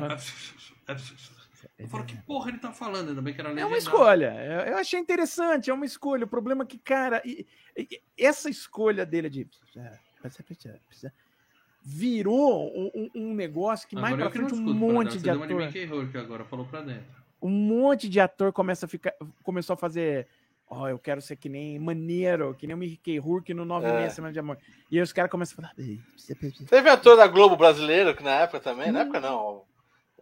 Eu 1.76 1.88
falo, 1.88 2.04
que 2.04 2.16
porra 2.18 2.50
ele 2.50 2.58
tá 2.58 2.72
falando? 2.72 3.08
Ainda 3.08 3.20
bem 3.20 3.34
que 3.34 3.40
era 3.40 3.48
É 3.50 3.52
legendado. 3.52 3.72
uma 3.74 3.78
escolha. 3.78 4.32
Eu 4.68 4.76
achei 4.78 5.00
interessante, 5.00 5.70
é 5.70 5.74
uma 5.74 5.84
escolha. 5.84 6.24
O 6.24 6.28
problema 6.28 6.62
é 6.62 6.66
que, 6.66 6.78
cara, 6.78 7.20
essa 8.16 8.48
escolha 8.48 9.04
dele 9.04 9.28
de 9.28 9.48
virou 11.82 12.68
um, 12.76 12.90
um- 12.94 13.10
um 13.14 13.34
negócio 13.34 13.88
que 13.88 13.94
mais 13.94 14.14
Agora 14.14 14.30
pra 14.30 14.32
que 14.32 14.38
não 14.42 14.48
frente 14.48 14.62
um 14.70 14.74
monte 14.74 15.18
de 15.18 15.30
ator, 15.30 15.46
Mickey 15.48 15.84
Rourke 15.84 16.18
agora, 16.18 16.44
falou 16.44 16.66
pra 16.66 16.80
dentro. 16.82 17.04
um 17.40 17.48
monte 17.50 18.08
de 18.08 18.20
ator 18.20 18.52
começa 18.52 18.86
a 18.86 18.88
ficar, 18.88 19.14
começou 19.42 19.74
a 19.74 19.76
fazer, 19.76 20.26
ó, 20.68 20.88
eu 20.88 20.98
quero 20.98 21.20
ser 21.22 21.36
que 21.36 21.48
nem 21.48 21.78
maneiro, 21.78 22.54
que 22.54 22.66
nem 22.66 22.74
o 22.74 22.78
Mickey 22.78 23.18
Rourke 23.18 23.54
no 23.54 23.64
9 23.64 23.86
É. 23.86 23.92
meses 24.00 24.14
Semana 24.14 24.32
de 24.32 24.38
Amor. 24.40 24.58
E 24.90 24.96
aí 24.96 25.02
os 25.02 25.12
caras 25.12 25.30
começam 25.30 25.54
a 25.54 25.56
falar, 25.68 25.72
"Ei, 25.78 25.98
você 26.16 26.34
perde- 26.34 26.64
Teve 26.66 26.88
ator 26.90 27.16
da 27.16 27.26
Globo 27.26 27.56
brasileiro, 27.56 28.14
que 28.14 28.22
na 28.22 28.32
época 28.40 28.60
também, 28.60 28.90
na 28.92 29.00
época 29.00 29.20
não, 29.20 29.62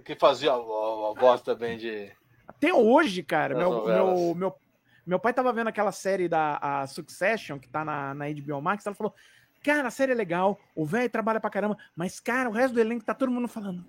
que 0.04 0.14
fazia 0.14 0.52
a, 0.52 0.54
a- 0.54 0.58
a 0.58 1.20
voz 1.20 1.40
também 1.42 1.76
de. 1.78 2.12
Até 2.46 2.72
hoje, 2.72 3.22
cara, 3.24 3.56
meu, 3.56 3.86
meu, 3.86 4.34
meu, 4.34 4.54
meu 5.04 5.18
pai 5.18 5.32
tava 5.32 5.52
vendo 5.52 5.66
aquela 5.68 5.90
série 5.90 6.28
da 6.28 6.58
a 6.62 6.86
Succession, 6.86 7.58
que 7.58 7.68
tá 7.68 7.84
na, 7.84 8.14
na 8.14 8.26
HBO 8.30 8.60
Max, 8.62 8.86
ela 8.86 8.94
falou, 8.94 9.12
cara, 9.66 9.88
a 9.88 9.90
série 9.90 10.12
é 10.12 10.14
legal, 10.14 10.60
o 10.76 10.86
velho 10.86 11.10
trabalha 11.10 11.40
pra 11.40 11.50
caramba, 11.50 11.76
mas, 11.96 12.20
cara, 12.20 12.48
o 12.48 12.52
resto 12.52 12.74
do 12.74 12.80
elenco 12.80 13.04
tá 13.04 13.12
todo 13.12 13.32
mundo 13.32 13.48
falando. 13.48 13.84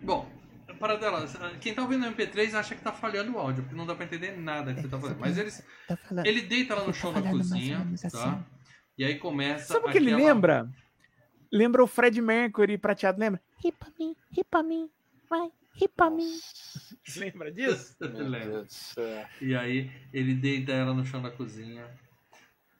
Bom, 0.00 0.28
para 0.78 0.96
dela, 0.96 1.26
quem 1.60 1.74
tá 1.74 1.82
ouvindo 1.82 2.06
o 2.06 2.12
MP3 2.14 2.54
acha 2.54 2.74
que 2.76 2.82
tá 2.82 2.92
falhando 2.92 3.32
o 3.32 3.38
áudio, 3.38 3.62
porque 3.64 3.74
não 3.76 3.86
dá 3.86 3.94
pra 3.94 4.04
entender 4.04 4.36
nada 4.38 4.72
que 4.72 4.82
você 4.82 4.88
tá 4.88 4.98
falando. 5.00 5.18
Mas 5.18 5.36
eles, 5.36 5.64
Tá 5.88 5.96
falando. 5.96 6.26
ele 6.26 6.42
deita 6.42 6.74
lá 6.76 6.84
no 6.84 6.94
chão 6.94 7.12
da 7.12 7.20
falando 7.20 7.36
mais 7.38 7.50
ou 7.50 7.56
cozinha, 7.58 7.78
tá? 8.00 8.06
assim. 8.06 8.44
E 8.96 9.04
aí 9.04 9.18
começa. 9.18 9.72
Sabe 9.72 9.88
o 9.88 9.90
que 9.90 9.98
ele 9.98 10.14
lembra? 10.14 10.68
Lembra 11.50 11.82
o 11.82 11.86
Fred 11.86 12.20
Mercury 12.20 12.78
prateado, 12.78 13.18
lembra? 13.18 13.40
Ri 13.62 13.72
pra 13.72 13.88
mim, 13.98 14.14
ri 14.30 14.44
pra 14.44 14.62
mim, 14.62 14.90
vai, 15.28 15.50
ri 15.74 15.88
pra 15.88 16.10
mim. 16.10 16.38
Lembra 17.16 17.50
disso? 17.50 17.96
Lembra. 18.00 18.66
E 19.40 19.54
aí 19.56 19.90
ele 20.12 20.34
deita 20.34 20.72
ela 20.72 20.92
no 20.94 21.04
chão 21.04 21.20
da 21.22 21.30
cozinha. 21.30 21.84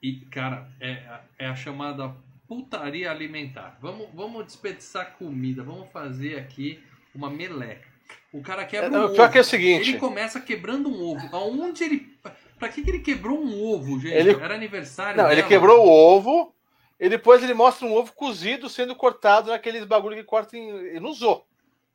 E, 0.05 0.17
cara, 0.29 0.67
é, 0.79 0.91
a- 1.07 1.21
é 1.39 1.47
a 1.47 1.55
chamada 1.55 2.13
putaria 2.47 3.09
alimentar. 3.09 3.75
Vamos, 3.81 4.07
vamos 4.13 4.45
desperdiçar 4.45 5.13
comida, 5.17 5.63
vamos 5.63 5.89
fazer 5.91 6.37
aqui 6.37 6.79
uma 7.15 7.27
meleca. 7.27 7.87
O 8.31 8.39
cara 8.41 8.63
quebra 8.65 8.85
É, 8.87 8.89
um 8.89 8.93
não, 8.93 9.05
ovo. 9.05 9.15
pior 9.15 9.31
que 9.31 9.37
é 9.39 9.41
o 9.41 9.43
seguinte. 9.43 9.89
Ele 9.89 9.97
começa 9.97 10.39
quebrando 10.39 10.89
um 10.89 11.01
ovo. 11.01 11.27
Aonde 11.35 11.83
ele. 11.83 12.15
Pra 12.59 12.69
que, 12.69 12.83
que 12.83 12.89
ele 12.91 12.99
quebrou 12.99 13.43
um 13.43 13.63
ovo, 13.73 13.99
gente? 13.99 14.13
Ele- 14.13 14.31
Era 14.35 14.53
aniversário. 14.53 15.17
Não, 15.17 15.25
ele 15.27 15.37
dela. 15.37 15.47
quebrou 15.47 15.85
o 15.87 15.89
ovo 15.89 16.53
e 16.99 17.09
depois 17.09 17.41
ele 17.43 17.55
mostra 17.55 17.87
um 17.87 17.93
ovo 17.93 18.13
cozido 18.13 18.69
sendo 18.69 18.95
cortado 18.95 19.49
naqueles 19.49 19.83
bagulho 19.85 20.15
que 20.15 20.23
corta 20.23 20.55
em. 20.55 20.69
Ele 20.69 20.99
não 20.99 21.09
usou 21.09 21.47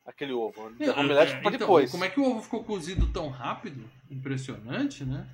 aquele 0.05 0.33
ovo. 0.33 0.69
Não, 0.77 0.89
é, 0.89 1.25
pra 1.25 1.39
então, 1.39 1.51
depois. 1.51 1.89
Como 1.91 2.03
é 2.03 2.09
que 2.09 2.19
o 2.19 2.25
ovo 2.29 2.41
ficou 2.41 2.61
cozido 2.63 3.07
tão 3.07 3.29
rápido? 3.29 3.89
Impressionante, 4.09 5.05
né? 5.05 5.25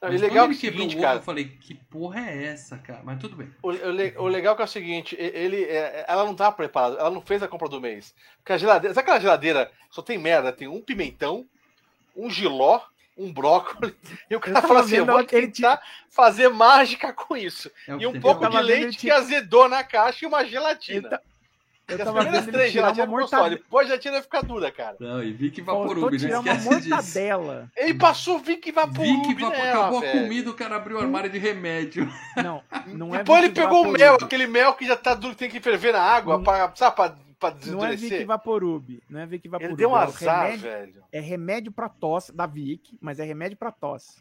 Não, 0.00 0.10
Mas 0.10 0.20
legal 0.20 0.46
quando 0.46 0.58
que 0.58 0.66
ele 0.66 0.76
o 0.76 0.78
quebrou 0.78 0.88
seguinte, 0.90 0.94
o 0.94 0.98
ovo, 0.98 1.06
cara. 1.06 1.18
eu 1.18 1.22
falei, 1.22 1.44
que 1.60 1.74
porra 1.74 2.20
é 2.30 2.44
essa, 2.46 2.76
cara? 2.78 3.00
Mas 3.02 3.18
tudo 3.18 3.34
bem. 3.36 3.50
O, 3.62 3.70
o 3.70 4.24
o 4.24 4.28
legal 4.28 4.54
que 4.54 4.62
é 4.62 4.64
o 4.64 4.68
seguinte, 4.68 5.16
ele, 5.18 5.64
é, 5.64 6.04
ela 6.06 6.24
não 6.24 6.34
tá 6.34 6.52
preparada, 6.52 6.96
ela 6.98 7.10
não 7.10 7.22
fez 7.22 7.42
a 7.42 7.48
compra 7.48 7.68
do 7.68 7.80
mês. 7.80 8.14
Porque 8.38 8.52
a 8.52 8.58
geladeira, 8.58 8.94
sabe 8.94 9.04
aquela 9.04 9.20
geladeira 9.20 9.70
só 9.90 10.02
tem 10.02 10.18
merda? 10.18 10.52
Tem 10.52 10.68
um 10.68 10.82
pimentão, 10.82 11.46
um 12.14 12.28
giló, 12.28 12.80
um 13.16 13.32
brócolis, 13.32 13.94
e 14.30 14.36
o 14.36 14.40
cara 14.40 14.60
fala 14.60 14.80
assim, 14.80 14.96
eu 14.96 15.06
vou 15.06 15.24
tentar 15.24 15.80
fazer 16.10 16.48
mágica 16.50 17.12
com 17.14 17.34
isso. 17.34 17.70
É 17.88 17.94
E 17.94 17.98
que 17.98 18.06
um 18.06 18.20
pouco 18.20 18.46
de 18.48 18.58
leite 18.60 18.82
ele 18.82 18.92
que 18.92 18.98
tinha- 18.98 19.16
azedou 19.16 19.66
na 19.68 19.82
caixa 19.82 20.24
e 20.24 20.28
uma 20.28 20.42
Ele, 20.42 20.50
gelatina. 20.50 21.08
tá- 21.08 21.20
Eu 21.88 21.94
as 21.94 21.98
tava 22.04 22.12
primeiras 22.20 22.44
vendo 22.46 22.48
ele 22.48 22.58
três 22.58 22.72
uma 22.74 23.06
só, 23.06 23.36
mortadela. 23.36 23.50
depois 23.50 23.88
já 23.88 23.96
tinha 23.98 24.20
ficar 24.22 24.40
dura, 24.42 24.72
cara. 24.72 24.96
Não, 24.98 25.22
e 25.22 25.32
Vic 25.32 25.60
Vaporub, 25.62 26.10
não 26.10 26.18
tirar 26.18 26.40
uma 26.40 26.52
esquece 26.52 26.76
disso. 26.80 26.88
mortadela. 26.90 27.70
Ele 27.76 27.94
passou 27.94 28.38
Vic 28.40 28.72
Vaporub 28.72 29.28
Vic 29.28 29.40
Vapor, 29.40 29.56
nela, 29.58 29.80
acabou 29.80 29.98
a 29.98 30.00
velho. 30.00 30.20
comida, 30.22 30.50
o 30.50 30.54
cara 30.54 30.76
abriu 30.76 30.96
o 30.96 31.00
armário 31.00 31.30
de 31.30 31.38
remédio. 31.38 32.08
Não, 32.42 32.62
não 32.88 33.14
é 33.14 33.18
Depois 33.18 33.44
ele 33.44 33.52
pegou 33.52 33.70
o 33.70 33.82
Vaporub. 33.92 33.98
mel, 34.00 34.14
aquele 34.14 34.46
mel 34.48 34.74
que 34.74 34.84
já 34.86 34.96
tá 34.96 35.14
duro, 35.14 35.34
que 35.34 35.38
tem 35.38 35.50
que 35.50 35.60
ferver 35.60 35.92
na 35.92 36.00
água, 36.00 36.38
Não- 36.38 36.42
pra, 36.42 36.72
sabe, 36.74 36.96
pra, 36.96 37.16
pra 37.38 37.54
Não 37.66 37.84
é. 37.84 37.94
Vic 37.94 38.24
Vaporub. 38.24 39.00
Não 39.08 39.20
é 39.20 39.26
Vic 39.26 39.48
Vaporub. 39.48 39.70
ele 39.70 39.76
deu 39.76 39.90
um 39.90 39.92
é 39.92 39.94
o 39.94 40.02
azar, 40.02 40.42
remédio, 40.46 40.62
velho. 40.70 41.04
É 41.12 41.20
remédio 41.20 41.70
pra 41.72 41.88
tosse, 41.88 42.34
da 42.34 42.46
Vic, 42.46 42.98
mas 43.00 43.20
é 43.20 43.24
remédio 43.24 43.56
pra 43.56 43.70
tosse. 43.70 44.20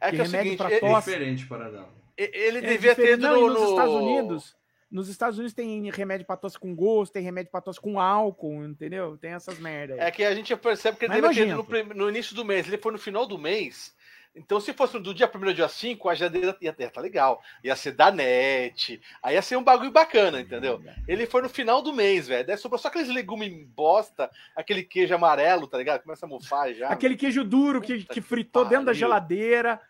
É 0.00 0.10
que 0.10 0.16
é 0.16 0.20
o 0.22 0.24
remédio 0.24 0.30
seguinte, 0.42 0.56
pra 0.56 0.66
ele, 0.66 0.76
É 0.76 0.80
tosse. 0.80 1.10
diferente, 1.10 1.46
Paradão. 1.46 1.86
ele 2.16 2.58
É 2.58 2.60
devia 2.62 2.96
ter 2.96 3.12
ido 3.12 3.28
no... 3.28 3.48
nos 3.48 3.60
no- 3.60 3.68
Estados 3.70 3.94
Unidos, 3.94 4.56
nos 4.90 5.08
Estados 5.08 5.38
Unidos 5.38 5.54
tem 5.54 5.88
remédio 5.90 6.26
pra 6.26 6.36
tosse 6.36 6.58
com 6.58 6.74
gosto, 6.74 7.12
tem 7.12 7.22
remédio 7.22 7.50
pra 7.50 7.60
tosse 7.60 7.80
com 7.80 8.00
álcool, 8.00 8.64
entendeu? 8.64 9.16
Tem 9.16 9.32
essas 9.32 9.58
merda 9.58 9.94
aí. 9.94 10.00
É 10.00 10.10
que 10.10 10.24
a 10.24 10.34
gente 10.34 10.54
percebe 10.56 10.98
que 10.98 11.04
ele 11.04 11.20
Mas 11.20 11.36
devia 11.36 11.54
ter 11.54 11.60
ido 11.60 11.94
no, 11.94 11.94
no 11.94 12.08
início 12.08 12.34
do 12.34 12.44
mês. 12.44 12.66
Ele 12.66 12.78
foi 12.78 12.90
no 12.90 12.98
final 12.98 13.26
do 13.26 13.38
mês. 13.38 13.94
Então, 14.34 14.60
se 14.60 14.72
fosse 14.72 14.98
do 14.98 15.12
dia 15.12 15.30
1 15.32 15.46
ao 15.46 15.52
dia 15.52 15.68
5, 15.68 16.08
a 16.08 16.14
geladeira 16.14 16.56
ia 16.60 16.70
estar 16.70 16.88
tá 16.90 17.00
legal. 17.00 17.42
Ia 17.64 17.74
ser 17.74 17.92
da 17.92 18.12
net. 18.12 19.00
Aí 19.22 19.34
ia 19.34 19.42
ser 19.42 19.56
um 19.56 19.62
bagulho 19.62 19.90
bacana, 19.90 20.40
entendeu? 20.40 20.80
Ele 21.08 21.26
foi 21.26 21.42
no 21.42 21.48
final 21.48 21.82
do 21.82 21.92
mês, 21.92 22.28
velho. 22.28 22.46
Daí 22.46 22.56
sobrou 22.56 22.78
só 22.78 22.88
aqueles 22.88 23.08
legumes 23.08 23.66
bosta, 23.74 24.30
aquele 24.54 24.84
queijo 24.84 25.14
amarelo, 25.14 25.66
tá 25.66 25.78
ligado? 25.78 26.02
Começa 26.02 26.26
a 26.26 26.28
mofar 26.28 26.72
já. 26.72 26.88
Aquele 26.90 27.16
queijo 27.16 27.42
duro 27.42 27.80
que, 27.80 28.04
que 28.04 28.04
que 28.04 28.20
fritou 28.20 28.64
dentro 28.64 28.86
da 28.86 28.92
geladeira, 28.92 29.80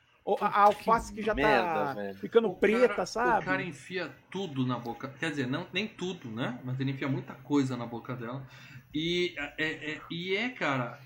a, 0.40 0.46
a 0.46 0.60
alface 0.62 1.12
que 1.12 1.22
já 1.22 1.34
merda, 1.34 1.84
tá 1.86 1.92
velho. 1.94 2.14
ficando 2.18 2.48
O 2.48 2.54
preta, 2.54 2.88
cara- 2.88 3.06
sabe? 3.06 3.42
O 3.42 3.44
cara 3.44 3.62
enfia 3.62 4.10
tudo 4.30 4.66
na 4.66 4.78
boca. 4.78 5.08
Quer 5.18 5.30
dizer, 5.30 5.46
não, 5.46 5.66
nem 5.72 5.86
tudo, 5.88 6.30
né? 6.30 6.58
Mas 6.64 6.78
ele 6.80 6.90
enfia 6.92 7.08
muita 7.08 7.34
coisa 7.34 7.76
na 7.76 7.86
boca 7.86 8.14
dela. 8.14 8.46
E 8.94 9.34
é, 9.58 9.92
é, 9.92 10.00
e 10.10 10.36
é 10.36 10.48
cara. 10.50 10.98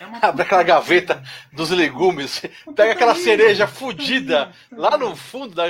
É 0.00 0.06
uma 0.06 0.18
Abre 0.24 0.42
aquela 0.42 0.62
gaveta 0.62 1.22
dos 1.52 1.70
legumes, 1.70 2.42
pega 2.74 2.92
aquela 2.92 3.14
cereja 3.14 3.66
fudida 3.66 4.50
lá 4.72 4.96
no 4.98 5.14
fundo 5.14 5.54
da, 5.54 5.66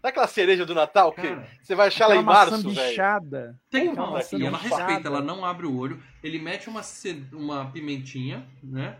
daquela 0.00 0.26
cereja 0.28 0.64
do 0.64 0.74
Natal 0.74 1.12
que 1.12 1.22
Cara, 1.22 1.46
você 1.60 1.74
vai 1.74 1.88
achar 1.88 2.06
lá 2.06 2.16
em 2.16 2.22
março, 2.22 2.62
velho. 2.70 2.88
bichada. 2.88 3.58
Tem 3.70 3.88
uma, 3.88 4.12
maçã 4.12 4.38
e 4.38 4.46
ela 4.46 4.56
respeita, 4.56 5.08
ela 5.08 5.20
não 5.20 5.44
abre 5.44 5.66
o 5.66 5.76
olho. 5.76 6.00
Ele 6.22 6.38
mete 6.38 6.68
uma, 6.68 6.82
ce- 6.82 7.26
uma 7.32 7.70
pimentinha, 7.72 8.46
né? 8.62 8.96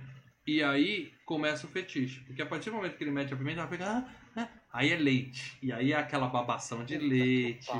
E 0.46 0.62
aí 0.62 1.12
começa 1.24 1.66
o 1.66 1.70
fetiche. 1.70 2.20
Porque 2.26 2.42
a 2.42 2.46
partir 2.46 2.70
do 2.70 2.76
momento 2.76 2.96
que 2.96 3.04
ele 3.04 3.10
mete 3.10 3.32
a 3.32 3.36
pimenta, 3.36 3.60
ela 3.60 3.68
fica. 3.68 3.84
Ah, 3.86 4.04
ah, 4.36 4.48
aí 4.72 4.92
é 4.92 4.96
leite. 4.96 5.56
E 5.62 5.72
aí 5.72 5.92
é 5.92 5.96
aquela 5.96 6.26
babação 6.26 6.84
de 6.84 6.98
leite. 6.98 7.70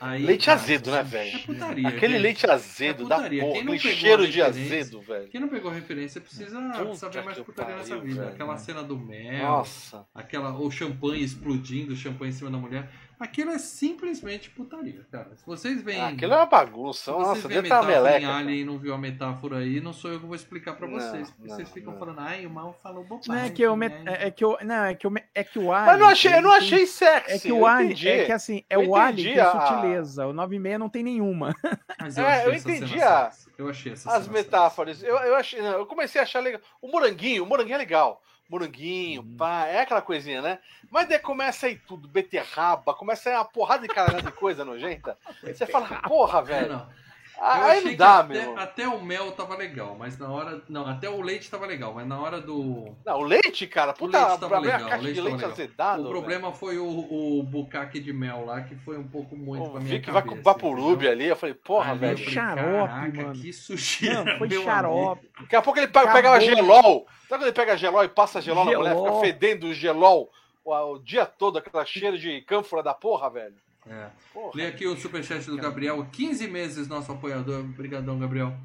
Aí, 0.00 0.22
Leite 0.24 0.46
cara, 0.46 0.60
azedo, 0.60 0.90
né, 0.90 0.98
É 0.98 1.02
velho? 1.02 1.38
putaria. 1.40 1.88
Aquele 1.88 2.12
gente. 2.14 2.22
leite 2.22 2.50
azedo 2.50 3.04
É 3.04 3.08
da 3.08 3.16
porra, 3.16 3.28
Quem 3.30 3.64
não 3.64 3.72
aquele 3.72 3.78
pegou 3.78 3.92
cheiro 3.98 4.28
de 4.28 4.42
azedo, 4.42 5.00
velho. 5.00 5.28
Quem 5.28 5.40
não 5.40 5.48
pegou 5.48 5.70
a 5.70 5.74
referência 5.74 6.20
precisa 6.20 6.60
Puta 6.60 6.94
saber 6.94 7.22
mais 7.22 7.38
putaria 7.38 7.76
nessa 7.76 7.96
pariu, 7.96 8.04
vida. 8.04 8.20
velho. 8.20 8.34
Aquela 8.34 8.56
cena 8.58 8.82
do 8.82 8.98
mel, 8.98 9.42
Nossa. 9.42 10.06
aquela, 10.14 10.56
o 10.58 10.70
champanhe 10.70 11.24
explodindo, 11.24 11.94
o 11.94 11.96
champanhe 11.96 12.30
em 12.30 12.34
cima 12.34 12.50
da 12.50 12.58
mulher. 12.58 12.90
Aquilo 13.24 13.50
é 13.52 13.58
simplesmente 13.58 14.50
putaria, 14.50 15.06
cara. 15.10 15.30
Se 15.36 15.46
vocês 15.46 15.82
veem. 15.82 16.00
Aquilo 16.00 16.32
é 16.32 16.36
uma 16.36 16.46
bagunça. 16.46 17.10
Nossa, 17.12 17.48
vê 17.48 17.54
a 17.54 17.62
deve 17.62 17.68
estar 17.68 17.80
uma 17.80 17.86
metáfora 17.88 18.10
meleca. 18.12 18.36
Alien 18.36 18.60
e 18.60 18.64
não 18.64 18.78
viu 18.78 18.94
a 18.94 18.98
metáfora 18.98 19.58
aí, 19.58 19.80
não 19.80 19.92
sou 19.92 20.12
eu 20.12 20.20
que 20.20 20.26
vou 20.26 20.34
explicar 20.34 20.74
pra 20.74 20.86
Não, 20.86 20.98
vocês. 20.98 21.30
porque 21.30 21.48
não, 21.48 21.56
vocês 21.56 21.70
ficam 21.70 21.92
não. 21.92 21.98
falando, 21.98 22.20
ai, 22.20 22.44
o 22.46 22.50
mal 22.50 22.78
falou 22.82 23.02
bobagem. 23.04 23.32
Não 23.32 23.38
é 23.38 23.50
que 23.50 23.62
eu, 23.62 23.76
né?" 23.76 24.02
é, 24.06 24.26
é 24.26 24.30
que 24.30 24.44
eu, 24.44 24.58
não, 24.62 24.84
é 24.84 24.94
que 24.94 25.06
eu, 25.06 25.12
é 25.34 25.44
que 25.44 25.58
o 25.58 25.72
Alien. 25.72 25.86
Mas 25.92 26.00
não 26.00 26.08
achei, 26.08 26.32
eu 26.34 26.42
não 26.42 26.50
tem- 26.50 26.58
achei 26.58 26.86
sexy. 26.86 27.32
É 27.32 27.38
que 27.38 27.48
eu 27.50 27.58
o 27.60 27.66
Alien, 27.66 28.08
é 28.08 28.24
que 28.26 28.32
assim, 28.32 28.64
é 28.68 28.76
Eu 28.76 28.88
o 28.90 28.96
Alien 28.96 29.38
a- 29.38 29.50
sutileza. 29.68 30.26
O 30.26 30.32
96 30.32 30.78
não 30.78 30.88
tem 30.88 31.02
nenhuma. 31.02 31.54
Mas 32.00 32.18
É, 32.18 32.20
eu 32.22 32.26
achei 32.26 32.52
essa 32.54 32.70
entendi 32.70 33.02
a- 33.02 33.30
sexy. 33.30 33.44
Eu 33.56 33.68
achei 33.68 33.92
essa 33.92 34.16
As 34.16 34.26
metáforas. 34.28 35.02
Eu, 35.02 35.16
eu, 35.16 35.36
achei, 35.36 35.62
não, 35.62 35.72
eu 35.78 35.86
comecei 35.86 36.20
a 36.20 36.24
achar 36.24 36.40
legal. 36.40 36.60
O 36.82 36.88
moranguinho, 36.88 37.44
o 37.44 37.46
moranguinho 37.46 37.76
é 37.76 37.78
legal. 37.78 38.20
Moranguinho, 38.48 39.22
Uhum. 39.22 39.36
pá, 39.36 39.66
é 39.66 39.80
aquela 39.80 40.02
coisinha, 40.02 40.42
né? 40.42 40.58
Mas 40.90 41.08
daí 41.08 41.18
começa 41.18 41.66
aí 41.66 41.76
tudo, 41.76 42.06
beterraba, 42.06 42.94
começa 42.94 43.30
aí 43.30 43.36
uma 43.36 43.44
porrada 43.44 43.86
de 43.86 43.92
cara 43.92 44.20
de 44.20 44.30
coisa 44.32 44.64
nojenta. 44.64 45.16
Você 45.42 45.66
fala, 45.66 45.86
porra, 46.02 46.42
velho. 46.42 46.68
não. 46.68 47.03
Eu 47.44 47.50
Aí 47.62 47.78
achei 47.78 47.90
não 47.90 47.96
dá, 47.98 48.24
que 48.24 48.32
até, 48.32 48.46
meu. 48.46 48.58
até 48.58 48.88
o 48.88 49.02
mel 49.04 49.32
tava 49.32 49.54
legal, 49.54 49.94
mas 49.98 50.18
na 50.18 50.28
hora. 50.30 50.62
Não, 50.66 50.86
até 50.86 51.10
o 51.10 51.20
leite 51.20 51.50
tava 51.50 51.66
legal, 51.66 51.92
mas 51.92 52.06
na 52.06 52.18
hora 52.18 52.40
do. 52.40 52.94
Não, 53.04 53.18
o 53.18 53.22
leite, 53.22 53.66
cara, 53.66 53.92
puta, 53.92 54.18
leite 54.26 54.40
tava 54.40 54.60
mim 54.60 54.68
a 54.68 54.72
legal, 54.72 54.86
o 54.86 54.90
caixa 54.90 55.02
leite 55.04 55.20
leite 55.20 55.34
legal. 55.36 55.50
azedado. 55.50 56.06
o 56.06 56.08
problema 56.08 56.52
foi 56.52 56.78
o, 56.78 56.86
o 56.88 57.42
bucaque 57.42 58.00
de 58.00 58.12
mel 58.14 58.46
lá, 58.46 58.62
que 58.62 58.74
foi 58.76 58.96
um 58.96 59.06
pouco 59.06 59.36
muito 59.36 59.60
velho. 59.60 59.70
pra 59.72 59.80
Eu 59.80 59.84
minha 59.84 59.96
vi 59.98 60.00
que 60.04 60.10
vai 60.10 60.22
cabeça. 60.22 60.36
com 60.38 60.42
vaporub 60.42 60.92
entendeu? 60.94 61.12
ali. 61.12 61.26
Eu 61.26 61.36
falei, 61.36 61.54
porra, 61.54 61.92
eu 61.92 61.96
velho. 61.96 62.16
falei, 62.18 62.32
Xarope, 62.32 62.88
"Caraca, 62.88 63.22
mano." 63.22 63.34
Que 63.34 63.52
sujeira, 63.52 64.24
Não, 64.24 64.38
foi 64.38 64.48
meu 64.48 64.62
xarope. 64.64 65.30
Daqui 65.40 65.56
a 65.56 65.62
pouco 65.62 65.78
ele 65.78 65.86
pega, 65.88 66.00
Acabou. 66.00 66.16
pegava 66.22 66.40
gelol. 66.40 67.06
Sabe 67.28 67.28
quando 67.28 67.42
ele 67.42 67.52
pega 67.52 67.76
gelol 67.76 68.04
e 68.04 68.08
passa 68.08 68.40
gelol, 68.40 68.64
na 68.64 68.72
mulher, 68.78 68.96
fica 68.96 69.20
fedendo 69.20 69.66
o 69.66 69.74
gelol 69.74 70.30
o, 70.64 70.72
o 70.74 70.98
dia 70.98 71.26
todo, 71.26 71.58
aquela 71.58 71.84
cheiro 71.84 72.18
de 72.18 72.40
cânfora 72.42 72.82
da 72.82 72.94
porra, 72.94 73.28
velho. 73.28 73.54
É. 73.86 74.10
Porra. 74.32 74.52
Lê 74.54 74.66
aqui 74.66 74.86
o 74.86 74.96
superchat 74.96 75.46
do 75.46 75.56
Gabriel, 75.56 76.04
15 76.10 76.48
meses 76.48 76.88
nosso 76.88 77.12
apoiador, 77.12 77.60
obrigadão 77.60 78.18
Gabriel. 78.18 78.56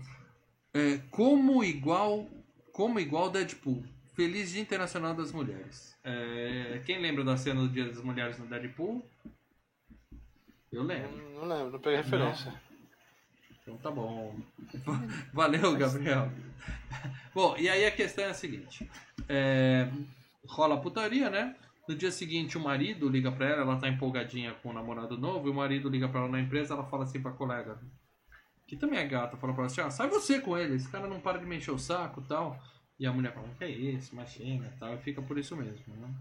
É, 0.73 0.99
como 1.11 1.63
igual, 1.63 2.27
como 2.71 2.99
igual 2.99 3.29
Deadpool, 3.29 3.83
feliz 4.15 4.51
Dia 4.51 4.61
Internacional 4.61 5.13
das 5.13 5.31
Mulheres. 5.31 5.97
É, 6.03 6.81
quem 6.85 7.01
lembra 7.01 7.23
da 7.23 7.35
cena 7.35 7.61
do 7.61 7.69
Dia 7.69 7.85
das 7.85 8.01
Mulheres 8.01 8.37
no 8.37 8.45
Deadpool? 8.45 9.05
Eu 10.71 10.83
lembro. 10.83 11.33
Não 11.33 11.45
lembro, 11.45 11.71
não 11.71 11.79
peguei 11.79 11.97
referência. 11.97 12.53
Então 13.61 13.77
tá 13.77 13.91
bom. 13.91 14.35
Valeu, 15.33 15.75
Gabriel. 15.75 16.31
Bom, 17.33 17.55
e 17.57 17.67
aí 17.67 17.85
a 17.85 17.91
questão 17.91 18.25
é 18.25 18.29
a 18.29 18.33
seguinte: 18.33 18.89
é, 19.27 19.89
rola 20.47 20.79
putaria, 20.81 21.29
né? 21.29 21.55
No 21.89 21.95
dia 21.95 22.11
seguinte, 22.11 22.55
o 22.55 22.61
marido 22.61 23.09
liga 23.09 23.31
pra 23.31 23.47
ela, 23.47 23.61
ela 23.63 23.77
tá 23.77 23.89
empolgadinha 23.89 24.53
com 24.61 24.69
o 24.69 24.73
namorado 24.73 25.17
novo, 25.17 25.47
e 25.47 25.49
o 25.49 25.53
marido 25.55 25.89
liga 25.89 26.07
pra 26.07 26.19
ela 26.19 26.29
na 26.29 26.39
empresa, 26.39 26.75
ela 26.75 26.85
fala 26.85 27.03
assim 27.03 27.19
pra 27.19 27.31
colega, 27.31 27.79
que 28.67 28.77
também 28.77 28.99
é 28.99 29.07
gata, 29.07 29.35
fala 29.37 29.53
pra 29.53 29.63
ela 29.63 29.71
assim: 29.71 29.81
ah, 29.81 29.89
sai 29.89 30.07
você 30.07 30.39
com 30.39 30.55
ele, 30.55 30.75
esse 30.75 30.87
cara 30.87 31.07
não 31.07 31.19
para 31.19 31.39
de 31.39 31.47
me 31.47 31.57
encher 31.57 31.71
o 31.71 31.79
saco 31.79 32.21
tal. 32.21 32.61
E 32.99 33.07
a 33.07 33.11
mulher 33.11 33.33
fala: 33.33 33.49
que 33.57 33.63
é 33.63 33.69
isso, 33.71 34.15
e 34.15 34.79
tal, 34.79 34.93
e 34.93 34.97
fica 34.99 35.19
por 35.19 35.39
isso 35.39 35.57
mesmo, 35.57 35.95
né? 35.95 36.13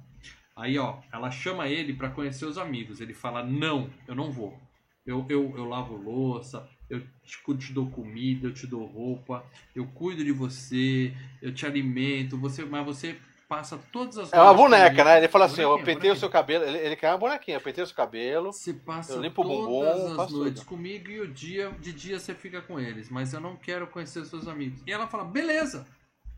Aí, 0.57 0.79
ó, 0.79 1.01
ela 1.13 1.31
chama 1.31 1.69
ele 1.69 1.93
pra 1.93 2.09
conhecer 2.09 2.47
os 2.47 2.57
amigos. 2.57 3.03
Ele 3.03 3.13
fala: 3.13 3.45
Não, 3.45 3.91
eu 4.07 4.15
não 4.15 4.33
vou. 4.33 4.59
Eu, 5.05 5.27
eu, 5.29 5.55
eu 5.55 5.67
lavo 5.67 5.97
louça, 5.97 6.67
eu 6.89 7.03
te, 7.23 7.59
te 7.59 7.73
dou 7.75 7.91
comida, 7.91 8.47
eu 8.47 8.55
te 8.55 8.67
dou 8.67 8.87
roupa, 8.87 9.45
eu 9.77 9.87
cuido 9.89 10.25
de 10.25 10.33
você, 10.33 11.15
eu 11.43 11.53
te 11.53 11.67
alimento, 11.67 12.39
você, 12.39 12.65
mas 12.65 12.87
você 12.87 13.19
passa 13.49 13.79
todas 13.91 14.19
as 14.19 14.33
É 14.33 14.41
uma 14.41 14.53
boneca, 14.53 15.03
né? 15.03 15.19
Ele 15.19 15.29
fala 15.29 15.47
assim, 15.47 15.63
eu 15.63 15.83
pentei 15.83 16.11
o 16.11 16.17
seu 16.17 16.29
cabelo. 16.29 16.65
Ele, 16.65 16.79
ele 16.79 16.97
quer 16.97 17.11
uma 17.11 17.19
bonequinha, 17.19 17.57
eu 17.57 17.61
pentei 17.61 17.83
o 17.83 17.87
seu 17.87 17.97
cabelo. 17.97 18.53
Você 18.53 18.75
passa 18.75 19.15
Eu 19.15 19.23
limpo 19.23 19.43
o 19.43 19.45
todas 19.45 20.01
bumbum, 20.03 20.21
as 20.21 20.33
noites 20.33 20.61
tudo. 20.63 20.69
comigo 20.69 21.11
e 21.11 21.21
o 21.21 21.27
dia 21.27 21.71
de 21.81 21.93
dia 21.93 22.21
você 22.21 22.35
fica 22.35 22.61
com 22.61 22.79
eles, 22.79 23.09
mas 23.09 23.33
eu 23.33 23.41
não 23.41 23.57
quero 23.57 23.87
conhecer 23.87 24.25
seus 24.27 24.47
amigos. 24.47 24.81
E 24.87 24.93
ela 24.93 25.09
fala, 25.09 25.25
beleza, 25.25 25.87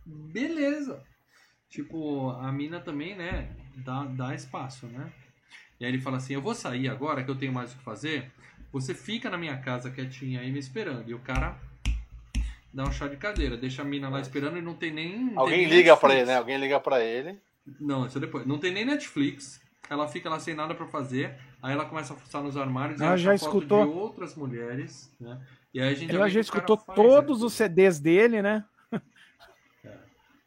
beleza. 0.07 1.03
Tipo, 1.69 2.31
a 2.31 2.51
mina 2.51 2.81
também, 2.81 3.17
né, 3.17 3.51
dá, 3.77 4.05
dá 4.05 4.35
espaço, 4.35 4.87
né? 4.87 5.12
E 5.78 5.85
aí 5.85 5.91
ele 5.91 6.01
fala 6.01 6.19
assim, 6.19 6.35
eu 6.35 6.43
vou 6.43 6.55
sair 6.55 6.89
agora 6.89 7.24
que 7.24 7.31
eu 7.31 7.37
tenho 7.39 7.53
mais 7.53 7.73
o 7.73 7.77
que 7.77 7.82
fazer, 7.85 8.31
você 8.73 8.95
fica 8.95 9.31
na 9.31 9.39
minha 9.39 9.57
casa 9.59 9.91
quietinha 9.91 10.41
aí 10.41 10.51
me 10.53 10.59
esperando. 10.59 11.09
E 11.09 11.15
o 11.15 11.20
cara 11.20 11.59
dá 12.72 12.84
um 12.84 12.92
chá 12.92 13.06
de 13.09 13.16
cadeira, 13.16 13.56
deixa 13.56 13.82
a 13.82 13.84
mina 13.84 14.09
lá 14.09 14.20
esperando 14.20 14.56
e 14.59 14.62
não 14.62 14.74
tem 14.74 14.90
nem... 14.92 15.18
não 15.18 15.28
tem 15.28 15.38
Alguém 15.38 15.59
nem 15.66 15.68
liga 15.68 15.97
pra 15.97 16.09
Netflix. 16.10 16.20
ele, 16.22 16.26
né? 16.26 16.36
Alguém 16.38 16.59
liga 16.59 16.80
pra 16.80 17.05
ele. 17.05 17.38
Não, 17.80 18.06
isso 18.06 18.18
é 18.18 18.20
depois. 18.20 18.47
Não 18.47 18.59
tem 18.59 18.72
nem 18.72 18.84
Netflix. 18.84 19.60
Ela 19.88 20.06
fica 20.09 20.30
lá 20.30 20.38
sem 20.38 20.55
nada 20.55 20.74
pra 20.74 20.86
fazer. 20.86 21.36
Aí 21.62 21.72
ela 21.72 21.84
começa 21.84 22.12
a 22.14 22.16
fuçar 22.16 22.42
nos 22.42 22.56
armários. 22.56 23.01
e 23.01 23.05
Ela 23.05 23.14
acha 23.14 23.22
já 23.24 23.38
foto 23.38 23.56
escutou- 23.59 23.84
de 23.86 23.92
outras 23.92 24.34
mulheres, 24.36 25.14
né? 25.20 25.40
E 25.74 25.80
aí 25.80 25.88
a 25.88 25.94
gente 25.94 26.10
Ela 26.14 26.28
já 26.28 26.34
cara 26.34 26.40
escutou 26.40 26.76
faz 26.76 26.97
todos 26.97 27.18
aquilo. 27.38 27.47
os 27.47 27.52
CDs 27.52 28.01
dele, 28.01 28.40
né? 28.42 28.64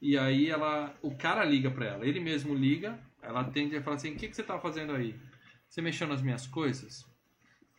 E 0.01 0.17
aí 0.17 0.49
ela, 0.49 0.93
o 1.01 1.15
cara 1.15 1.45
liga 1.45 1.71
pra 1.71 1.85
ela. 1.85 2.05
Ele 2.05 2.19
mesmo 2.19 2.53
liga. 2.53 2.99
Ela 3.21 3.39
atende 3.41 3.75
e 3.75 3.81
fala 3.81 3.95
assim: 3.95 4.11
"O 4.13 4.17
que 4.17 4.27
que 4.27 4.35
você 4.35 4.43
tá 4.43 4.59
fazendo 4.59 4.93
aí? 4.93 5.15
Você 5.69 5.81
mexeu 5.81 6.07
nas 6.07 6.21
minhas 6.21 6.45
coisas?" 6.45 7.05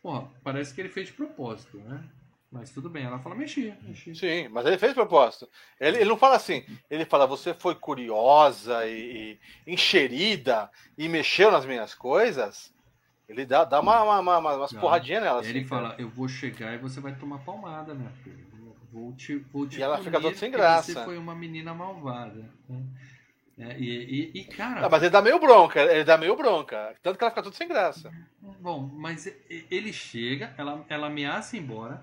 Porra, 0.01 0.27
parece 0.43 0.73
que 0.73 0.81
ele 0.81 0.89
fez 0.89 1.07
de 1.07 1.13
propósito, 1.13 1.77
né? 1.77 2.03
Mas 2.51 2.71
tudo 2.71 2.89
bem. 2.89 3.03
Ela 3.05 3.19
fala: 3.19 3.35
"Mexi, 3.35 3.73
mexi." 3.83 4.15
Sim, 4.15 4.47
mas 4.49 4.65
ele 4.65 4.77
fez 4.77 4.93
propósito. 4.93 5.49
Ele, 5.79 5.97
ele 5.97 6.09
não 6.09 6.17
fala 6.17 6.35
assim, 6.35 6.63
ele 6.89 7.05
fala, 7.05 7.27
você 7.27 7.53
foi 7.53 7.75
curiosa 7.75 8.85
e, 8.85 9.37
e 9.67 9.73
encherida 9.73 10.69
e 10.97 11.09
mexeu 11.09 11.51
nas 11.51 11.65
minhas 11.65 11.93
coisas. 11.93 12.73
Ele 13.27 13.45
dá, 13.45 13.63
dá 13.63 13.79
uma, 13.79 14.03
uma, 14.03 14.19
uma- 14.19 14.55
umas 14.55 14.71
porradinhas 14.73 15.23
nela. 15.23 15.39
Assim, 15.39 15.49
ele 15.49 15.65
fala: 15.65 15.95
"Eu 15.97 16.09
vou 16.09 16.27
chegar 16.27 16.73
e 16.73 16.77
você 16.77 16.99
vai 16.99 17.13
tomar 17.15 17.39
palmada, 17.39 17.93
minha 17.93 18.11
filha." 18.23 18.45
Vou 18.91 19.11
te, 19.13 19.35
vou 19.51 19.67
te 19.67 19.79
E 19.79 19.83
ela 19.83 19.97
fica 19.97 20.21
toda 20.21 20.37
sem 20.37 20.49
graça. 20.49 20.93
Você 20.93 21.03
foi 21.03 21.17
uma 21.17 21.35
menina 21.35 21.73
malvada. 21.73 22.49
né? 22.69 22.81
É, 23.57 23.77
e, 23.77 24.31
e, 24.35 24.39
e, 24.39 24.43
cara, 24.45 24.85
Ah, 24.85 24.89
mas 24.89 25.01
ele 25.01 25.09
dá 25.09 25.21
meio 25.21 25.39
bronca, 25.39 25.81
ele 25.81 26.03
dá 26.03 26.17
meio 26.17 26.35
bronca. 26.35 26.93
Tanto 27.01 27.17
que 27.17 27.23
ela 27.23 27.31
fica 27.31 27.43
tudo 27.43 27.55
sem 27.55 27.67
graça. 27.67 28.11
bom, 28.61 28.89
mas 28.93 29.27
ele 29.69 29.91
chega, 29.91 30.53
ela, 30.57 30.85
ela 30.89 31.07
ameaça 31.07 31.57
ir 31.57 31.61
embora, 31.61 32.01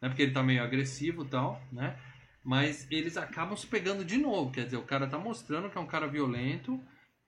né? 0.00 0.08
Porque 0.08 0.22
ele 0.22 0.32
tá 0.32 0.42
meio 0.42 0.62
agressivo 0.62 1.24
e 1.24 1.28
tal, 1.28 1.60
né? 1.72 1.96
Mas 2.42 2.86
eles 2.90 3.16
acabam 3.16 3.56
se 3.56 3.66
pegando 3.66 4.04
de 4.04 4.16
novo. 4.16 4.50
Quer 4.50 4.64
dizer, 4.64 4.76
o 4.78 4.82
cara 4.82 5.06
tá 5.06 5.18
mostrando 5.18 5.68
que 5.68 5.76
é 5.76 5.80
um 5.80 5.86
cara 5.86 6.06
violento 6.06 6.80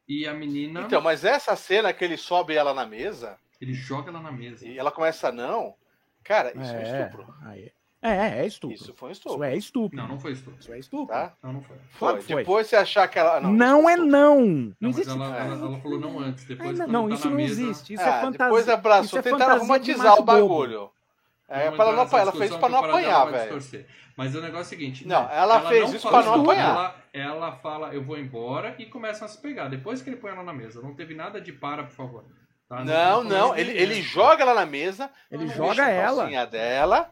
e 0.09 0.27
a 0.27 0.33
menina. 0.35 0.83
Então, 0.83 1.01
mas 1.03 1.25
essa 1.25 1.55
cena 1.55 1.93
que 1.93 2.05
ele 2.05 2.17
sobe 2.17 2.55
ela 2.55 2.73
na 2.73 2.87
mesa 2.87 3.39
Ele 3.61 3.75
joga 3.75 4.11
ela 4.11 4.21
na 4.21 4.33
mesa. 4.33 4.67
e 4.67 4.79
ela 4.79 4.91
começa 4.91 5.31
não, 5.31 5.75
cara, 6.25 6.51
isso 6.51 6.73
é, 6.73 6.79
um 6.79 6.81
É, 6.81 7.01
estupro. 7.07 7.35
aí. 7.43 7.73
É, 8.05 8.41
é 8.41 8.47
estupro. 8.47 8.75
Isso 8.75 8.93
foi 8.95 9.09
um 9.11 9.13
Isso 9.13 9.21
estupro, 9.21 9.45
é 9.45 9.57
estupro. 9.57 9.97
Não, 9.97 10.09
não 10.09 10.19
foi 10.19 10.33
estupro. 10.33 10.59
Isso 10.59 10.73
é 10.73 10.79
estupro. 10.81 11.15
tá? 11.15 11.35
Não, 11.41 11.53
não 11.53 11.63
foi. 11.63 11.77
Claro 11.99 12.17
Foi. 12.17 12.25
que 12.25 12.33
foi. 12.33 12.43
Depois 12.43 12.67
você 12.67 12.75
achar 12.75 13.07
que 13.07 13.17
ela 13.17 13.41
Não, 13.41 13.53
não, 13.53 13.89
é 13.89 13.95
não. 13.97 14.07
Não, 14.41 14.41
Não, 14.41 14.75
mas 14.81 14.99
existe. 14.99 15.11
ela, 15.13 15.37
ela, 15.39 15.55
ela 15.55 15.79
falou 15.81 16.01
não 16.01 16.19
antes. 16.19 16.45
Depois, 16.45 16.81
Ah, 16.81 16.87
não, 16.89 17.03
não, 17.03 17.09
tá 17.11 17.15
isso 17.15 17.25
na 17.27 17.31
não 17.31 17.37
mesa, 17.37 17.63
existe. 17.63 17.95
Isso 17.95 18.03
Ah, 18.03 18.07
é 18.07 18.21
fantasia. 18.23 18.39
depois 18.47 18.69
abraçou, 18.69 19.05
isso 19.05 19.19
é 19.19 19.23
tentaram 19.23 19.39
fantasia 19.61 19.61
de 19.61 19.67
romantizar 19.93 20.07
macho 20.11 20.23
o 20.23 20.25
bagulho. 20.25 20.91
É, 21.53 21.65
Vamos 21.65 21.77
pra 21.77 21.85
ela 21.87 21.97
não 21.97 22.03
apanhar, 22.03 22.23
ela 22.23 22.33
fez 22.33 22.51
isso 22.51 22.59
pra 22.59 22.69
não 22.69 22.79
apanhar, 22.79 23.25
velho. 23.27 23.59
Mas 24.17 24.35
o 24.35 24.41
negócio 24.41 24.59
é 24.59 24.63
o 24.63 24.65
seguinte. 24.81 25.07
Não, 25.07 25.23
né, 25.25 25.31
ela 25.33 25.61
fez 25.69 25.93
isso 25.93 26.09
fala 26.09 26.23
pra 26.23 26.37
não 26.37 26.43
apanhar. 26.43 26.69
Ela, 26.71 26.95
ela 27.13 27.53
fala, 27.53 27.95
eu 27.95 28.03
vou 28.03 28.19
embora 28.19 28.75
e 28.79 28.87
começam 28.87 29.25
a 29.27 29.29
se 29.29 29.41
pegar. 29.41 29.69
Depois 29.69 30.03
que 30.03 30.11
ele 30.11 30.17
põe 30.17 30.31
ela 30.31 30.43
na 30.43 30.53
mesa. 30.53 30.81
Não 30.83 30.95
teve 30.95 31.15
nada 31.15 31.41
de 31.41 31.53
para, 31.53 31.85
por 31.85 31.93
favor. 31.95 32.25
Tá? 32.69 32.85
Não, 32.85 33.23
não, 33.25 33.49
começa 33.49 33.61
ele, 33.61 33.79
ele 33.79 34.03
joga 34.03 34.43
ela 34.43 34.55
na 34.55 34.67
mesa, 34.67 35.11
Ele 35.31 35.45
puxa 35.45 35.57
joga 35.57 35.85
a 35.85 35.91
ela. 35.91 36.17
calcinha 36.23 36.47
dela, 36.47 37.11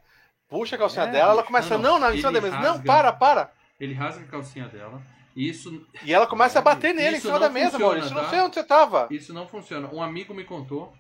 puxa 0.49 0.77
a 0.77 0.79
calcinha 0.79 1.05
É, 1.05 1.11
dela, 1.11 1.33
ela 1.33 1.43
começa, 1.43 1.77
não, 1.77 1.83
não, 1.83 1.99
não, 2.01 2.09
não, 2.09 2.15
em 2.15 2.17
cima 2.19 2.31
ele 2.31 2.41
da 2.41 2.47
mesa, 2.47 2.57
não, 2.62 2.71
rasga. 2.73 2.85
para, 2.87 3.12
para. 3.12 3.53
Ele 3.79 3.93
rasga 3.95 4.25
a 4.25 4.29
calcinha 4.29 4.69
dela. 4.69 5.03
E 5.37 5.49
isso, 5.49 5.87
E 6.03 6.12
ela 6.12 6.27
começa 6.27 6.59
a 6.59 6.62
bater 6.62 6.93
nele 6.95 7.11
em 7.17 7.19
Isso 7.19 7.27
cima 7.29 7.35
não 7.35 7.41
da 7.41 7.49
mesa, 7.51 7.71
funciona, 7.73 7.87
Maurício. 7.93 8.15
Não 8.15 8.23
tá? 8.25 8.29
sei 8.31 8.41
onde 8.41 8.55
você 8.55 8.65
tava. 8.65 9.07
isso 9.11 9.33
não 9.35 9.47
funciona. 9.47 9.89
Um 9.93 10.03
amigo 10.03 10.35
me 10.35 10.45
contou 10.45 10.93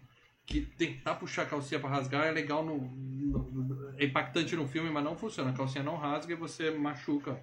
que 0.50 0.60
tentar 0.62 1.14
puxar 1.14 1.42
a 1.42 1.46
calcinha 1.46 1.78
pra 1.80 1.88
rasgar 1.88 2.26
é 2.26 2.30
legal 2.32 2.64
no, 2.64 2.76
no- 2.78 3.94
é 3.96 4.04
impactante 4.04 4.56
no 4.56 4.66
filme, 4.66 4.90
mas 4.90 5.04
não 5.04 5.16
funciona. 5.16 5.50
A 5.50 5.54
calcinha 5.54 5.84
não 5.84 5.96
rasga 5.96 6.32
e 6.32 6.36
você 6.36 6.70
machuca 6.72 7.40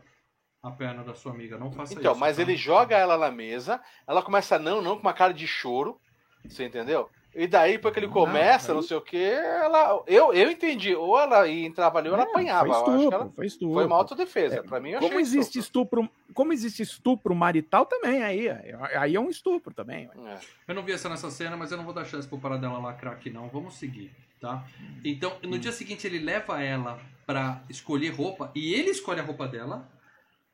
a 0.62 0.72
perna 0.72 1.04
da 1.04 1.16
sua 1.16 1.32
amiga. 1.32 1.58
Não 1.58 1.72
faça 1.72 1.94
Então, 1.94 2.12
isso. 2.12 2.20
mas 2.20 2.36
tá? 2.36 2.42
ele 2.42 2.58
joga 2.58 2.98
ela 2.98 3.18
na 3.18 3.32
mesa, 3.32 3.82
ela 4.06 4.22
começa 4.22 4.60
não, 4.60 4.82
não, 4.82 4.96
com 4.96 5.02
uma 5.04 5.14
cara 5.14 5.34
de 5.34 5.48
choro. 5.48 6.00
Você 6.46 6.66
entendeu? 6.66 7.10
E 7.40 7.46
daí, 7.46 7.74
depois 7.74 7.94
que 7.94 8.00
ele 8.00 8.08
começa, 8.08 8.74
não 8.74 8.82
sei 8.82 8.98
o 8.98 9.02
que, 9.02 9.16
ela. 9.16 10.04
Eu, 10.08 10.34
eu 10.34 10.50
entendi. 10.50 10.96
Ou 10.96 11.20
ela 11.20 11.48
ia 11.48 11.68
entrar 11.68 11.96
ali 11.96 12.10
ou 12.10 12.16
ela 12.16 12.24
É, 12.24 12.28
apanhava. 12.28 12.66
Foi 12.66 12.70
Eu 12.70 12.74
acho 12.74 12.84
que 12.86 12.92
estupro, 12.98 13.16
ela 13.16 13.30
foi 13.30 13.46
estupro. 13.46 13.74
foi 13.76 13.86
uma 13.86 13.96
autodefesa. 13.96 14.56
É, 14.56 14.62
pra 14.64 14.80
mim, 14.80 14.90
eu 14.90 15.00
Como 15.00 15.12
achei 15.12 15.22
existe 15.22 15.60
estupro. 15.60 16.02
estupro, 16.02 16.34
como 16.34 16.52
existe 16.52 16.82
estupro 16.82 17.36
marital 17.36 17.86
também, 17.86 18.24
aí, 18.24 18.48
aí 18.50 19.16
é 19.16 19.20
um 19.20 19.30
estupro 19.30 19.72
também. 19.72 20.10
É. 20.26 20.38
Eu 20.68 20.74
não 20.74 20.82
vi 20.82 20.94
essa 20.94 21.08
nessa 21.10 21.30
cena, 21.30 21.56
mas 21.56 21.72
eu 21.72 21.78
não 21.78 21.86
vou 21.86 21.94
dar 21.94 22.06
chance 22.06 22.28
pro 22.28 22.40
Paradela 22.40 22.80
lacrar 22.80 23.14
aqui, 23.14 23.30
não. 23.30 23.48
Vamos 23.50 23.76
seguir, 23.76 24.12
tá? 24.42 24.66
Então, 25.06 25.38
no 25.44 25.60
dia 25.60 25.72
seguinte, 25.72 26.08
ele 26.08 26.18
leva 26.18 26.60
ela 26.60 27.00
pra 27.28 27.62
escolher 27.70 28.10
roupa 28.16 28.52
e 28.56 28.74
ele 28.74 28.90
escolhe 28.90 29.20
a 29.20 29.24
roupa 29.24 29.48
dela. 29.48 29.88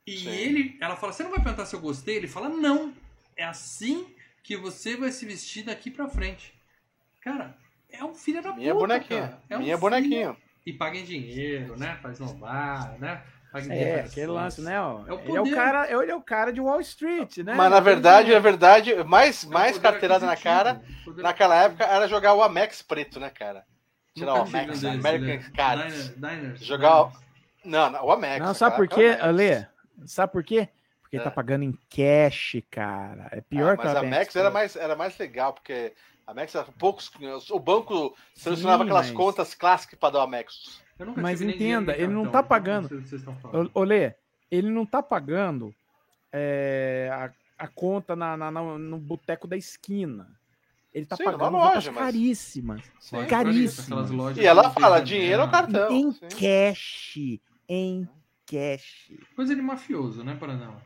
E 0.05 0.17
Sim. 0.17 0.29
ele, 0.31 0.77
ela 0.81 0.97
fala: 0.97 1.13
Você 1.13 1.23
não 1.23 1.31
vai 1.31 1.41
perguntar 1.41 1.65
se 1.65 1.73
eu 1.77 1.79
gostei? 1.79 2.17
Ele 2.17 2.27
fala: 2.27 2.49
Não, 2.49 2.93
é 3.37 3.45
assim 3.45 4.05
que 4.43 4.57
você 4.57 4.97
vai 4.97 5.13
se 5.13 5.25
vestir 5.25 5.63
daqui 5.63 5.89
pra 5.89 6.09
frente. 6.09 6.53
Cara, 7.23 7.55
é 7.91 8.03
um 8.03 8.13
filho 8.13 8.41
da 8.41 8.53
Minha 8.53 8.73
puta. 8.73 8.87
bonequinha. 8.87 9.21
cara. 9.21 9.39
É 9.49 9.55
um 9.55 9.59
Minha 9.59 9.77
filho- 9.77 9.79
bonequinha. 9.79 10.37
E 10.65 10.73
paga 10.73 10.97
em 10.97 11.03
dinheiro, 11.03 11.77
né? 11.77 11.97
Faz 12.01 12.19
novar, 12.19 12.97
né? 12.99 13.21
É, 13.69 13.99
aquele 13.99 14.27
lance, 14.27 14.61
né? 14.61 14.81
Ó, 14.81 15.01
É 15.07 15.13
o 15.13 15.19
ele, 15.19 15.37
é 15.37 15.41
o 15.41 15.51
cara, 15.53 15.91
ele 15.91 16.11
é 16.11 16.15
o 16.15 16.21
cara 16.21 16.51
de 16.51 16.59
Wall 16.59 16.81
Street, 16.81 17.37
né? 17.39 17.53
Mas 17.53 17.69
na 17.69 17.79
verdade, 17.79 18.31
na 18.33 18.39
verdade, 18.39 18.95
mais, 19.03 19.43
É 19.43 19.47
o 19.47 19.51
mais 19.51 19.77
carteirada 19.77 20.25
na 20.25 20.35
cara, 20.35 20.81
naquela 21.17 21.55
época, 21.63 21.83
era 21.83 22.07
jogar 22.07 22.33
o 22.33 22.41
Amex 22.41 22.81
preto, 22.81 23.19
né, 23.19 23.29
cara? 23.29 23.63
Tirar 24.15 24.33
o 24.35 24.41
Amex, 24.41 24.83
um 24.83 24.89
American 24.91 25.27
né? 25.27 25.51
Cards. 25.55 26.09
Diner- 26.15 26.35
Diners, 26.35 26.65
Jogar 26.65 27.01
o- 27.01 27.05
diners. 27.09 27.23
Não, 27.63 27.89
não, 27.91 28.05
o 28.05 28.11
Amex. 28.11 28.43
Não, 28.43 28.53
sabe 28.55 28.75
por 28.75 28.87
quê, 28.87 29.17
o 29.21 29.23
Ale? 29.23 29.67
Sabe 30.07 30.31
por 30.33 30.43
quê? 30.43 30.67
Porque 31.01 31.17
ele 31.17 31.21
É. 31.21 31.25
tá 31.25 31.29
pagando 31.31 31.63
em 31.63 31.77
cash, 31.91 32.55
cara. 32.71 33.27
É 33.31 33.39
pior 33.41 33.73
Ah, 33.73 33.77
que 33.77 33.83
mas 33.83 33.93
o 33.93 33.97
a 33.97 33.99
Amex 33.99 34.35
era 34.35 34.49
mais, 34.49 34.75
era 34.75 34.95
mais 34.95 35.15
legal, 35.19 35.53
porque 35.53 35.93
Amex 36.25 36.55
era 36.55 36.65
poucos. 36.79 37.11
O 37.51 37.59
banco 37.59 38.15
selecionava 38.33 38.83
Sim, 38.83 38.89
aquelas 38.89 39.07
mas- 39.07 39.15
contas 39.17 39.53
clássicas 39.53 39.99
para 39.99 40.11
dar 40.13 40.19
o 40.19 40.23
Amex. 40.23 40.81
Mas 41.17 41.41
entenda, 41.41 41.93
ele 41.97 42.07
não 42.13 42.23
cartão, 42.23 42.41
tá 42.41 42.43
pagando. 42.47 43.03
Olê, 43.73 44.13
ele 44.49 44.69
não 44.69 44.85
tá 44.85 45.01
pagando 45.03 45.73
é, 46.31 47.09
a, 47.11 47.65
a 47.65 47.67
conta 47.67 48.15
na, 48.15 48.37
na- 48.37 48.51
na- 48.51 48.77
no 48.77 48.97
boteco 48.97 49.47
da 49.47 49.57
esquina. 49.57 50.29
Ele 50.93 51.05
tá 51.05 51.15
Sim, 51.15 51.23
pagando 51.25 51.57
loja, 51.57 51.91
mas- 51.91 52.03
caríssimas. 52.03 52.81
Sim, 52.99 53.17
lojas 54.11 54.37
E 54.37 54.45
ela 54.45 54.69
fala, 54.69 55.01
dinheiro 55.01 55.39
né? 55.39 55.43
ou 55.45 55.49
cartão? 55.49 55.91
em 55.91 56.11
sim. 56.11 56.27
cash. 56.29 57.17
Em 57.67 58.07
cash. 58.45 59.11
Coisa 59.35 59.55
de 59.55 59.61
mafioso, 59.61 60.23
né, 60.23 60.35
Paranela? 60.35 60.79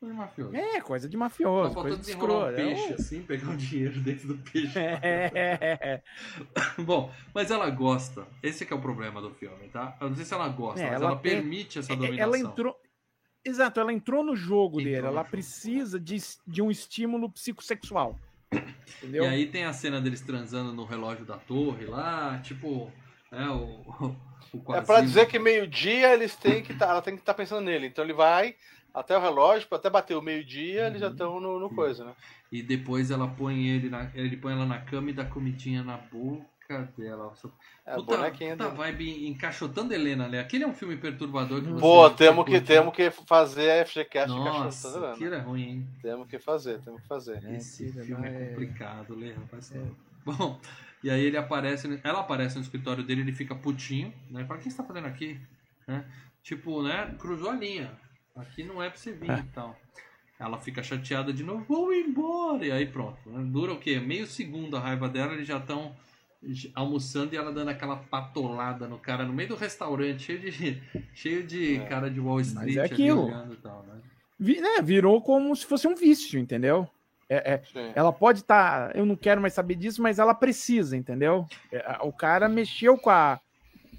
Coisa 0.00 0.14
de 0.14 0.18
mafioso. 0.18 0.56
É, 0.56 0.80
coisa 0.80 1.08
de 1.08 1.16
mafioso. 1.16 1.74
faltou 1.74 1.82
Coisa 1.82 1.98
de 2.02 2.08
um 2.08 2.10
escroto. 2.14 2.48
É, 2.48 2.54
peixe 2.56 2.92
assim, 2.94 3.22
pegar 3.22 3.50
o 3.50 3.56
dinheiro 3.56 4.00
dentro 4.00 4.28
do 4.28 4.38
peixe. 4.38 4.78
É, 4.78 6.02
Bom, 6.82 7.12
mas 7.34 7.50
ela 7.50 7.68
gosta. 7.68 8.26
Esse 8.42 8.64
que 8.64 8.72
é 8.72 8.76
o 8.76 8.80
problema 8.80 9.20
do 9.20 9.30
filme, 9.34 9.68
tá? 9.68 9.96
Eu 10.00 10.08
não 10.08 10.16
sei 10.16 10.24
se 10.24 10.32
ela 10.32 10.48
gosta, 10.48 10.80
É, 10.80 10.86
mas 10.86 10.94
ela 11.02 11.10
ela, 11.10 11.16
permite 11.18 11.78
essa 11.78 11.92
É, 11.92 11.96
dominação. 11.96 12.22
ela 12.24 12.38
entrou. 12.38 12.76
Exato, 13.44 13.78
ela 13.80 13.92
entrou 13.92 14.24
no 14.24 14.34
jogo 14.34 14.80
Entrou 14.80 14.84
dele. 14.84 15.02
no 15.02 15.06
Ela 15.08 15.18
jogo. 15.20 15.30
precisa 15.30 16.00
de, 16.00 16.16
de 16.46 16.62
um 16.62 16.70
estímulo 16.70 17.30
psicossexual. 17.30 18.18
Entendeu? 19.02 19.24
E 19.24 19.26
aí 19.26 19.46
tem 19.46 19.64
a 19.64 19.72
cena 19.72 20.00
deles 20.00 20.20
transando 20.22 20.72
no 20.72 20.84
relógio 20.84 21.24
da 21.26 21.36
torre 21.36 21.84
lá, 21.86 22.38
tipo, 22.42 22.90
né, 23.30 23.48
o, 23.50 24.16
o, 24.54 24.62
o 24.64 24.74
É 24.74 24.80
pra 24.80 25.00
dizer 25.02 25.26
que 25.26 25.38
meio-dia 25.38 26.12
eles 26.12 26.34
têm 26.36 26.62
que 26.62 26.74
tá, 26.74 26.86
ela 26.88 27.02
tem 27.02 27.14
que 27.14 27.20
estar 27.22 27.34
pensando 27.34 27.64
nele. 27.64 27.86
Então 27.86 28.02
ele 28.04 28.12
vai 28.14 28.56
até 28.94 29.16
o 29.16 29.20
relógio, 29.20 29.68
até 29.70 29.88
bater 29.90 30.16
o 30.16 30.22
meio-dia, 30.22 30.86
eles 30.86 31.00
já 31.00 31.06
Uhum. 31.06 31.12
estão 31.12 31.40
no, 31.40 31.58
no 31.58 31.70
coisa, 31.70 32.04
né? 32.04 32.14
E 32.50 32.62
depois 32.62 33.10
ela 33.10 33.28
põe 33.28 33.68
ele, 33.68 33.88
na, 33.88 34.10
ele 34.14 34.36
põe 34.36 34.52
ela 34.52 34.66
na 34.66 34.78
cama 34.80 35.10
e 35.10 35.12
dá 35.12 35.24
comidinha 35.24 35.82
na 35.82 35.96
boca 35.96 36.92
dela. 36.96 37.32
É 37.86 37.94
puta, 37.94 38.16
bonequinha 38.16 38.52
puta 38.56 38.64
dele. 38.70 38.76
vibe 38.76 39.26
encaixotando 39.28 39.92
Helena, 39.94 40.28
né? 40.28 40.40
Aquele 40.40 40.64
é 40.64 40.66
um 40.66 40.74
filme 40.74 40.96
perturbador 40.96 41.62
que. 41.62 41.68
Pô, 41.80 42.08
você 42.08 42.14
temos 42.16 42.44
que, 42.44 42.60
temos 42.60 42.94
que 42.94 43.10
fazer 43.10 43.70
a 43.70 43.86
FGCast 43.86 44.28
Nossa, 44.36 44.88
encaixotando, 44.88 45.06
aquilo 45.06 45.30
né? 45.30 45.36
é 45.36 45.40
ruim, 45.40 45.62
hein? 45.62 45.86
Temos 46.02 46.28
que 46.28 46.38
fazer, 46.38 46.80
temos 46.80 47.00
que 47.02 47.08
fazer. 47.08 47.44
É, 47.44 47.56
Esse 47.56 47.92
filme 47.92 48.26
é 48.26 48.30
é- 48.30 48.48
complicado, 48.50 49.14
Lê, 49.14 49.32
rapaz. 49.32 49.72
Bom, 50.24 50.60
e 51.02 51.10
aí 51.10 51.24
ele 51.24 51.36
aparece, 51.36 52.00
ela 52.04 52.20
aparece 52.20 52.56
no 52.56 52.62
escritório 52.62 53.02
dele, 53.02 53.22
ele 53.22 53.32
fica 53.32 53.54
putinho, 53.54 54.12
né? 54.30 54.44
Fala, 54.44 54.58
o 54.60 54.62
que 54.62 54.70
você 54.70 54.76
tá 54.76 54.84
fazendo 54.84 55.06
aqui? 55.06 55.40
Né? 55.86 56.04
Tipo, 56.42 56.82
né? 56.82 57.14
Cruzou 57.18 57.50
a 57.50 57.54
linha. 57.54 57.90
Aqui 58.40 58.64
não 58.64 58.82
é 58.82 58.88
pra 58.90 58.98
você 58.98 59.12
vir 59.12 59.30
É. 59.30 59.38
e 59.38 59.42
tal. 59.54 59.76
Ela 60.38 60.58
fica 60.58 60.82
chateada 60.82 61.32
de 61.32 61.42
novo, 61.44 61.64
vou 61.68 61.92
embora. 61.92 62.64
E 62.64 62.72
aí 62.72 62.86
pronto. 62.86 63.18
né? 63.30 63.44
Dura 63.50 63.72
o 63.72 63.78
quê? 63.78 64.00
Meio 64.00 64.26
segundo 64.26 64.76
a 64.76 64.80
raiva 64.80 65.08
dela, 65.08 65.34
eles 65.34 65.46
já 65.46 65.58
estão 65.58 65.94
almoçando 66.74 67.34
e 67.34 67.36
ela 67.36 67.52
dando 67.52 67.68
aquela 67.68 67.96
patolada 67.96 68.88
no 68.88 68.98
cara 68.98 69.24
no 69.24 69.32
meio 69.32 69.50
do 69.50 69.54
restaurante, 69.56 70.22
cheio 70.22 70.40
de, 70.40 70.82
cheio 71.14 71.46
de 71.46 71.76
É. 71.76 71.84
cara 71.86 72.10
de 72.10 72.18
Wall 72.20 72.40
Street 72.40 72.76
é 72.76 72.80
ali 72.80 72.92
aquilo. 72.92 73.26
olhando 73.26 73.52
e 73.52 73.56
tal, 73.58 73.82
né? 73.82 74.00
Vi- 74.38 74.60
né, 74.60 74.80
virou 74.82 75.20
como 75.20 75.54
se 75.54 75.66
fosse 75.66 75.86
um 75.86 75.94
vício, 75.94 76.38
entendeu? 76.40 76.88
É, 77.28 77.54
é- 77.54 77.92
ela 77.94 78.10
pode 78.12 78.40
estar. 78.40 78.96
eu 78.96 79.04
não 79.04 79.14
quero 79.16 79.40
mais 79.40 79.52
saber 79.52 79.74
disso, 79.74 80.00
mas 80.02 80.18
ela 80.18 80.34
precisa, 80.34 80.96
entendeu? 80.96 81.46
É, 81.70 81.98
o 82.00 82.12
cara 82.12 82.48
mexeu 82.48 82.96
com, 82.96 83.10
a, 83.10 83.38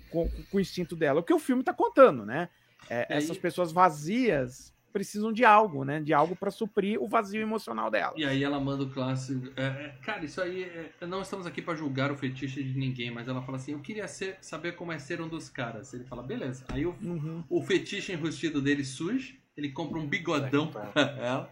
com, 0.09 0.27
com 0.49 0.57
o 0.57 0.59
instinto 0.59 0.95
dela. 0.95 1.19
O 1.19 1.23
que 1.23 1.33
o 1.33 1.39
filme 1.39 1.63
tá 1.63 1.73
contando, 1.73 2.25
né? 2.25 2.49
É, 2.89 3.07
aí- 3.09 3.17
essas 3.17 3.37
pessoas 3.37 3.71
vazias 3.71 4.71
precisam 4.91 5.31
de 5.31 5.45
algo, 5.45 5.85
né? 5.85 6.01
De 6.01 6.13
algo 6.13 6.35
para 6.35 6.51
suprir 6.51 7.01
o 7.01 7.07
vazio 7.07 7.41
emocional 7.41 7.89
dela. 7.89 8.13
E 8.17 8.25
aí 8.25 8.43
ela 8.43 8.59
manda 8.59 8.83
o 8.83 8.89
clássico. 8.89 9.47
é, 9.55 9.63
é, 9.65 9.95
cara, 10.03 10.25
isso 10.25 10.41
aí. 10.41 10.63
é- 10.63 10.91
não 11.07 11.21
estamos 11.21 11.45
aqui 11.47 11.61
pra 11.61 11.75
julgar 11.75 12.11
o 12.11 12.17
fetiche 12.17 12.61
de 12.61 12.77
ninguém, 12.77 13.09
mas 13.09 13.27
ela 13.27 13.41
fala 13.41 13.57
assim: 13.57 13.71
eu 13.71 13.79
queria 13.79 14.07
ser- 14.07 14.37
saber 14.41 14.75
como 14.75 14.91
é 14.91 14.99
ser 14.99 15.21
um 15.21 15.29
dos 15.29 15.47
caras. 15.47 15.93
Ele 15.93 16.03
fala, 16.03 16.21
beleza. 16.21 16.65
Aí 16.67 16.85
o, 16.85 16.93
Uhum. 17.01 17.41
o 17.49 17.61
fetiche 17.63 18.11
enrustido 18.11 18.61
dele 18.61 18.83
surge, 18.83 19.39
ele 19.55 19.69
compra 19.71 19.97
um 19.97 20.05
bigodão 20.07 20.67
pra 20.67 20.91
ela. 21.17 21.49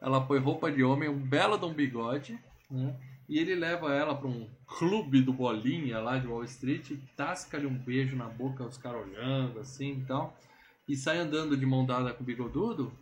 Ela 0.00 0.20
põe 0.20 0.40
roupa 0.40 0.72
de 0.72 0.82
homem, 0.82 1.08
um 1.08 1.16
belo 1.20 1.56
de 1.56 1.64
um 1.64 1.72
bigode, 1.72 2.36
né? 2.68 2.96
E 3.28 3.38
ele 3.38 3.54
leva 3.54 3.94
ela 3.94 4.16
pra 4.16 4.26
um 4.26 4.48
clube 4.66 5.22
do 5.22 5.32
Bolinha 5.32 6.00
lá 6.00 6.18
de 6.18 6.26
Wall 6.26 6.42
Street, 6.42 6.90
tasca-lhe 7.16 7.66
um 7.66 7.78
beijo 7.78 8.16
na 8.16 8.24
boca, 8.28 8.64
os 8.64 8.76
caras 8.76 9.06
olhando 9.06 9.60
assim 9.60 10.00
e 10.00 10.04
tal. 10.04 10.36
E 10.88 10.96
sai 10.96 11.18
andando 11.18 11.56
de 11.56 11.64
mão 11.66 11.84
dada 11.86 12.12
com 12.12 12.22
o 12.22 12.26
bigodudo. 12.26 12.92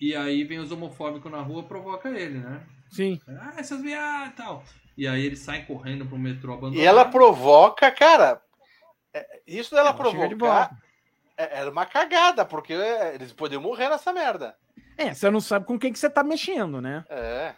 E 0.00 0.14
aí 0.14 0.44
vem 0.44 0.58
os 0.58 0.70
homofóbicos 0.72 1.30
na 1.30 1.40
rua 1.40 1.62
provoca 1.64 2.08
ele, 2.10 2.38
né? 2.38 2.66
Sim. 2.90 3.18
Ah, 3.28 3.54
essas 3.56 3.80
viadas 3.80 4.28
e 4.32 4.36
tal. 4.36 4.64
E 4.96 5.06
aí 5.08 5.24
ele 5.24 5.36
sai 5.36 5.64
correndo 5.64 6.06
pro 6.06 6.18
metrô 6.18 6.52
abandonado. 6.52 6.82
E 6.82 6.86
ela 6.86 7.04
provoca, 7.04 7.90
cara. 7.90 8.40
é, 9.12 9.40
Isso 9.46 9.70
dela 9.74 9.88
Ela 9.90 9.92
de 9.96 9.98
provocar 9.98 10.36
volta. 10.68 10.78
é- 11.36 11.60
era 11.60 11.70
uma 11.70 11.86
cagada, 11.86 12.44
porque 12.44 12.72
é, 12.72 13.14
eles 13.14 13.32
podiam 13.32 13.60
morrer 13.62 13.88
nessa 13.88 14.12
merda. 14.12 14.54
É, 14.96 15.12
você 15.12 15.30
não 15.30 15.40
sabe 15.40 15.66
com 15.66 15.78
quem 15.78 15.92
que 15.92 15.98
você 15.98 16.08
tá 16.10 16.22
mexendo, 16.22 16.80
né? 16.80 17.04
É. 17.08 17.54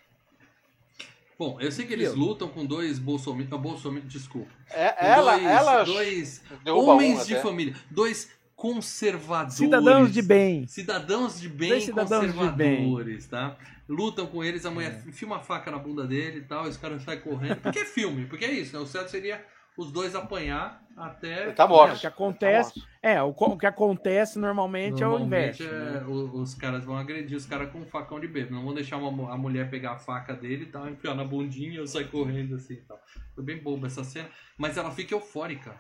Bom, 1.39 1.61
eu 1.61 1.71
sei 1.71 1.87
que 1.87 1.93
eles 1.93 2.15
lutam 2.15 2.49
com 2.49 2.65
dois 2.65 2.99
bolsominions. 2.99 3.61
Bolsominions, 3.61 4.11
desculpa. 4.11 4.51
É, 4.71 4.95
ela, 5.07 5.33
dois, 5.37 5.47
ela 5.47 5.85
dois 5.85 6.43
homens 6.67 7.27
de 7.27 7.37
família. 7.43 7.75
Dois 7.91 8.31
conservadores. 8.57 9.55
Cidadãos 9.55 10.13
de 10.13 10.23
bem. 10.23 10.67
Cidadãos 10.67 11.39
de 11.41 11.49
bem 11.49 11.81
cidadãos 11.81 12.27
de 12.27 12.33
conservadores, 12.39 13.27
tá? 13.29 13.57
Lutam 13.89 14.27
com 14.27 14.43
eles, 14.43 14.65
a 14.67 14.71
mulher 14.71 15.03
É. 15.05 15.09
enfia 15.09 15.29
uma 15.29 15.41
faca 15.41 15.71
na 15.71 15.79
bunda 15.79 16.05
dele 16.07 16.39
e 16.39 16.43
tal, 16.43 16.67
e 16.67 16.71
os 16.71 16.77
caras 16.77 17.03
saem 17.03 17.21
correndo. 17.21 17.61
Porque 17.61 17.79
é 17.81 17.85
filme, 17.85 18.25
porque 18.27 18.45
é 18.45 18.51
isso, 18.51 18.75
né? 18.77 18.83
O 18.83 18.87
certo 18.87 19.11
seria 19.11 19.45
os 19.77 19.93
dois 19.93 20.15
apanhar 20.15 20.83
até. 20.97 21.43
Ele 21.45 21.53
tá 21.53 21.65
É, 21.65 21.69
morto. 21.69 21.97
o 21.97 22.01
que 22.01 22.07
acontece, 22.07 22.83
é, 23.03 23.23
o, 23.23 23.29
o 23.37 23.59
que 23.59 23.67
acontece 23.67 24.39
normalmente, 24.39 25.03
é 25.03 25.07
o 25.07 25.11
Normalmente 25.11 25.63
inverso. 25.63 25.75
é, 25.77 25.91
né? 26.01 26.05
o- 26.09 26.41
os 26.41 26.55
caras 26.55 26.83
vão 26.85 26.97
agredir 26.97 27.37
os 27.37 27.45
caras 27.45 27.71
com 27.71 27.81
um 27.81 27.87
facão 27.87 28.19
de 28.19 28.27
bebê. 28.27 28.51
Não 28.51 28.65
vão 28.65 28.75
deixar 28.75 28.97
uma 28.97 29.33
a 29.33 29.37
mulher 29.37 29.69
pegar 29.71 29.93
a 29.93 29.99
faca 29.99 30.33
dele 30.35 30.65
e 30.65 30.67
tal, 30.67 30.89
enfiar 30.89 31.15
na 31.15 31.25
bundinha 31.25 31.73
e 31.75 31.77
eu 31.77 31.87
sair 31.87 32.09
correndo 32.09 32.55
assim 32.57 32.75
e 32.75 32.77
tal. 32.79 32.99
Foi 33.35 33.45
bem 33.45 33.59
boba 33.59 33.87
essa 33.87 34.03
cena, 34.03 34.29
mas 34.57 34.77
ela 34.79 34.91
fica 34.91 35.15
eufórica. 35.15 35.77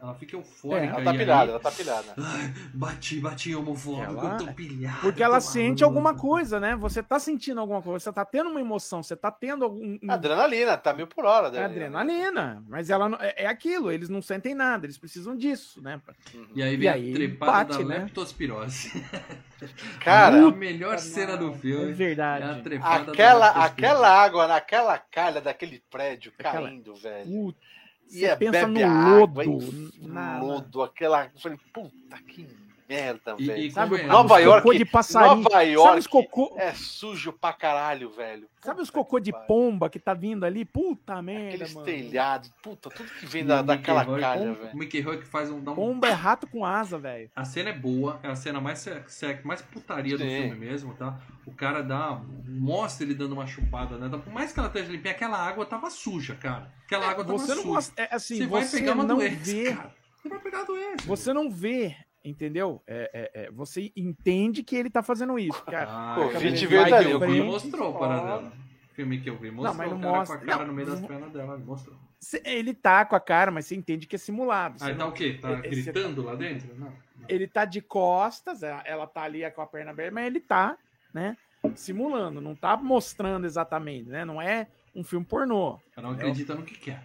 Ela 0.00 0.14
fica 0.14 0.36
eufórica. 0.36 0.86
Ela 0.86 1.00
e 1.00 1.04
tá 1.04 1.10
aí- 1.10 1.18
pilhada, 1.18 1.50
ela 1.50 1.58
tá 1.60 1.70
pilhada. 1.72 2.14
Ai, 2.16 2.54
bati, 2.72 3.18
bati 3.18 3.54
homofóbico, 3.56 4.04
Ela- 4.20 4.38
eu 4.40 4.46
tô 4.46 4.52
pilhado. 4.52 5.00
Porque 5.00 5.20
ela 5.20 5.40
tô 5.40 5.40
sente 5.48 5.82
maluco. 5.82 5.84
alguma 5.84 6.14
coisa, 6.14 6.60
né? 6.60 6.76
Você 6.76 7.02
tá 7.02 7.18
sentindo 7.18 7.58
alguma 7.60 7.82
coisa, 7.82 8.04
você 8.04 8.12
tá 8.12 8.24
tendo 8.24 8.50
uma 8.50 8.60
emoção, 8.60 9.02
você 9.02 9.16
tá 9.16 9.32
tendo 9.32 9.64
algum. 9.64 9.98
um- 10.00 10.10
Adrenalina, 10.10 10.76
tá 10.76 10.92
mil 10.92 11.08
por 11.08 11.24
hora. 11.24 11.48
é 11.56 11.64
adrenalina, 11.64 12.62
mas 12.68 12.88
ela 12.88 13.08
não- 13.08 13.18
é, 13.20 13.34
é 13.38 13.46
aquilo, 13.48 13.90
eles 13.90 14.08
não 14.08 14.22
sentem 14.22 14.54
nada, 14.54 14.86
eles 14.86 14.96
precisam 14.96 15.36
disso, 15.36 15.82
né? 15.82 16.00
Uhum. 16.32 16.46
E 16.54 16.62
aí 16.62 16.74
E 16.74 16.76
vem 16.76 16.88
aí 16.88 17.10
a 17.10 17.14
trepada 17.16 17.64
bate, 17.64 17.78
da 17.82 17.88
né? 17.88 17.98
leptospirose. 17.98 18.92
Cara, 20.00 20.36
a 20.46 20.50
melhor 20.52 20.98
cena 21.00 21.36
do 21.36 21.50
É 21.50 21.54
filme 21.54 21.88
é 21.88 21.92
a 21.92 21.96
verdade. 21.96 22.62
trepada 22.62 23.10
aquela, 23.10 23.48
aquela 23.64 24.08
água 24.22 24.46
naquela 24.46 24.98
calha 24.98 25.40
daquele 25.40 25.82
prédio 25.90 26.32
Aquela- 26.38 26.68
caindo, 26.68 26.94
velho. 26.94 27.24
Puta, 27.26 27.58
E 27.58 27.83
você 28.18 28.26
é, 28.26 28.36
pensa 28.36 28.66
no 28.66 28.84
água, 28.84 29.44
lodo. 29.44 29.92
e 30.00 30.06
na- 30.06 30.40
lodo, 30.40 30.82
aquela. 30.82 31.24
Eu 31.26 31.40
falei, 31.40 31.58
puta 31.72 32.18
que 32.26 32.46
merda, 32.88 33.34
E- 33.38 33.46
velho. 33.46 33.62
e 33.64 33.70
Sabe, 33.70 34.02
Nova 34.04 34.38
York- 34.38 34.62
cocô 34.62 34.74
de 34.76 34.84
passarinho. 34.84 35.36
Nova 35.36 35.50
Sabe 35.50 35.66
os 35.68 35.72
York 35.74 36.08
cocô, 36.08 36.54
é 36.58 36.72
sujo 36.74 37.32
pra 37.32 37.52
caralho, 37.52 38.10
velho. 38.10 38.46
sabe 38.62 38.80
os 38.82 38.90
cocô 38.90 39.18
de 39.20 39.32
pomba 39.46 39.88
que 39.90 39.98
tá 39.98 40.14
vindo 40.14 40.44
ali? 40.44 40.64
Puta 40.64 41.20
merda, 41.22 41.48
Aqueles 41.54 41.74
mano. 41.74 41.86
telhados, 41.86 42.50
puta, 42.62 42.88
tudo 42.90 43.08
que 43.10 43.26
vem 43.26 43.42
E 43.42 43.44
da, 43.44 43.60
o 43.60 43.62
daquela 43.62 44.02
Rourke- 44.02 44.20
calha, 44.22 44.50
O 44.52 44.54
velho. 44.54 44.76
Mickey 44.76 45.00
Rourke 45.00 45.24
faz 45.24 45.50
um, 45.50 45.56
um 45.58 45.62
Pomba 45.74 46.08
é 46.08 46.12
rato 46.12 46.46
com 46.46 46.64
asa, 46.64 46.98
velho. 46.98 47.30
A 47.34 47.44
cena 47.44 47.70
é 47.70 47.72
boa, 47.72 48.18
é 48.22 48.28
a 48.28 48.36
cena 48.36 48.60
mais 48.60 48.78
sec, 48.80 49.08
sec- 49.08 49.44
mais 49.44 49.60
putaria 49.62 50.16
do 50.16 50.24
Sim. 50.24 50.42
filme 50.48 50.54
mesmo, 50.54 50.94
tá? 50.94 51.18
O 51.46 51.52
cara 51.52 51.82
dá. 51.82 52.20
Mostra 52.46 53.04
ele 53.04 53.14
dando 53.14 53.32
uma 53.32 53.46
chupada, 53.46 53.96
né? 53.98 54.08
Por 54.08 54.32
mais 54.32 54.52
que 54.52 54.58
ela 54.58 54.68
esteja 54.68 54.90
limpinha, 54.90 55.12
aquela 55.12 55.36
água 55.38 55.66
tava 55.66 55.90
suja, 55.90 56.34
cara. 56.34 56.70
Aquela 56.86 57.08
água 57.08 57.24
tava 57.24 57.38
Você 57.38 57.54
não 57.54 57.62
suja. 57.62 57.74
gosta. 57.74 58.02
É, 58.02 58.14
assim, 58.14 58.36
você 58.38 58.46
vai 58.46 58.62
você 58.64 58.78
pegar 58.78 58.92
uma 58.92 59.04
não 59.04 59.16
doença, 59.16 59.36
vê. 59.52 59.74
cara. 59.74 59.94
Você 60.22 60.28
vai 60.28 60.38
pegar 60.38 60.60
a 60.60 60.64
doença. 60.64 61.06
Você 61.06 61.32
não 61.34 61.50
vê, 61.50 61.96
entendeu? 62.24 62.82
É, 62.86 63.30
é, 63.34 63.44
é, 63.44 63.50
você 63.50 63.92
entende 63.96 64.62
que 64.62 64.74
ele 64.74 64.88
tá 64.90 65.02
fazendo 65.02 65.38
isso. 65.38 65.62
Cara. 65.66 65.86
Ah, 65.90 66.14
Pô, 66.16 66.28
vídeo 66.38 66.58
filme 66.68 66.76
verdade, 66.82 67.06
que 67.06 67.12
eu 67.12 67.20
vi 67.20 67.42
mostrou 67.42 67.94
para 67.98 68.16
dela. 68.16 68.52
O 68.90 68.94
filme 68.94 69.20
que 69.20 69.28
eu 69.30 69.36
vi 69.36 69.50
mostrou 69.50 69.74
mas 69.76 69.90
não 69.90 69.98
o 69.98 70.00
cara 70.00 70.16
mostra. 70.18 70.38
com 70.38 70.44
a 70.44 70.46
cara 70.46 70.60
Não, 70.60 70.66
no 70.68 70.72
meio 70.72 70.88
das 70.88 71.00
não- 71.00 71.08
pernas 71.08 71.32
dela. 71.32 71.58
Mostrou. 71.58 71.96
Cê- 72.20 72.42
Ele 72.44 72.72
tá 72.72 73.04
com 73.04 73.14
a 73.16 73.20
cara, 73.20 73.50
mas 73.50 73.66
você 73.66 73.74
entende 73.74 74.06
que 74.06 74.16
é 74.16 74.18
simulado. 74.18 74.76
Aí 74.82 74.92
tá 74.92 74.98
não- 74.98 75.08
o 75.10 75.12
quê? 75.12 75.38
Tá 75.42 75.52
Esse- 75.64 75.68
gritando 75.82 76.22
lá 76.22 76.34
dentro? 76.34 76.74
Não. 76.78 76.92
Ele 77.28 77.46
tá 77.46 77.64
de 77.64 77.80
costas, 77.82 78.62
ela 78.62 78.82
ela 78.86 79.06
tá 79.06 79.22
ali 79.22 79.48
com 79.50 79.60
a 79.62 79.66
perna 79.66 79.90
aberta, 79.90 80.12
mas 80.14 80.26
ele 80.26 80.40
tá, 80.40 80.76
né? 81.12 81.36
Simulando, 81.74 82.40
não 82.40 82.54
tá 82.54 82.76
mostrando 82.76 83.46
exatamente, 83.46 84.08
né? 84.10 84.24
Não 84.24 84.40
é 84.40 84.66
um 84.94 85.02
filme 85.02 85.24
pornô. 85.26 85.78
Cada 85.94 86.08
um 86.08 86.12
acredita 86.12 86.54
no 86.54 86.62
que 86.62 86.76
quer. 86.78 87.02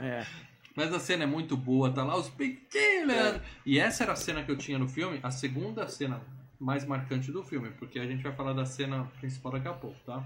É. 0.00 0.24
Mas 0.78 0.94
a 0.94 1.00
cena 1.00 1.24
é 1.24 1.26
muito 1.26 1.56
boa, 1.56 1.92
tá 1.92 2.04
lá 2.04 2.16
os 2.16 2.28
pequenos. 2.28 3.12
É. 3.12 3.40
E 3.66 3.80
essa 3.80 4.04
era 4.04 4.12
a 4.12 4.16
cena 4.16 4.44
que 4.44 4.50
eu 4.52 4.56
tinha 4.56 4.78
no 4.78 4.88
filme, 4.88 5.18
a 5.24 5.30
segunda 5.32 5.88
cena 5.88 6.22
mais 6.60 6.84
marcante 6.84 7.32
do 7.32 7.42
filme, 7.42 7.72
porque 7.72 7.98
a 7.98 8.06
gente 8.06 8.22
vai 8.22 8.32
falar 8.32 8.52
da 8.52 8.64
cena 8.64 9.10
principal 9.18 9.50
daqui 9.50 9.66
a 9.66 9.72
pouco, 9.72 9.98
tá? 10.06 10.24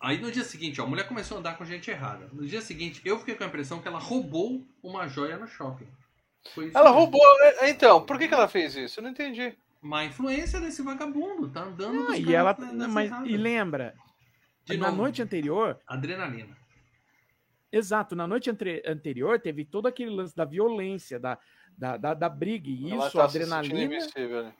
Aí 0.00 0.20
no 0.20 0.32
dia 0.32 0.42
seguinte, 0.42 0.80
ó, 0.80 0.84
a 0.84 0.88
mulher 0.88 1.06
começou 1.06 1.36
a 1.36 1.38
andar 1.40 1.56
com 1.56 1.64
gente 1.64 1.88
errada. 1.88 2.28
No 2.32 2.44
dia 2.44 2.60
seguinte, 2.60 3.00
eu 3.04 3.16
fiquei 3.20 3.36
com 3.36 3.44
a 3.44 3.46
impressão 3.46 3.80
que 3.80 3.86
ela 3.86 4.00
roubou 4.00 4.66
uma 4.82 5.06
joia 5.06 5.36
no 5.36 5.46
shopping. 5.46 5.86
Foi 6.52 6.66
isso 6.66 6.76
Ela 6.76 6.90
roubou. 6.90 7.20
é, 7.60 7.70
Então, 7.70 8.04
por 8.04 8.18
que, 8.18 8.26
que 8.26 8.34
ela 8.34 8.48
fez 8.48 8.74
isso? 8.74 8.98
Eu 8.98 9.04
não 9.04 9.10
entendi. 9.10 9.56
Uma 9.80 10.04
influência 10.04 10.60
desse 10.60 10.82
vagabundo, 10.82 11.48
tá 11.48 11.60
andando 11.62 12.10
Ah, 12.10 12.18
e 12.18 12.34
ela. 12.34 12.56
Mas, 12.88 13.06
errada. 13.06 13.28
e 13.28 13.36
lembra, 13.36 13.94
De 14.64 14.76
na 14.76 14.86
novo, 14.88 15.02
noite 15.02 15.22
anterior, 15.22 15.78
adrenalina. 15.86 16.60
Exato, 17.72 18.14
na 18.14 18.26
noite 18.26 18.50
anterior 18.86 19.40
teve 19.40 19.64
todo 19.64 19.86
aquele 19.88 20.10
lance 20.10 20.36
da 20.36 20.44
violência, 20.44 21.18
da, 21.18 21.38
da, 21.76 21.96
da, 21.96 22.14
da 22.14 22.28
briga, 22.28 22.68
e 22.68 22.90
ela 22.92 23.06
isso, 23.08 23.16
tá 23.16 23.24
a 23.24 23.28
se 23.28 23.38
sentindo 23.38 23.54
adrenalina. 23.54 23.84
invencível, 23.96 24.42
né? 24.44 24.52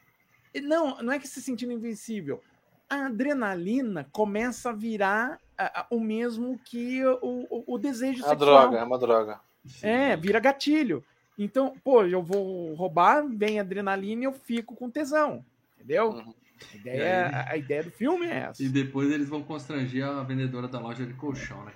E 0.54 0.60
Não, 0.60 1.02
não 1.02 1.12
é 1.12 1.18
que 1.18 1.28
se 1.28 1.40
sentindo 1.42 1.72
invencível. 1.72 2.42
A 2.88 3.06
adrenalina 3.06 4.06
começa 4.12 4.70
a 4.70 4.72
virar 4.72 5.38
a- 5.56 5.80
a- 5.80 5.86
o 5.90 5.98
mesmo 6.00 6.58
que 6.64 7.04
o, 7.06 7.46
o, 7.48 7.74
o 7.74 7.78
desejo 7.78 8.22
É 8.22 8.26
uma 8.26 8.30
sexual. 8.30 8.36
droga, 8.68 8.78
é 8.78 8.84
uma 8.84 8.98
droga. 8.98 9.40
É, 9.82 10.16
vira 10.16 10.40
gatilho. 10.40 11.04
Então, 11.38 11.74
pô, 11.82 12.04
eu 12.04 12.22
vou 12.22 12.74
roubar, 12.74 13.26
vem 13.26 13.58
adrenalina 13.58 14.22
e 14.22 14.24
eu 14.26 14.32
fico 14.32 14.76
com 14.76 14.90
tesão. 14.90 15.44
Entendeu? 15.76 16.10
Uhum. 16.10 16.34
A, 16.72 16.76
ideia, 16.76 17.26
a, 17.28 17.50
a 17.52 17.56
ideia 17.56 17.82
do 17.82 17.90
filme 17.90 18.26
é 18.26 18.36
essa. 18.40 18.62
E 18.62 18.68
depois 18.68 19.10
eles 19.10 19.28
vão 19.28 19.42
constranger 19.42 20.04
a 20.06 20.22
vendedora 20.22 20.68
da 20.68 20.78
loja 20.78 21.06
de 21.06 21.14
colchão, 21.14 21.64
né? 21.64 21.72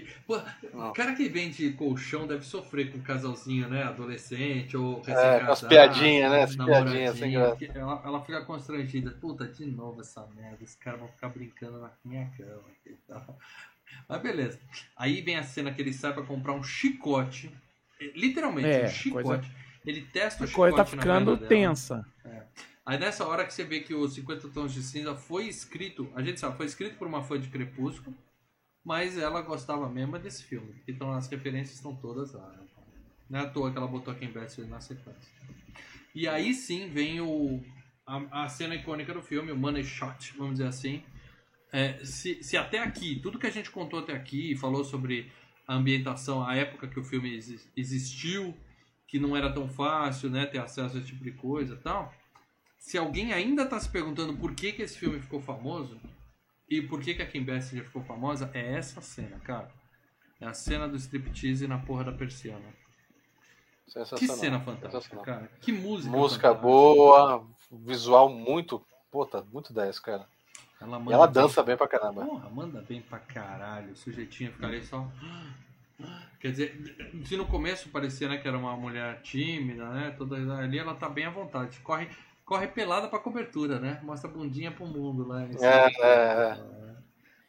Que, 0.00 0.06
pô, 0.26 0.40
Não. 0.72 0.92
cara 0.92 1.14
que 1.14 1.28
vende 1.28 1.70
colchão 1.72 2.26
deve 2.26 2.44
sofrer 2.44 2.90
com 2.90 2.98
um 2.98 3.02
casalzinho, 3.02 3.68
né? 3.68 3.82
Adolescente 3.84 4.76
ou 4.76 5.00
É, 5.00 5.04
com 5.04 5.12
as 5.12 5.16
recém-casado, 5.62 5.68
piadinhas, 5.68 6.30
né? 6.30 6.42
As 6.42 6.56
piadinhas 6.56 7.18
sem 7.18 7.32
graça. 7.32 7.64
Ela, 7.74 8.02
ela 8.04 8.24
fica 8.24 8.44
constrangida. 8.44 9.10
Puta, 9.12 9.46
de 9.46 9.66
novo 9.66 10.00
essa 10.00 10.26
merda. 10.36 10.58
Os 10.62 10.74
caras 10.74 11.00
vão 11.00 11.08
ficar 11.08 11.28
brincando 11.28 11.78
na 11.80 11.90
minha 12.04 12.30
cama. 12.36 12.64
e 12.86 12.92
tal. 13.08 13.38
Mas 14.08 14.22
beleza. 14.22 14.58
Aí 14.96 15.20
vem 15.20 15.36
a 15.36 15.42
cena 15.42 15.72
que 15.72 15.80
ele 15.80 15.92
sai 15.92 16.12
pra 16.12 16.22
comprar 16.22 16.52
um 16.52 16.62
chicote. 16.62 17.50
É, 18.00 18.06
Literalmente, 18.14 18.68
É, 18.68 18.84
um 18.86 18.88
chicote. 18.88 19.24
coisa- 19.24 19.44
Ele 19.86 20.00
testa 20.02 20.42
o 20.42 20.44
A 20.44 20.46
chicote 20.48 20.72
coisa 20.72 20.76
tá 20.76 20.84
ficando 20.84 21.36
tensa. 21.36 22.04
Aí 22.86 22.98
nessa 22.98 23.26
hora 23.26 23.44
que 23.46 23.54
você 23.54 23.64
vê 23.64 23.80
que 23.80 23.94
o 23.94 24.06
50 24.08 24.48
Tons 24.48 24.72
de 24.74 24.82
Cinza 24.82 25.14
foi 25.14 25.46
escrito, 25.46 26.10
a 26.14 26.20
gente 26.22 26.38
sabe, 26.40 26.56
foi 26.56 26.66
escrito 26.66 26.96
por 26.96 27.06
uma 27.06 27.22
fã 27.22 27.38
de 27.40 27.48
Crepúsculo, 27.48 28.14
mas 28.84 29.16
ela 29.16 29.40
gostava 29.40 29.88
mesmo 29.88 30.18
desse 30.18 30.44
filme. 30.44 30.74
Então 30.86 31.12
as 31.12 31.26
referências 31.28 31.76
estão 31.76 31.94
todas 31.96 32.32
lá. 32.32 32.48
né? 32.48 32.58
Não 33.30 33.40
é 33.40 33.42
à 33.42 33.48
toa 33.48 33.70
que 33.72 33.78
ela 33.78 33.86
botou 33.86 34.14
em 34.20 34.30
Betsy 34.30 34.62
na 34.62 34.80
sequência. 34.80 35.32
E 36.14 36.28
aí 36.28 36.54
sim 36.54 36.88
vem 36.88 37.20
o, 37.20 37.62
a, 38.06 38.44
a 38.44 38.48
cena 38.48 38.74
icônica 38.74 39.12
do 39.14 39.22
filme, 39.22 39.50
o 39.50 39.56
Money 39.56 39.82
Shot, 39.82 40.34
vamos 40.36 40.54
dizer 40.54 40.66
assim. 40.68 41.02
É, 41.72 42.04
se, 42.04 42.42
se 42.42 42.56
até 42.56 42.78
aqui, 42.78 43.18
tudo 43.20 43.38
que 43.38 43.46
a 43.46 43.50
gente 43.50 43.70
contou 43.70 43.98
até 43.98 44.12
aqui, 44.12 44.54
falou 44.54 44.84
sobre 44.84 45.32
a 45.66 45.74
ambientação, 45.74 46.46
a 46.46 46.54
época 46.54 46.86
que 46.86 47.00
o 47.00 47.04
filme 47.04 47.34
exi- 47.34 47.60
existiu, 47.76 48.54
que 49.08 49.18
não 49.18 49.36
era 49.36 49.52
tão 49.52 49.68
fácil 49.68 50.30
né, 50.30 50.46
ter 50.46 50.58
acesso 50.58 50.96
a 50.96 51.00
esse 51.00 51.08
tipo 51.08 51.24
de 51.24 51.32
coisa 51.32 51.76
tal. 51.76 52.14
Se 52.78 52.98
alguém 52.98 53.32
ainda 53.32 53.62
está 53.62 53.80
se 53.80 53.88
perguntando 53.88 54.36
por 54.36 54.54
que, 54.54 54.70
que 54.72 54.82
esse 54.82 54.98
filme 54.98 55.18
ficou 55.18 55.40
famoso 55.40 55.98
e 56.78 56.82
por 56.82 57.00
que, 57.00 57.14
que 57.14 57.22
a 57.22 57.26
Kim 57.26 57.44
Basinger 57.44 57.84
ficou 57.84 58.02
famosa, 58.02 58.50
é 58.54 58.74
essa 58.74 59.00
cena, 59.00 59.38
cara. 59.40 59.70
É 60.40 60.46
a 60.46 60.54
cena 60.54 60.88
do 60.88 60.96
striptease 60.96 61.66
na 61.66 61.78
porra 61.78 62.04
da 62.04 62.12
persiana. 62.12 62.64
Que 64.16 64.26
cena 64.26 64.60
fantástica, 64.60 65.16
cara. 65.18 65.50
Que 65.60 65.70
música. 65.72 66.10
Música 66.10 66.48
fantástica. 66.48 66.68
boa, 66.68 67.46
visual 67.70 68.28
muito. 68.28 68.84
Puta, 69.10 69.46
muito 69.52 69.72
10, 69.72 69.98
cara. 70.00 70.26
Ela 70.80 70.98
E 70.98 71.00
manda 71.00 71.12
ela 71.14 71.26
bem. 71.26 71.34
dança 71.34 71.62
bem 71.62 71.76
pra 71.76 71.86
caramba. 71.86 72.24
Porra, 72.24 72.50
manda 72.50 72.82
bem 72.82 73.00
pra 73.00 73.18
caralho. 73.18 73.92
O 73.92 73.96
sujeitinho 73.96 74.52
fica 74.52 74.66
ali 74.66 74.82
só. 74.84 75.08
Quer 76.40 76.50
dizer, 76.50 77.22
se 77.24 77.36
no 77.36 77.46
começo 77.46 77.88
parecia 77.90 78.28
né, 78.28 78.38
que 78.38 78.48
era 78.48 78.58
uma 78.58 78.76
mulher 78.76 79.22
tímida, 79.22 79.88
né? 79.90 80.10
Toda 80.18 80.36
ali 80.58 80.78
ela 80.78 80.94
tá 80.94 81.08
bem 81.08 81.24
à 81.24 81.30
vontade. 81.30 81.78
Corre, 81.80 82.08
corre 82.44 82.66
pelada 82.68 83.08
pra 83.08 83.18
cobertura, 83.18 83.78
né? 83.80 84.00
Mostra 84.02 84.28
a 84.28 84.32
bundinha 84.32 84.70
pro 84.70 84.86
mundo 84.86 85.26
lá. 85.26 85.42
É, 85.42 85.86
é, 86.02 86.58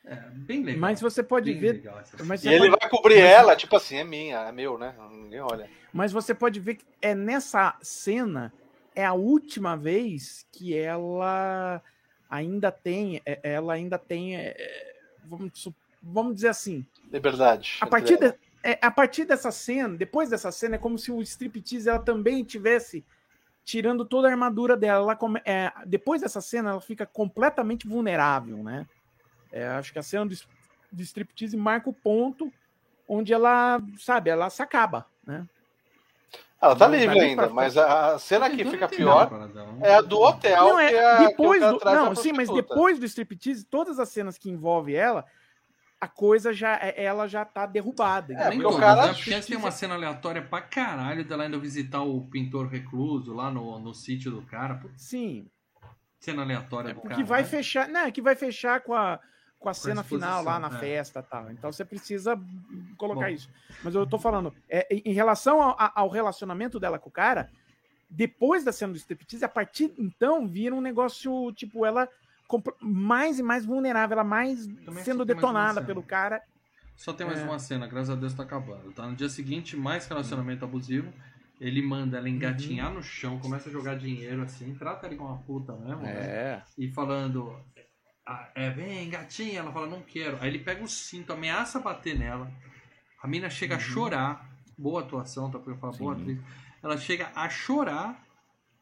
É, 0.08 0.16
bem 0.32 0.62
legal. 0.64 0.82
Mas 0.82 1.02
você 1.02 1.24
pode 1.24 1.52
Bem 1.52 1.60
ver. 1.60 1.84
Mas 2.26 2.44
E 2.44 2.50
ele 2.50 2.70
pode, 2.70 2.78
vai 2.80 2.90
cobrir 2.90 3.20
ela, 3.20 3.56
tipo 3.56 3.76
assim, 3.76 3.98
é 3.98 4.04
minha, 4.04 4.40
é 4.40 4.52
meu, 4.52 4.78
né? 4.78 4.94
Ninguém 5.12 5.42
olha. 5.42 5.70
mas 5.92 6.12
você 6.12 6.34
pode 6.34 6.60
ver 6.60 6.76
que 6.76 6.86
é 7.02 7.16
nessa 7.16 7.76
cena 7.82 8.54
é 8.96 9.04
a 9.04 9.14
última 9.14 9.76
vez 9.76 10.46
que 10.52 10.78
ela 10.78 11.82
ainda 12.30 12.72
tem. 12.72 13.22
é- 13.26 13.40
Ela 13.44 13.74
ainda 13.74 13.98
tem. 13.98 14.38
é, 14.38 14.56
é, 14.58 14.96
Vamos, 15.28 15.68
vamos 16.02 16.36
dizer 16.36 16.50
assim. 16.50 16.86
Liberdade. 17.12 17.78
A 17.82 17.88
partir, 17.88 18.18
de- 18.20 18.36
é, 18.64 18.78
a 18.80 18.92
partir 18.92 19.26
dessa 19.26 19.50
cena, 19.52 19.98
depois 19.98 20.30
dessa 20.30 20.52
cena, 20.52 20.76
é 20.76 20.78
como 20.78 21.00
se 21.00 21.12
o 21.12 21.20
striptease 21.24 21.90
ela 21.90 21.98
também 21.98 22.44
tivesse 22.44 23.04
tirando 23.66 24.06
toda 24.06 24.28
a 24.28 24.32
armadura 24.32 24.78
dela. 24.78 25.00
Ela 25.04 25.16
come- 25.16 25.42
é, 25.44 25.72
depois 25.86 26.22
dessa 26.22 26.40
cena, 26.40 26.70
ela 26.70 26.80
fica 26.82 27.06
completamente 27.06 27.88
vulnerável, 27.88 28.64
né? 28.64 28.86
É, 29.52 29.68
acho 29.70 29.92
que 29.92 30.00
a 30.00 30.04
cena 30.04 30.26
do, 30.26 30.36
striptease 31.04 31.58
marca 31.58 31.90
o 31.90 31.94
ponto 31.94 32.54
onde 33.08 33.34
ela, 33.34 33.82
sabe, 33.98 34.30
ela 34.30 34.50
se 34.50 34.62
acaba, 34.62 35.08
né? 35.26 35.46
Ela 36.62 36.76
tá 36.76 36.88
Não, 36.88 36.96
livre 36.96 37.20
ainda, 37.20 37.44
pra- 37.46 37.54
mas 37.54 37.78
a 37.78 38.18
cena 38.18 38.50
que 38.50 38.64
fica 38.64 38.88
pior 38.88 39.30
é 39.82 39.96
a 39.96 40.02
do 40.02 40.20
hotel, 40.20 40.66
Não, 40.66 40.80
é, 40.80 40.90
que, 40.90 40.98
a, 40.98 41.18
depois 41.28 41.60
que 41.60 41.66
o 41.70 41.78
do, 41.80 41.86
não, 41.86 42.12
a 42.12 42.16
sim, 42.16 42.32
mas 42.32 42.50
depois 42.50 42.98
do 42.98 43.06
striptease, 43.06 43.66
todas 43.66 44.00
as 44.00 44.10
cenas 44.10 44.38
que 44.38 44.50
envolvem 44.50 44.96
ela, 44.96 45.26
a 46.06 46.08
coisa 46.08 46.54
já, 46.54 46.76
é- 46.76 47.04
ela 47.04 47.28
já 47.28 47.44
tá 47.44 47.66
derrubada. 47.66 48.34
É, 48.34 48.52
porque 48.52 48.66
o 48.66 48.78
cara- 48.78 49.08
né? 49.08 49.14
Porque 49.14 49.42
tem 49.42 49.58
uma 49.58 49.72
cena 49.72 49.96
aleatória 49.96 50.42
pra 50.42 50.62
caralho 50.62 51.26
dela 51.26 51.48
indo 51.48 51.60
visitar 51.60 52.02
o 52.02 52.22
pintor 52.28 52.68
recluso 52.68 53.34
lá 53.34 53.50
no, 53.50 53.80
no 53.80 53.94
sítio 53.94 54.30
do 54.32 54.44
cara. 54.44 54.76
Putz, 54.76 55.02
Sim, 55.02 55.48
cena 56.20 56.44
aleatória 56.44 56.94
do 56.94 57.02
porque 57.02 57.16
cara. 57.16 57.28
vai 57.28 57.44
fechar, 57.44 57.88
né, 57.88 58.12
que 58.12 58.22
vai 58.22 58.36
fechar 58.36 58.82
com 58.82 58.94
a, 58.94 59.20
com 59.60 59.68
a 59.68 59.74
cena 59.74 60.04
final 60.04 60.44
lá 60.44 60.60
na 60.60 60.68
é. 60.68 60.80
festa 60.80 61.20
e 61.20 61.24
tal. 61.24 61.52
Então 61.52 61.72
você 61.72 61.84
precisa 61.84 62.40
colocar 62.98 63.28
Bom. 63.28 63.34
isso. 63.34 63.50
Mas 63.84 63.96
eu 63.96 64.06
tô 64.06 64.20
falando, 64.20 64.54
é, 64.70 64.88
em 64.92 65.14
relação 65.14 65.62
ao, 65.62 65.76
ao 65.96 66.10
relacionamento 66.10 66.80
dela 66.80 67.00
com 67.00 67.10
o 67.10 67.12
cara, 67.12 67.50
depois 68.08 68.64
da 68.64 68.72
cena 68.72 68.94
do 68.94 68.98
striptease, 68.98 69.44
a 69.44 69.50
partir 69.50 69.92
então 69.98 70.48
vira 70.48 70.76
um 70.76 70.82
negócio, 70.82 71.52
tipo, 71.54 71.84
ela 71.84 72.08
mais 72.82 73.40
e 73.40 73.44
mais 73.44 73.66
vulnerável, 73.66 74.14
ela 74.14 74.24
mais 74.24 74.62
sendo 75.04 75.18
mais 75.18 75.28
detonada 75.28 75.82
pelo 75.84 76.04
cara. 76.04 76.42
Só 76.96 77.12
tem 77.12 77.26
mais 77.28 77.40
É. 77.40 77.44
uma 77.44 77.60
cena, 77.60 77.88
graças 77.88 78.10
a 78.12 78.16
Deus 78.16 78.34
tá 78.34 78.44
acabando. 78.44 78.92
Tá? 78.92 79.06
No 79.08 79.16
dia 79.16 79.28
seguinte, 79.30 79.76
mais 79.76 80.08
relacionamento 80.08 80.64
abusivo. 80.64 81.12
Ele 81.60 81.82
manda 81.82 82.18
ela 82.18 82.28
engatinhar 82.30 82.90
Uhum. 82.90 82.96
no 82.96 83.04
chão, 83.04 83.40
começa 83.40 83.70
a 83.70 83.72
jogar 83.72 83.98
dinheiro 83.98 84.42
assim, 84.42 84.76
trata 84.76 85.08
ele 85.08 85.16
como 85.16 85.30
uma 85.30 85.38
puta 85.40 85.72
mesmo, 85.74 86.02
né? 86.02 86.12
É. 86.12 86.62
E 86.78 86.90
falando, 86.92 87.58
ah, 88.26 88.50
é, 88.54 88.70
vem, 88.70 89.10
gatinha. 89.10 89.60
Ela 89.60 89.72
fala, 89.72 89.88
não 89.88 90.02
quero. 90.02 90.38
Aí 90.42 90.50
ele 90.50 90.60
pega 90.60 90.84
o 90.84 90.88
cinto, 90.88 91.32
ameaça 91.32 91.80
bater 91.80 92.18
nela. 92.20 92.52
A 93.24 93.28
mina 93.28 93.50
chega 93.50 93.76
a 93.76 93.80
chorar. 93.80 94.50
Boa 94.78 95.00
atuação, 95.02 95.50
tá? 95.50 95.58
Porque 95.58 95.72
eu 95.72 95.78
falo, 95.78 95.94
boa 95.98 96.14
Uhum. 96.14 96.22
Atriz. 96.22 96.40
Ela 96.84 96.98
chega 96.98 97.32
a 97.34 97.50
chorar 97.50 98.22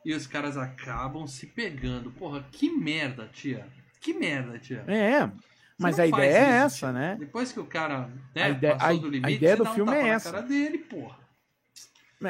e 0.06 0.14
os 0.14 0.28
caras 0.28 0.58
acabam 0.58 1.26
se 1.28 1.48
pegando. 1.48 2.12
Porra, 2.12 2.44
que 2.52 2.70
merda, 2.70 3.28
tia. 3.32 3.66
Que 4.02 4.14
merda, 4.14 4.58
tia. 4.60 4.84
É. 4.88 5.30
Mas 5.78 5.96
Você 5.96 6.02
a 6.04 6.08
ideia 6.08 6.32
é 6.38 6.42
isso, 6.42 6.66
essa, 6.66 6.78
tia. 6.88 6.92
né? 6.92 7.16
Depois 7.20 7.52
que 7.52 7.60
o 7.60 7.66
cara 7.66 8.10
né, 8.36 8.44
A 8.44 8.50
ideia- 8.50 8.76
passou 8.76 8.98
a- 8.98 9.00
do 9.02 9.08
a 9.08 9.10
limite, 9.10 9.34
ideia 9.34 9.52
você 9.54 9.58
do 9.58 9.64
dá 9.64 9.72
um 9.72 9.74
filme 9.74 9.92
tapa 9.92 10.02
é 10.04 10.08
na 10.08 10.14
essa. 10.14 10.32
cara 10.32 10.44
dele, 10.44 10.78
porra. 10.80 11.24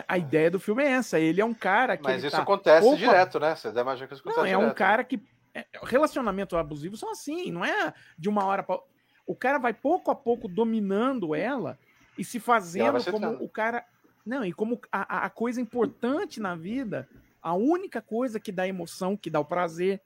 A 0.08 0.18
ideia 0.18 0.50
do 0.50 0.60
filme 0.60 0.84
é 0.84 0.88
essa. 0.92 1.20
Ele 1.20 1.40
é 1.40 1.46
um 1.46 1.54
cara 1.54 1.96
que. 1.98 2.04
Mas 2.04 2.24
isso 2.24 2.36
tá 2.36 2.42
acontece 2.42 2.82
pouco- 2.82 2.98
direto, 2.98 3.40
né? 3.40 3.56
Você 3.56 3.72
dá 3.72 3.82
imagina 3.82 4.08
que 4.08 4.14
isso 4.16 4.22
acontece 4.24 4.40
Não, 4.42 4.52
é 4.52 4.58
um 4.58 4.62
direto. 4.62 4.76
cara 4.78 5.04
que. 5.04 5.22
é, 5.54 5.66
relacionamento 5.84 6.58
abusivo 6.58 6.98
são 6.98 7.12
assim, 7.12 7.52
não 7.52 7.64
é 7.64 7.94
de 8.18 8.28
uma 8.28 8.44
hora 8.46 8.64
pra. 8.64 8.80
O 9.28 9.36
cara 9.36 9.60
vai 9.60 9.72
pouco 9.74 10.10
a 10.10 10.16
pouco 10.16 10.48
dominando 10.48 11.36
ela 11.36 11.78
e 12.18 12.24
se 12.24 12.40
fazendo 12.40 13.04
como 13.12 13.34
o 13.44 13.48
cara. 13.48 13.86
Não, 14.26 14.44
e 14.44 14.52
como 14.52 14.80
a, 14.92 15.18
a- 15.18 15.26
a 15.26 15.30
coisa 15.30 15.62
importante 15.62 16.40
na 16.40 16.56
vida, 16.56 17.08
a 17.44 17.54
única 17.54 18.02
coisa 18.02 18.40
que 18.40 18.52
dá 18.52 18.68
emoção, 18.68 19.16
que 19.18 19.30
dá 19.30 19.40
o 19.40 19.46
prazer. 19.46 20.02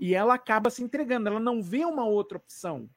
E 0.00 0.14
ela 0.14 0.34
acaba 0.34 0.70
se 0.70 0.82
entregando, 0.82 1.28
ela 1.28 1.38
não 1.38 1.62
vê 1.62 1.84
uma 1.84 2.04
outra 2.04 2.38
opção. 2.38 2.88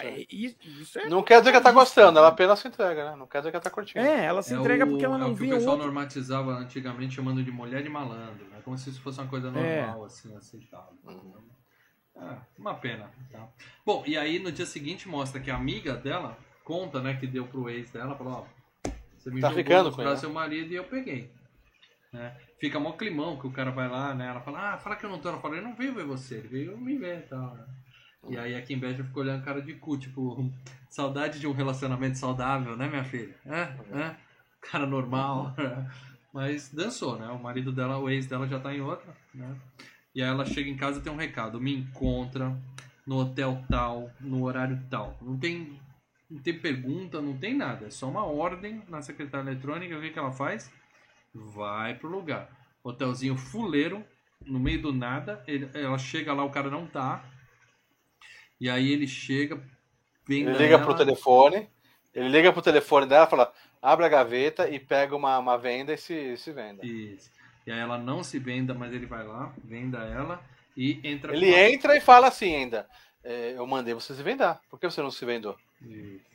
É, 0.00 0.24
isso 0.30 0.98
é 0.98 1.08
Não 1.08 1.22
quer 1.24 1.40
dizer 1.40 1.50
que 1.50 1.56
ela 1.56 1.64
tá 1.64 1.72
gostando, 1.72 2.18
ela 2.20 2.28
apenas 2.28 2.58
se 2.60 2.68
entrega, 2.68 3.10
né? 3.10 3.16
Não 3.16 3.26
quer 3.26 3.38
dizer 3.38 3.50
que 3.50 3.56
ela 3.56 3.64
tá 3.64 3.70
curtindo. 3.70 4.04
É, 4.04 4.24
ela 4.26 4.42
se 4.42 4.54
É 4.54 4.56
entrega 4.56 4.84
o- 4.84 4.90
porque 4.90 5.04
ela 5.04 5.16
é 5.16 5.18
não 5.18 5.32
o 5.32 5.34
que 5.34 5.40
vê 5.40 5.46
o 5.46 5.56
pessoal 5.56 5.72
outro. 5.72 5.86
normatizava 5.86 6.52
antigamente 6.52 7.14
chamando 7.16 7.42
de 7.42 7.50
mulher 7.50 7.82
de 7.82 7.88
malandro, 7.88 8.46
né? 8.48 8.60
Como 8.64 8.76
se 8.78 8.90
isso 8.90 9.00
fosse 9.00 9.18
uma 9.20 9.26
coisa 9.26 9.48
É. 9.48 9.80
normal, 9.86 10.04
assim, 10.04 10.36
aceitável. 10.36 10.96
É, 12.14 12.36
uma 12.58 12.74
pena. 12.74 13.10
Tá? 13.32 13.48
Bom, 13.84 14.04
e 14.06 14.16
aí 14.16 14.38
no 14.38 14.52
dia 14.52 14.66
seguinte 14.66 15.08
mostra 15.08 15.40
que 15.40 15.50
a 15.50 15.56
amiga 15.56 15.94
dela 15.94 16.36
conta, 16.62 17.00
né, 17.00 17.14
que 17.14 17.26
deu 17.26 17.46
pro 17.46 17.68
ex 17.70 17.90
dela, 17.90 18.14
falou, 18.16 18.32
ó, 18.34 18.90
você 19.16 19.30
me 19.30 19.40
Tá 19.40 19.48
jogou 19.48 19.64
ficando 19.64 19.90
com 19.90 20.02
do 20.04 20.16
seu 20.16 20.30
marido 20.30 20.72
e 20.72 20.76
eu 20.76 20.84
peguei. 20.84 21.32
Né? 22.12 22.36
Fica 22.60 22.80
mó 22.80 22.92
climão 22.92 23.38
que 23.38 23.46
o 23.46 23.52
cara 23.52 23.70
vai 23.70 23.88
lá, 23.88 24.14
né? 24.14 24.26
Ela 24.28 24.40
fala, 24.40 24.74
ah, 24.74 24.78
fala 24.78 24.96
que 24.96 25.06
eu 25.06 25.10
não 25.10 25.18
tô. 25.18 25.28
Ela 25.28 25.38
fala, 25.40 25.56
ele 25.56 25.64
não 25.66 25.74
veio 25.76 25.94
ver 25.94 26.04
você, 26.04 26.36
ele 26.36 26.48
veio 26.48 26.78
me 26.78 26.96
ver 26.98 27.18
e 27.20 27.22
tal. 27.22 27.54
né? 27.54 27.64
E 28.28 28.36
aí 28.36 28.54
a 28.56 28.62
Kim 28.62 28.78
Bad 28.78 29.02
ficou 29.02 29.22
olhando 29.22 29.44
cara 29.44 29.62
de 29.62 29.74
cu, 29.74 29.96
tipo, 29.96 30.50
saudade 30.90 31.38
de 31.38 31.46
um 31.46 31.52
relacionamento 31.52 32.18
saudável, 32.18 32.76
né, 32.76 32.88
minha 32.88 33.04
filha? 33.04 33.34
É, 33.46 33.96
é, 33.96 34.16
cara 34.60 34.86
normal. 34.86 35.54
Mas 36.32 36.68
dançou, 36.72 37.18
né? 37.18 37.28
O 37.28 37.38
marido 37.38 37.72
dela, 37.72 37.98
o 37.98 38.10
ex 38.10 38.26
dela 38.26 38.46
já 38.46 38.58
tá 38.58 38.74
em 38.74 38.80
outra, 38.80 39.14
né? 39.34 39.56
E 40.14 40.22
aí 40.22 40.28
ela 40.28 40.44
chega 40.44 40.68
em 40.68 40.76
casa 40.76 40.98
e 40.98 41.02
tem 41.02 41.12
um 41.12 41.16
recado, 41.16 41.60
me 41.60 41.74
encontra 41.74 42.56
no 43.06 43.16
hotel 43.16 43.62
tal, 43.70 44.10
no 44.20 44.42
horário 44.44 44.78
tal. 44.90 45.16
Não 45.22 45.38
tem, 45.38 45.80
não 46.30 46.40
tem 46.42 46.58
pergunta, 46.58 47.22
não 47.22 47.36
tem 47.36 47.56
nada. 47.56 47.86
É 47.86 47.90
só 47.90 48.08
uma 48.08 48.24
ordem 48.24 48.82
na 48.88 49.00
secretária 49.00 49.48
eletrônica. 49.48 49.96
O 49.96 50.00
que, 50.00 50.10
que 50.10 50.18
ela 50.18 50.32
faz? 50.32 50.70
Vai 51.34 51.94
pro 51.94 52.08
lugar. 52.08 52.50
Hotelzinho 52.82 53.36
fuleiro, 53.36 54.04
no 54.44 54.58
meio 54.58 54.80
do 54.80 54.92
nada. 54.92 55.42
ele- 55.46 55.70
ela 55.74 55.98
chega 55.98 56.32
lá, 56.32 56.44
o 56.44 56.50
cara 56.50 56.70
não 56.70 56.86
tá. 56.86 57.24
E 58.60 58.68
aí 58.68 58.90
ele 58.92 59.06
chega, 59.06 59.62
vem 60.26 60.42
Ele 60.42 60.58
liga 60.58 60.74
ela, 60.74 60.84
pro 60.84 60.96
telefone, 60.96 61.68
ele 62.14 62.28
liga 62.28 62.52
pro 62.52 62.62
telefone 62.62 63.06
dela 63.06 63.26
fala, 63.26 63.52
abre 63.80 64.04
a 64.04 64.08
gaveta 64.08 64.68
e 64.68 64.80
pega 64.80 65.14
uma, 65.14 65.38
uma 65.38 65.56
venda 65.56 65.92
e 65.92 65.98
se, 65.98 66.36
se 66.36 66.52
venda. 66.52 66.84
Isso. 66.84 67.30
E 67.66 67.70
aí 67.70 67.78
ela 67.78 67.98
não 67.98 68.24
se 68.24 68.38
venda, 68.38 68.74
mas 68.74 68.92
ele 68.92 69.06
vai 69.06 69.24
lá, 69.24 69.52
venda 69.62 69.98
ela 69.98 70.42
e 70.76 71.00
entra 71.04 71.34
Ele 71.36 71.54
entra 71.54 71.96
e 71.96 72.00
fala 72.00 72.28
assim 72.28 72.54
ainda, 72.54 72.88
"É, 73.22 73.52
eu 73.56 73.66
mandei 73.66 73.94
você 73.94 74.14
se 74.14 74.22
vendar, 74.22 74.60
por 74.68 74.80
que 74.80 74.90
você 74.90 75.00
não 75.02 75.10
se 75.10 75.24
vendou? 75.24 75.56
Isso. 75.82 76.27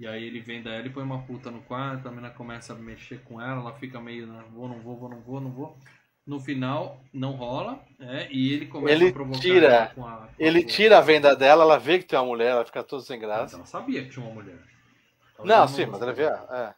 E 0.00 0.06
aí 0.06 0.24
ele 0.24 0.40
venda 0.40 0.70
ela 0.70 0.86
e 0.86 0.90
põe 0.90 1.02
uma 1.04 1.18
puta 1.22 1.50
no 1.50 1.60
quarto, 1.60 2.08
a 2.08 2.10
menina 2.10 2.30
começa 2.30 2.72
a 2.72 2.76
mexer 2.76 3.20
com 3.22 3.38
ela, 3.38 3.60
ela 3.60 3.74
fica 3.74 4.00
meio, 4.00 4.26
né, 4.26 4.42
vou, 4.50 4.66
não 4.66 4.80
vou, 4.80 4.96
vou, 4.96 5.08
não 5.10 5.20
vou, 5.20 5.40
não 5.42 5.50
vou. 5.52 5.78
No 6.26 6.40
final, 6.40 7.02
não 7.12 7.32
rola, 7.32 7.84
é, 7.98 8.26
e 8.30 8.50
ele 8.52 8.64
começa 8.66 8.94
Ele 8.94 9.08
a 9.08 9.12
provocar 9.12 9.40
tira- 9.40 9.66
ela 9.66 9.86
com 9.88 10.06
a, 10.06 10.12
com 10.16 10.22
a 10.24 10.28
Ele 10.38 10.60
puta. 10.62 10.72
tira 10.72 10.96
a 10.98 11.00
venda 11.02 11.36
dela, 11.36 11.64
ela 11.64 11.78
vê 11.78 11.98
que 11.98 12.06
tem 12.06 12.18
uma 12.18 12.24
mulher, 12.24 12.50
ela 12.52 12.64
fica 12.64 12.82
toda 12.82 13.02
sem 13.02 13.18
Mas 13.18 13.26
graça. 13.28 13.56
Ela 13.56 13.66
sabia 13.66 14.02
que 14.02 14.08
tinha 14.10 14.24
uma 14.24 14.34
mulher. 14.34 14.58
Ela 15.38 15.46
Não, 15.46 15.68
sim, 15.68 15.84
mas 15.84 16.00
ela 16.00 16.12
vê, 16.14 16.22
é. 16.24 16.74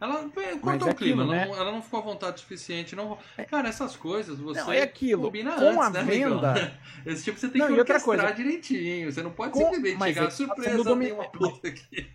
Ela 0.00 0.20
é, 0.20 0.22
Mas 0.54 0.60
cortou 0.60 0.88
é 0.88 0.92
o 0.92 0.94
clima, 0.94 1.22
aquilo, 1.24 1.34
ela, 1.34 1.34
né? 1.34 1.46
não, 1.46 1.56
ela 1.60 1.72
não 1.72 1.82
ficou 1.82 2.00
à 2.00 2.02
vontade 2.02 2.36
o 2.36 2.38
suficiente. 2.40 2.94
Não... 2.96 3.18
Cara, 3.48 3.68
essas 3.68 3.96
coisas 3.96 4.38
você 4.38 4.60
Não, 4.60 4.72
é 4.72 4.80
aquilo. 4.82 5.24
combina 5.24 5.52
Com 5.56 5.60
antes, 5.66 5.78
a 5.78 5.90
né, 5.90 6.00
amigão? 6.00 6.34
venda- 6.40 6.78
Esse 7.04 7.24
tipo 7.24 7.38
você 7.38 7.48
tem 7.50 7.60
Não, 7.60 7.66
que 7.68 7.78
outra 7.78 7.96
orquestrar 7.96 8.18
coisa- 8.28 8.34
direitinho. 8.36 9.12
Você 9.12 9.22
não 9.22 9.30
pode 9.32 9.52
Com- 9.52 9.58
simplesmente 9.58 9.98
mas 9.98 10.08
chegar 10.14 10.20
ele 10.22 10.30
tá 10.30 10.36
sendo 10.36 10.46
surpresa, 10.54 10.84
domi- 10.84 11.04
tem 11.06 11.14
uma 11.14 11.28
puta 11.28 11.68
aqui. 11.68 12.10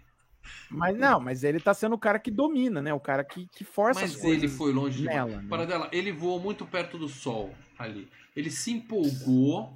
Mas 0.70 0.98
não, 0.98 1.20
mas 1.20 1.44
ele 1.44 1.60
tá 1.60 1.74
sendo 1.74 1.94
o 1.94 1.98
cara 1.98 2.20
que 2.20 2.32
domina, 2.32 2.82
né? 2.82 2.94
O 2.94 3.00
cara 3.00 3.24
que, 3.24 3.48
que 3.48 3.64
força 3.64 4.02
Mas 4.02 4.16
as 4.16 4.22
coisas 4.22 4.44
ele 4.44 4.52
foi 4.52 4.74
longe 4.74 5.04
nela. 5.04 5.38
né? 5.38 5.46
Para 5.50 5.66
dela, 5.66 5.90
ele 5.92 6.12
voou 6.12 6.40
muito 6.40 6.66
perto 6.66 6.98
do 6.98 7.08
sol 7.08 7.54
ali. 7.78 8.08
Ele 8.36 8.50
se 8.50 8.72
empolgou 8.72 9.74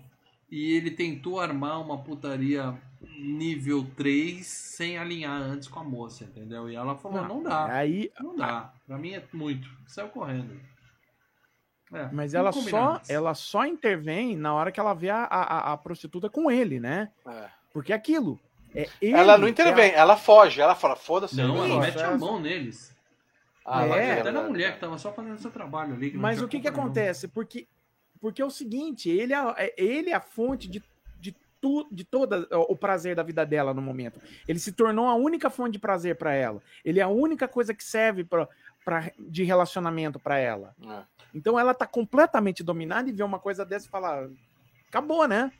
e 0.49 0.75
ele 0.75 0.91
tentou 0.91 1.39
armar 1.39 1.79
uma 1.81 1.97
putaria 1.99 2.75
nível 3.17 3.85
3 3.95 4.45
sem 4.45 4.97
alinhar 4.97 5.41
antes 5.41 5.67
com 5.67 5.79
a 5.79 5.83
moça, 5.83 6.23
entendeu? 6.23 6.69
E 6.69 6.75
ela 6.75 6.95
falou, 6.95 7.21
não, 7.27 7.43
dá, 7.43 7.65
Aí, 7.73 8.11
não 8.19 8.35
dá. 8.35 8.73
Pra 8.85 8.97
mim 8.97 9.13
é 9.13 9.23
muito. 9.33 9.69
Saiu 9.87 10.09
correndo. 10.09 10.59
É, 11.91 12.07
mas 12.11 12.33
ela 12.33 12.51
só, 12.51 12.95
antes. 12.95 13.09
ela 13.09 13.33
só 13.33 13.65
intervém 13.65 14.35
na 14.35 14.53
hora 14.53 14.71
que 14.71 14.79
ela 14.79 14.93
vê 14.93 15.09
a, 15.09 15.23
a, 15.23 15.73
a 15.73 15.77
prostituta 15.77 16.29
com 16.29 16.51
ele, 16.51 16.79
né? 16.79 17.11
é. 17.27 17.49
Porque 17.71 17.93
é 17.93 17.95
aquilo. 17.95 18.39
É 18.75 18.87
ele, 19.01 19.13
Ela 19.13 19.37
não 19.37 19.47
é 19.47 19.49
intervem, 19.49 19.91
ela 19.91 20.15
foge, 20.15 20.61
ela 20.61 20.75
fala, 20.75 20.95
foda-se. 20.95 21.35
Não, 21.35 21.55
ela 21.57 21.67
vou. 21.67 21.79
mete 21.79 21.99
a 22.01 22.17
mão 22.17 22.39
neles. 22.39 22.95
Ah, 23.65 23.85
É. 23.85 23.87
mas 23.89 24.19
Até 24.21 24.31
na 24.31 24.43
mulher 24.43 24.73
que 24.73 24.79
tava 24.79 24.97
só 24.97 25.11
fazendo 25.11 25.39
seu 25.39 25.51
trabalho 25.51 25.93
ali. 25.93 26.09
que 26.11 26.15
não 26.15 26.21
Mas 26.21 26.41
o 26.41 26.47
que 26.47 26.59
que 26.59 26.67
acontece? 26.67 27.27
Porque, 27.27 27.67
porque 28.21 28.41
é 28.41 28.45
o 28.45 28.49
seguinte, 28.49 29.09
ele 29.09 29.33
é, 29.33 29.53
é- 29.57 29.73
ele 29.77 30.09
é 30.11 30.15
a 30.15 30.19
fonte 30.21 30.67
de, 30.67 30.83
de, 31.19 31.35
tu, 31.61 31.87
de 31.91 32.03
todo 32.03 32.47
o 32.51 32.75
prazer 32.75 33.15
da 33.15 33.23
vida 33.23 33.45
dela 33.45 33.73
no 33.73 33.81
momento. 33.81 34.19
Ele 34.47 34.59
se 34.59 34.71
tornou 34.71 35.07
a 35.07 35.15
única 35.15 35.49
fonte 35.49 35.73
de 35.73 35.79
prazer 35.79 36.15
pra 36.15 36.33
ela. 36.33 36.61
Ele 36.85 36.99
é 36.99 37.03
a 37.03 37.07
única 37.07 37.47
coisa 37.47 37.73
que 37.73 37.83
serve 37.83 38.23
pra, 38.23 38.47
pra, 38.85 39.11
de 39.19 39.43
relacionamento 39.43 40.19
pra 40.19 40.37
ela. 40.37 40.75
É. 40.87 41.01
Então 41.33 41.59
ela 41.59 41.73
tá 41.75 41.85
completamente 41.85 42.63
dominada 42.63 43.07
e 43.09 43.13
vê 43.13 43.21
uma 43.23 43.39
coisa 43.39 43.63
dessa 43.65 43.85
e 43.87 43.89
fala, 43.89 44.29
acabou, 44.87 45.27
né? 45.27 45.51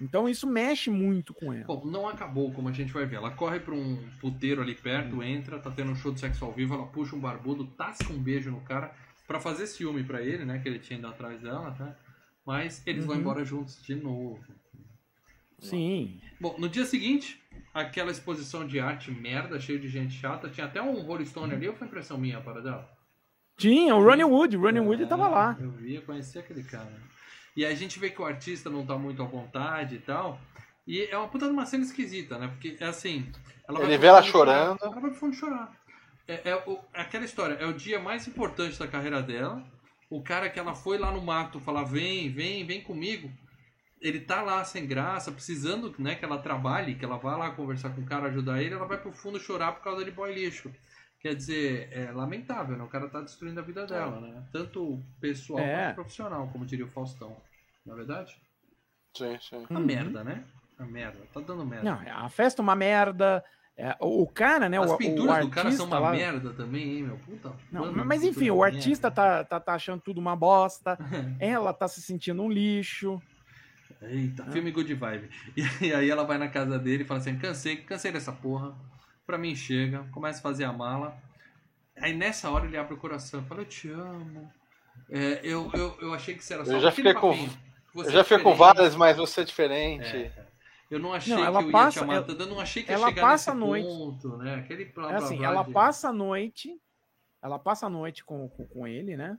Então 0.00 0.28
isso 0.28 0.46
mexe 0.46 0.90
muito 0.90 1.34
com 1.34 1.52
ela. 1.52 1.64
Bom, 1.64 1.84
não 1.84 2.08
acabou, 2.08 2.52
como 2.52 2.68
a 2.68 2.72
gente 2.72 2.92
vai 2.92 3.04
ver. 3.04 3.16
Ela 3.16 3.30
corre 3.32 3.58
pra 3.60 3.74
um 3.74 3.96
puteiro 4.20 4.62
ali 4.62 4.74
perto, 4.74 5.22
entra, 5.22 5.58
tá 5.58 5.70
tendo 5.70 5.90
um 5.90 5.96
show 5.96 6.12
de 6.12 6.20
sexo 6.20 6.44
ao 6.44 6.52
vivo, 6.52 6.74
ela 6.74 6.86
puxa 6.86 7.16
um 7.16 7.20
barbudo, 7.20 7.66
tasca 7.66 8.12
um 8.12 8.18
beijo 8.22 8.50
no 8.50 8.60
cara 8.60 8.94
pra 9.26 9.40
fazer 9.40 9.66
ciúme 9.66 10.04
pra 10.04 10.22
ele, 10.22 10.44
né? 10.44 10.58
Que 10.60 10.68
ele 10.68 10.78
tinha 10.78 10.98
ido 10.98 11.08
atrás 11.08 11.40
dela, 11.40 11.72
tá? 11.72 11.96
Mas 12.46 12.82
eles 12.86 13.04
vão 13.04 13.14
Uhum. 13.16 13.20
embora 13.20 13.44
juntos 13.44 13.82
de 13.82 13.94
novo. 13.94 14.38
Sim. 15.58 16.20
Bom, 16.40 16.56
no 16.58 16.68
dia 16.68 16.84
seguinte, 16.84 17.42
aquela 17.74 18.10
exposição 18.10 18.66
de 18.66 18.78
arte 18.78 19.10
merda, 19.10 19.58
cheio 19.58 19.80
de 19.80 19.88
gente 19.88 20.14
chata, 20.14 20.48
tinha 20.48 20.66
até 20.66 20.80
um 20.80 21.00
Rolling 21.02 21.26
Stone 21.26 21.52
ali, 21.52 21.68
ou 21.68 21.74
foi 21.74 21.86
impressão 21.88 22.16
minha 22.16 22.40
para 22.40 22.60
dela? 22.60 22.88
Tinha, 23.56 23.94
o 23.96 24.04
Ronnie 24.04 24.24
Wood, 24.24 24.56
o 24.56 24.60
Ronnie 24.60 24.80
Wood 24.80 25.02
É, 25.02 25.06
tava 25.06 25.26
lá. 25.28 25.56
Eu 25.60 25.72
vi, 25.72 25.96
eu 25.96 26.02
conheci 26.02 26.38
aquele 26.38 26.62
cara. 26.62 26.92
E 27.58 27.64
aí 27.64 27.72
a 27.72 27.76
gente 27.76 27.98
vê 27.98 28.08
que 28.08 28.22
o 28.22 28.24
artista 28.24 28.70
não 28.70 28.86
tá 28.86 28.96
muito 28.96 29.20
à 29.20 29.26
vontade 29.26 29.96
e 29.96 29.98
tal. 29.98 30.38
E 30.86 31.02
é 31.10 31.18
uma 31.18 31.26
puta 31.26 31.46
de 31.46 31.50
uma 31.52 31.66
cena 31.66 31.82
esquisita, 31.82 32.38
né? 32.38 32.46
Porque 32.46 32.76
é 32.78 32.84
assim. 32.86 33.28
Ela 33.68 33.82
Ele 33.82 33.98
vê 33.98 34.06
ela 34.06 34.22
fundo 34.22 34.30
chorar, 34.30 34.54
chorando. 34.76 34.78
Ela 34.80 35.00
vai 35.00 35.10
pro 35.10 35.14
fundo 35.18 35.34
chorar. 35.34 35.72
É, 36.28 36.50
é 36.50 36.56
o- 36.68 36.78
é 36.94 37.00
aquela 37.00 37.24
história, 37.24 37.54
é 37.54 37.66
o 37.66 37.72
dia 37.72 37.98
mais 37.98 38.28
importante 38.28 38.78
da 38.78 38.86
carreira 38.86 39.20
dela. 39.20 39.60
O 40.08 40.22
cara 40.22 40.48
que 40.48 40.56
ela 40.56 40.72
foi 40.72 40.98
lá 40.98 41.10
no 41.10 41.20
mato 41.20 41.58
falar, 41.58 41.82
vem, 41.82 42.30
vem, 42.30 42.64
vem 42.64 42.80
comigo. 42.80 43.28
Ele 44.00 44.20
tá 44.20 44.40
lá 44.40 44.64
sem 44.64 44.86
graça, 44.86 45.32
precisando 45.32 45.92
né, 45.98 46.14
que 46.14 46.24
ela 46.24 46.38
trabalhe, 46.38 46.94
que 46.94 47.04
ela 47.04 47.16
vá 47.18 47.36
lá 47.36 47.50
conversar 47.50 47.90
com 47.90 48.02
o 48.02 48.06
cara, 48.06 48.28
ajudar 48.28 48.62
ele, 48.62 48.72
ela 48.76 48.86
vai 48.86 48.98
pro 48.98 49.10
fundo 49.10 49.40
chorar 49.40 49.72
por 49.72 49.82
causa 49.82 50.04
de 50.04 50.12
boy 50.12 50.32
lixo. 50.32 50.72
Quer 51.20 51.34
dizer, 51.34 51.88
é 51.90 52.12
lamentável, 52.12 52.76
né? 52.76 52.84
O 52.84 52.88
cara 52.88 53.08
tá 53.08 53.20
destruindo 53.20 53.58
a 53.58 53.62
vida 53.64 53.84
dela, 53.84 54.20
né? 54.20 54.44
Tanto 54.52 55.02
pessoal 55.20 55.58
É. 55.58 55.86
quanto 55.86 55.94
profissional, 55.96 56.48
como 56.52 56.64
diria 56.64 56.84
o 56.86 56.90
Faustão. 56.90 57.36
Na 57.88 57.94
verdade? 57.94 58.36
Sim, 59.16 59.38
sim. 59.40 59.66
Uma 59.70 59.80
Uhum. 59.80 59.86
merda, 59.86 60.22
né? 60.22 60.44
Uma 60.78 60.88
merda. 60.88 61.18
Tá 61.32 61.40
dando 61.40 61.64
merda. 61.66 61.84
Não, 61.84 62.24
a 62.24 62.28
festa 62.28 62.60
é 62.60 62.62
uma 62.62 62.76
merda. 62.76 63.42
é, 63.76 63.96
o, 64.00 64.22
o 64.22 64.26
cara, 64.26 64.68
né? 64.68 64.78
As 64.78 64.90
o, 64.90 64.96
pinturas 64.96 65.38
o 65.38 65.48
do 65.48 65.50
cara 65.50 65.68
artista 65.68 65.76
são 65.84 65.86
uma 65.86 65.98
lá- 65.98 66.10
merda 66.12 66.52
também, 66.52 66.96
hein, 66.98 67.02
meu? 67.04 67.16
Puta. 67.18 67.52
Não, 67.72 67.86
mano, 67.86 68.04
mas 68.04 68.22
enfim, 68.22 68.40
pintura 68.40 68.54
o 68.54 68.62
artista 68.62 69.10
tá, 69.10 69.44
tá, 69.44 69.58
tá 69.60 69.74
achando 69.74 70.00
tudo 70.00 70.18
uma 70.20 70.34
bosta. 70.36 70.98
Ela 71.40 71.72
tá 71.72 71.86
se 71.88 72.02
sentindo 72.02 72.42
um 72.42 72.50
lixo. 72.50 73.20
Eita, 74.02 74.44
filme 74.52 74.70
good 74.70 74.92
vibe. 74.94 75.30
E 75.80 75.92
aí 75.92 76.08
ela 76.10 76.22
vai 76.24 76.38
na 76.38 76.48
casa 76.48 76.78
dele 76.78 77.02
e 77.02 77.06
fala 77.06 77.20
assim: 77.20 77.38
cansei, 77.38 77.76
cansei 77.78 78.12
dessa 78.12 78.32
porra. 78.32 78.76
Pra 79.26 79.38
mim 79.38 79.54
chega, 79.56 80.04
começa 80.12 80.38
a 80.40 80.42
fazer 80.42 80.64
a 80.64 80.72
mala. 80.72 81.16
Aí 81.96 82.14
nessa 82.16 82.50
hora 82.50 82.66
ele 82.66 82.76
abre 82.76 82.94
o 82.94 82.98
coração, 82.98 83.42
fala: 83.44 83.62
Eu 83.62 83.64
te 83.66 83.90
amo. 83.90 84.52
É, 85.10 85.40
eu, 85.42 85.70
eu, 85.74 85.96
eu 86.02 86.14
achei 86.14 86.34
que 86.34 86.44
você 86.44 86.54
era 86.54 86.64
só 86.64 86.72
Eu 86.72 86.80
já 86.80 86.90
fiquei 86.92 87.14
com- 87.14 87.30
papinho. 87.30 87.50
Você 87.94 88.08
Eu 88.08 88.12
já 88.12 88.20
é 88.20 88.24
fiquei 88.24 88.42
com 88.44 88.54
várias, 88.54 88.94
mas 88.94 89.16
você 89.16 89.40
é 89.40 89.44
diferente. 89.44 90.04
É. 90.16 90.46
Eu 90.90 90.98
não 90.98 91.12
achei 91.12 91.34
Não, 91.34 91.44
ela 91.44 91.60
que 91.60 91.68
eu 91.68 91.72
passa- 91.72 91.86
ia 91.86 91.92
te 91.92 92.04
amar 92.04 92.16
ela- 92.16 92.40
eu 92.40 92.46
não 92.46 92.60
achei 92.60 92.82
que 92.82 92.90
ia 92.90 92.94
ela 92.96 93.08
chegar 93.08 93.22
passa 93.22 93.50
a 93.50 93.54
noite. 93.54 93.86
ponto, 93.86 94.36
né? 94.38 94.54
Aquele 94.56 94.84
blá, 94.86 95.04
É 95.04 95.08
blá, 95.08 95.18
assim, 95.18 95.36
blá 95.36 95.46
ela 95.48 95.62
de- 95.62 95.72
passa 95.72 96.08
a 96.08 96.12
noite. 96.12 96.80
Ela 97.42 97.58
passa 97.58 97.86
a 97.86 97.90
noite 97.90 98.24
com, 98.24 98.48
com, 98.48 98.66
com 98.66 98.86
ele, 98.86 99.16
né? 99.16 99.36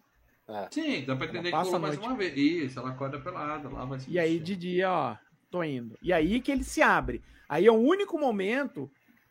Sim, 0.72 1.06
dá 1.06 1.16
pra 1.16 1.26
entender 1.28 1.44
que 1.46 1.52
passa 1.52 1.78
mais 1.78 1.96
noite. 1.96 2.08
uma 2.10 2.18
vez. 2.18 2.36
Isso, 2.38 2.80
ela 2.80 2.90
acorda 2.90 3.20
pelada 3.20 3.70
lá, 3.70 3.86
vai 3.86 4.00
se 4.00 4.10
E 4.12 4.18
aí 4.18 4.40
de 4.40 4.56
dia, 4.56 4.92
ó, 4.92 5.16
tô 5.52 5.64
indo. 5.64 5.98
E 6.02 6.12
aí 6.12 6.40
que 6.42 6.52
ele 6.52 6.64
se 6.64 6.82
abre. 6.82 7.22
Aí 7.48 7.66
é 7.68 7.72
o 7.72 7.76
único 7.76 8.18
momento 8.18 8.90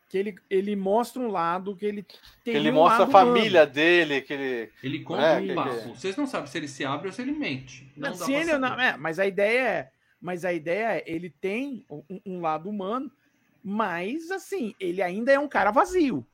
que 0.09 0.16
ele, 0.16 0.35
ele 0.48 0.74
mostra 0.74 1.20
um 1.20 1.28
lado 1.30 1.76
que 1.76 1.85
ele 1.85 2.02
tem. 2.02 2.16
Que 2.44 2.51
ele 2.51 2.70
um 2.70 2.74
mostra 2.74 3.05
a 3.05 3.09
família 3.09 3.60
humano. 3.62 3.72
dele, 3.72 4.20
que 4.22 4.32
ele. 4.32 4.72
Ele 4.82 5.01
conta 5.05 5.22
É, 5.22 5.39
um 5.39 5.47
que- 5.47 5.55
papo. 5.55 5.70
que- 5.74 5.89
Vocês 5.89 6.16
não 6.16 6.26
sabem 6.26 6.47
se 6.47 6.56
ele 6.59 6.68
se 6.68 6.85
abre 6.85 7.09
ou 7.09 7.12
se 7.12 7.20
ele 7.22 7.32
mente. 7.32 7.93
Não, 7.97 8.09
Não, 8.10 8.16
se 8.16 8.32
ele 8.32 8.56
não, 8.56 8.80
é, 8.80 8.97
mas 8.97 9.18
a 9.18 9.26
ideia 9.26 9.60
é, 9.68 9.90
mas 10.20 10.44
a 10.44 10.52
ideia 10.52 10.97
é, 10.98 11.05
ele 11.06 11.28
tem 11.30 11.85
um, 11.90 12.02
um 12.24 12.40
lado 12.40 12.68
humano, 12.70 13.10
mas 13.62 14.30
assim, 14.30 14.74
ele 14.80 15.02
ainda 15.02 15.30
é 15.32 15.39
um 15.39 15.48
cara 15.48 15.70
vazio, 15.70 16.26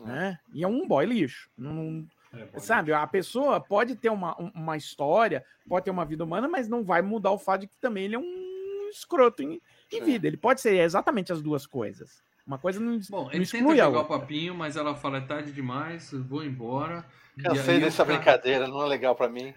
É. 0.00 0.04
né? 0.04 0.38
E 0.52 0.64
é 0.64 0.68
um 0.68 0.86
boy 0.86 1.06
lixo. 1.06 1.48
Não, 1.56 2.06
É, 2.32 2.58
sabe, 2.60 2.92
a 2.92 3.06
pessoa 3.06 3.60
pode 3.60 3.96
ter 3.96 4.08
uma, 4.10 4.40
um- 4.40 4.50
uma 4.54 4.76
história, 4.76 5.44
pode 5.68 5.84
ter 5.84 5.90
uma 5.90 6.04
vida 6.04 6.24
humana, 6.24 6.48
mas 6.48 6.68
não 6.68 6.82
vai 6.84 7.02
mudar 7.02 7.30
o 7.32 7.38
fato 7.38 7.62
de 7.62 7.66
que 7.68 7.76
também 7.80 8.04
ele 8.04 8.14
é 8.14 8.18
um 8.18 8.88
escroto 8.90 9.42
em, 9.42 9.54
em 9.92 9.98
Sim. 9.98 10.04
vida. 10.04 10.26
Ele 10.26 10.36
pode 10.36 10.60
ser 10.60 10.76
exatamente 10.80 11.32
as 11.32 11.40
duas 11.42 11.66
coisas. 11.66 12.22
Uma 12.50 12.58
coisa 12.58 12.80
não, 12.80 12.98
Bom, 13.08 13.24
não 13.26 13.32
ele 13.32 13.46
tenta 13.46 13.76
jogar 13.76 14.00
o 14.00 14.04
papinho, 14.06 14.56
mas 14.56 14.76
ela 14.76 14.92
fala, 14.96 15.18
é 15.18 15.20
tarde 15.20 15.52
demais, 15.52 16.10
eu 16.12 16.24
vou 16.24 16.42
embora. 16.44 17.04
Cansei 17.40 17.78
dessa 17.78 18.04
cara- 18.04 18.16
brincadeira, 18.18 18.66
não 18.66 18.82
é 18.82 18.88
legal 18.88 19.14
pra 19.14 19.28
mim. 19.28 19.54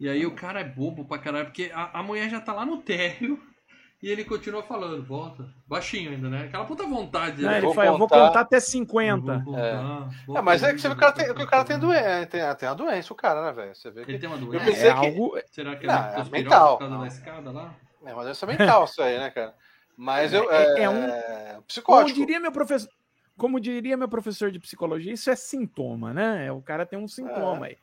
E 0.00 0.08
aí 0.08 0.24
o 0.24 0.30
cara 0.34 0.60
é 0.60 0.64
bobo 0.64 1.04
pra 1.04 1.18
caralho, 1.18 1.44
porque 1.44 1.70
a, 1.74 1.98
a 1.98 2.02
mulher 2.02 2.30
já 2.30 2.40
tá 2.40 2.54
lá 2.54 2.64
no 2.64 2.78
térreo 2.78 3.38
e 4.02 4.08
ele 4.08 4.24
continua 4.24 4.62
falando, 4.62 5.04
volta. 5.04 5.46
Baixinho 5.68 6.12
ainda, 6.12 6.30
né? 6.30 6.44
Aquela 6.46 6.64
puta 6.64 6.84
vontade. 6.84 7.42
Não, 7.42 7.52
ele 7.52 7.60
vou 7.66 7.74
fala, 7.74 7.88
eu 7.88 7.98
vou 7.98 8.08
contar. 8.08 8.26
contar 8.28 8.40
até 8.40 8.58
50. 8.58 9.20
Vou 9.20 9.44
contar, 9.54 10.08
vou 10.26 10.38
É, 10.38 10.40
mas 10.40 10.62
é 10.62 10.66
contar, 10.68 10.74
que 10.76 10.80
você 10.80 10.88
vê 10.88 10.94
que 10.94 10.96
o 10.96 11.00
cara 11.00 11.12
tem, 11.12 11.34
que 11.34 11.42
o 11.42 11.46
cara 11.46 11.64
tem 11.64 11.76
contar. 11.78 11.86
doença, 11.86 12.26
tem, 12.26 12.54
tem 12.56 12.68
uma 12.70 12.74
doença, 12.74 13.12
o 13.12 13.16
cara, 13.16 13.44
né, 13.44 13.52
velho? 13.52 13.74
Você 13.76 13.90
vê 13.90 14.02
que. 14.06 14.10
Ele 14.12 14.18
tem 14.18 14.30
uma 14.30 14.38
Eu 14.38 14.46
doença. 14.46 14.64
pensei 14.64 14.88
É 14.88 14.94
que- 14.94 15.06
algo, 15.06 15.38
Será 15.52 15.76
que 15.76 15.86
Não, 15.86 15.94
é 15.94 16.20
é 16.20 16.24
mental. 16.30 16.72
por 16.72 16.78
causa 16.78 16.94
Não. 16.94 17.00
da 17.02 17.06
escada 17.06 17.50
lá? 17.50 17.74
É 18.06 18.14
uma 18.14 18.22
doença 18.24 18.46
mental 18.46 18.84
isso 18.86 19.02
aí, 19.02 19.18
né, 19.18 19.28
cara? 19.28 19.54
Mas 20.02 20.32
eu. 20.32 20.50
É- 20.50 20.80
É, 20.80 20.82
é 20.84 20.88
um- 20.90 21.06
como 21.52 21.62
psicótico. 21.64 22.18
diria 22.18 22.40
meu 22.40 22.50
professor, 22.50 22.90
como 23.36 23.60
diria 23.60 23.98
meu 23.98 24.08
professor 24.08 24.50
de 24.50 24.58
psicologia, 24.58 25.12
isso 25.12 25.30
é 25.30 25.36
sintoma, 25.36 26.14
né? 26.14 26.50
O 26.50 26.62
cara 26.62 26.86
tem 26.86 26.98
um 26.98 27.06
sintoma 27.06 27.66
aí. 27.66 27.76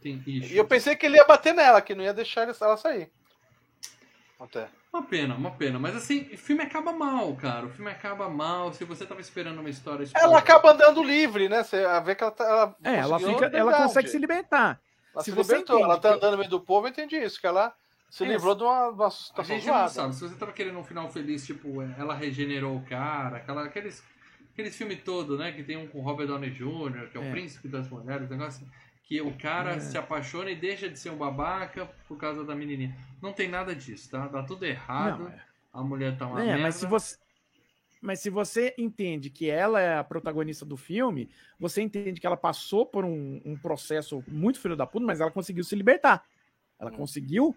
Tem 0.00 0.22
isso. 0.26 0.54
E 0.54 0.56
eu 0.56 0.64
pensei 0.66 0.96
que 0.96 1.04
ele 1.04 1.16
ia 1.16 1.24
bater 1.26 1.52
nela, 1.52 1.82
que 1.82 1.94
não 1.94 2.02
ia 2.02 2.14
deixar 2.14 2.48
ela 2.48 2.76
sair. 2.78 3.10
Até. 4.40 4.68
Uma 4.90 5.02
pena, 5.02 5.34
uma 5.34 5.50
pena. 5.50 5.78
Mas 5.78 5.94
assim, 5.94 6.30
o 6.32 6.38
filme 6.38 6.62
acaba 6.62 6.94
mal, 6.94 7.36
cara. 7.36 7.66
O 7.66 7.70
filme 7.70 7.90
acaba 7.90 8.26
mal. 8.30 8.72
Se 8.72 8.82
você 8.84 9.04
tava 9.04 9.20
esperando 9.20 9.60
uma 9.60 9.68
história. 9.68 10.06
Ela 10.14 10.38
acaba 10.38 10.72
andando 10.72 11.02
livre, 11.02 11.46
né? 11.50 11.62
Você 11.62 11.84
vê 12.02 12.14
que 12.14 12.22
ela 12.24 12.32
tá. 12.32 12.44
Ela 12.44 12.76
É, 12.82 12.96
ela 12.96 13.18
fica, 13.20 13.46
ela 13.52 13.76
consegue 13.82 14.08
se 14.08 14.16
libertar. 14.18 14.80
Ela 15.14 15.22
se 15.22 15.30
se 15.30 15.36
você 15.36 15.52
libertou. 15.52 15.76
entende 15.76 15.90
Ela 15.92 16.00
tá 16.00 16.14
andando 16.14 16.32
no 16.32 16.38
meio 16.38 16.50
do 16.50 16.60
povo, 16.60 16.86
eu 16.86 16.90
entendi 16.90 17.16
isso, 17.18 17.38
que 17.38 17.46
ela 17.46 17.74
se 18.10 18.24
É, 18.24 18.28
livrou 18.28 18.54
de 18.54 18.62
uma, 18.64 18.88
uma 18.88 19.06
A 19.06 19.42
gente 19.42 19.66
não 19.66 19.88
sabe. 19.88 20.14
Se 20.14 20.28
você 20.28 20.34
tava 20.34 20.52
querendo 20.52 20.78
um 20.78 20.84
final 20.84 21.08
feliz, 21.08 21.46
tipo, 21.46 21.80
ela 21.80 22.14
regenerou 22.14 22.76
o 22.76 22.82
cara, 22.84 23.36
aquela, 23.38 23.64
aqueles, 23.64 24.02
aqueles 24.52 24.76
filmes 24.76 25.02
todos, 25.02 25.38
né? 25.38 25.52
Que 25.52 25.62
tem 25.62 25.76
um 25.76 25.86
com 25.86 26.00
Robert 26.02 26.26
Downey 26.26 26.50
Jr., 26.50 27.08
que 27.10 27.16
é 27.16 27.20
o 27.20 27.24
É. 27.24 27.30
príncipe 27.30 27.68
das 27.68 27.88
mulheres, 27.88 28.28
negócio 28.28 28.62
assim, 28.64 28.70
que 29.04 29.20
o 29.20 29.32
cara 29.38 29.76
É. 29.76 29.80
se 29.80 29.96
apaixona 29.96 30.50
e 30.50 30.56
deixa 30.56 30.88
de 30.88 30.98
ser 30.98 31.10
um 31.10 31.16
babaca 31.16 31.86
por 32.06 32.18
causa 32.18 32.44
da 32.44 32.54
menininha. 32.54 32.94
Não 33.22 33.32
tem 33.32 33.48
nada 33.48 33.74
disso, 33.74 34.10
tá? 34.10 34.26
Dá 34.28 34.42
tudo 34.42 34.64
errado. 34.64 35.24
Não, 35.24 35.28
é. 35.30 35.44
A 35.72 35.82
mulher 35.82 36.16
tá 36.18 36.26
uma 36.26 36.42
É, 36.42 36.46
merda. 36.46 36.62
mas 36.62 36.74
se 36.74 36.86
você 36.86 37.16
mas 38.02 38.18
se 38.20 38.30
você 38.30 38.74
entende 38.78 39.28
que 39.28 39.50
ela 39.50 39.78
é 39.78 39.98
a 39.98 40.02
protagonista 40.02 40.64
do 40.64 40.74
filme, 40.76 41.28
você 41.58 41.82
entende 41.82 42.18
que 42.18 42.26
ela 42.26 42.36
passou 42.36 42.86
por 42.86 43.04
um, 43.04 43.40
um 43.44 43.56
processo 43.58 44.24
muito 44.26 44.58
filho 44.58 44.74
da 44.74 44.86
puta, 44.86 45.04
mas 45.04 45.20
ela 45.20 45.30
conseguiu 45.30 45.62
se 45.62 45.76
libertar. 45.76 46.24
Ela 46.78 46.90
Hum. 46.90 46.96
conseguiu 46.96 47.54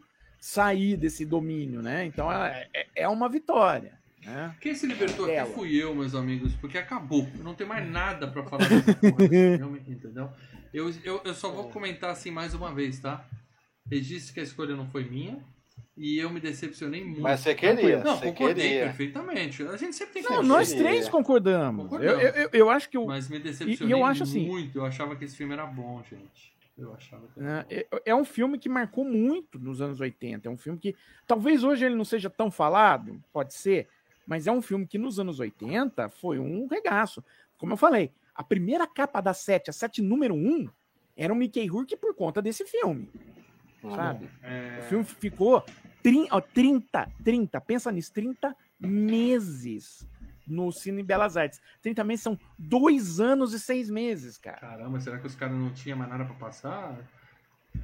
sair 0.48 0.98
desse 0.98 1.26
domínio, 1.26 1.82
né? 1.82 2.06
Então 2.06 2.30
é, 2.30 2.68
é- 2.74 2.88
é 2.98 3.08
uma 3.08 3.30
vitória. 3.30 3.98
Né? 4.26 4.54
Quem 4.60 4.76
se 4.76 4.86
libertou 4.86 5.30
Ela. 5.30 5.44
aqui 5.48 5.54
fui 5.54 5.74
eu, 5.82 5.96
meus 5.96 6.14
amigos, 6.14 6.54
porque 6.56 6.78
acabou. 6.78 7.26
Eu 7.38 7.44
não 7.46 7.54
tenho 7.54 7.70
mais 7.70 7.90
nada 7.90 8.28
pra 8.28 8.44
falar 8.44 8.68
dessa 8.68 8.94
porra 8.94 9.24
entendeu? 9.88 10.30
Eu, 10.74 10.94
eu, 11.04 11.22
eu 11.24 11.34
só 11.34 11.50
vou 11.50 11.70
comentar 11.70 12.10
assim 12.10 12.30
mais 12.30 12.54
uma 12.54 12.74
vez, 12.74 13.00
tá? 13.00 13.26
Registro 13.90 14.34
que 14.34 14.40
a 14.42 14.44
escolha 14.44 14.76
não 14.76 14.86
foi 14.88 15.06
minha 15.06 15.40
e 15.96 16.18
eu 16.18 16.30
me 16.30 16.42
decepcionei 16.42 17.04
muito. 17.06 17.22
Mas 17.22 17.40
você 17.40 17.56
queria, 17.56 18.04
Não, 18.04 18.18
você 18.18 18.26
concordei 18.26 18.68
queria. 18.68 18.84
perfeitamente. 18.86 19.64
A 19.64 19.78
gente 19.78 19.96
sempre 19.96 20.14
tem 20.16 20.24
que 20.24 20.30
Não, 20.30 20.44
nós 20.44 20.74
três 20.74 21.08
concordamos. 21.08 21.84
Concordamos. 21.86 22.22
Eu, 22.22 22.30
eu, 22.30 22.36
eu- 22.44 22.50
eu 22.54 22.70
acho 22.70 22.90
que 22.90 22.98
o, 22.98 23.06
Mas 23.06 23.30
me 23.30 23.40
decepcionei 23.40 23.78
E- 23.86 23.90
e 23.90 23.92
eu 23.92 24.04
acho 24.06 24.24
assim- 24.24 24.46
muito. 24.46 24.78
Eu 24.80 24.86
achava 24.86 25.16
que 25.16 25.24
esse 25.24 25.38
filme 25.38 25.54
era 25.54 25.66
bom, 25.66 26.02
gente. 26.10 26.53
Eu 26.78 26.94
achava 26.94 27.28
que 27.28 27.40
era 27.40 27.48
né, 27.60 27.66
é, 27.70 27.88
é 28.06 28.16
um 28.16 28.26
filme 28.26 28.58
que 28.58 28.68
marcou 28.68 29.06
muito 29.06 29.60
nos 29.60 29.80
anos 29.82 30.00
80. 30.00 30.48
É 30.48 30.52
um 30.52 30.58
filme 30.58 30.80
que 30.80 30.96
talvez 31.28 31.64
hoje 31.64 31.86
ele 31.86 31.96
não 31.96 32.06
seja 32.06 32.30
tão 32.30 32.50
falado, 32.50 33.22
pode 33.32 33.54
ser, 33.54 33.88
mas 34.26 34.48
é 34.48 34.52
um 34.52 34.62
filme 34.62 34.88
que 34.88 34.98
nos 34.98 35.20
anos 35.20 35.40
80 35.40 36.10
foi 36.10 36.40
um 36.40 36.66
regaço. 36.68 37.24
Como 37.58 37.74
eu 37.74 37.78
falei, 37.78 38.12
a 38.34 38.44
primeira 38.44 38.88
capa 38.88 39.22
da 39.22 39.34
sete, 39.34 39.70
a 39.70 39.74
sete 39.74 40.02
número 40.02 40.34
um, 40.34 40.68
era 41.16 41.32
o 41.32 41.36
Mickey 41.36 41.68
Rourke 41.68 41.96
por 41.96 42.16
conta 42.16 42.42
desse 42.42 42.66
filme, 42.66 43.08
Uhum. 43.84 43.96
sabe? 43.96 44.30
É, 44.42 44.80
O 44.80 44.84
filme 44.90 45.04
ficou 45.06 45.64
trin- 46.02 46.28
ó, 46.32 46.42
30, 46.42 47.08
30, 47.24 47.62
pensa 47.62 47.92
nisso, 47.92 48.12
30 48.14 48.56
meses 48.80 50.08
no 50.48 50.72
Cine 50.72 51.04
Belas 51.04 51.38
Artes. 51.38 51.62
30 51.82 52.04
meses 52.04 52.24
são 52.24 52.40
dois 52.58 53.20
anos 53.20 53.54
e 53.54 53.60
seis 53.60 53.90
meses, 53.90 54.38
cara. 54.38 54.58
Caramba, 54.58 55.00
será 55.00 55.18
que 55.18 55.28
os 55.28 55.36
caras 55.36 55.56
não 55.56 55.72
tinham 55.72 55.98
mais 55.98 56.10
nada 56.10 56.26
pra 56.26 56.36
passar? 56.36 56.98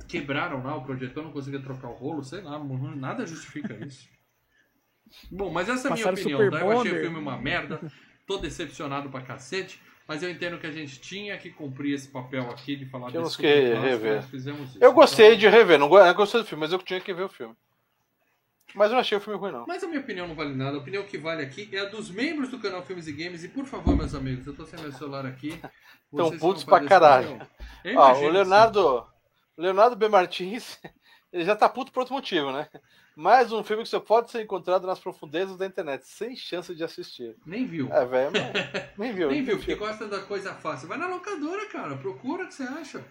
Quebraram 0.07 0.63
lá 0.63 0.75
o 0.75 0.83
projetor, 0.83 1.23
não 1.23 1.31
conseguia 1.31 1.59
trocar 1.61 1.87
o 1.89 1.93
rolo, 1.93 2.23
sei 2.23 2.41
lá, 2.41 2.59
nada 2.95 3.25
justifica 3.25 3.73
isso. 3.85 4.07
Bom, 5.31 5.51
mas 5.51 5.67
essa 5.67 5.87
é 5.87 5.91
a 5.91 5.95
minha 5.95 6.09
opinião, 6.11 6.51
tá? 6.51 6.59
Eu 6.59 6.79
achei 6.79 6.91
o 6.91 7.01
filme 7.01 7.17
uma 7.17 7.37
merda, 7.37 7.79
tô 8.27 8.37
decepcionado 8.37 9.09
pra 9.09 9.21
cacete, 9.21 9.81
mas 10.07 10.21
eu 10.21 10.29
entendo 10.29 10.59
que 10.59 10.67
a 10.67 10.71
gente 10.71 10.99
tinha 10.99 11.35
que 11.37 11.49
cumprir 11.49 11.93
esse 11.95 12.07
papel 12.07 12.49
aqui 12.51 12.75
de 12.75 12.85
falar 12.85 13.09
Tínhamos 13.09 13.35
desse 13.35 13.41
que 13.41 13.71
clássico, 13.71 13.87
rever. 13.87 14.15
nós 14.17 14.25
fizemos 14.29 14.69
isso. 14.69 14.77
Eu 14.83 14.93
gostei 14.93 15.27
Então, 15.29 15.39
de 15.39 15.47
rever, 15.47 15.79
não 15.79 15.89
gostei 15.89 16.41
do 16.41 16.45
filme, 16.47 16.61
mas 16.61 16.71
eu 16.71 16.79
tinha 16.79 17.01
que 17.01 17.13
ver 17.13 17.23
o 17.23 17.29
filme. 17.29 17.55
Mas 18.75 18.87
eu 18.87 18.93
não 18.93 18.99
achei 18.99 19.17
o 19.17 19.21
filme 19.21 19.39
ruim, 19.39 19.51
não. 19.51 19.65
Mas 19.67 19.83
a 19.83 19.87
minha 19.87 19.99
opinião 19.99 20.27
não 20.27 20.35
vale 20.35 20.55
nada. 20.55 20.77
A 20.77 20.79
opinião 20.79 21.03
que 21.03 21.17
vale 21.17 21.43
aqui 21.43 21.69
é 21.71 21.79
a 21.79 21.85
dos 21.85 22.09
membros 22.09 22.49
do 22.49 22.59
canal 22.59 22.83
Filmes 22.83 23.07
e 23.07 23.11
Games. 23.11 23.43
E 23.43 23.47
por 23.49 23.65
favor, 23.65 23.95
meus 23.95 24.13
amigos, 24.13 24.45
eu 24.47 24.55
tô 24.55 24.65
sem 24.65 24.79
meu 24.79 24.91
celular 24.91 25.25
aqui. 25.25 25.59
Tão 26.15 26.25
Vocês 26.25 26.41
putos 26.41 26.63
pra 26.63 26.83
caralho. 26.85 27.39
Ó, 27.95 28.13
o 28.19 28.29
Leonardo, 28.29 29.05
o 29.55 29.61
Leonardo 29.61 29.95
B. 29.95 30.07
Martins, 30.07 30.79
ele 31.31 31.45
já 31.45 31.55
tá 31.55 31.69
puto 31.69 31.91
por 31.91 31.99
outro 32.01 32.15
motivo, 32.15 32.51
né? 32.51 32.67
Mais 33.15 33.51
um 33.51 33.63
filme 33.63 33.83
que 33.83 33.89
só 33.89 33.99
pode 33.99 34.31
ser 34.31 34.41
encontrado 34.41 34.87
nas 34.87 34.97
profundezas 34.97 35.57
da 35.57 35.65
internet, 35.65 36.07
sem 36.07 36.35
chance 36.35 36.73
de 36.73 36.83
assistir. 36.83 37.35
Nem 37.45 37.65
viu. 37.65 37.91
É, 37.93 38.05
velho, 38.05 38.31
mas- 38.31 38.89
nem 38.97 39.13
viu. 39.13 39.29
Nem 39.29 39.43
viu, 39.43 39.57
porque 39.57 39.75
gosta 39.75 40.07
da 40.07 40.21
coisa 40.21 40.53
fácil. 40.55 40.87
Vai 40.87 40.97
na 40.97 41.07
locadora, 41.07 41.67
cara. 41.67 41.97
Procura 41.97 42.45
o 42.45 42.47
que 42.47 42.53
você 42.53 42.63
acha. 42.63 43.03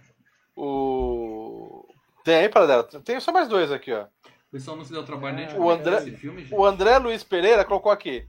O... 0.57 1.87
Tem 2.25 2.37
aí, 2.37 2.49
para 2.49 2.67
dela. 2.67 2.83
Tem 3.05 3.21
só 3.21 3.31
mais 3.33 3.49
dois 3.49 3.71
aqui, 3.71 3.93
ó. 3.93 4.07
O 4.49 4.51
pessoal 4.53 4.77
não 4.77 4.85
se 4.85 4.93
deu 4.93 5.05
trabalho 5.05 5.37
nem 5.37 5.47
de 5.47 5.55
O 5.55 5.59
comentar 5.59 5.87
André- 5.95 5.99
esse 6.09 6.17
filme, 6.17 6.43
gente. 6.43 6.55
O 6.55 6.65
André 6.65 6.99
Luiz 6.99 7.23
Pereira 7.23 7.65
colocou 7.65 7.93
aqui. 7.93 8.27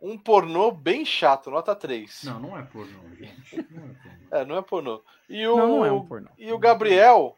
Um 0.00 0.18
pornô 0.18 0.70
bem 0.70 1.04
chato, 1.04 1.50
nota 1.50 1.74
3. 1.74 2.24
Não, 2.24 2.40
não 2.40 2.58
é 2.58 2.62
pornô, 2.62 3.00
gente. 3.16 3.56
Não 3.70 3.84
é 3.84 3.88
pornô. 3.88 4.22
É, 4.32 4.44
não 4.46 4.56
é 4.56 4.62
pornô. 4.62 5.02
E 5.28 5.46
o, 5.46 5.56
Não, 5.56 5.68
não 5.68 5.84
é 5.84 5.92
um 5.92 6.04
pornô. 6.06 6.28
E 6.38 6.50
o 6.52 6.58
Gabriel 6.58 7.36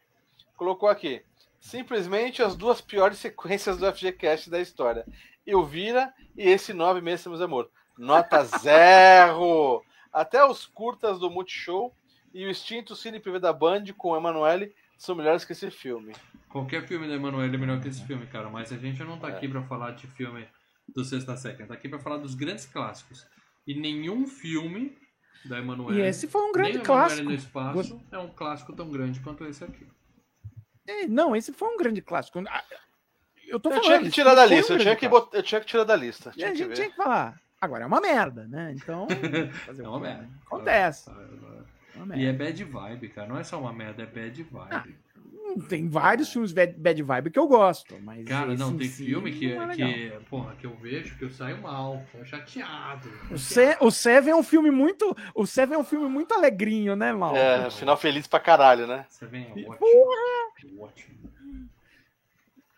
colocou 0.56 0.88
aqui. 0.88 1.22
Simplesmente 1.60 2.42
as 2.42 2.54
duas 2.56 2.80
piores 2.80 3.18
sequências 3.18 3.76
do 3.78 3.92
FGCast 3.92 4.48
da 4.50 4.60
história. 4.60 5.04
Elvira 5.46 6.12
e 6.36 6.48
esse 6.48 6.72
nove 6.72 7.00
meses, 7.00 7.26
meus 7.26 7.40
amor. 7.40 7.68
Nota 7.98 8.44
zero! 8.58 9.82
Até 10.12 10.44
os 10.44 10.66
curtas 10.66 11.18
do 11.18 11.30
Multishow 11.30 11.92
e 12.32 12.46
o 12.46 12.50
extinto 12.50 12.94
Cine 12.96 13.18
PV 13.20 13.38
da 13.40 13.52
Band 13.52 13.84
com 13.96 14.10
o 14.10 14.16
Emanuele 14.16 14.72
são 14.98 15.14
melhores 15.14 15.44
que 15.44 15.52
esse 15.52 15.70
filme. 15.70 16.12
Qualquer 16.48 16.86
filme 16.86 17.08
da 17.08 17.14
Emanuele 17.14 17.54
é 17.56 17.58
melhor 17.58 17.80
que 17.80 17.88
esse 17.88 18.04
filme, 18.06 18.26
cara. 18.26 18.48
Mas 18.48 18.72
a 18.72 18.76
gente 18.76 19.02
não 19.02 19.18
tá 19.18 19.28
aqui 19.28 19.48
pra 19.48 19.62
falar 19.62 19.92
de 19.92 20.06
filme 20.06 20.46
do 20.88 21.04
Sexta 21.04 21.36
gente 21.36 21.66
tá 21.66 21.74
aqui 21.74 21.88
pra 21.88 21.98
falar 21.98 22.18
dos 22.18 22.34
grandes 22.34 22.66
clássicos. 22.66 23.26
E 23.66 23.74
nenhum 23.74 24.26
filme 24.26 24.96
da 25.44 25.58
Emanuele. 25.58 26.00
E 26.00 26.02
esse 26.04 26.28
foi 26.28 26.40
um 26.42 26.44
nem 26.44 26.52
grande 26.52 26.70
Emanuele 26.78 26.86
clássico. 26.86 27.24
no 27.24 27.34
espaço 27.34 28.00
é 28.12 28.18
um 28.18 28.28
clássico 28.28 28.72
tão 28.72 28.90
grande 28.90 29.20
quanto 29.20 29.44
esse 29.46 29.64
aqui. 29.64 29.86
É, 30.86 31.06
Não, 31.06 31.34
esse 31.34 31.52
foi 31.52 31.68
um 31.68 31.76
grande 31.76 32.00
clássico. 32.02 32.38
Ah, 32.48 32.62
Eu 33.48 33.58
tô 33.58 33.70
Eu 33.70 33.76
falando. 33.76 33.86
tinha 33.86 34.02
que 34.02 34.10
tirar 34.10 34.34
da 34.34 34.46
foi 34.46 34.54
um 34.54 34.58
lista, 34.58 34.72
eu 34.74 34.78
tinha 34.78 34.96
que, 34.96 35.06
eu 35.06 35.42
tinha 35.42 35.60
que 35.60 35.66
tirar 35.66 35.84
da 35.84 35.96
lista. 35.96 36.30
E 36.30 36.34
Tinha 36.36 36.48
a 36.48 36.52
que 36.52 36.58
gente 36.58 36.68
ver. 36.68 36.74
tinha 36.74 36.90
que 36.90 36.96
falar. 36.96 37.40
Agora 37.60 37.84
é 37.84 37.86
uma 37.86 38.00
merda, 38.00 38.46
né? 38.48 38.74
Então. 38.76 39.06
fazer 39.66 39.82
É 39.84 39.88
uma 39.88 39.98
merda. 40.00 40.22
né? 40.22 40.30
Acontece. 40.46 41.10
E 42.14 42.24
é 42.26 42.32
bad 42.32 42.64
vibe, 42.64 43.08
cara. 43.08 43.28
Não 43.28 43.38
é 43.38 43.44
só 43.44 43.60
uma 43.60 43.72
merda, 43.72 44.02
é 44.02 44.06
bad 44.06 44.42
vibe. 44.42 44.96
Hum, 45.32 45.60
Tem 45.68 45.88
vários 45.88 46.32
filmes 46.32 46.52
bad, 46.52 46.72
bad 46.78 47.02
vibe 47.02 47.30
que 47.30 47.38
eu 47.38 47.46
gosto, 47.46 47.96
mas. 48.02 48.26
Cara, 48.26 48.52
esse 48.54 48.62
não, 48.62 48.72
em 48.72 48.78
tem 48.78 48.88
si 48.88 49.04
filme 49.06 49.30
que, 49.32 49.54
não 49.54 49.70
é 49.70 49.76
que, 49.76 50.12
porra, 50.28 50.54
que 50.56 50.66
eu 50.66 50.74
vejo 50.76 51.16
que 51.16 51.24
eu 51.24 51.30
saio 51.30 51.60
mal, 51.62 52.04
tô 52.10 52.24
chateado. 52.24 53.08
O, 53.30 53.38
Se- 53.38 53.76
o 53.80 53.90
Seven 53.90 54.32
é 54.32 54.36
um 54.36 54.42
filme 54.42 54.70
muito. 54.70 55.16
O 55.34 55.46
Seven 55.46 55.76
é 55.76 55.78
um 55.78 55.84
filme 55.84 56.08
muito 56.08 56.32
alegrinho, 56.34 56.96
né, 56.96 57.12
Mal? 57.12 57.36
É, 57.36 57.70
final 57.70 57.96
feliz 57.96 58.26
pra 58.26 58.40
caralho, 58.40 58.86
né? 58.86 59.06
Vem, 59.22 59.44
é 59.44 59.68
ótimo. 59.68 60.82
Ótimo. 60.82 61.14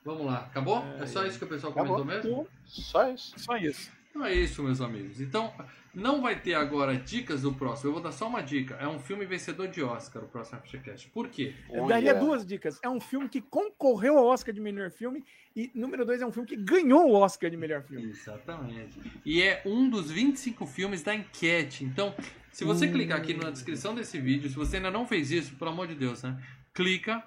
Vamos 0.04 0.26
lá, 0.26 0.38
acabou? 0.40 0.84
É 1.00 1.06
só 1.06 1.24
isso 1.24 1.38
que 1.38 1.44
o 1.44 1.48
pessoal 1.48 1.72
Acabou. 1.72 1.96
comentou 1.98 2.30
mesmo? 2.30 2.48
Só 2.64 3.08
isso. 3.10 3.32
Só 3.38 3.56
isso. 3.56 3.90
Então 4.16 4.26
é 4.26 4.32
isso, 4.34 4.62
meus 4.62 4.80
amigos. 4.80 5.20
Então, 5.20 5.52
não 5.94 6.22
vai 6.22 6.40
ter 6.40 6.54
agora 6.54 6.96
dicas 6.96 7.42
do 7.42 7.52
próximo. 7.52 7.90
Eu 7.90 7.92
vou 7.92 8.02
dar 8.02 8.12
só 8.12 8.26
uma 8.26 8.40
dica. 8.40 8.74
É 8.76 8.88
um 8.88 8.98
filme 8.98 9.26
vencedor 9.26 9.68
de 9.68 9.82
Oscar, 9.82 10.24
o 10.24 10.26
próximo 10.26 10.58
FGCast. 10.62 11.10
Por 11.10 11.28
quê? 11.28 11.54
Eu 11.70 11.84
Oh, 11.84 11.86
daria 11.86 12.14
duas 12.14 12.46
dicas. 12.46 12.80
É 12.82 12.88
um 12.88 12.98
filme 12.98 13.28
que 13.28 13.42
concorreu 13.42 14.16
ao 14.16 14.24
Oscar 14.24 14.54
de 14.54 14.60
melhor 14.60 14.90
filme. 14.90 15.22
E 15.54 15.70
número 15.74 16.06
dois 16.06 16.22
é 16.22 16.26
um 16.26 16.32
filme 16.32 16.48
que 16.48 16.56
ganhou 16.56 17.10
o 17.10 17.12
Oscar 17.12 17.50
de 17.50 17.58
melhor 17.58 17.82
filme. 17.82 18.08
Exatamente. 18.08 18.98
E 19.22 19.42
é 19.42 19.60
um 19.66 19.86
dos 19.90 20.10
25 20.10 20.64
filmes 20.64 21.02
da 21.02 21.14
enquete. 21.14 21.84
Então, 21.84 22.14
se 22.50 22.64
você 22.64 22.88
clicar 22.88 23.18
aqui 23.18 23.34
na 23.34 23.50
descrição 23.50 23.94
desse 23.94 24.18
vídeo, 24.18 24.48
se 24.48 24.56
você 24.56 24.76
ainda 24.76 24.90
não 24.90 25.06
fez 25.06 25.30
isso, 25.30 25.56
pelo 25.56 25.72
amor 25.72 25.86
de 25.88 25.94
Deus, 25.94 26.22
né? 26.22 26.42
Clica, 26.72 27.22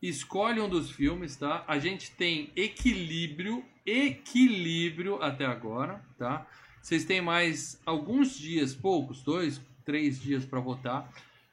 escolhe 0.00 0.60
um 0.60 0.68
dos 0.68 0.92
filmes, 0.92 1.34
tá? 1.34 1.64
A 1.66 1.80
gente 1.80 2.12
tem 2.12 2.52
equilíbrio, 2.54 3.64
equilíbrio 3.90 5.22
até 5.22 5.44
agora, 5.46 6.00
tá? 6.18 6.46
Vocês 6.80 7.04
têm 7.04 7.20
mais 7.20 7.80
alguns 7.84 8.36
dias, 8.38 8.74
poucos, 8.74 9.22
dois, 9.22 9.60
três 9.84 10.20
dias 10.20 10.44
para 10.44 10.60
votar. 10.60 11.10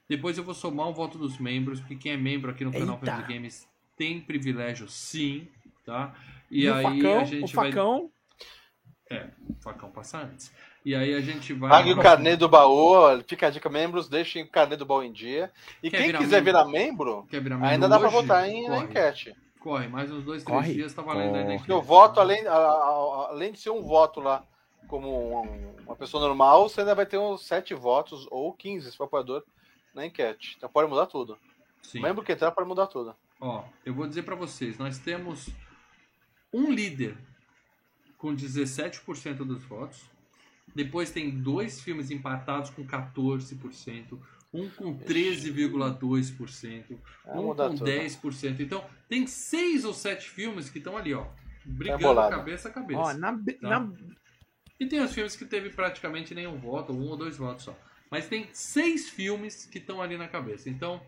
Depois 0.08 0.38
eu 0.38 0.44
vou 0.44 0.54
somar 0.54 0.88
o 0.88 0.94
voto 0.94 1.18
dos 1.18 1.38
membros, 1.38 1.80
porque 1.80 1.96
quem 1.96 2.14
é 2.14 2.18
membro 2.18 2.50
aqui 2.52 2.64
no 2.64 2.72
canal 2.72 2.96
Eita. 3.02 3.06
Fantasy 3.12 3.34
Games 3.34 3.68
tem 3.98 4.22
privilégio 4.22 4.88
sim, 4.88 5.48
tá? 5.86 6.14
E, 6.50 6.64
E, 6.64 6.70
o 6.70 6.74
aí 6.76 6.84
facão, 6.84 7.20
a 7.20 7.24
gente 7.26 7.52
o 7.54 7.56
vai 7.56 7.72
facão. 7.72 8.12
o 9.50 9.56
facão 9.62 9.92
passa 9.92 10.20
antes. 10.20 10.52
E 10.86 10.96
aí 10.96 11.14
a 11.14 11.20
gente 11.20 11.52
vai. 11.52 11.70
Pague 11.70 11.92
o 11.92 11.98
carnê 12.02 12.38
do 12.38 12.48
baú, 12.48 13.22
fica 13.28 13.48
a 13.48 13.50
dica, 13.50 13.68
membros, 13.70 14.08
deixem 14.08 14.44
o 14.44 14.48
carnê 14.50 14.78
do 14.78 14.86
baú 14.86 15.04
em 15.04 15.12
dia. 15.12 15.52
E 15.84 15.90
Quer 15.90 15.98
quem 15.98 16.06
virar 16.08 16.20
quiser 16.20 16.42
membro? 16.42 16.46
virar 16.46 16.66
membro, 16.66 17.28
Quer 17.30 17.42
virar 17.42 17.56
membro 17.56 17.70
ainda 17.74 17.90
dá 17.90 18.00
pra 18.00 18.08
hoje? 18.08 18.16
votar 18.16 18.48
em, 18.48 18.70
na 18.70 18.78
enquete. 18.80 19.36
Corre, 19.60 19.88
mais 19.88 20.12
uns 20.12 20.24
dois, 20.24 20.44
três 20.44 20.58
Corre, 20.58 20.74
dias 20.74 20.94
tá 20.94 21.02
valendo 21.02 21.28
ainda. 21.28 21.40
a 21.40 21.42
corre. 21.42 21.54
enquete, 21.56 21.60
Porque 21.68 21.74
o 21.74 21.80
tá? 21.82 21.86
voto, 21.86 22.20
além, 22.20 22.46
a- 22.48 22.54
a- 22.54 23.28
além 23.30 23.52
de 23.52 23.60
ser 23.60 23.70
um 23.72 23.82
voto 23.82 24.20
lá 24.20 24.44
como 24.88 25.42
um- 25.44 25.76
uma 25.86 25.96
pessoa 25.96 26.26
normal, 26.26 26.70
você 26.70 26.82
ainda 26.82 26.96
vai 26.96 27.06
ter 27.06 27.18
uns 27.18 27.46
7 27.46 27.74
votos 27.74 28.28
ou 28.32 28.54
15, 28.54 28.90
se 28.92 28.98
for 28.98 29.06
apoiador, 29.06 29.44
na 29.94 30.06
enquete. 30.06 30.54
Então 30.58 30.70
pode 30.70 30.90
mudar 30.90 31.08
tudo. 31.08 31.38
Sim. 31.82 32.02
Membro 32.02 32.24
que 32.24 32.32
entrar 32.32 32.52
pode 32.52 32.68
mudar 32.68 32.88
tudo. 32.88 33.16
Ó, 33.42 33.64
eu 33.86 33.94
vou 33.94 34.08
dizer 34.08 34.24
pra 34.24 34.36
vocês, 34.36 34.78
nós 34.78 34.98
temos 35.00 35.50
um 36.54 36.72
líder 36.72 37.18
com 38.18 38.34
17% 38.34 39.44
dos 39.46 39.64
votos. 39.64 40.04
Depois 40.74 41.12
tem 41.12 41.30
dois 41.30 41.82
filmes 41.82 42.12
empatados 42.12 42.70
com 42.70 42.86
14%, 42.86 44.20
um 44.54 44.70
com 44.70 44.98
13,2%, 44.98 46.98
Vai 47.26 47.38
um 47.38 47.44
com 47.48 47.56
tudo. 47.56 47.86
10%. 47.86 48.60
Então, 48.62 48.84
tem 49.10 49.28
seis 49.28 49.84
ou 49.86 49.94
sete 49.94 50.30
filmes 50.30 50.70
que 50.70 50.78
estão 50.78 50.96
ali, 50.98 51.14
ó, 51.14 51.26
brigando 51.66 52.04
bolado. 52.04 52.36
cabeça 52.36 52.70
a 52.70 52.72
cabeça. 52.72 53.00
Ó, 53.00 53.14
na, 53.14 53.34
Tá. 53.34 53.40
na- 53.62 53.92
E 54.80 54.86
tem 54.86 55.02
os 55.02 55.12
filmes 55.14 55.36
que 55.36 55.46
teve 55.46 55.70
praticamente 55.72 56.34
nenhum 56.36 56.58
voto, 56.58 56.94
um 56.94 57.08
ou 57.10 57.18
dois 57.18 57.38
votos 57.38 57.66
só. 57.66 57.78
Mas 58.12 58.28
tem 58.28 58.48
seis 58.54 59.10
filmes 59.10 59.66
que 59.66 59.80
estão 59.80 60.02
ali 60.02 60.18
na 60.18 60.28
cabeça. 60.28 60.70
Então, 60.70 61.02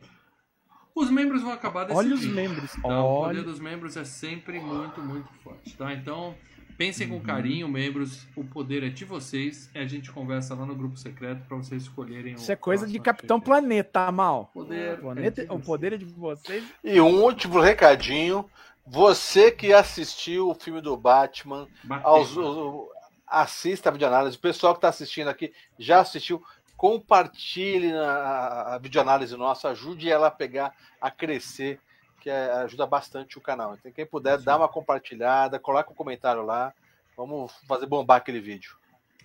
os 0.95 1.09
membros 1.09 1.41
vão 1.43 1.51
acabar 1.51 1.85
decidindo. 1.85 2.15
olha 2.15 2.19
os 2.19 2.25
membros. 2.25 2.71
Tá? 2.73 2.79
O 2.79 2.81
poder 3.21 3.39
Olha. 3.39 3.43
dos 3.43 3.59
membros 3.59 3.95
é 3.95 4.03
sempre 4.03 4.59
muito, 4.59 4.99
muito 5.01 5.31
forte, 5.43 5.77
tá? 5.77 5.93
Então, 5.93 6.35
pensem 6.79 7.11
Uhum. 7.11 7.19
com 7.19 7.25
carinho, 7.25 7.67
membros. 7.67 8.25
O 8.37 8.43
poder 8.43 8.83
é 8.83 8.89
de 8.89 9.03
vocês. 9.03 9.69
E 9.75 9.79
a 9.79 9.85
gente 9.85 10.09
conversa 10.11 10.55
lá 10.55 10.65
no 10.65 10.73
grupo 10.73 10.95
secreto 10.97 11.45
para 11.45 11.57
vocês 11.57 11.83
escolherem 11.83 12.33
o 12.33 12.37
Isso 12.37 12.49
é 12.51 12.55
coisa 12.55 12.87
de 12.87 12.97
Capitão. 12.99 13.39
Planeta, 13.39 14.09
Mal. 14.11 14.49
O 14.55 14.59
poder, 14.61 14.93
O, 14.97 15.01
planeta- 15.01 15.41
é 15.41 15.45
de 15.45 15.51
o 15.51 15.55
vocês. 15.55 15.65
poder 15.67 15.93
é 15.93 15.97
de 15.97 16.05
vocês. 16.05 16.63
E 16.81 17.01
um 17.01 17.21
último 17.21 17.59
recadinho. 17.59 18.49
Você 18.87 19.51
que 19.51 19.73
assistiu 19.73 20.49
o 20.49 20.55
filme 20.55 20.79
do 20.81 20.95
Batman, 20.95 21.67
aos, 22.01 22.35
o- 22.37 22.89
assista 23.27 23.89
a 23.89 23.91
videoanálise. 23.91 24.37
O 24.37 24.39
pessoal 24.39 24.73
que 24.73 24.77
está 24.77 24.87
assistindo 24.87 25.27
aqui 25.27 25.51
já 25.77 25.99
assistiu. 25.99 26.41
Compartilhe 26.77 27.91
a, 27.91 28.75
a 28.75 28.77
videoanálise 28.77 29.35
nossa, 29.35 29.67
ajude 29.69 30.09
ela 30.09 30.27
a 30.27 30.31
pegar, 30.31 30.73
a 31.01 31.11
crescer, 31.11 31.77
que 32.19 32.29
é- 32.29 32.51
ajuda 32.51 32.85
bastante 32.85 33.37
o 33.37 33.41
canal. 33.41 33.75
Então, 33.75 33.91
quem 33.91 34.05
puder, 34.05 34.37
dá 34.39 34.57
uma 34.57 34.67
compartilhada, 34.67 35.59
coloca 35.59 35.91
um 35.91 35.95
comentário 35.95 36.43
lá. 36.43 36.73
Vamos 37.15 37.51
fazer 37.67 37.85
bombar 37.85 38.17
aquele 38.17 38.39
vídeo. 38.39 38.75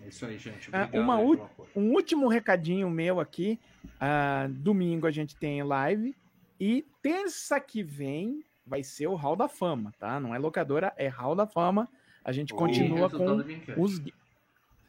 É 0.02 0.08
isso 0.08 0.26
aí, 0.26 0.38
gente. 0.38 0.68
Ah, 0.72 0.84
Obrigado 0.84 1.02
uma 1.02 1.16
aí. 1.18 1.40
Um 1.76 1.92
último 1.92 2.28
recadinho 2.28 2.90
meu 2.90 3.20
aqui. 3.20 3.60
Ah, 4.00 4.46
domingo 4.50 5.06
a 5.06 5.10
gente 5.10 5.36
tem 5.36 5.62
live. 5.62 6.16
E 6.58 6.84
terça 7.02 7.60
que 7.60 7.82
vem 7.82 8.44
vai 8.66 8.82
ser 8.82 9.06
o 9.06 9.14
Hall 9.14 9.36
da 9.36 9.48
Fama, 9.48 9.92
tá? 9.98 10.18
Não 10.18 10.34
é 10.34 10.38
locadora, 10.38 10.92
é 10.96 11.08
Hall 11.08 11.34
da 11.34 11.46
Fama. 11.46 11.88
A 12.24 12.32
gente 12.32 12.54
continua 12.54 13.10
com 13.10 13.44
os. 13.76 14.00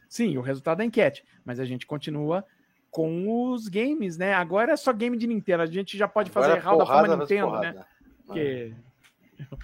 Sim, 0.08 0.38
o 0.38 0.40
resultado 0.40 0.78
da 0.78 0.84
enquete. 0.84 1.24
Mas 1.44 1.60
a 1.60 1.64
gente 1.64 1.86
continua 1.86 2.44
com 2.90 3.50
os 3.52 3.68
games, 3.68 4.16
né? 4.16 4.32
Agora 4.32 4.72
é 4.72 4.76
só 4.76 4.92
game 4.92 5.16
de 5.16 5.26
Nintendo. 5.26 5.62
A 5.62 5.66
gente 5.66 5.98
já 5.98 6.08
pode 6.08 6.30
fazer 6.30 6.52
Agora, 6.52 6.60
Hall 6.62 6.78
da 6.78 6.86
Fama 6.86 7.16
Nintendo, 7.18 7.50
né? 7.50 7.72
porrada. 7.72 7.86
Porque 8.26 8.74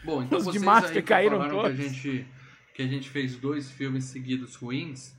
Bom, 0.04 0.22
então 0.22 0.38
Os 0.38 0.44
de 0.44 0.50
vocês 0.52 0.62
Master 0.62 0.90
aí 0.90 0.96
que 0.96 1.02
caíram 1.02 1.38
falaram 1.38 1.62
todos. 1.62 1.76
Que 1.76 1.82
a, 1.82 1.88
gente, 1.88 2.26
que 2.74 2.82
a 2.82 2.86
gente 2.86 3.10
fez 3.10 3.36
dois 3.36 3.70
filmes 3.70 4.04
seguidos 4.04 4.54
ruins. 4.56 5.14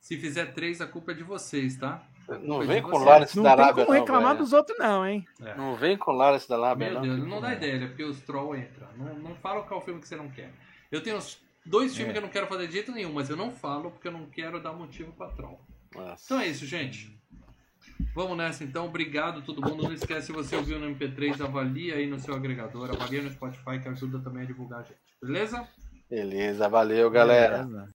Se 0.00 0.18
fizer 0.18 0.52
três, 0.52 0.80
a 0.80 0.86
culpa 0.86 1.12
é 1.12 1.14
de 1.14 1.22
vocês, 1.22 1.76
tá? 1.76 2.06
Não 2.42 2.62
é 2.62 2.66
vem 2.66 2.82
com. 2.82 2.96
Lawrence 2.98 3.36
não 3.36 3.42
da 3.44 3.54
tem 3.56 3.64
Arábia, 3.64 3.84
como 3.84 3.94
não, 3.96 4.04
reclamar 4.04 4.32
velho. 4.32 4.44
dos 4.44 4.52
outros, 4.52 4.78
não, 4.78 5.06
hein? 5.06 5.26
Não 5.56 5.76
vem 5.76 5.96
com 5.96 6.10
Lawrence 6.12 6.48
da 6.48 6.56
Arábia, 6.56 6.90
Meu 6.90 6.94
não. 6.94 7.02
Deus, 7.02 7.28
não 7.28 7.40
dá 7.40 7.52
ideia, 7.52 7.86
porque 7.86 8.02
os 8.04 8.20
troll 8.20 8.56
entram. 8.56 8.88
Não, 8.96 9.18
não 9.18 9.34
fala 9.36 9.62
qual 9.62 9.80
filme 9.82 10.00
que 10.00 10.08
você 10.08 10.16
não 10.16 10.28
quer. 10.30 10.50
Eu 10.90 11.02
tenho 11.02 11.18
dois 11.66 11.94
filmes 11.94 12.10
É. 12.10 12.12
que 12.12 12.18
eu 12.18 12.22
não 12.22 12.28
quero 12.30 12.46
fazer 12.46 12.66
de 12.66 12.72
jeito 12.72 12.92
nenhum, 12.92 13.12
mas 13.12 13.28
eu 13.30 13.36
não 13.36 13.50
falo 13.50 13.90
porque 13.90 14.08
eu 14.08 14.12
não 14.12 14.26
quero 14.26 14.60
dar 14.60 14.72
motivo 14.72 15.12
pra 15.12 15.28
troll. 15.28 15.60
Nossa. 15.94 16.24
Então 16.24 16.40
é 16.40 16.48
isso, 16.48 16.66
gente. 16.66 17.18
Vamos 18.14 18.36
nessa 18.36 18.64
então. 18.64 18.86
Obrigado 18.86 19.42
todo 19.42 19.62
mundo. 19.62 19.82
Não 19.84 19.92
esquece, 19.92 20.26
se 20.26 20.32
você 20.32 20.56
ouviu 20.56 20.78
no 20.78 20.86
MP3, 20.94 21.40
avalie 21.40 21.92
aí 21.92 22.06
no 22.06 22.18
seu 22.18 22.34
agregador, 22.34 22.90
avalie 22.90 23.20
no 23.20 23.30
Spotify, 23.30 23.80
que 23.80 23.88
ajuda 23.88 24.18
também 24.20 24.42
a 24.42 24.46
divulgar 24.46 24.80
a 24.80 24.82
gente. 24.82 24.98
Beleza? 25.22 25.66
Beleza, 26.08 26.68
valeu, 26.68 27.10
galera. 27.10 27.64
Beleza. 27.64 27.92